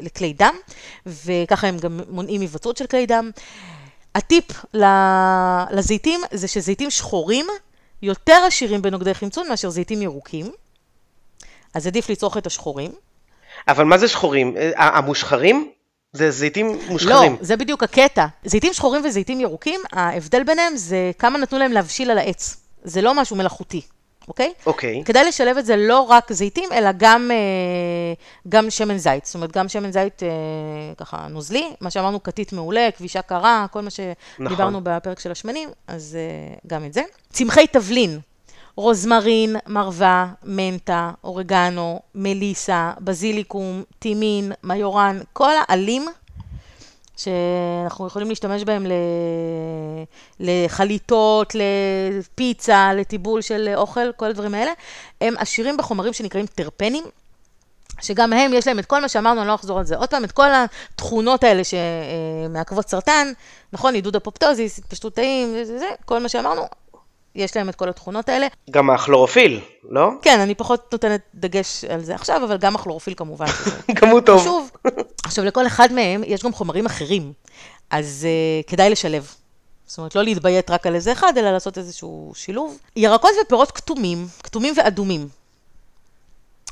לכלי 0.00 0.32
דם, 0.32 0.54
וככה 1.06 1.66
הם 1.66 1.78
גם 1.78 2.00
מונעים 2.08 2.40
היווצרות 2.40 2.76
של 2.76 2.86
כלי 2.86 3.06
דם. 3.06 3.30
הטיפ 4.14 4.44
לזיתים 5.70 6.20
זה 6.32 6.48
שזיתים 6.48 6.90
שחורים 6.90 7.46
יותר 8.04 8.42
עשירים 8.46 8.82
בנוגדי 8.82 9.14
חמצון 9.14 9.48
מאשר 9.48 9.70
זיתים 9.70 10.02
ירוקים, 10.02 10.52
אז 11.74 11.86
עדיף 11.86 12.10
לצרוך 12.10 12.36
את 12.36 12.46
השחורים. 12.46 12.92
אבל 13.68 13.84
מה 13.84 13.98
זה 13.98 14.08
שחורים? 14.08 14.56
אה, 14.56 14.70
המושחרים? 14.76 15.70
זה 16.12 16.30
זיתים 16.30 16.66
לא, 16.66 16.88
מושחרים. 16.88 17.36
זה 17.40 17.56
בדיוק 17.56 17.82
הקטע. 17.82 18.26
זיתים 18.44 18.72
שחורים 18.72 19.04
וזיתים 19.04 19.40
ירוקים, 19.40 19.80
ההבדל 19.92 20.42
ביניהם 20.42 20.76
זה 20.76 21.10
כמה 21.18 21.38
נתנו 21.38 21.58
להם 21.58 21.72
להבשיל 21.72 22.10
על 22.10 22.18
העץ. 22.18 22.56
זה 22.82 23.02
לא 23.02 23.14
משהו 23.14 23.36
מלאכותי, 23.36 23.82
אוקיי? 24.28 24.52
אוקיי. 24.66 25.02
כדאי 25.04 25.24
לשלב 25.28 25.56
את 25.58 25.66
זה 25.66 25.76
לא 25.76 26.00
רק 26.00 26.32
זיתים, 26.32 26.68
אלא 26.72 26.90
גם, 26.96 27.30
אה, 27.30 28.14
גם 28.48 28.70
שמן 28.70 28.96
זית. 28.96 29.24
זאת 29.24 29.34
אומרת, 29.34 29.52
גם 29.52 29.68
שמן 29.68 29.90
זית 29.90 30.22
אה, 30.22 30.28
ככה 30.96 31.26
נוזלי, 31.30 31.70
מה 31.80 31.90
שאמרנו, 31.90 32.22
כתית 32.22 32.52
מעולה, 32.52 32.88
כבישה 32.96 33.22
קרה, 33.22 33.66
כל 33.70 33.80
מה 33.80 33.90
שדיברנו 33.90 34.80
נכון. 34.80 34.82
בפרק 34.84 35.20
של 35.20 35.30
השמנים, 35.30 35.68
אז 35.86 36.18
אה, 36.20 36.56
גם 36.66 36.84
את 36.84 36.92
זה. 36.92 37.02
צמחי 37.32 37.66
תבלין, 37.66 38.20
רוזמרין, 38.76 39.56
מרווה, 39.66 40.26
מנטה, 40.44 41.10
אורגנו, 41.24 42.00
מליסה, 42.14 42.92
בזיליקום, 43.00 43.82
טימין, 43.98 44.52
מיורן, 44.62 45.20
כל 45.32 45.52
העלים 45.68 46.06
שאנחנו 47.16 48.06
יכולים 48.06 48.28
להשתמש 48.28 48.64
בהם. 48.64 48.86
לחליטות, 50.40 51.52
לפיצה, 51.54 52.92
לטיבול 52.94 53.40
של 53.40 53.72
אוכל, 53.76 54.12
כל 54.16 54.26
הדברים 54.26 54.54
האלה, 54.54 54.72
הם 55.20 55.34
עשירים 55.38 55.76
בחומרים 55.76 56.12
שנקראים 56.12 56.46
טרפנים, 56.46 57.04
שגם 58.00 58.32
הם, 58.32 58.52
יש 58.54 58.66
להם 58.66 58.78
את 58.78 58.86
כל 58.86 59.00
מה 59.00 59.08
שאמרנו, 59.08 59.40
אני 59.40 59.48
לא 59.48 59.54
אחזור 59.54 59.78
על 59.78 59.84
זה 59.84 59.96
עוד 59.96 60.10
פעם, 60.10 60.24
את 60.24 60.32
כל 60.32 60.48
התכונות 60.94 61.44
האלה 61.44 61.62
שמעכבות 61.64 62.88
סרטן, 62.88 63.32
נכון, 63.72 63.94
עידוד 63.94 64.16
אפופטוזיס, 64.16 64.78
התפשטות 64.78 65.14
תאים, 65.14 65.52
זה, 65.52 65.64
זה, 65.64 65.78
זה, 65.78 65.86
כל 66.04 66.18
מה 66.18 66.28
שאמרנו, 66.28 66.62
יש 67.34 67.56
להם 67.56 67.68
את 67.68 67.74
כל 67.74 67.88
התכונות 67.88 68.28
האלה. 68.28 68.46
גם 68.70 68.90
הכלורופיל, 68.90 69.60
לא? 69.88 70.10
כן, 70.22 70.40
אני 70.40 70.54
פחות 70.54 70.92
נותנת 70.92 71.20
דגש 71.34 71.84
על 71.84 72.00
זה 72.00 72.14
עכשיו, 72.14 72.44
אבל 72.44 72.56
גם 72.56 72.74
הכלורופיל 72.74 73.14
כמובן. 73.16 73.46
גם 74.00 74.08
הוא 74.08 74.20
טוב. 74.20 74.40
חשוב. 74.40 74.70
עכשיו, 75.24 75.44
לכל 75.44 75.66
אחד 75.66 75.92
מהם 75.92 76.22
יש 76.26 76.42
גם 76.42 76.52
חומרים 76.52 76.86
אחרים, 76.86 77.32
אז 77.90 78.26
uh, 78.26 78.70
כדאי 78.70 78.90
לשלב. 78.90 79.34
זאת 79.86 79.98
אומרת, 79.98 80.14
לא 80.14 80.22
להתביית 80.22 80.70
רק 80.70 80.86
על 80.86 80.94
איזה 80.94 81.12
אחד, 81.12 81.32
אלא 81.38 81.52
לעשות 81.52 81.78
איזשהו 81.78 82.32
שילוב. 82.34 82.78
ירקות 82.96 83.30
ופירות 83.42 83.70
כתומים, 83.70 84.26
כתומים 84.42 84.74
ואדומים. 84.76 85.28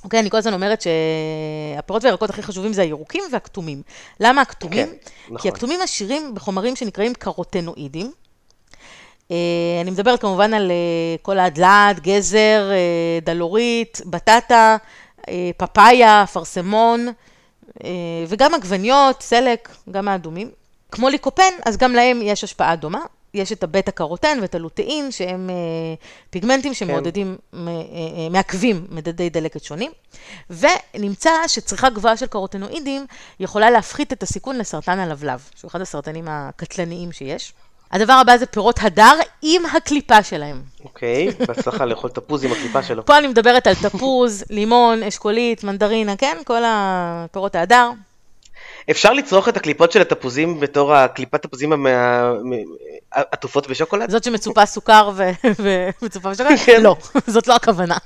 אוקיי, 0.05 0.21
אני 0.21 0.31
כל 0.31 0.37
הזמן 0.37 0.55
אומרת 0.55 0.83
שהפירות 0.83 2.05
והירקות 2.05 2.31
הכי 2.31 2.43
חשובים 2.43 2.73
זה 2.73 2.83
הירוקים 2.83 3.25
והכתומים. 3.33 3.83
למה 4.21 4.41
הכתומים? 4.41 4.87
כן, 4.87 5.11
כי 5.27 5.33
נכון. 5.35 5.51
הכתומים 5.51 5.83
עשירים 5.83 6.35
בחומרים 6.35 6.77
שנקראים 6.77 7.15
קרוטנואידים. 7.15 8.13
אה, 9.31 9.37
אני 9.81 9.91
מדברת 9.91 10.21
כמובן 10.21 10.55
על 10.55 10.71
אה, 10.71 11.17
כל 11.23 11.39
הדלעת, 11.39 12.01
גזר, 12.01 12.71
דלורית, 13.23 14.01
בטטה, 14.07 14.77
פפאיה, 15.57 16.23
אפרסמון, 16.23 17.09
וגם 18.29 18.55
עגבניות, 18.55 19.23
סלק, 19.23 19.69
גם 19.91 20.09
האדומים. 20.09 20.51
כמו 20.93 21.09
ליקופן, 21.09 21.53
אז 21.67 21.77
גם 21.77 21.93
להם 21.93 22.21
יש 22.23 22.45
השפעה 22.45 22.77
דומה. 22.77 23.01
יש 23.35 23.53
את 23.53 23.63
הבטא 23.63 23.91
קרוטן 23.91 24.39
ואת 24.43 24.55
הלוטאין, 24.55 25.11
שהם 25.11 25.51
אה, 25.51 25.55
פיגמנטים 26.31 26.75
שמעודדים, 26.75 27.37
מ- 27.53 27.69
אה, 27.69 27.73
אה, 27.73 28.29
מעכבים 28.31 28.87
מדדי 28.91 29.31
דלקת 29.31 29.65
שונים. 29.65 29.93
ונמצא 30.51 31.31
שצריכה 31.49 31.91
גבוהה 31.91 32.17
של 32.17 32.27
קרוטנואידים 32.27 33.07
יכולה 33.41 33.71
להפחית 33.71 34.13
את 34.13 34.23
הסיכון 34.23 34.59
לסרטן 34.59 34.99
הלבלב, 34.99 35.49
שהוא 35.57 35.69
אחד 35.69 35.81
הסרטנים 35.81 36.25
הקטלניים 36.29 37.13
שיש. 37.13 37.53
הדבר 37.93 38.13
הבא 38.13 38.37
זה 38.37 38.47
פירות 38.47 38.79
הדר 38.83 39.15
עם 39.43 39.63
הקליפה 39.67 40.23
שלהם. 40.23 40.63
אוקיי, 40.85 41.29
בהצלחה 41.49 41.85
לאכול 41.85 42.11
תפוז 42.11 42.45
עם 42.45 42.53
הקליפה 42.53 42.83
שלו. 42.83 43.07
פה 43.07 43.19
אני 43.19 43.27
מדברת 43.29 43.67
על 43.67 43.75
תפוז, 43.75 44.45
לימון, 44.51 45.03
אשכולית, 45.03 45.65
מנדרינה, 45.65 46.17
כן? 46.17 46.37
כל 46.45 46.63
הפירות 46.67 47.55
ההדר. 47.55 47.91
אפשר 48.91 49.13
לצרוך 49.13 49.49
את 49.49 49.57
הקליפות 49.57 49.93
של 49.93 50.01
התפוזים 50.01 50.61
בתור 50.61 50.95
הקליפת 50.95 51.43
תפוזים 51.43 51.73
המה- 51.73 52.33
עטופות 53.11 53.69
בשוקולד? 53.69 54.11
זאת 54.11 54.25
שמצופה 54.25 54.67
סוכר 54.67 55.11
ו- 55.15 55.31
ומצופה 56.03 56.31
בשוקולד? 56.31 56.59
כן. 56.67 56.83
לא, 56.83 56.97
זאת 57.27 57.49
לא 57.49 57.55
הכוונה. 57.57 57.97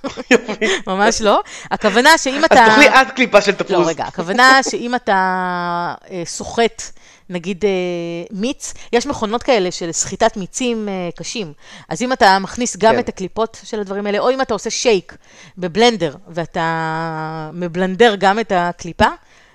ממש 0.86 1.20
לא. 1.22 1.40
הכוונה 1.70 2.18
שאם 2.18 2.38
אז 2.38 2.44
אתה... 2.44 2.54
תאכלי 2.54 2.88
את 2.88 3.10
קליפה 3.10 3.40
של 3.40 3.52
תפוז. 3.52 3.70
לא, 3.70 3.86
רגע, 3.88 4.04
הכוונה 4.04 4.60
שאם 4.70 4.94
אתה 4.94 5.14
אה, 6.10 6.22
סוחט, 6.26 6.82
נגיד 7.30 7.64
אה, 7.64 7.70
מיץ, 8.30 8.74
יש 8.92 9.06
מכונות 9.06 9.42
כאלה 9.42 9.70
של 9.70 9.92
סחיטת 9.92 10.36
מיצים 10.36 10.88
אה, 10.88 11.08
קשים. 11.16 11.52
אז 11.88 12.02
אם 12.02 12.12
אתה 12.12 12.38
מכניס 12.38 12.76
גם 12.76 12.94
כן. 12.94 12.98
את 12.98 13.08
הקליפות 13.08 13.60
של 13.64 13.80
הדברים 13.80 14.06
האלה, 14.06 14.18
או 14.18 14.30
אם 14.30 14.40
אתה 14.40 14.54
עושה 14.54 14.70
שייק 14.70 15.16
בבלנדר, 15.58 16.16
ואתה 16.28 17.50
מבלנדר 17.52 18.14
גם 18.18 18.40
את 18.40 18.52
הקליפה, 18.54 19.08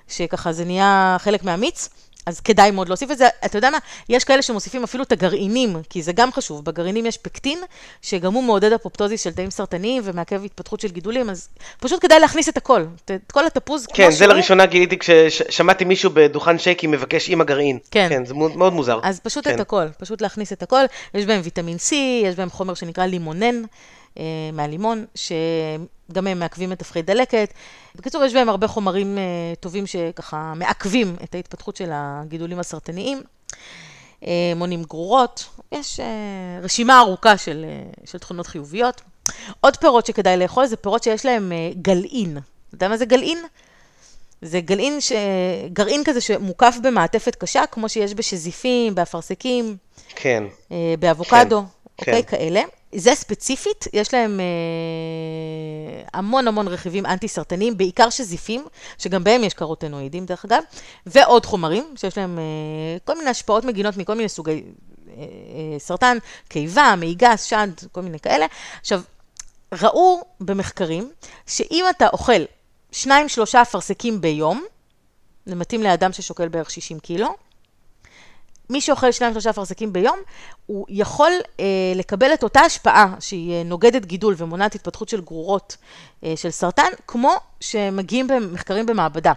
שככה 0.07 0.53
זה 0.53 0.65
נהיה 0.65 1.17
חלק 1.19 1.43
מהמיץ, 1.43 1.89
אז 2.25 2.39
כדאי 2.39 2.71
מאוד 2.71 2.87
להוסיף 2.87 3.11
את 3.11 3.17
זה. 3.17 3.27
אתה 3.45 3.57
יודע 3.57 3.69
מה? 3.69 3.77
יש 4.09 4.23
כאלה 4.23 4.41
שמוסיפים 4.41 4.83
אפילו 4.83 5.03
את 5.03 5.11
הגרעינים, 5.11 5.75
כי 5.89 6.01
זה 6.01 6.13
גם 6.13 6.31
חשוב. 6.31 6.65
בגרעינים 6.65 7.05
יש 7.05 7.17
פקטין, 7.17 7.59
שגם 8.01 8.33
הוא 8.33 8.43
מעודד 8.43 8.73
אפופטוזיס 8.73 9.23
של 9.23 9.31
תאים 9.31 9.49
סרטניים 9.49 10.01
ומעכב 10.05 10.43
התפתחות 10.43 10.79
של 10.79 10.87
גידולים, 10.87 11.29
אז 11.29 11.49
פשוט 11.79 12.01
כדאי 12.01 12.19
להכניס 12.19 12.49
את 12.49 12.57
הכל. 12.57 12.85
את 13.05 13.31
כל 13.31 13.45
התפוז 13.45 13.85
כן, 13.85 14.03
שהוא. 14.03 14.11
זה 14.11 14.27
לראשונה 14.27 14.65
גיליתי 14.65 14.97
כששמעתי 14.99 15.85
מישהו 15.85 16.11
בדוכן 16.13 16.59
שייקים 16.59 16.91
מבקש 16.91 17.29
עם 17.29 17.41
הגרעין. 17.41 17.79
כן. 17.91 18.07
כן, 18.09 18.25
זה 18.25 18.33
מאוד 18.33 18.73
מוזר. 18.73 18.99
אז 19.03 19.19
פשוט 19.19 19.47
כן. 19.47 19.55
את 19.55 19.59
הכל, 19.59 19.85
פשוט 19.99 20.21
להכניס 20.21 20.53
את 20.53 20.63
הכל. 20.63 20.83
יש 21.13 21.25
בהם 21.25 21.41
ויטמין 21.43 21.77
C, 21.77 21.93
יש 22.25 22.35
בהם 22.35 22.49
חומר 22.49 22.73
שנקרא 22.73 23.05
לימונן 23.05 23.61
מהלימון, 24.53 25.05
שגם 25.15 26.27
הם 26.27 26.39
מעכבים 26.39 26.71
את 26.71 26.79
תפחי 26.79 27.01
דלקת. 27.01 27.53
בקיצור, 27.95 28.23
יש 28.23 28.33
בהם 28.33 28.49
הרבה 28.49 28.67
חומרים 28.67 29.17
אה, 29.17 29.23
טובים 29.59 29.87
שככה 29.87 30.53
מעכבים 30.55 31.15
את 31.23 31.35
ההתפתחות 31.35 31.75
של 31.75 31.89
הגידולים 31.93 32.59
הסרטניים. 32.59 33.21
אה, 34.27 34.53
מונים 34.55 34.83
גרורות, 34.83 35.45
יש 35.71 35.99
אה, 35.99 36.05
רשימה 36.61 36.99
ארוכה 36.99 37.37
של, 37.37 37.65
אה, 37.67 38.05
של 38.05 38.17
תכונות 38.17 38.47
חיוביות. 38.47 39.01
עוד 39.61 39.77
פירות 39.77 40.05
שכדאי 40.05 40.37
לאכול 40.37 40.65
זה 40.65 40.77
פירות 40.77 41.03
שיש 41.03 41.25
להם 41.25 41.51
אה, 41.51 41.71
גלעין. 41.81 42.37
אתה 42.37 42.75
יודע 42.75 42.87
מה 42.87 42.97
זה 42.97 43.05
גלעין? 43.05 43.37
זה 44.41 44.59
גלעין, 44.59 45.01
ש... 45.01 45.11
גרעין 45.73 46.03
כזה 46.03 46.21
שמוקף 46.21 46.75
במעטפת 46.83 47.35
קשה, 47.35 47.65
כמו 47.65 47.89
שיש 47.89 48.13
בשזיפים, 48.13 48.95
באפרסקים, 48.95 49.77
כן. 50.15 50.43
אה, 50.71 50.93
באבוקדו, 50.99 51.61
כן, 51.61 51.65
אוקיי, 51.99 52.23
כן. 52.23 52.37
כאלה. 52.37 52.61
זה 52.95 53.15
ספציפית, 53.15 53.87
יש 53.93 54.13
להם 54.13 54.39
אה, 54.39 56.03
המון 56.13 56.47
המון 56.47 56.67
רכיבים 56.67 57.05
אנטי-סרטניים, 57.05 57.77
בעיקר 57.77 58.09
שזיפים, 58.09 58.65
שגם 58.97 59.23
בהם 59.23 59.43
יש 59.43 59.53
קרוטנואידים 59.53 60.25
דרך 60.25 60.45
אגב, 60.45 60.63
ועוד 61.05 61.45
חומרים, 61.45 61.93
שיש 61.95 62.17
להם 62.17 62.39
אה, 62.39 62.43
כל 63.03 63.17
מיני 63.17 63.29
השפעות 63.29 63.65
מגינות 63.65 63.97
מכל 63.97 64.13
מיני 64.13 64.29
סוגי 64.29 64.51
אה, 64.51 65.23
אה, 65.73 65.79
סרטן, 65.79 66.17
קיבה, 66.47 66.93
מעי 66.97 67.13
גס, 67.13 67.43
שד, 67.43 67.69
כל 67.91 68.01
מיני 68.01 68.19
כאלה. 68.19 68.45
עכשיו, 68.79 69.01
ראו 69.81 70.21
במחקרים 70.39 71.11
שאם 71.47 71.85
אתה 71.89 72.07
אוכל 72.07 72.41
שניים, 72.91 73.29
שלושה 73.29 73.61
אפרסקים 73.61 74.21
ביום, 74.21 74.63
זה 75.45 75.55
מתאים 75.55 75.83
לאדם 75.83 76.13
ששוקל 76.13 76.47
בערך 76.47 76.71
60 76.71 76.99
קילו, 76.99 77.35
מי 78.71 78.81
שאוכל 78.81 79.11
שניים, 79.11 79.33
שלושה 79.33 79.49
אפרסקים 79.49 79.93
ביום, 79.93 80.19
הוא 80.65 80.85
יכול 80.89 81.31
אה, 81.59 81.65
לקבל 81.95 82.33
את 82.33 82.43
אותה 82.43 82.59
השפעה 82.59 83.15
שהיא 83.19 83.53
אה, 83.53 83.63
נוגדת 83.63 84.05
גידול 84.05 84.35
ומונעת 84.37 84.75
התפתחות 84.75 85.09
של 85.09 85.21
גרורות 85.21 85.77
אה, 86.23 86.33
של 86.35 86.51
סרטן, 86.51 86.89
כמו 87.07 87.35
שמגיעים 87.59 88.27
במחקרים 88.27 88.85
במעבדה, 88.85 89.33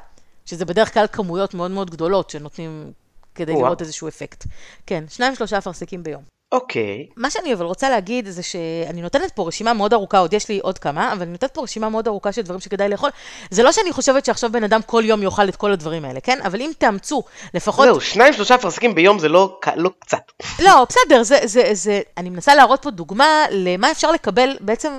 שזה 0.46 0.64
בדרך 0.64 0.94
כלל 0.94 1.06
כמויות 1.12 1.54
מאוד 1.54 1.70
מאוד 1.70 1.90
גדולות 1.90 2.30
שנותנים 2.30 2.92
כדי. 3.34 3.52
לראות 3.52 3.80
איזשהו 3.80 4.08
אפקט. 4.08 4.44
כן, 4.86 5.04
שניים, 5.08 5.34
שלושה 5.34 5.58
אפרסקים 5.58 6.02
ביום. 6.02 6.33
אוקיי. 6.54 7.06
מה 7.16 7.30
שאני 7.30 7.54
אבל 7.54 7.64
רוצה 7.64 7.90
להגיד 7.90 8.28
זה 8.28 8.42
שאני 8.42 9.02
נותנת 9.02 9.32
פה 9.34 9.46
רשימה 9.48 9.72
מאוד 9.72 9.92
ארוכה, 9.92 10.18
עוד 10.18 10.32
יש 10.32 10.48
לי 10.48 10.58
עוד 10.62 10.78
כמה, 10.78 11.12
אבל 11.12 11.22
אני 11.22 11.30
נותנת 11.32 11.50
פה 11.50 11.62
רשימה 11.62 11.88
מאוד 11.88 12.08
ארוכה 12.08 12.32
של 12.32 12.42
דברים 12.42 12.60
שכדאי 12.60 12.88
לאכול. 12.88 13.10
זה 13.50 13.62
לא 13.62 13.72
שאני 13.72 13.92
חושבת 13.92 14.24
שעכשיו 14.24 14.52
בן 14.52 14.64
אדם 14.64 14.82
כל 14.82 15.02
יום 15.06 15.22
יאכל 15.22 15.48
את 15.48 15.56
כל 15.56 15.72
הדברים 15.72 16.04
האלה, 16.04 16.20
כן? 16.20 16.38
אבל 16.44 16.60
אם 16.60 16.70
תאמצו 16.78 17.22
לפחות... 17.54 17.86
זהו, 17.86 18.00
שניים 18.00 18.32
שלושה 18.32 18.54
אפרסקים 18.54 18.94
ביום 18.94 19.18
זה 19.18 19.28
לא 19.28 19.58
לא 19.76 19.90
קצת. 19.98 20.18
לא, 20.62 20.86
בסדר, 20.88 21.22
זה, 21.22 21.38
זה, 21.44 21.68
זה, 21.72 22.00
אני 22.18 22.30
מנסה 22.30 22.54
להראות 22.54 22.82
פה 22.82 22.90
דוגמה 22.90 23.24
למה 23.50 23.90
אפשר 23.90 24.12
לקבל 24.12 24.56
בעצם 24.60 24.92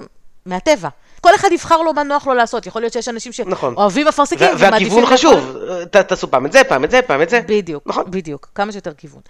מהטבע. 0.45 0.89
כל 1.21 1.35
אחד 1.35 1.49
יבחר 1.51 1.81
לו 1.81 1.93
מה 1.93 2.03
נוח 2.03 2.27
לו 2.27 2.33
לעשות, 2.33 2.65
יכול 2.67 2.81
להיות 2.81 2.93
שיש 2.93 3.07
אנשים 3.09 3.31
נכון. 3.45 3.73
שאוהבים 3.75 4.07
אפרסקים 4.07 4.47
וה- 4.47 4.55
והגיוון 4.71 4.99
לאכול- 5.01 5.13
חשוב. 5.17 5.57
ת- 5.91 5.97
תעשו 5.97 6.31
פעם 6.31 6.45
את 6.45 6.51
זה, 6.51 6.63
פעם 6.63 6.83
את 6.83 6.91
זה, 6.91 7.01
פעם 7.01 7.21
את 7.21 7.29
זה. 7.29 7.41
בדיוק, 7.47 7.83
נכון. 7.85 8.03
בדיוק, 8.07 8.49
כמה 8.55 8.71
שיותר 8.71 8.93
כיוון. 8.97 9.21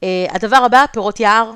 Uh, 0.00 0.04
הדבר 0.30 0.56
הבא, 0.56 0.84
פירות 0.92 1.20
יער. 1.20 1.50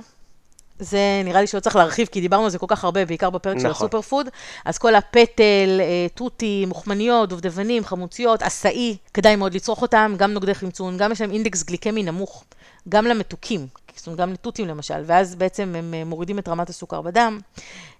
זה 0.78 1.23
נראה 1.24 1.40
לי 1.40 1.47
שלא 1.47 1.61
צריך 1.61 1.77
להרחיב, 1.77 2.09
כי 2.09 2.20
דיברנו 2.20 2.44
על 2.44 2.51
זה 2.51 2.59
כל 2.59 2.66
כך 2.69 2.85
הרבה, 2.85 3.05
בעיקר 3.05 3.31
בפרק 3.31 3.59
של 3.59 3.69
נכון. 3.69 3.86
הסופר 3.86 4.01
פוד. 4.03 4.28
אז 4.65 4.78
כל 4.78 4.94
הפטל, 4.94 5.81
אה, 5.81 6.07
תותים, 6.15 6.69
מוחמניות, 6.69 7.28
דובדבנים, 7.28 7.85
חמוציות, 7.85 8.43
עשאי, 8.43 8.97
כדאי 9.15 9.36
מאוד 9.36 9.55
לצרוך 9.55 9.82
אותם, 9.82 10.15
גם 10.16 10.32
נוגדי 10.32 10.55
חמצון, 10.55 10.97
גם 10.97 11.12
יש 11.12 11.20
להם 11.20 11.31
אינדקס 11.31 11.62
גליקמי 11.62 12.03
נמוך, 12.03 12.44
גם 12.89 13.05
למתוקים, 13.05 13.66
זאת 13.97 14.07
אומרת, 14.07 14.20
גם 14.20 14.32
לתותים 14.32 14.69
למשל, 14.69 15.03
ואז 15.07 15.35
בעצם 15.35 15.74
הם 15.78 15.94
אה, 15.94 16.05
מורידים 16.05 16.39
את 16.39 16.48
רמת 16.48 16.69
הסוכר 16.69 17.01
בדם, 17.01 17.40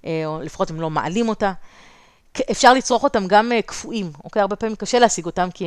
אה, 0.07 0.23
או 0.27 0.41
לפחות 0.43 0.71
הם 0.71 0.81
לא 0.81 0.91
מעלים 0.91 1.29
אותה. 1.29 1.53
אפשר 2.51 2.75
לצרוך 2.75 3.05
אותם 3.05 3.27
גם 3.27 3.53
קפואים, 3.67 4.11
אוקיי? 4.25 4.43
הרבה 4.43 4.57
פעמים 4.57 4.77
קשה 4.77 4.99
להשיג 4.99 5.27
אותם 5.27 5.49
כי 5.55 5.65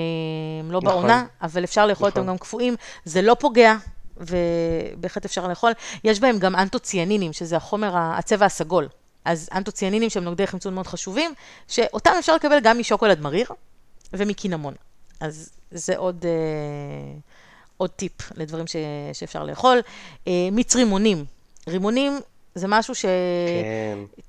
הם 0.59 0.71
לא 0.71 0.79
נכון. 0.83 0.97
בעונה, 0.97 1.25
אבל 1.41 1.63
אפשר 1.63 1.85
לאכול 1.85 2.09
אותם 2.09 2.19
נכון. 2.19 2.29
גם 2.29 2.37
קפואים. 2.37 2.75
זה 3.05 3.21
לא 3.21 3.35
פוגע, 3.39 3.75
ובהחלט 4.19 5.25
אפשר 5.25 5.47
לאכול. 5.47 5.71
יש 6.03 6.19
בהם 6.19 6.39
גם 6.39 6.55
אנטוציאנינים, 6.55 7.33
שזה 7.33 7.57
החומר, 7.57 7.91
הצבע 7.95 8.45
הסגול. 8.45 8.87
אז 9.25 9.49
אנטוציאנינים 9.53 10.09
שהם 10.09 10.23
נוגדי 10.23 10.47
חמצון 10.47 10.73
מאוד 10.73 10.87
חשובים, 10.87 11.33
שאותם 11.67 12.11
אפשר 12.19 12.35
לקבל 12.35 12.59
גם 12.59 12.79
משוקולד 12.79 13.21
מריר 13.21 13.47
ומקינמון. 14.13 14.73
אז 15.19 15.49
זה 15.71 15.97
עוד, 15.97 16.25
אה, 16.25 17.19
עוד 17.77 17.89
טיפ 17.89 18.13
לדברים 18.35 18.67
ש, 18.67 18.75
שאפשר 19.13 19.43
לאכול. 19.43 19.81
אה, 20.27 20.49
מיץ 20.51 20.75
רימונים. 20.75 21.25
רימונים 21.67 22.19
זה 22.55 22.67
משהו 22.67 22.95
ש... 22.95 23.05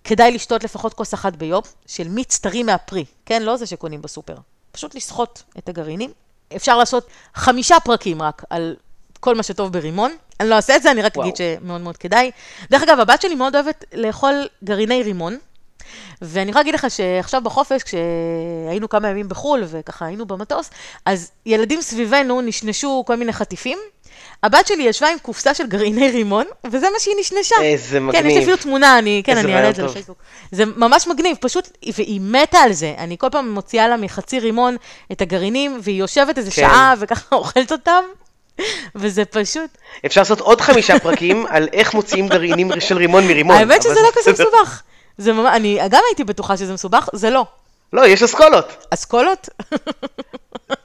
כן. 0.04 0.24
לשתות 0.34 0.64
לפחות 0.64 0.94
כוס 0.94 1.14
אחת 1.14 1.36
ביום, 1.36 1.62
של 1.86 2.08
מיץ 2.08 2.38
טרי 2.38 2.62
מהפרי, 2.62 3.04
כן? 3.26 3.42
לא 3.42 3.56
זה 3.56 3.66
שקונים 3.66 4.02
בסופר. 4.02 4.36
פשוט 4.72 4.94
לסחוט 4.94 5.42
את 5.58 5.68
הגרעינים. 5.68 6.12
אפשר 6.56 6.78
לעשות 6.78 7.06
חמישה 7.34 7.80
פרקים 7.80 8.22
רק 8.22 8.44
על 8.50 8.76
כל 9.20 9.34
מה 9.34 9.42
שטוב 9.42 9.72
ברימון. 9.72 10.12
אני 10.40 10.48
לא 10.48 10.54
אעשה 10.54 10.76
את 10.76 10.82
זה, 10.82 10.90
אני 10.90 11.02
רק 11.02 11.16
וואו. 11.16 11.26
אגיד 11.26 11.36
שמאוד 11.36 11.80
מאוד 11.80 11.96
כדאי. 11.96 12.30
דרך 12.70 12.82
אגב, 12.82 13.00
הבת 13.00 13.22
שלי 13.22 13.34
מאוד 13.34 13.54
אוהבת 13.54 13.84
לאכול 13.94 14.46
גרעיני 14.64 15.02
רימון. 15.02 15.38
ואני 16.22 16.50
יכולה 16.50 16.60
להגיד 16.60 16.74
לך 16.74 16.86
שעכשיו 16.90 17.40
בחופש, 17.42 17.82
כשהיינו 17.82 18.88
כמה 18.88 19.08
ימים 19.08 19.28
בחו"ל 19.28 19.64
וככה 19.66 20.06
היינו 20.06 20.26
במטוס, 20.26 20.70
אז 21.06 21.30
ילדים 21.46 21.82
סביבנו 21.82 22.40
נשנשו 22.40 23.04
כל 23.06 23.16
מיני 23.16 23.32
חטיפים. 23.32 23.78
הבת 24.42 24.66
שלי 24.66 24.82
ישבה 24.82 25.08
עם 25.08 25.18
קופסה 25.18 25.54
של 25.54 25.66
גרעיני 25.66 26.10
רימון, 26.10 26.44
וזה 26.66 26.86
מה 26.92 26.98
שהיא 26.98 27.14
נשנשה. 27.20 27.54
איזה 27.62 27.98
כן, 27.98 28.08
יש 28.08 28.14
לי 28.14 28.20
מגניב. 28.20 28.38
אפילו 28.38 28.56
תמונה, 28.56 28.98
אני, 28.98 29.22
כן, 29.24 29.36
אני 29.36 29.54
אעלה 29.54 29.70
את 29.70 29.74
זה. 29.74 29.82
לפייסבוק. 29.82 30.18
זה 30.52 30.64
ממש 30.64 31.06
מגניב, 31.06 31.36
פשוט, 31.40 31.68
והיא 31.94 32.20
מתה 32.20 32.58
על 32.58 32.72
זה. 32.72 32.94
אני 32.98 33.18
כל 33.18 33.28
פעם 33.32 33.50
מוציאה 33.50 33.88
לה 33.88 33.96
מחצי 33.96 34.40
רימון 34.40 34.76
את 35.12 35.20
הגרעינים, 35.20 35.80
והיא 35.82 35.98
יושבת 36.00 36.38
איזה 36.38 36.50
כן. 36.50 36.56
שעה 36.56 36.94
וככה 36.98 37.36
אוכלת 37.36 37.72
אותם, 37.72 38.04
וזה 38.94 39.24
פשוט... 39.24 39.70
אפשר 40.06 40.20
לעשות 40.20 40.40
עוד 40.40 40.60
חמישה 40.60 40.98
פרקים 40.98 41.46
על 41.48 41.68
איך 41.72 41.94
מוציאים 41.94 42.28
גרעינים 42.28 42.80
של 42.80 42.96
רימון 42.96 43.24
מרימון. 43.26 43.56
האמת 43.56 43.82
שזה 43.82 44.00
לא 44.00 44.08
כזה. 44.14 44.32
מסובך. 44.32 44.82
זה 45.18 45.32
ממש, 45.32 45.52
אני 45.56 45.78
גם 45.90 46.02
הייתי 46.08 46.24
בטוחה 46.24 46.56
שזה 46.56 46.72
מסובך, 46.74 47.08
זה 47.12 47.30
לא. 47.30 47.44
לא, 47.92 48.06
יש 48.06 48.22
אסכולות. 48.22 48.86
אסכולות? 48.90 49.48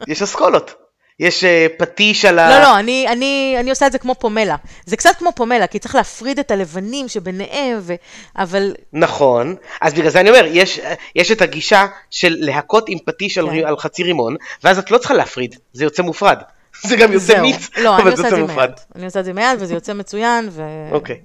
יש 0.08 0.22
אסכולות. 0.22 0.74
יש 1.20 1.44
אה, 1.44 1.68
פטיש 1.78 2.26
על 2.26 2.40
ה... 2.40 2.50
לא, 2.50 2.64
לא, 2.64 2.80
אני, 2.80 3.06
אני, 3.10 3.56
אני 3.60 3.70
עושה 3.70 3.88
את 3.88 3.92
זה 3.92 3.98
כמו 3.98 4.16
פומלה. 4.16 4.56
זה 4.86 4.98
קצת 4.98 5.16
כמו 5.20 5.32
פומלה, 5.36 5.68
כי 5.68 5.80
צריך 5.80 5.96
להפריד 5.96 6.40
את 6.40 6.52
הלבנים 6.52 7.08
שביניהם, 7.08 7.80
ו... 7.82 7.94
אבל 8.38 8.74
נכון, 8.94 9.56
אז 9.82 9.94
בגלל 9.94 10.10
זה 10.10 10.20
אני 10.20 10.30
אומר, 10.30 10.46
יש, 10.52 10.80
יש 11.16 11.32
את 11.32 11.42
הגישה 11.42 11.86
של 12.12 12.36
להכות 12.40 12.86
עם 12.90 12.98
פטיש 13.06 13.38
על, 13.38 13.46
כן. 13.46 13.52
רי- 13.52 13.66
על 13.66 13.78
חצי 13.78 14.04
רימון, 14.04 14.36
ואז 14.64 14.80
את 14.80 14.92
לא 14.92 14.98
צריכה 14.98 15.14
להפריד, 15.14 15.56
זה 15.74 15.84
יוצא 15.84 16.04
מופרד. 16.04 16.38
זה 16.82 16.96
גם 16.96 17.12
יוצא. 17.12 17.42
מיץ, 17.42 17.70
לא, 17.78 17.98
אבל 17.98 18.16
זה 18.16 18.24
יוצא 18.24 18.42
מופרד. 18.42 18.72
אני 18.96 19.06
עושה 19.06 19.20
את 19.20 19.26
זה 19.26 19.34
מיד, 19.34 19.60
וזה 19.60 19.74
יוצא 19.74 19.94
מצוין, 19.94 20.50
ו... 20.52 20.64
אוקיי. 20.92 21.22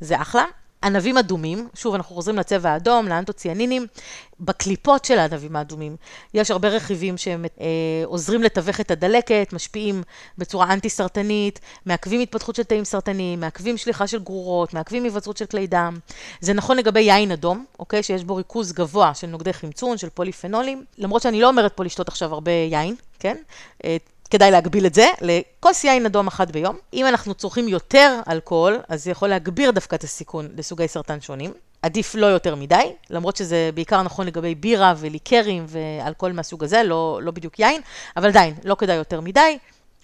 זה 0.00 0.20
אחלה. 0.20 0.44
ענבים 0.84 1.18
אדומים, 1.18 1.68
שוב, 1.74 1.94
אנחנו 1.94 2.14
חוזרים 2.14 2.36
לצבע 2.36 2.70
האדום, 2.70 3.08
לאנטוציאנינים. 3.08 3.86
בקליפות 4.40 5.04
של 5.04 5.18
הענבים 5.18 5.56
האדומים 5.56 5.96
יש 6.34 6.50
הרבה 6.50 6.68
רכיבים 6.68 7.16
שהם 7.16 7.44
אה, 7.60 7.66
עוזרים 8.04 8.42
לתווך 8.42 8.80
את 8.80 8.90
הדלקת, 8.90 9.48
משפיעים 9.52 10.02
בצורה 10.38 10.72
אנטי-סרטנית, 10.72 11.60
מעכבים 11.86 12.20
התפתחות 12.20 12.56
של 12.56 12.62
תאים 12.62 12.84
סרטניים, 12.84 13.40
מעכבים 13.40 13.76
שליחה 13.76 14.06
של 14.06 14.18
גרורות, 14.18 14.74
מעכבים 14.74 15.04
היווצרות 15.04 15.36
של 15.36 15.46
כלי 15.46 15.66
דם. 15.66 15.98
זה 16.40 16.52
נכון 16.52 16.76
לגבי 16.76 17.00
יין 17.00 17.32
אדום, 17.32 17.64
אוקיי? 17.78 18.02
שיש 18.02 18.24
בו 18.24 18.36
ריכוז 18.36 18.72
גבוה 18.72 19.14
של 19.14 19.26
נוגדי 19.26 19.52
חמצון, 19.52 19.98
של 19.98 20.08
פוליפנולים. 20.08 20.84
למרות 20.98 21.22
שאני 21.22 21.40
לא 21.40 21.48
אומרת 21.48 21.72
פה 21.72 21.84
לשתות 21.84 22.08
עכשיו 22.08 22.34
הרבה 22.34 22.50
יין, 22.50 22.94
כן? 23.18 23.36
כדאי 24.30 24.50
להגביל 24.50 24.86
את 24.86 24.94
זה 24.94 25.06
לכוס 25.20 25.84
יין 25.84 26.06
אדום 26.06 26.26
אחת 26.26 26.50
ביום. 26.50 26.76
אם 26.92 27.06
אנחנו 27.06 27.34
צורכים 27.34 27.68
יותר 27.68 28.20
אלכוהול, 28.28 28.80
אז 28.88 29.04
זה 29.04 29.10
יכול 29.10 29.28
להגביר 29.28 29.70
דווקא 29.70 29.96
את 29.96 30.04
הסיכון 30.04 30.48
לסוגי 30.56 30.88
סרטן 30.88 31.20
שונים. 31.20 31.52
עדיף 31.82 32.14
לא 32.14 32.26
יותר 32.26 32.54
מדי, 32.54 32.92
למרות 33.10 33.36
שזה 33.36 33.70
בעיקר 33.74 34.02
נכון 34.02 34.26
לגבי 34.26 34.54
בירה 34.54 34.94
וליקרים 34.96 35.66
ואלכוהול 35.68 36.32
מהסוג 36.32 36.64
הזה, 36.64 36.82
לא, 36.82 37.20
לא 37.22 37.30
בדיוק 37.30 37.58
יין, 37.58 37.80
אבל 38.16 38.28
עדיין, 38.28 38.54
לא 38.64 38.74
כדאי 38.74 38.96
יותר 38.96 39.20
מדי. 39.20 39.58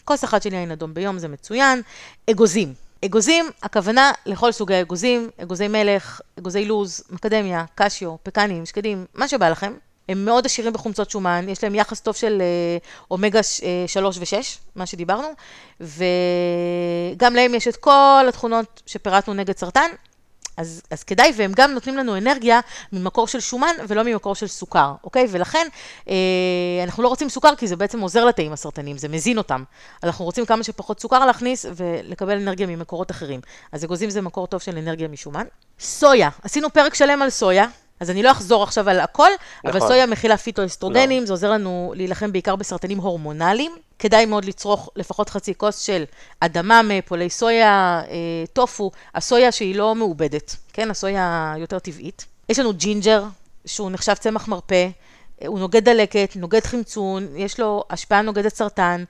כוס 0.04 0.24
אחת 0.24 0.42
של 0.42 0.52
יין 0.52 0.70
אדום 0.70 0.94
ביום 0.94 1.18
זה 1.18 1.28
מצוין. 1.28 1.82
אגוזים. 2.30 2.74
אגוזים, 3.04 3.50
הכוונה 3.62 4.12
לכל 4.26 4.52
סוגי 4.52 4.74
האגוזים, 4.74 5.30
אגוזי 5.42 5.68
מלך, 5.68 6.20
אגוזי 6.38 6.64
לוז, 6.64 7.02
מקדמיה, 7.10 7.64
קשיו, 7.74 8.16
פקנים, 8.22 8.66
שקדים, 8.66 9.06
מה 9.14 9.28
שבא 9.28 9.48
לכם. 9.48 9.72
הם 10.10 10.24
מאוד 10.24 10.46
עשירים 10.46 10.72
בחומצות 10.72 11.10
שומן, 11.10 11.46
יש 11.48 11.64
להם 11.64 11.74
יחס 11.74 12.00
טוב 12.00 12.14
של 12.14 12.42
אה, 12.42 12.78
אומגה 13.10 13.40
3 13.86 14.18
ו-6, 14.18 14.34
מה 14.76 14.86
שדיברנו, 14.86 15.28
וגם 15.80 17.34
להם 17.34 17.54
יש 17.54 17.68
את 17.68 17.76
כל 17.76 18.24
התכונות 18.28 18.82
שפירטנו 18.86 19.34
נגד 19.34 19.56
סרטן, 19.56 19.90
אז, 20.56 20.82
אז 20.90 21.02
כדאי, 21.02 21.32
והם 21.36 21.52
גם 21.56 21.72
נותנים 21.72 21.96
לנו 21.96 22.16
אנרגיה 22.16 22.60
ממקור 22.92 23.28
של 23.28 23.40
שומן 23.40 23.74
ולא 23.88 24.02
ממקור 24.02 24.34
של 24.34 24.46
סוכר, 24.46 24.92
אוקיי? 25.04 25.26
ולכן 25.30 25.66
אה, 26.08 26.14
אנחנו 26.84 27.02
לא 27.02 27.08
רוצים 27.08 27.28
סוכר 27.28 27.54
כי 27.56 27.66
זה 27.66 27.76
בעצם 27.76 28.00
עוזר 28.00 28.24
לתאים 28.24 28.52
הסרטניים, 28.52 28.98
זה 28.98 29.08
מזין 29.08 29.38
אותם. 29.38 29.64
אנחנו 30.02 30.24
רוצים 30.24 30.46
כמה 30.46 30.64
שפחות 30.64 31.00
סוכר 31.00 31.26
להכניס 31.26 31.66
ולקבל 31.76 32.36
אנרגיה 32.36 32.66
ממקורות 32.66 33.10
אחרים. 33.10 33.40
אז 33.72 33.84
אגוזים 33.84 34.10
זה 34.10 34.20
מקור 34.20 34.46
טוב 34.46 34.60
של 34.60 34.78
אנרגיה 34.78 35.08
משומן. 35.08 35.44
סויה, 35.80 36.28
עשינו 36.42 36.70
פרק 36.70 36.94
שלם 36.94 37.22
על 37.22 37.30
סויה. 37.30 37.66
אז 38.00 38.10
אני 38.10 38.22
לא 38.22 38.30
אחזור 38.30 38.62
עכשיו 38.62 38.88
על 38.88 39.00
הכל, 39.00 39.28
נכון. 39.64 39.70
אבל 39.70 39.88
סויה 39.88 40.06
מכילה 40.06 40.36
פיטואסטרוגנים, 40.36 41.20
נכון. 41.20 41.26
זה 41.26 41.32
עוזר 41.32 41.50
לנו 41.50 41.92
להילחם 41.96 42.32
בעיקר 42.32 42.56
בסרטנים 42.56 42.98
הורמונליים. 42.98 43.72
כדאי 43.98 44.26
מאוד 44.26 44.44
לצרוך 44.44 44.90
לפחות 44.96 45.30
חצי 45.30 45.54
כוס 45.54 45.78
של 45.78 46.04
אדממה 46.40 46.82
מפולי 46.82 47.30
סויה, 47.30 48.02
אה, 48.10 48.44
טופו, 48.52 48.90
הסויה 49.14 49.52
שהיא 49.52 49.74
לא 49.74 49.94
מעובדת, 49.94 50.56
כן? 50.72 50.90
הסויה 50.90 51.54
יותר 51.58 51.78
טבעית. 51.78 52.26
יש 52.48 52.58
לנו 52.58 52.72
ג'ינג'ר, 52.72 53.24
שהוא 53.66 53.90
נחשב 53.90 54.14
צמח 54.14 54.48
מרפא, 54.48 54.88
הוא 55.46 55.58
נוגד 55.58 55.84
דלקת, 55.84 56.32
נוגד 56.36 56.64
חמצון, 56.64 57.26
יש 57.36 57.60
לו 57.60 57.84
השפעה 57.90 58.22
נוגדת 58.22 58.54
סרטן, 58.54 59.04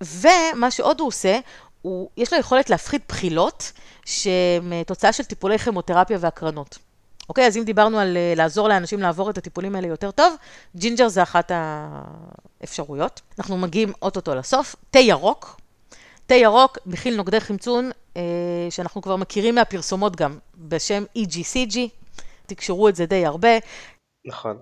ומה 0.00 0.70
שעוד 0.70 1.00
הוא 1.00 1.08
עושה, 1.08 1.38
הוא, 1.82 2.08
יש 2.16 2.32
לו 2.32 2.38
יכולת 2.38 2.70
להפחית 2.70 3.02
בחילות, 3.08 3.72
שהן 4.04 4.82
תוצאה 4.86 5.12
של 5.12 5.24
טיפולי 5.24 5.58
כימותרפיה 5.58 6.18
והקרנות. 6.20 6.78
אוקיי, 7.28 7.46
אז 7.46 7.56
אם 7.56 7.64
דיברנו 7.64 7.98
על 7.98 8.16
אה, 8.16 8.38
לעזור 8.38 8.68
לאנשים 8.68 9.00
לעבור 9.00 9.30
את 9.30 9.38
הטיפולים 9.38 9.74
האלה 9.74 9.86
יותר 9.86 10.10
טוב, 10.10 10.34
ג'ינג'ר 10.76 11.08
זה 11.08 11.22
אחת 11.22 11.52
האפשרויות. 12.60 13.20
אנחנו 13.38 13.56
מגיעים 13.56 13.92
אוטוטו 14.02 14.34
לסוף. 14.34 14.76
תה 14.90 14.98
ירוק. 14.98 15.60
תה 16.26 16.34
ירוק 16.34 16.78
מכיל 16.86 17.16
נוגדי 17.16 17.40
חמצון, 17.40 17.90
אה, 18.14 18.18
שאנחנו 18.70 19.02
כבר 19.02 19.16
מכירים 19.16 19.54
מהפרסומות 19.54 20.16
גם, 20.16 20.38
בשם 20.56 21.04
EGCG. 21.18 21.78
תקשרו 22.46 22.88
את 22.88 22.96
זה 22.96 23.06
די 23.06 23.26
הרבה. 23.26 23.48
נכון. 24.26 24.58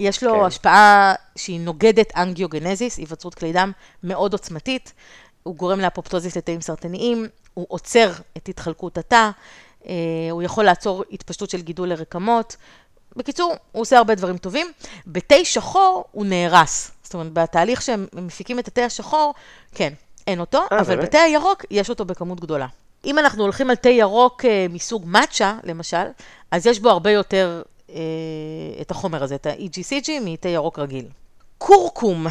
יש 0.00 0.22
לו 0.22 0.32
כן. 0.32 0.44
השפעה 0.44 1.14
שהיא 1.36 1.60
נוגדת 1.60 2.16
אנגיוגנזיס, 2.16 2.98
היווצרות 2.98 3.34
כלי 3.34 3.52
דם 3.52 3.72
מאוד 4.04 4.32
עוצמתית. 4.32 4.92
הוא 5.42 5.56
גורם 5.56 5.80
לאפופטוזיס 5.80 6.36
לתאים 6.36 6.60
סרטניים, 6.60 7.26
הוא 7.54 7.66
עוצר 7.68 8.12
את 8.36 8.48
התחלקות 8.48 8.98
התא. 8.98 9.30
אה, 9.86 9.94
הוא 10.30 10.42
יכול 10.42 10.64
לעצור 10.64 11.04
התפשטות 11.12 11.50
של 11.50 11.60
גידול 11.60 11.88
לרקמות. 11.88 12.56
בקיצור, 13.16 13.54
הוא 13.72 13.82
עושה 13.82 13.98
הרבה 13.98 14.14
דברים 14.14 14.38
טובים. 14.38 14.72
בתה 15.06 15.44
שחור 15.44 16.04
הוא 16.12 16.26
נהרס. 16.26 16.90
זאת 17.02 17.14
אומרת, 17.14 17.32
בתהליך 17.32 17.82
שהם 17.82 18.06
מפיקים 18.12 18.58
את 18.58 18.68
התה 18.68 18.84
השחור, 18.84 19.34
כן, 19.74 19.92
אין 20.26 20.40
אותו, 20.40 20.66
아, 20.70 20.74
אה, 20.74 20.80
אבל 20.80 21.02
בתה 21.02 21.18
הירוק 21.18 21.64
יש 21.70 21.90
אותו 21.90 22.04
בכמות 22.04 22.40
גדולה. 22.40 22.66
אם 23.04 23.18
אנחנו 23.18 23.42
הולכים 23.42 23.70
על 23.70 23.76
תה 23.76 23.88
ירוק 23.88 24.44
אה, 24.44 24.66
מסוג 24.70 25.02
מאצ'ה, 25.06 25.58
למשל, 25.64 26.06
אז 26.50 26.66
יש 26.66 26.80
בו 26.80 26.90
הרבה 26.90 27.10
יותר 27.10 27.62
אה, 27.90 27.94
את 28.80 28.90
החומר 28.90 29.22
הזה, 29.22 29.34
את 29.34 29.46
ה-EGCG, 29.46 30.10
מתה 30.20 30.48
ירוק 30.48 30.78
רגיל. 30.78 31.04
קורקום. 31.58 32.26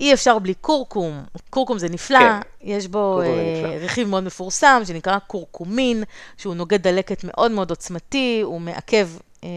אי 0.00 0.14
אפשר 0.14 0.38
בלי 0.38 0.54
קורקום, 0.54 1.24
קורקום 1.50 1.78
זה 1.78 1.88
נפלא, 1.88 2.18
כן. 2.18 2.40
יש 2.60 2.86
בו 2.86 3.20
אה, 3.22 3.78
רכיב 3.80 4.08
מאוד 4.08 4.24
מפורסם 4.24 4.82
שנקרא 4.84 5.18
קורקומין, 5.18 6.04
שהוא 6.36 6.54
נוגד 6.54 6.82
דלקת 6.82 7.24
מאוד 7.24 7.50
מאוד 7.50 7.70
עוצמתי, 7.70 8.40
הוא 8.44 8.60
מעכב 8.60 9.08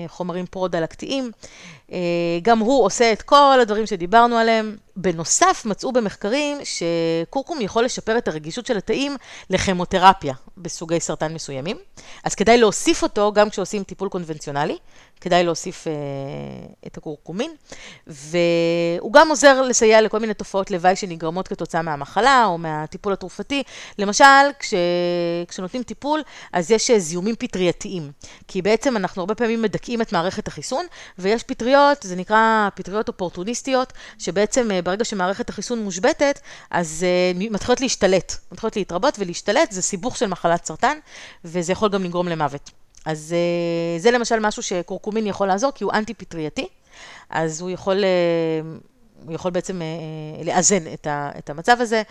חומרים 0.08 0.46
פרו-דלקתיים. 0.46 1.32
אה, 1.92 1.98
גם 2.42 2.60
הוא 2.60 2.86
עושה 2.86 3.14
את 3.14 3.22
כל 3.22 3.60
הדברים 3.62 3.86
שדיברנו 3.86 4.38
עליהם. 4.38 4.76
בנוסף, 4.96 5.64
מצאו 5.66 5.92
במחקרים 5.92 6.58
שקורקום 6.64 7.62
יכול 7.62 7.86
לשפר 7.86 8.18
את 8.18 8.28
הרגישות 8.28 8.66
של 8.66 8.78
התאים 8.78 9.16
לכימותרפיה 9.50 10.34
בסוגי 10.58 11.00
סרטן 11.00 11.34
מסוימים. 11.34 11.78
אז 12.24 12.36
כדאי 12.36 12.58
להוסיף 12.58 13.04
אותו 13.04 13.32
גם 13.34 13.50
כשעושים 13.50 13.84
טיפול 13.84 14.10
קונבנציונלי. 14.10 14.78
כדאי 15.22 15.44
להוסיף 15.44 15.88
אה, 15.88 15.94
את 16.88 16.98
הקורקומין. 16.98 17.52
והוא 18.08 19.14
גם 19.14 19.30
עוזר 19.30 19.62
לסייע 19.62 20.02
לכל 20.02 20.20
מיני 20.20 20.34
תופעות 20.34 20.72
לוואי 20.72 20.96
שנגרמות 20.96 21.48
כתוצאה 21.48 21.82
מהמחלה 21.82 22.46
או 22.46 22.58
מהטיפול 22.58 23.14
התרופתי. 23.14 23.64
למשל, 23.98 24.24
כש, 24.60 24.74
כשנותנים 25.48 25.84
טיפול, 25.84 26.22
אז 26.54 26.72
יש 26.72 26.92
אה, 26.92 27.00
זיהומים 27.00 27.36
פטרייתיים. 27.36 28.12
כי 28.48 28.62
בעצם 28.62 28.98
אנחנו 28.98 29.22
הרבה 29.22 29.36
פעמים 29.36 29.62
מדכאים 29.74 30.02
את 30.02 30.12
מערכת 30.12 30.48
החיסון, 30.48 30.86
ויש 31.20 31.44
פטריות, 31.44 32.04
זה 32.04 32.16
נקרא 32.16 32.70
פטריות 32.76 33.08
אופורטוניסטיות, 33.08 33.94
שבעצם 34.20 34.72
אה, 34.72 34.82
ברגע 34.82 35.06
שמערכת 35.06 35.50
החיסון 35.50 35.84
מושבתת, 35.84 36.40
אז 36.72 37.06
אה, 37.08 37.50
מתחילות 37.50 37.82
להשתלט, 37.82 38.36
מתחילות 38.52 38.76
להתרבות 38.76 39.16
ולהשתלט, 39.20 39.72
זה 39.72 39.82
סיבוך 39.82 40.18
של 40.18 40.28
מחלת 40.28 40.66
סרטן, 40.66 40.98
וזה 41.46 41.72
יכול 41.72 41.90
גם 41.90 42.04
לגרום 42.04 42.28
למוות. 42.28 42.72
אז 43.06 43.36
אה, 43.36 44.00
זה 44.00 44.12
למשל 44.12 44.40
משהו 44.40 44.64
שקורקומין 44.64 45.28
יכול 45.28 45.48
לעזור, 45.48 45.72
כי 45.76 45.84
הוא 45.84 45.94
אנטי-פטרייתי, 45.94 46.68
אז 47.30 47.62
הוא 47.62 47.70
יכול... 47.70 48.04
הוא 49.26 49.34
יכול 49.34 49.52
בעצם 49.52 49.82
לאזן 50.46 50.84
את, 50.94 51.50
המצב 51.50 51.78
הזה. 51.80 52.02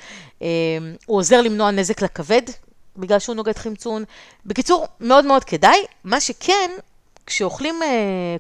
הוא 1.07 1.19
עוזר 1.19 1.41
למנוע 1.41 1.71
נזק 1.71 2.03
לכבד, 2.03 2.43
בגלל 2.97 3.19
שהוא 3.19 3.37
נוגד 3.37 3.57
חמצון. 3.59 4.05
בקיצור, 4.47 4.87
מאוד 5.01 5.25
מאוד 5.25 5.45
כדאי. 5.45 5.79
מה 6.05 6.21
שכן, 6.21 6.71
כשאוכלים 7.27 7.81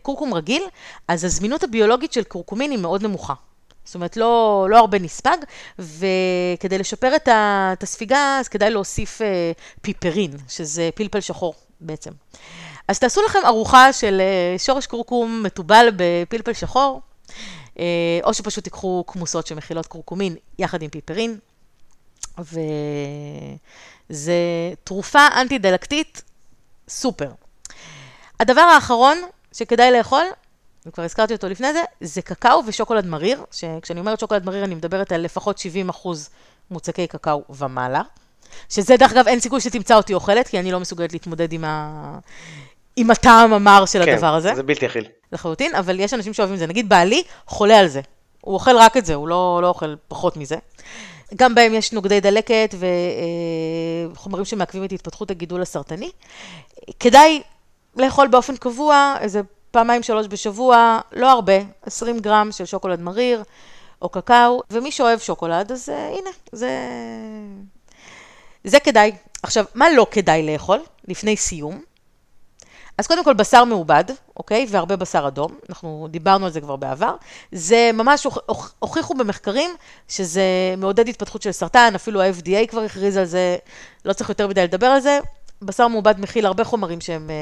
קורקום 0.02 0.34
רגיל, 0.34 0.62
אז 1.08 1.24
הזמינות 1.24 1.64
הביולוגית 1.64 2.12
של 2.12 2.24
קורקומין 2.24 2.70
היא 2.70 2.78
מאוד 2.78 3.02
נמוכה. 3.02 3.34
זאת 3.84 3.94
אומרת, 3.94 4.16
לא, 4.16 4.66
לא 4.70 4.78
הרבה 4.78 4.98
נספג, 4.98 5.36
וכדי 5.78 6.78
לשפר 6.78 7.16
את, 7.16 7.28
ה, 7.28 7.70
את 7.72 7.82
הספיגה, 7.82 8.38
אז 8.40 8.48
כדאי 8.48 8.70
להוסיף 8.70 9.22
אה, 9.22 9.52
פיפרין, 9.82 10.36
שזה 10.48 10.90
פלפל 10.94 11.20
שחור 11.20 11.54
בעצם. 11.80 12.10
אז 12.88 12.98
תעשו 12.98 13.20
לכם 13.22 13.38
ארוחה 13.46 13.92
של 13.92 14.20
אה, 14.20 14.58
שורש 14.58 14.86
קורקום 14.86 15.42
מתובל 15.42 15.88
בפלפל 15.96 16.52
שחור, 16.52 17.00
אה, 17.78 17.84
או 18.24 18.34
שפשוט 18.34 18.64
תיקחו 18.64 19.04
כמוסות 19.06 19.46
שמכילות 19.46 19.86
קורקומין 19.86 20.36
יחד 20.58 20.82
עם 20.82 20.90
פיפרין, 20.90 21.38
וזה 22.38 24.34
תרופה 24.84 25.26
אנטי-דלקתית 25.40 26.22
סופר. 26.88 27.30
הדבר 28.40 28.60
האחרון 28.60 29.22
שכדאי 29.52 29.90
לאכול 29.90 30.24
וכבר 30.86 31.02
הזכרתי 31.02 31.34
אותו 31.34 31.48
לפני 31.48 31.72
זה, 31.72 31.82
זה 32.00 32.22
קקאו 32.22 32.62
ושוקולד 32.66 33.06
מריר, 33.06 33.44
שכשאני 33.52 34.00
אומרת 34.00 34.20
שוקולד 34.20 34.46
מריר 34.46 34.64
אני 34.64 34.74
מדברת 34.74 35.12
על 35.12 35.20
לפחות 35.20 35.58
70 35.58 35.88
אחוז 35.88 36.30
מוצקי 36.70 37.06
קקאו 37.06 37.42
ומעלה, 37.50 38.02
שזה 38.68 38.96
דרך 38.96 39.12
אגב 39.12 39.28
אין 39.28 39.40
סיכוי 39.40 39.60
שתמצא 39.60 39.96
אותי 39.96 40.14
אוכלת, 40.14 40.48
כי 40.48 40.58
אני 40.58 40.72
לא 40.72 40.80
מסוגלת 40.80 41.12
להתמודד 41.12 41.52
עם, 41.52 41.64
ה... 41.64 42.18
עם 42.96 43.10
הטעם 43.10 43.52
המר 43.52 43.86
של 43.86 44.04
כן, 44.04 44.12
הדבר 44.12 44.34
הזה. 44.34 44.48
כן, 44.48 44.56
זה 44.56 44.62
בלתי 44.62 44.86
אכיל. 44.86 45.08
לחלוטין, 45.32 45.74
אבל 45.74 46.00
יש 46.00 46.14
אנשים 46.14 46.32
שאוהבים 46.32 46.54
את 46.54 46.58
זה. 46.58 46.66
נגיד 46.66 46.88
בעלי 46.88 47.22
חולה 47.46 47.78
על 47.78 47.88
זה, 47.88 48.00
הוא 48.40 48.54
אוכל 48.54 48.76
רק 48.76 48.96
את 48.96 49.06
זה, 49.06 49.14
הוא 49.14 49.28
לא, 49.28 49.58
לא 49.62 49.68
אוכל 49.68 49.94
פחות 50.08 50.36
מזה. 50.36 50.56
גם 51.36 51.54
בהם 51.54 51.74
יש 51.74 51.92
נוגדי 51.92 52.20
דלקת 52.20 52.74
וחומרים 54.12 54.44
שמעכבים 54.44 54.84
את 54.84 54.92
התפתחות 54.92 55.30
הגידול 55.30 55.62
הסרטני. 55.62 56.10
כדאי 57.00 57.42
לאכול 57.96 58.28
באופן 58.28 58.56
קבוע 58.56 59.14
איזה 59.20 59.40
פעמיים 59.70 60.02
שלוש 60.02 60.26
בשבוע, 60.26 61.00
לא 61.12 61.30
הרבה, 61.30 61.52
20 61.86 62.18
גרם 62.18 62.48
של 62.52 62.64
שוקולד 62.64 63.00
מריר 63.00 63.42
או 64.02 64.08
קקאו, 64.08 64.62
ומי 64.70 64.92
שאוהב 64.92 65.18
שוקולד, 65.18 65.72
אז 65.72 65.88
uh, 65.88 66.18
הנה, 66.18 66.30
זה... 66.52 66.70
זה 68.64 68.80
כדאי. 68.80 69.12
עכשיו, 69.42 69.64
מה 69.74 69.90
לא 69.90 70.06
כדאי 70.10 70.52
לאכול 70.52 70.80
לפני 71.08 71.36
סיום? 71.36 71.82
אז 72.98 73.06
קודם 73.06 73.24
כל 73.24 73.34
בשר 73.34 73.64
מעובד, 73.64 74.04
אוקיי? 74.36 74.66
והרבה 74.68 74.96
בשר 74.96 75.28
אדום, 75.28 75.58
אנחנו 75.68 76.08
דיברנו 76.10 76.46
על 76.46 76.52
זה 76.52 76.60
כבר 76.60 76.76
בעבר. 76.76 77.14
זה 77.52 77.90
ממש 77.94 78.26
הוכיחו 78.78 79.14
במחקרים 79.14 79.70
שזה 80.08 80.42
מעודד 80.78 81.08
התפתחות 81.08 81.42
של 81.42 81.52
סרטן, 81.52 81.92
אפילו 81.94 82.22
ה-FDA 82.22 82.66
כבר 82.68 82.80
הכריז 82.80 83.16
על 83.16 83.24
זה, 83.24 83.56
לא 84.04 84.12
צריך 84.12 84.28
יותר 84.28 84.48
מדי 84.48 84.62
לדבר 84.62 84.86
על 84.86 85.00
זה. 85.00 85.18
בשר 85.62 85.88
מעובד 85.88 86.14
מכיל 86.18 86.46
הרבה 86.46 86.64
חומרים 86.64 87.00
שהם 87.00 87.30
אה, 87.30 87.36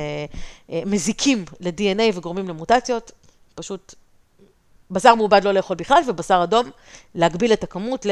אה, 0.75 0.83
מזיקים 0.87 1.45
ל-DNA 1.61 2.03
וגורמים 2.15 2.49
למוטציות. 2.49 3.13
פשוט 3.55 3.95
בשר 4.91 5.15
מעובד 5.15 5.45
לא 5.45 5.53
לאכול 5.53 5.77
בכלל, 5.77 6.03
ובשר 6.07 6.41
אדום, 6.45 6.71
להגביל 7.15 7.53
את 7.53 7.65
הכמות 7.65 8.07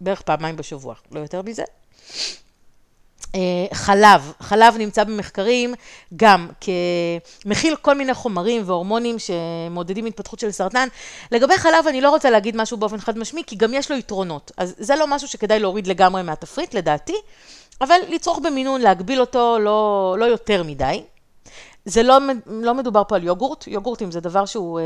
בערך 0.00 0.22
פעמיים 0.22 0.56
בשבוע, 0.56 0.94
לא 1.12 1.20
יותר 1.20 1.42
מזה. 1.42 1.62
אה, 3.34 3.66
חלב, 3.72 4.32
חלב 4.40 4.76
נמצא 4.76 5.04
במחקרים 5.04 5.74
גם 6.16 6.48
כמכיל 6.60 7.76
כל 7.76 7.94
מיני 7.94 8.14
חומרים 8.14 8.62
והורמונים 8.66 9.16
שמעודדים 9.18 10.06
התפתחות 10.06 10.38
של 10.38 10.50
סרטן. 10.50 10.88
לגבי 11.32 11.58
חלב 11.58 11.86
אני 11.88 12.00
לא 12.00 12.10
רוצה 12.10 12.30
להגיד 12.30 12.56
משהו 12.56 12.76
באופן 12.76 12.98
חד 12.98 13.18
משמעי, 13.18 13.42
כי 13.46 13.56
גם 13.56 13.74
יש 13.74 13.90
לו 13.90 13.96
יתרונות. 13.96 14.52
אז 14.56 14.74
זה 14.78 14.96
לא 14.96 15.06
משהו 15.06 15.28
שכדאי 15.28 15.60
להוריד 15.60 15.86
לגמרי 15.86 16.22
מהתפריט, 16.22 16.74
לדעתי, 16.74 17.14
אבל 17.84 17.96
לצרוך 18.08 18.38
במינון, 18.38 18.80
להגביל 18.80 19.20
אותו 19.20 19.58
לא, 19.58 20.16
לא 20.18 20.24
יותר 20.24 20.62
מדי. 20.62 21.04
זה 21.84 22.02
לא, 22.02 22.18
לא 22.46 22.74
מדובר 22.74 23.02
פה 23.08 23.16
על 23.16 23.24
יוגורט, 23.24 23.66
יוגורטים 23.66 24.10
זה 24.10 24.20
דבר 24.20 24.46
שהוא 24.46 24.80
אה, 24.80 24.84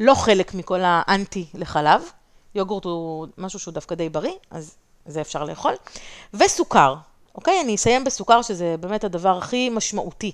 לא 0.00 0.14
חלק 0.14 0.54
מכל 0.54 0.80
האנטי 0.82 1.46
לחלב. 1.54 2.02
יוגורט 2.54 2.84
הוא 2.84 3.26
משהו 3.38 3.58
שהוא 3.58 3.74
דווקא 3.74 3.94
די 3.94 4.08
בריא, 4.08 4.32
אז 4.50 4.76
זה 5.06 5.20
אפשר 5.20 5.44
לאכול. 5.44 5.74
וסוכר, 6.34 6.94
אוקיי? 7.34 7.60
אני 7.60 7.74
אסיים 7.74 8.04
בסוכר, 8.04 8.42
שזה 8.42 8.74
באמת 8.80 9.04
הדבר 9.04 9.38
הכי 9.38 9.70
משמעותי 9.70 10.32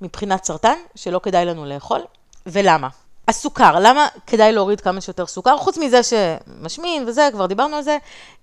מבחינת 0.00 0.44
סרטן, 0.44 0.78
שלא 0.94 1.18
כדאי 1.18 1.44
לנו 1.44 1.64
לאכול. 1.64 2.00
ולמה? 2.46 2.88
הסוכר, 3.28 3.78
למה 3.80 4.08
כדאי 4.26 4.52
להוריד 4.52 4.80
כמה 4.80 5.00
שיותר 5.00 5.26
סוכר? 5.26 5.56
חוץ 5.56 5.78
מזה 5.78 6.00
שמשמין 6.02 7.04
וזה, 7.06 7.28
כבר 7.32 7.46
דיברנו 7.46 7.76
על 7.76 7.82
זה, 7.82 7.98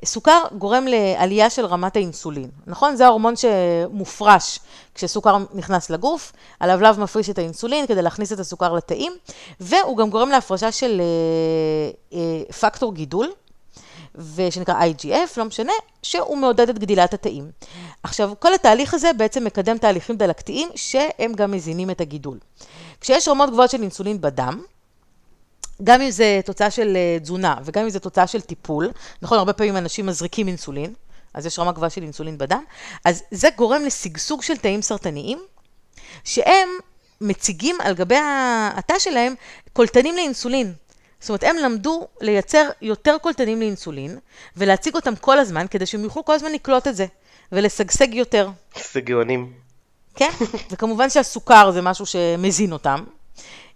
סוכר 0.05 0.43
גורם 0.57 0.85
לעלייה 0.87 1.49
של 1.49 1.65
רמת 1.65 1.95
האינסולין, 1.95 2.49
נכון? 2.67 2.95
זה 2.95 3.05
ההורמון 3.05 3.33
שמופרש 3.35 4.59
כשסוכר 4.95 5.37
נכנס 5.53 5.89
לגוף, 5.89 6.31
הלבלב 6.59 6.99
מפריש 6.99 7.29
את 7.29 7.37
האינסולין 7.37 7.87
כדי 7.87 8.01
להכניס 8.01 8.33
את 8.33 8.39
הסוכר 8.39 8.73
לתאים, 8.73 9.13
והוא 9.59 9.97
גם 9.97 10.09
גורם 10.09 10.29
להפרשה 10.29 10.71
של 10.71 11.01
אה, 11.01 12.17
אה, 12.19 12.53
פקטור 12.53 12.93
גידול, 12.93 13.31
ושנקרא 14.15 14.75
IGF, 14.83 15.37
לא 15.37 15.45
משנה, 15.45 15.73
שהוא 16.03 16.37
מעודד 16.37 16.69
את 16.69 16.79
גדילת 16.79 17.13
התאים. 17.13 17.51
עכשיו, 18.03 18.31
כל 18.39 18.53
התהליך 18.53 18.93
הזה 18.93 19.13
בעצם 19.13 19.43
מקדם 19.43 19.77
תהליכים 19.77 20.17
דלקתיים 20.17 20.69
שהם 20.75 21.33
גם 21.33 21.51
מזינים 21.51 21.89
את 21.89 22.01
הגידול. 22.01 22.39
כשיש 23.01 23.27
רמות 23.27 23.49
גבוהות 23.49 23.69
של 23.69 23.81
אינסולין 23.81 24.21
בדם, 24.21 24.61
גם 25.83 26.01
אם 26.01 26.11
זה 26.11 26.39
תוצאה 26.45 26.71
של 26.71 26.95
אה, 26.95 27.19
תזונה 27.19 27.55
וגם 27.63 27.83
אם 27.83 27.89
זה 27.89 27.99
תוצאה 27.99 28.27
של 28.27 28.41
טיפול, 28.41 28.91
נכון, 29.21 29.37
הרבה 29.37 29.53
פעמים 29.53 29.77
אנשים 29.77 30.05
מזריקים 30.05 30.47
אינסולין, 30.47 30.93
אז 31.33 31.45
יש 31.45 31.59
רמה 31.59 31.71
גבוהה 31.71 31.89
של 31.89 32.03
אינסולין 32.03 32.37
בדם, 32.37 32.63
אז 33.05 33.23
זה 33.31 33.47
גורם 33.55 33.85
לשגשוג 33.85 34.41
של 34.41 34.57
תאים 34.57 34.81
סרטניים, 34.81 35.39
שהם 36.23 36.69
מציגים 37.21 37.75
על 37.81 37.93
גבי 37.93 38.15
התא 38.75 38.99
שלהם 38.99 39.35
קולטנים 39.73 40.15
לאינסולין. 40.15 40.73
זאת 41.23 41.29
אומרת, 41.29 41.43
הם 41.43 41.55
למדו 41.57 42.07
לייצר 42.21 42.69
יותר 42.81 43.17
קולטנים 43.21 43.59
לאינסולין, 43.59 44.17
ולהציג 44.57 44.95
אותם 44.95 45.15
כל 45.15 45.39
הזמן, 45.39 45.65
כדי 45.69 45.85
שהם 45.85 46.03
יוכלו 46.03 46.25
כל 46.25 46.33
הזמן 46.33 46.51
לקלוט 46.51 46.87
את 46.87 46.95
זה, 46.95 47.05
ולשגשג 47.51 48.13
יותר. 48.13 48.49
זה 48.91 49.01
גאונים. 49.01 49.53
כן, 50.15 50.29
וכמובן 50.71 51.09
שהסוכר 51.09 51.71
זה 51.71 51.81
משהו 51.81 52.05
שמזין 52.05 52.71
אותם. 52.71 53.03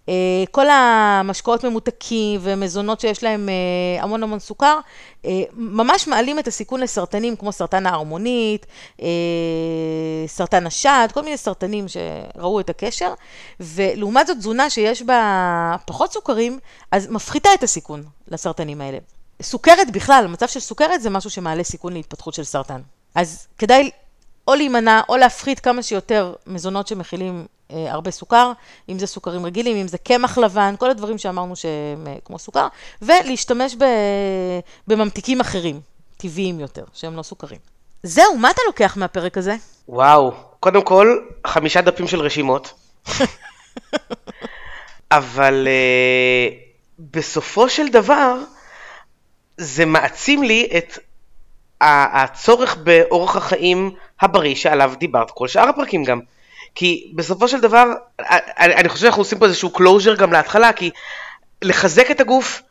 אה, 0.08 0.44
כל 0.50 0.66
המשקאות 0.70 1.64
ממותקים 1.64 2.40
ומזונות 2.42 3.00
שיש 3.00 3.22
להם 3.22 3.48
אה, 3.48 4.02
המון 4.02 4.22
המון 4.22 4.38
סוכר, 4.38 4.78
אה, 5.24 5.42
ממש 5.52 6.08
מעלים 6.08 6.38
את 6.38 6.48
הסיכון 6.48 6.80
לסרטנים 6.80 7.36
כמו 7.36 7.52
סרטן 7.52 7.86
ההרמונית, 7.86 8.66
סרטן 10.26 10.66
השד, 10.66 11.08
כל 11.14 11.22
מיני 11.22 11.36
סרטנים 11.36 11.86
שראו 11.88 12.60
את 12.60 12.70
הקשר, 12.70 13.14
ולעומת 13.60 14.26
זאת 14.26 14.36
תזונה 14.36 14.70
שיש 14.70 15.02
בה 15.02 15.76
פחות 15.86 16.12
סוכרים, 16.12 16.58
אז 16.90 17.08
מפחיתה 17.10 17.48
את 17.54 17.62
הסיכון 17.62 18.02
לסרטנים 18.28 18.80
האלה. 18.80 18.98
סוכרת 19.42 19.90
בכלל, 19.90 20.26
מצב 20.26 20.48
של 20.48 20.60
סוכרת 20.60 21.02
זה 21.02 21.10
משהו 21.10 21.30
שמעלה 21.30 21.64
סיכון 21.64 21.92
להתפתחות 21.92 22.34
של 22.34 22.44
סרטן. 22.44 22.80
אז 23.14 23.46
כדאי 23.58 23.90
או 24.48 24.54
להימנע 24.54 25.00
או 25.08 25.16
להפחית 25.16 25.60
כמה 25.60 25.82
שיותר 25.82 26.34
מזונות 26.46 26.86
שמכילים 26.86 27.46
אה, 27.70 27.92
הרבה 27.92 28.10
סוכר, 28.10 28.52
אם 28.88 28.98
זה 28.98 29.06
סוכרים 29.06 29.46
רגילים, 29.46 29.76
אם 29.76 29.88
זה 29.88 29.98
קמח 29.98 30.38
לבן, 30.38 30.74
כל 30.78 30.90
הדברים 30.90 31.18
שאמרנו 31.18 31.56
שהם 31.56 32.06
אה, 32.06 32.14
כמו 32.24 32.38
סוכר, 32.38 32.68
ולהשתמש 33.02 33.74
ב, 33.74 33.84
בממתיקים 34.86 35.40
אחרים, 35.40 35.80
טבעיים 36.16 36.60
יותר, 36.60 36.84
שהם 36.92 37.16
לא 37.16 37.22
סוכרים. 37.22 37.58
זהו, 38.02 38.36
מה 38.38 38.50
אתה 38.50 38.60
לוקח 38.66 38.96
מהפרק 38.96 39.38
הזה? 39.38 39.56
וואו, 39.88 40.32
קודם 40.60 40.82
כל, 40.82 41.18
חמישה 41.46 41.80
דפים 41.80 42.08
של 42.08 42.20
רשימות. 42.20 42.72
אבל 45.10 45.68
uh, 45.68 46.54
בסופו 46.98 47.68
של 47.68 47.88
דבר, 47.88 48.38
זה 49.56 49.84
מעצים 49.84 50.42
לי 50.42 50.68
את 50.78 50.98
הצורך 51.80 52.76
באורח 52.76 53.36
החיים 53.36 53.90
הבריא 54.20 54.54
שעליו 54.54 54.92
דיברת 54.98 55.30
כל 55.30 55.48
שאר 55.48 55.68
הפרקים 55.68 56.04
גם. 56.04 56.20
כי 56.74 57.12
בסופו 57.14 57.48
של 57.48 57.60
דבר, 57.60 57.84
אני, 58.58 58.74
אני 58.74 58.88
חושב 58.88 59.02
שאנחנו 59.02 59.20
עושים 59.20 59.38
פה 59.38 59.44
איזשהו 59.46 59.72
closure 59.76 60.16
גם 60.16 60.32
להתחלה, 60.32 60.72
כי 60.72 60.90
לחזק 61.62 62.10
את 62.10 62.20
הגוף, 62.20 62.62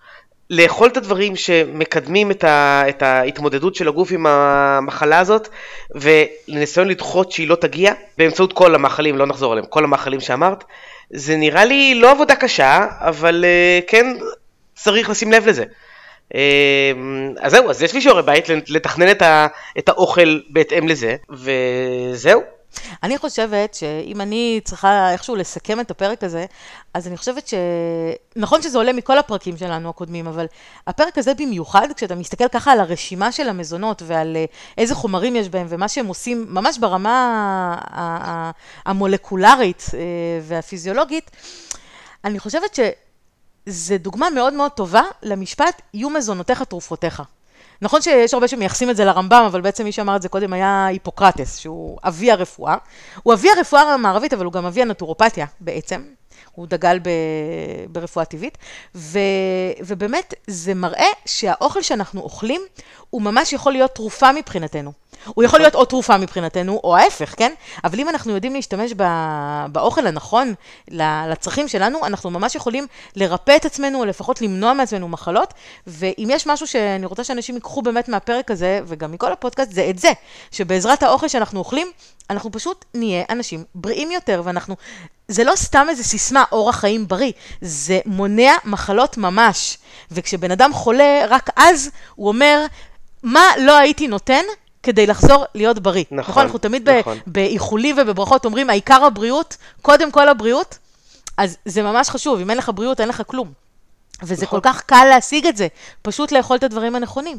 לאכול 0.49 0.87
את 0.87 0.97
הדברים 0.97 1.35
שמקדמים 1.35 2.31
את, 2.31 2.43
ה, 2.43 2.83
את 2.89 3.01
ההתמודדות 3.01 3.75
של 3.75 3.87
הגוף 3.87 4.11
עם 4.11 4.25
המחלה 4.25 5.19
הזאת, 5.19 5.47
ולניסיון 5.95 6.87
לדחות 6.87 7.31
שהיא 7.31 7.47
לא 7.47 7.55
תגיע, 7.55 7.93
באמצעות 8.17 8.53
כל 8.53 8.75
המאכלים, 8.75 9.17
לא 9.17 9.25
נחזור 9.25 9.51
עליהם, 9.51 9.67
כל 9.69 9.83
המאכלים 9.83 10.19
שאמרת, 10.19 10.63
זה 11.11 11.37
נראה 11.37 11.65
לי 11.65 11.95
לא 11.95 12.11
עבודה 12.11 12.35
קשה, 12.35 12.87
אבל 12.99 13.45
אה, 13.45 13.79
כן 13.87 14.07
צריך 14.75 15.09
לשים 15.09 15.31
לב 15.31 15.47
לזה. 15.47 15.63
אה, 16.35 16.91
אז 17.39 17.51
זהו, 17.51 17.69
אז 17.69 17.81
יש 17.81 17.93
לי 17.93 18.01
שיעורי 18.01 18.23
בית 18.23 18.45
לתכנן 18.67 19.11
את, 19.11 19.21
ה, 19.21 19.47
את 19.77 19.89
האוכל 19.89 20.39
בהתאם 20.49 20.87
לזה, 20.87 21.15
וזהו. 21.29 22.41
אני 23.03 23.17
חושבת 23.17 23.73
שאם 23.73 24.21
אני 24.21 24.59
צריכה 24.63 25.11
איכשהו 25.11 25.35
לסכם 25.35 25.79
את 25.79 25.91
הפרק 25.91 26.23
הזה, 26.23 26.45
אז 26.93 27.07
אני 27.07 27.17
חושבת 27.17 27.47
ש... 27.47 27.53
נכון 28.35 28.61
שזה 28.61 28.77
עולה 28.77 28.93
מכל 28.93 29.17
הפרקים 29.17 29.57
שלנו 29.57 29.89
הקודמים, 29.89 30.27
אבל 30.27 30.45
הפרק 30.87 31.17
הזה 31.17 31.33
במיוחד, 31.33 31.87
כשאתה 31.95 32.15
מסתכל 32.15 32.47
ככה 32.47 32.71
על 32.71 32.79
הרשימה 32.79 33.31
של 33.31 33.49
המזונות 33.49 34.01
ועל 34.05 34.37
אה, 34.37 34.45
איזה 34.77 34.95
חומרים 34.95 35.35
יש 35.35 35.49
בהם 35.49 35.67
ומה 35.69 35.87
שהם 35.87 36.07
עושים 36.07 36.45
ממש 36.49 36.77
ברמה 36.77 37.77
המולקולרית 38.85 39.83
אה, 39.93 39.99
והפיזיולוגית, 40.41 41.31
אני 42.25 42.39
חושבת 42.39 42.75
שזה 43.67 43.97
דוגמה 43.97 44.29
מאוד 44.29 44.53
מאוד 44.53 44.71
טובה 44.71 45.01
למשפט, 45.23 45.81
יהיו 45.93 46.09
מזונותיך 46.09 46.63
תרופותיך. 46.63 47.23
נכון 47.81 48.01
שיש 48.01 48.33
הרבה 48.33 48.47
שמייחסים 48.47 48.89
את 48.89 48.95
זה 48.95 49.05
לרמב"ם, 49.05 49.43
אבל 49.47 49.61
בעצם 49.61 49.83
מי 49.83 49.91
שאמר 49.91 50.15
את 50.15 50.21
זה 50.21 50.29
קודם 50.29 50.53
היה 50.53 50.85
היפוקרטס, 50.85 51.57
שהוא 51.57 51.97
אבי 52.03 52.31
הרפואה. 52.31 52.75
הוא 53.23 53.33
אבי 53.33 53.49
הרפואה 53.57 53.81
המערבית, 53.81 54.33
אבל 54.33 54.45
הוא 54.45 54.53
גם 54.53 54.65
אבי 54.65 54.81
הנטורופתיה 54.81 55.45
בעצם. 55.59 56.01
הוא 56.51 56.67
דגל 56.67 56.99
ב, 56.99 57.09
ברפואה 57.89 58.25
טבעית, 58.25 58.57
ו, 58.95 59.19
ובאמת 59.85 60.33
זה 60.47 60.73
מראה 60.73 61.07
שהאוכל 61.25 61.81
שאנחנו 61.81 62.21
אוכלים, 62.21 62.61
הוא 63.09 63.21
ממש 63.21 63.53
יכול 63.53 63.71
להיות 63.71 63.95
תרופה 63.95 64.31
מבחינתנו. 64.31 64.91
הוא 65.35 65.43
יכול 65.43 65.59
להיות 65.59 65.75
או 65.75 65.85
תרופה 65.85 66.17
מבחינתנו, 66.17 66.81
או 66.83 66.97
ההפך, 66.97 67.33
כן? 67.37 67.53
אבל 67.83 67.99
אם 67.99 68.09
אנחנו 68.09 68.33
יודעים 68.33 68.53
להשתמש 68.53 68.93
באוכל 69.71 70.07
הנכון 70.07 70.53
לצרכים 70.91 71.67
שלנו, 71.67 72.05
אנחנו 72.05 72.29
ממש 72.29 72.55
יכולים 72.55 72.87
לרפא 73.15 73.55
את 73.55 73.65
עצמנו, 73.65 73.99
או 73.99 74.05
לפחות 74.05 74.41
למנוע 74.41 74.73
מעצמנו 74.73 75.07
מחלות. 75.07 75.53
ואם 75.87 76.27
יש 76.31 76.47
משהו 76.47 76.67
שאני 76.67 77.05
רוצה 77.05 77.23
שאנשים 77.23 77.55
ייקחו 77.55 77.81
באמת 77.81 78.09
מהפרק 78.09 78.51
הזה, 78.51 78.79
וגם 78.85 79.11
מכל 79.11 79.31
הפודקאסט, 79.31 79.71
זה 79.71 79.87
את 79.89 79.99
זה, 79.99 80.11
שבעזרת 80.51 81.03
האוכל 81.03 81.27
שאנחנו 81.27 81.59
אוכלים, 81.59 81.87
אנחנו 82.29 82.51
פשוט 82.51 82.85
נהיה 82.93 83.23
אנשים 83.29 83.63
בריאים 83.75 84.11
יותר, 84.11 84.41
ואנחנו... 84.45 84.75
זה 85.27 85.43
לא 85.43 85.55
סתם 85.55 85.87
איזה 85.89 86.03
סיסמה, 86.03 86.43
אורח 86.51 86.75
חיים 86.75 87.07
בריא, 87.07 87.31
זה 87.61 87.99
מונע 88.05 88.53
מחלות 88.65 89.17
ממש. 89.17 89.77
וכשבן 90.11 90.51
אדם 90.51 90.73
חולה, 90.73 91.25
רק 91.29 91.49
אז 91.55 91.89
הוא 92.15 92.27
אומר, 92.27 92.65
מה 93.23 93.41
לא 93.57 93.77
הייתי 93.77 94.07
נותן 94.07 94.43
כדי 94.87 95.07
לחזור 95.07 95.45
להיות 95.55 95.79
בריא. 95.79 96.03
נכון, 96.11 96.31
נכון? 96.31 96.43
אנחנו 96.43 96.59
תמיד 96.59 96.89
נכון. 96.89 97.17
באיחולים 97.27 97.95
ובברכות 97.99 98.45
אומרים, 98.45 98.69
העיקר 98.69 99.03
הבריאות, 99.03 99.57
קודם 99.81 100.11
כל 100.11 100.29
הבריאות, 100.29 100.77
אז 101.37 101.57
זה 101.65 101.81
ממש 101.83 102.09
חשוב, 102.09 102.39
אם 102.39 102.49
אין 102.49 102.57
לך 102.57 102.71
בריאות, 102.75 103.01
אין 103.01 103.09
לך 103.09 103.21
כלום. 103.27 103.51
וזה 104.23 104.45
נכון. 104.45 104.59
כל 104.61 104.69
כך 104.69 104.81
קל 104.81 105.05
להשיג 105.09 105.47
את 105.47 105.57
זה, 105.57 105.67
פשוט 106.01 106.31
לאכול 106.31 106.57
את 106.57 106.63
הדברים 106.63 106.95
הנכונים. 106.95 107.37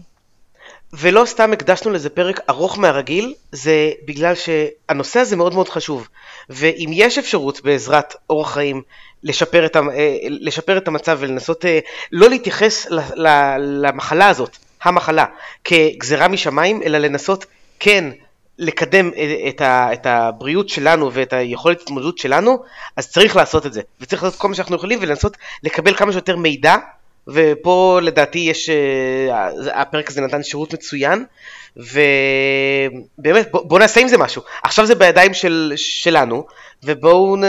ולא 0.92 1.24
סתם 1.24 1.52
הקדשנו 1.52 1.90
לזה 1.90 2.08
פרק 2.08 2.40
ארוך 2.50 2.78
מהרגיל, 2.78 3.34
זה 3.52 3.90
בגלל 4.04 4.34
שהנושא 4.34 5.20
הזה 5.20 5.36
מאוד 5.36 5.54
מאוד 5.54 5.68
חשוב. 5.68 6.08
ואם 6.50 6.90
יש 6.92 7.18
אפשרות 7.18 7.60
בעזרת 7.64 8.14
אורח 8.30 8.54
חיים 8.54 8.82
לשפר 9.22 9.66
את, 9.66 9.76
אה, 9.76 10.16
לשפר 10.28 10.78
את 10.78 10.88
המצב 10.88 11.18
ולנסות 11.20 11.64
אה, 11.64 11.78
לא 12.12 12.28
להתייחס 12.28 12.86
למחלה 13.56 14.28
הזאת, 14.28 14.58
המחלה, 14.82 15.24
כגזרה 15.64 16.28
משמיים, 16.28 16.82
אלא 16.82 16.98
לנסות 16.98 17.44
כן 17.80 18.04
לקדם 18.58 19.10
את, 19.48 19.60
ה, 19.60 19.92
את 19.92 20.06
הבריאות 20.06 20.68
שלנו 20.68 21.12
ואת 21.12 21.32
היכולת 21.32 21.80
התמודדות 21.80 22.18
שלנו, 22.18 22.62
אז 22.96 23.10
צריך 23.10 23.36
לעשות 23.36 23.66
את 23.66 23.72
זה. 23.72 23.80
וצריך 24.00 24.22
לעשות 24.22 24.40
כל 24.40 24.48
מה 24.48 24.54
שאנחנו 24.54 24.76
יכולים 24.76 24.98
ולנסות 25.02 25.36
לקבל 25.62 25.94
כמה 25.94 26.12
שיותר 26.12 26.36
מידע 26.36 26.76
ופה 27.28 27.98
לדעתי 28.02 28.38
יש, 28.38 28.68
אה, 28.68 29.48
הפרק 29.80 30.10
הזה 30.10 30.20
נתן 30.20 30.42
שירות 30.42 30.74
מצוין, 30.74 31.24
ובאמת 31.76 33.50
בוא, 33.50 33.62
בוא 33.64 33.78
נעשה 33.78 34.00
עם 34.00 34.08
זה 34.08 34.18
משהו. 34.18 34.42
עכשיו 34.62 34.86
זה 34.86 34.94
בידיים 34.94 35.34
של, 35.34 35.72
שלנו, 35.76 36.46
ובואו 36.82 37.36
נ, 37.36 37.44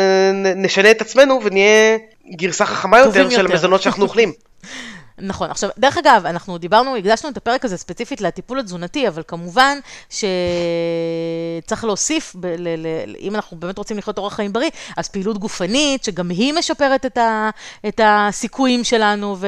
נשנה 0.56 0.92
את 0.92 1.02
עצמנו 1.02 1.40
ונהיה 1.44 1.98
גרסה 2.36 2.66
חכמה 2.66 3.00
יותר, 3.00 3.20
יותר 3.20 3.30
של 3.30 3.46
המזונות 3.46 3.82
שאנחנו 3.82 4.04
אוכלים. 4.04 4.34
נכון. 5.22 5.52
עכשיו, 5.52 5.70
דרך 5.78 5.98
אגב, 5.98 6.26
אנחנו 6.26 6.58
דיברנו, 6.58 6.96
הקדשנו 6.96 7.30
את 7.30 7.38
הפרק 7.38 7.66
הזה 7.66 7.78
ספציפית 7.78 8.22
לטיפול 8.22 8.60
התזונתי, 8.60 9.08
אבל 9.08 9.24
כמובן 9.28 9.78
שצריך 10.10 11.84
להוסיף, 11.84 12.36
ב- 12.40 12.46
ל- 12.46 12.88
ל- 12.88 13.16
אם 13.20 13.36
אנחנו 13.36 13.58
באמת 13.58 13.78
רוצים 13.78 13.98
לחיות 13.98 14.18
אורח 14.18 14.34
חיים 14.34 14.54
בריא, 14.54 14.70
אז 14.98 15.08
פעילות 15.08 15.38
גופנית, 15.38 16.04
שגם 16.04 16.30
היא 16.30 16.54
משפרת 16.54 17.06
את, 17.06 17.18
ה- 17.18 17.50
את 17.88 18.02
הסיכויים 18.04 18.84
שלנו, 18.84 19.36
ו- 19.40 19.48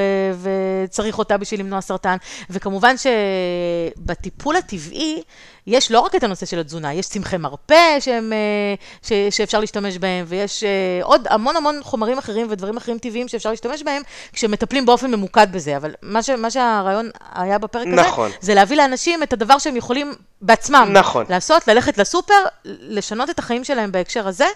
וצריך 0.86 1.18
אותה 1.20 1.38
בשביל 1.38 1.60
למנוע 1.60 1.82
סרטן. 1.82 2.18
וכמובן 2.50 2.96
שבטיפול 2.98 4.56
הטבעי, 4.56 5.22
יש 5.68 5.92
לא 5.92 6.00
רק 6.00 6.16
את 6.16 6.24
הנושא 6.24 6.46
של 6.46 6.60
התזונה, 6.60 6.94
יש 6.94 7.08
צמחי 7.08 7.38
מרפא 7.38 8.00
שהם, 8.00 8.34
אה, 8.34 8.76
ש, 9.08 9.38
שאפשר 9.38 9.60
להשתמש 9.60 9.98
בהם, 9.98 10.26
ויש 10.28 10.64
אה, 10.64 10.70
עוד 11.04 11.28
המון 11.30 11.56
המון 11.56 11.80
חומרים 11.84 12.18
אחרים 12.18 12.48
ודברים 12.50 12.78
אחרים 12.78 12.98
טבעיים 12.98 13.28
שאפשר 13.28 13.50
להשתמש 13.50 13.84
בהם, 13.84 14.02
כשמטפלים 14.34 14.86
באופן 14.86 15.12
ממוקד 15.12 15.48
בזה. 15.52 15.78
אבל 15.78 15.92
מה, 16.02 16.24
ש, 16.24 16.30
מה 16.30 16.52
שהרעיון 16.52 17.10
היה 17.36 17.58
בפרק 17.58 17.88
נכון. 17.88 18.28
הזה, 18.28 18.38
זה 18.42 18.54
להביא 18.54 18.78
לאנשים 18.78 19.24
את 19.24 19.34
הדבר 19.34 19.58
שהם 19.58 19.76
יכולים 19.76 20.14
בעצמם 20.42 20.90
נכון. 20.92 21.26
לעשות, 21.30 21.68
ללכת 21.68 21.98
לסופר, 21.98 22.34
לשנות 22.66 23.30
את 23.30 23.40
החיים 23.40 23.64
שלהם 23.64 23.92
בהקשר 23.92 24.28
הזה, 24.28 24.48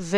ו... 0.00 0.16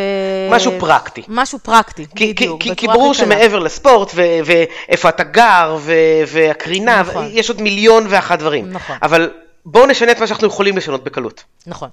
משהו 0.51 0.73
פרקטי. 0.81 1.23
משהו 1.29 1.59
פרקטי, 1.59 2.07
כי, 2.17 2.33
בדיוק. 2.33 2.63
כי, 2.63 2.77
כי 2.77 2.87
ברור. 2.87 3.15
שמעבר 3.15 3.59
לספורט 3.59 4.13
ו- 4.15 4.23
ואיפה 4.45 5.09
אתה 5.09 5.25
גר 5.25 5.77
ו- 5.81 5.93
והקרינה, 6.27 7.01
נכון. 7.01 7.29
יש 7.31 7.51
עוד 7.51 7.63
מיליון 7.63 8.07
ואחת 8.09 8.39
דברים. 8.39 8.73
נכון. 8.73 8.97
אבל 9.03 9.31
בואו 9.67 9.87
נשנה 9.87 10.13
את 10.13 10.19
מה 10.19 10.27
שאנחנו 10.27 10.47
יכולים 10.47 10.77
לשנות 10.77 11.05
בקלות. 11.05 11.45
נכון. 11.67 11.89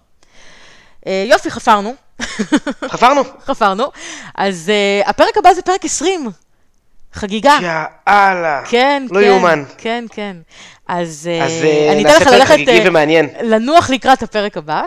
אה, 1.08 1.26
יופי, 1.30 1.52
חפרנו. 1.52 1.94
חפרנו? 2.88 3.22
חפרנו. 3.48 3.92
אז 4.36 4.72
uh, 5.04 5.10
הפרק 5.10 5.38
הבא 5.38 5.54
זה 5.54 5.62
פרק 5.62 5.86
20. 5.86 6.30
חגיגה. 7.14 7.58
יאללה. 7.62 8.62
כן, 8.66 9.06
לא 9.10 9.20
כן. 9.20 9.26
יאומן. 9.26 9.64
כן, 9.78 10.06
כן. 10.10 10.38
אז, 10.88 11.30
אז, 11.44 11.52
uh, 11.62 11.66
אה, 11.66 11.92
אני 11.92 12.06
אתן 12.06 12.22
לך 12.22 12.28
ללכת 12.28 12.58
אה. 12.68 13.44
לנוח 13.44 13.90
לקראת 13.90 14.24
הפרק 14.24 14.58
הבא, 14.58 14.84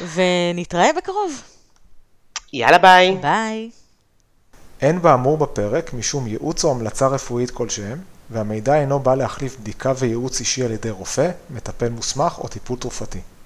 ונתראה 0.14 0.90
בקרוב. 0.96 1.42
יאללה 2.52 2.78
ביי. 2.78 3.16
ביי. 3.22 3.70
אין 4.80 5.02
באמור 5.02 5.38
בפרק 5.38 5.92
משום 5.92 6.26
ייעוץ 6.26 6.64
או 6.64 6.70
המלצה 6.70 7.06
רפואית 7.06 7.50
כלשהם, 7.50 7.98
והמידע 8.30 8.74
אינו 8.74 8.98
בא 8.98 9.14
להחליף 9.14 9.56
בדיקה 9.60 9.92
וייעוץ 9.98 10.40
אישי 10.40 10.64
על 10.64 10.72
ידי 10.72 10.90
רופא, 10.90 11.30
מטפל 11.50 11.88
מוסמך 11.88 12.38
או 12.38 12.48
טיפול 12.48 12.78
תרופתי. 12.78 13.20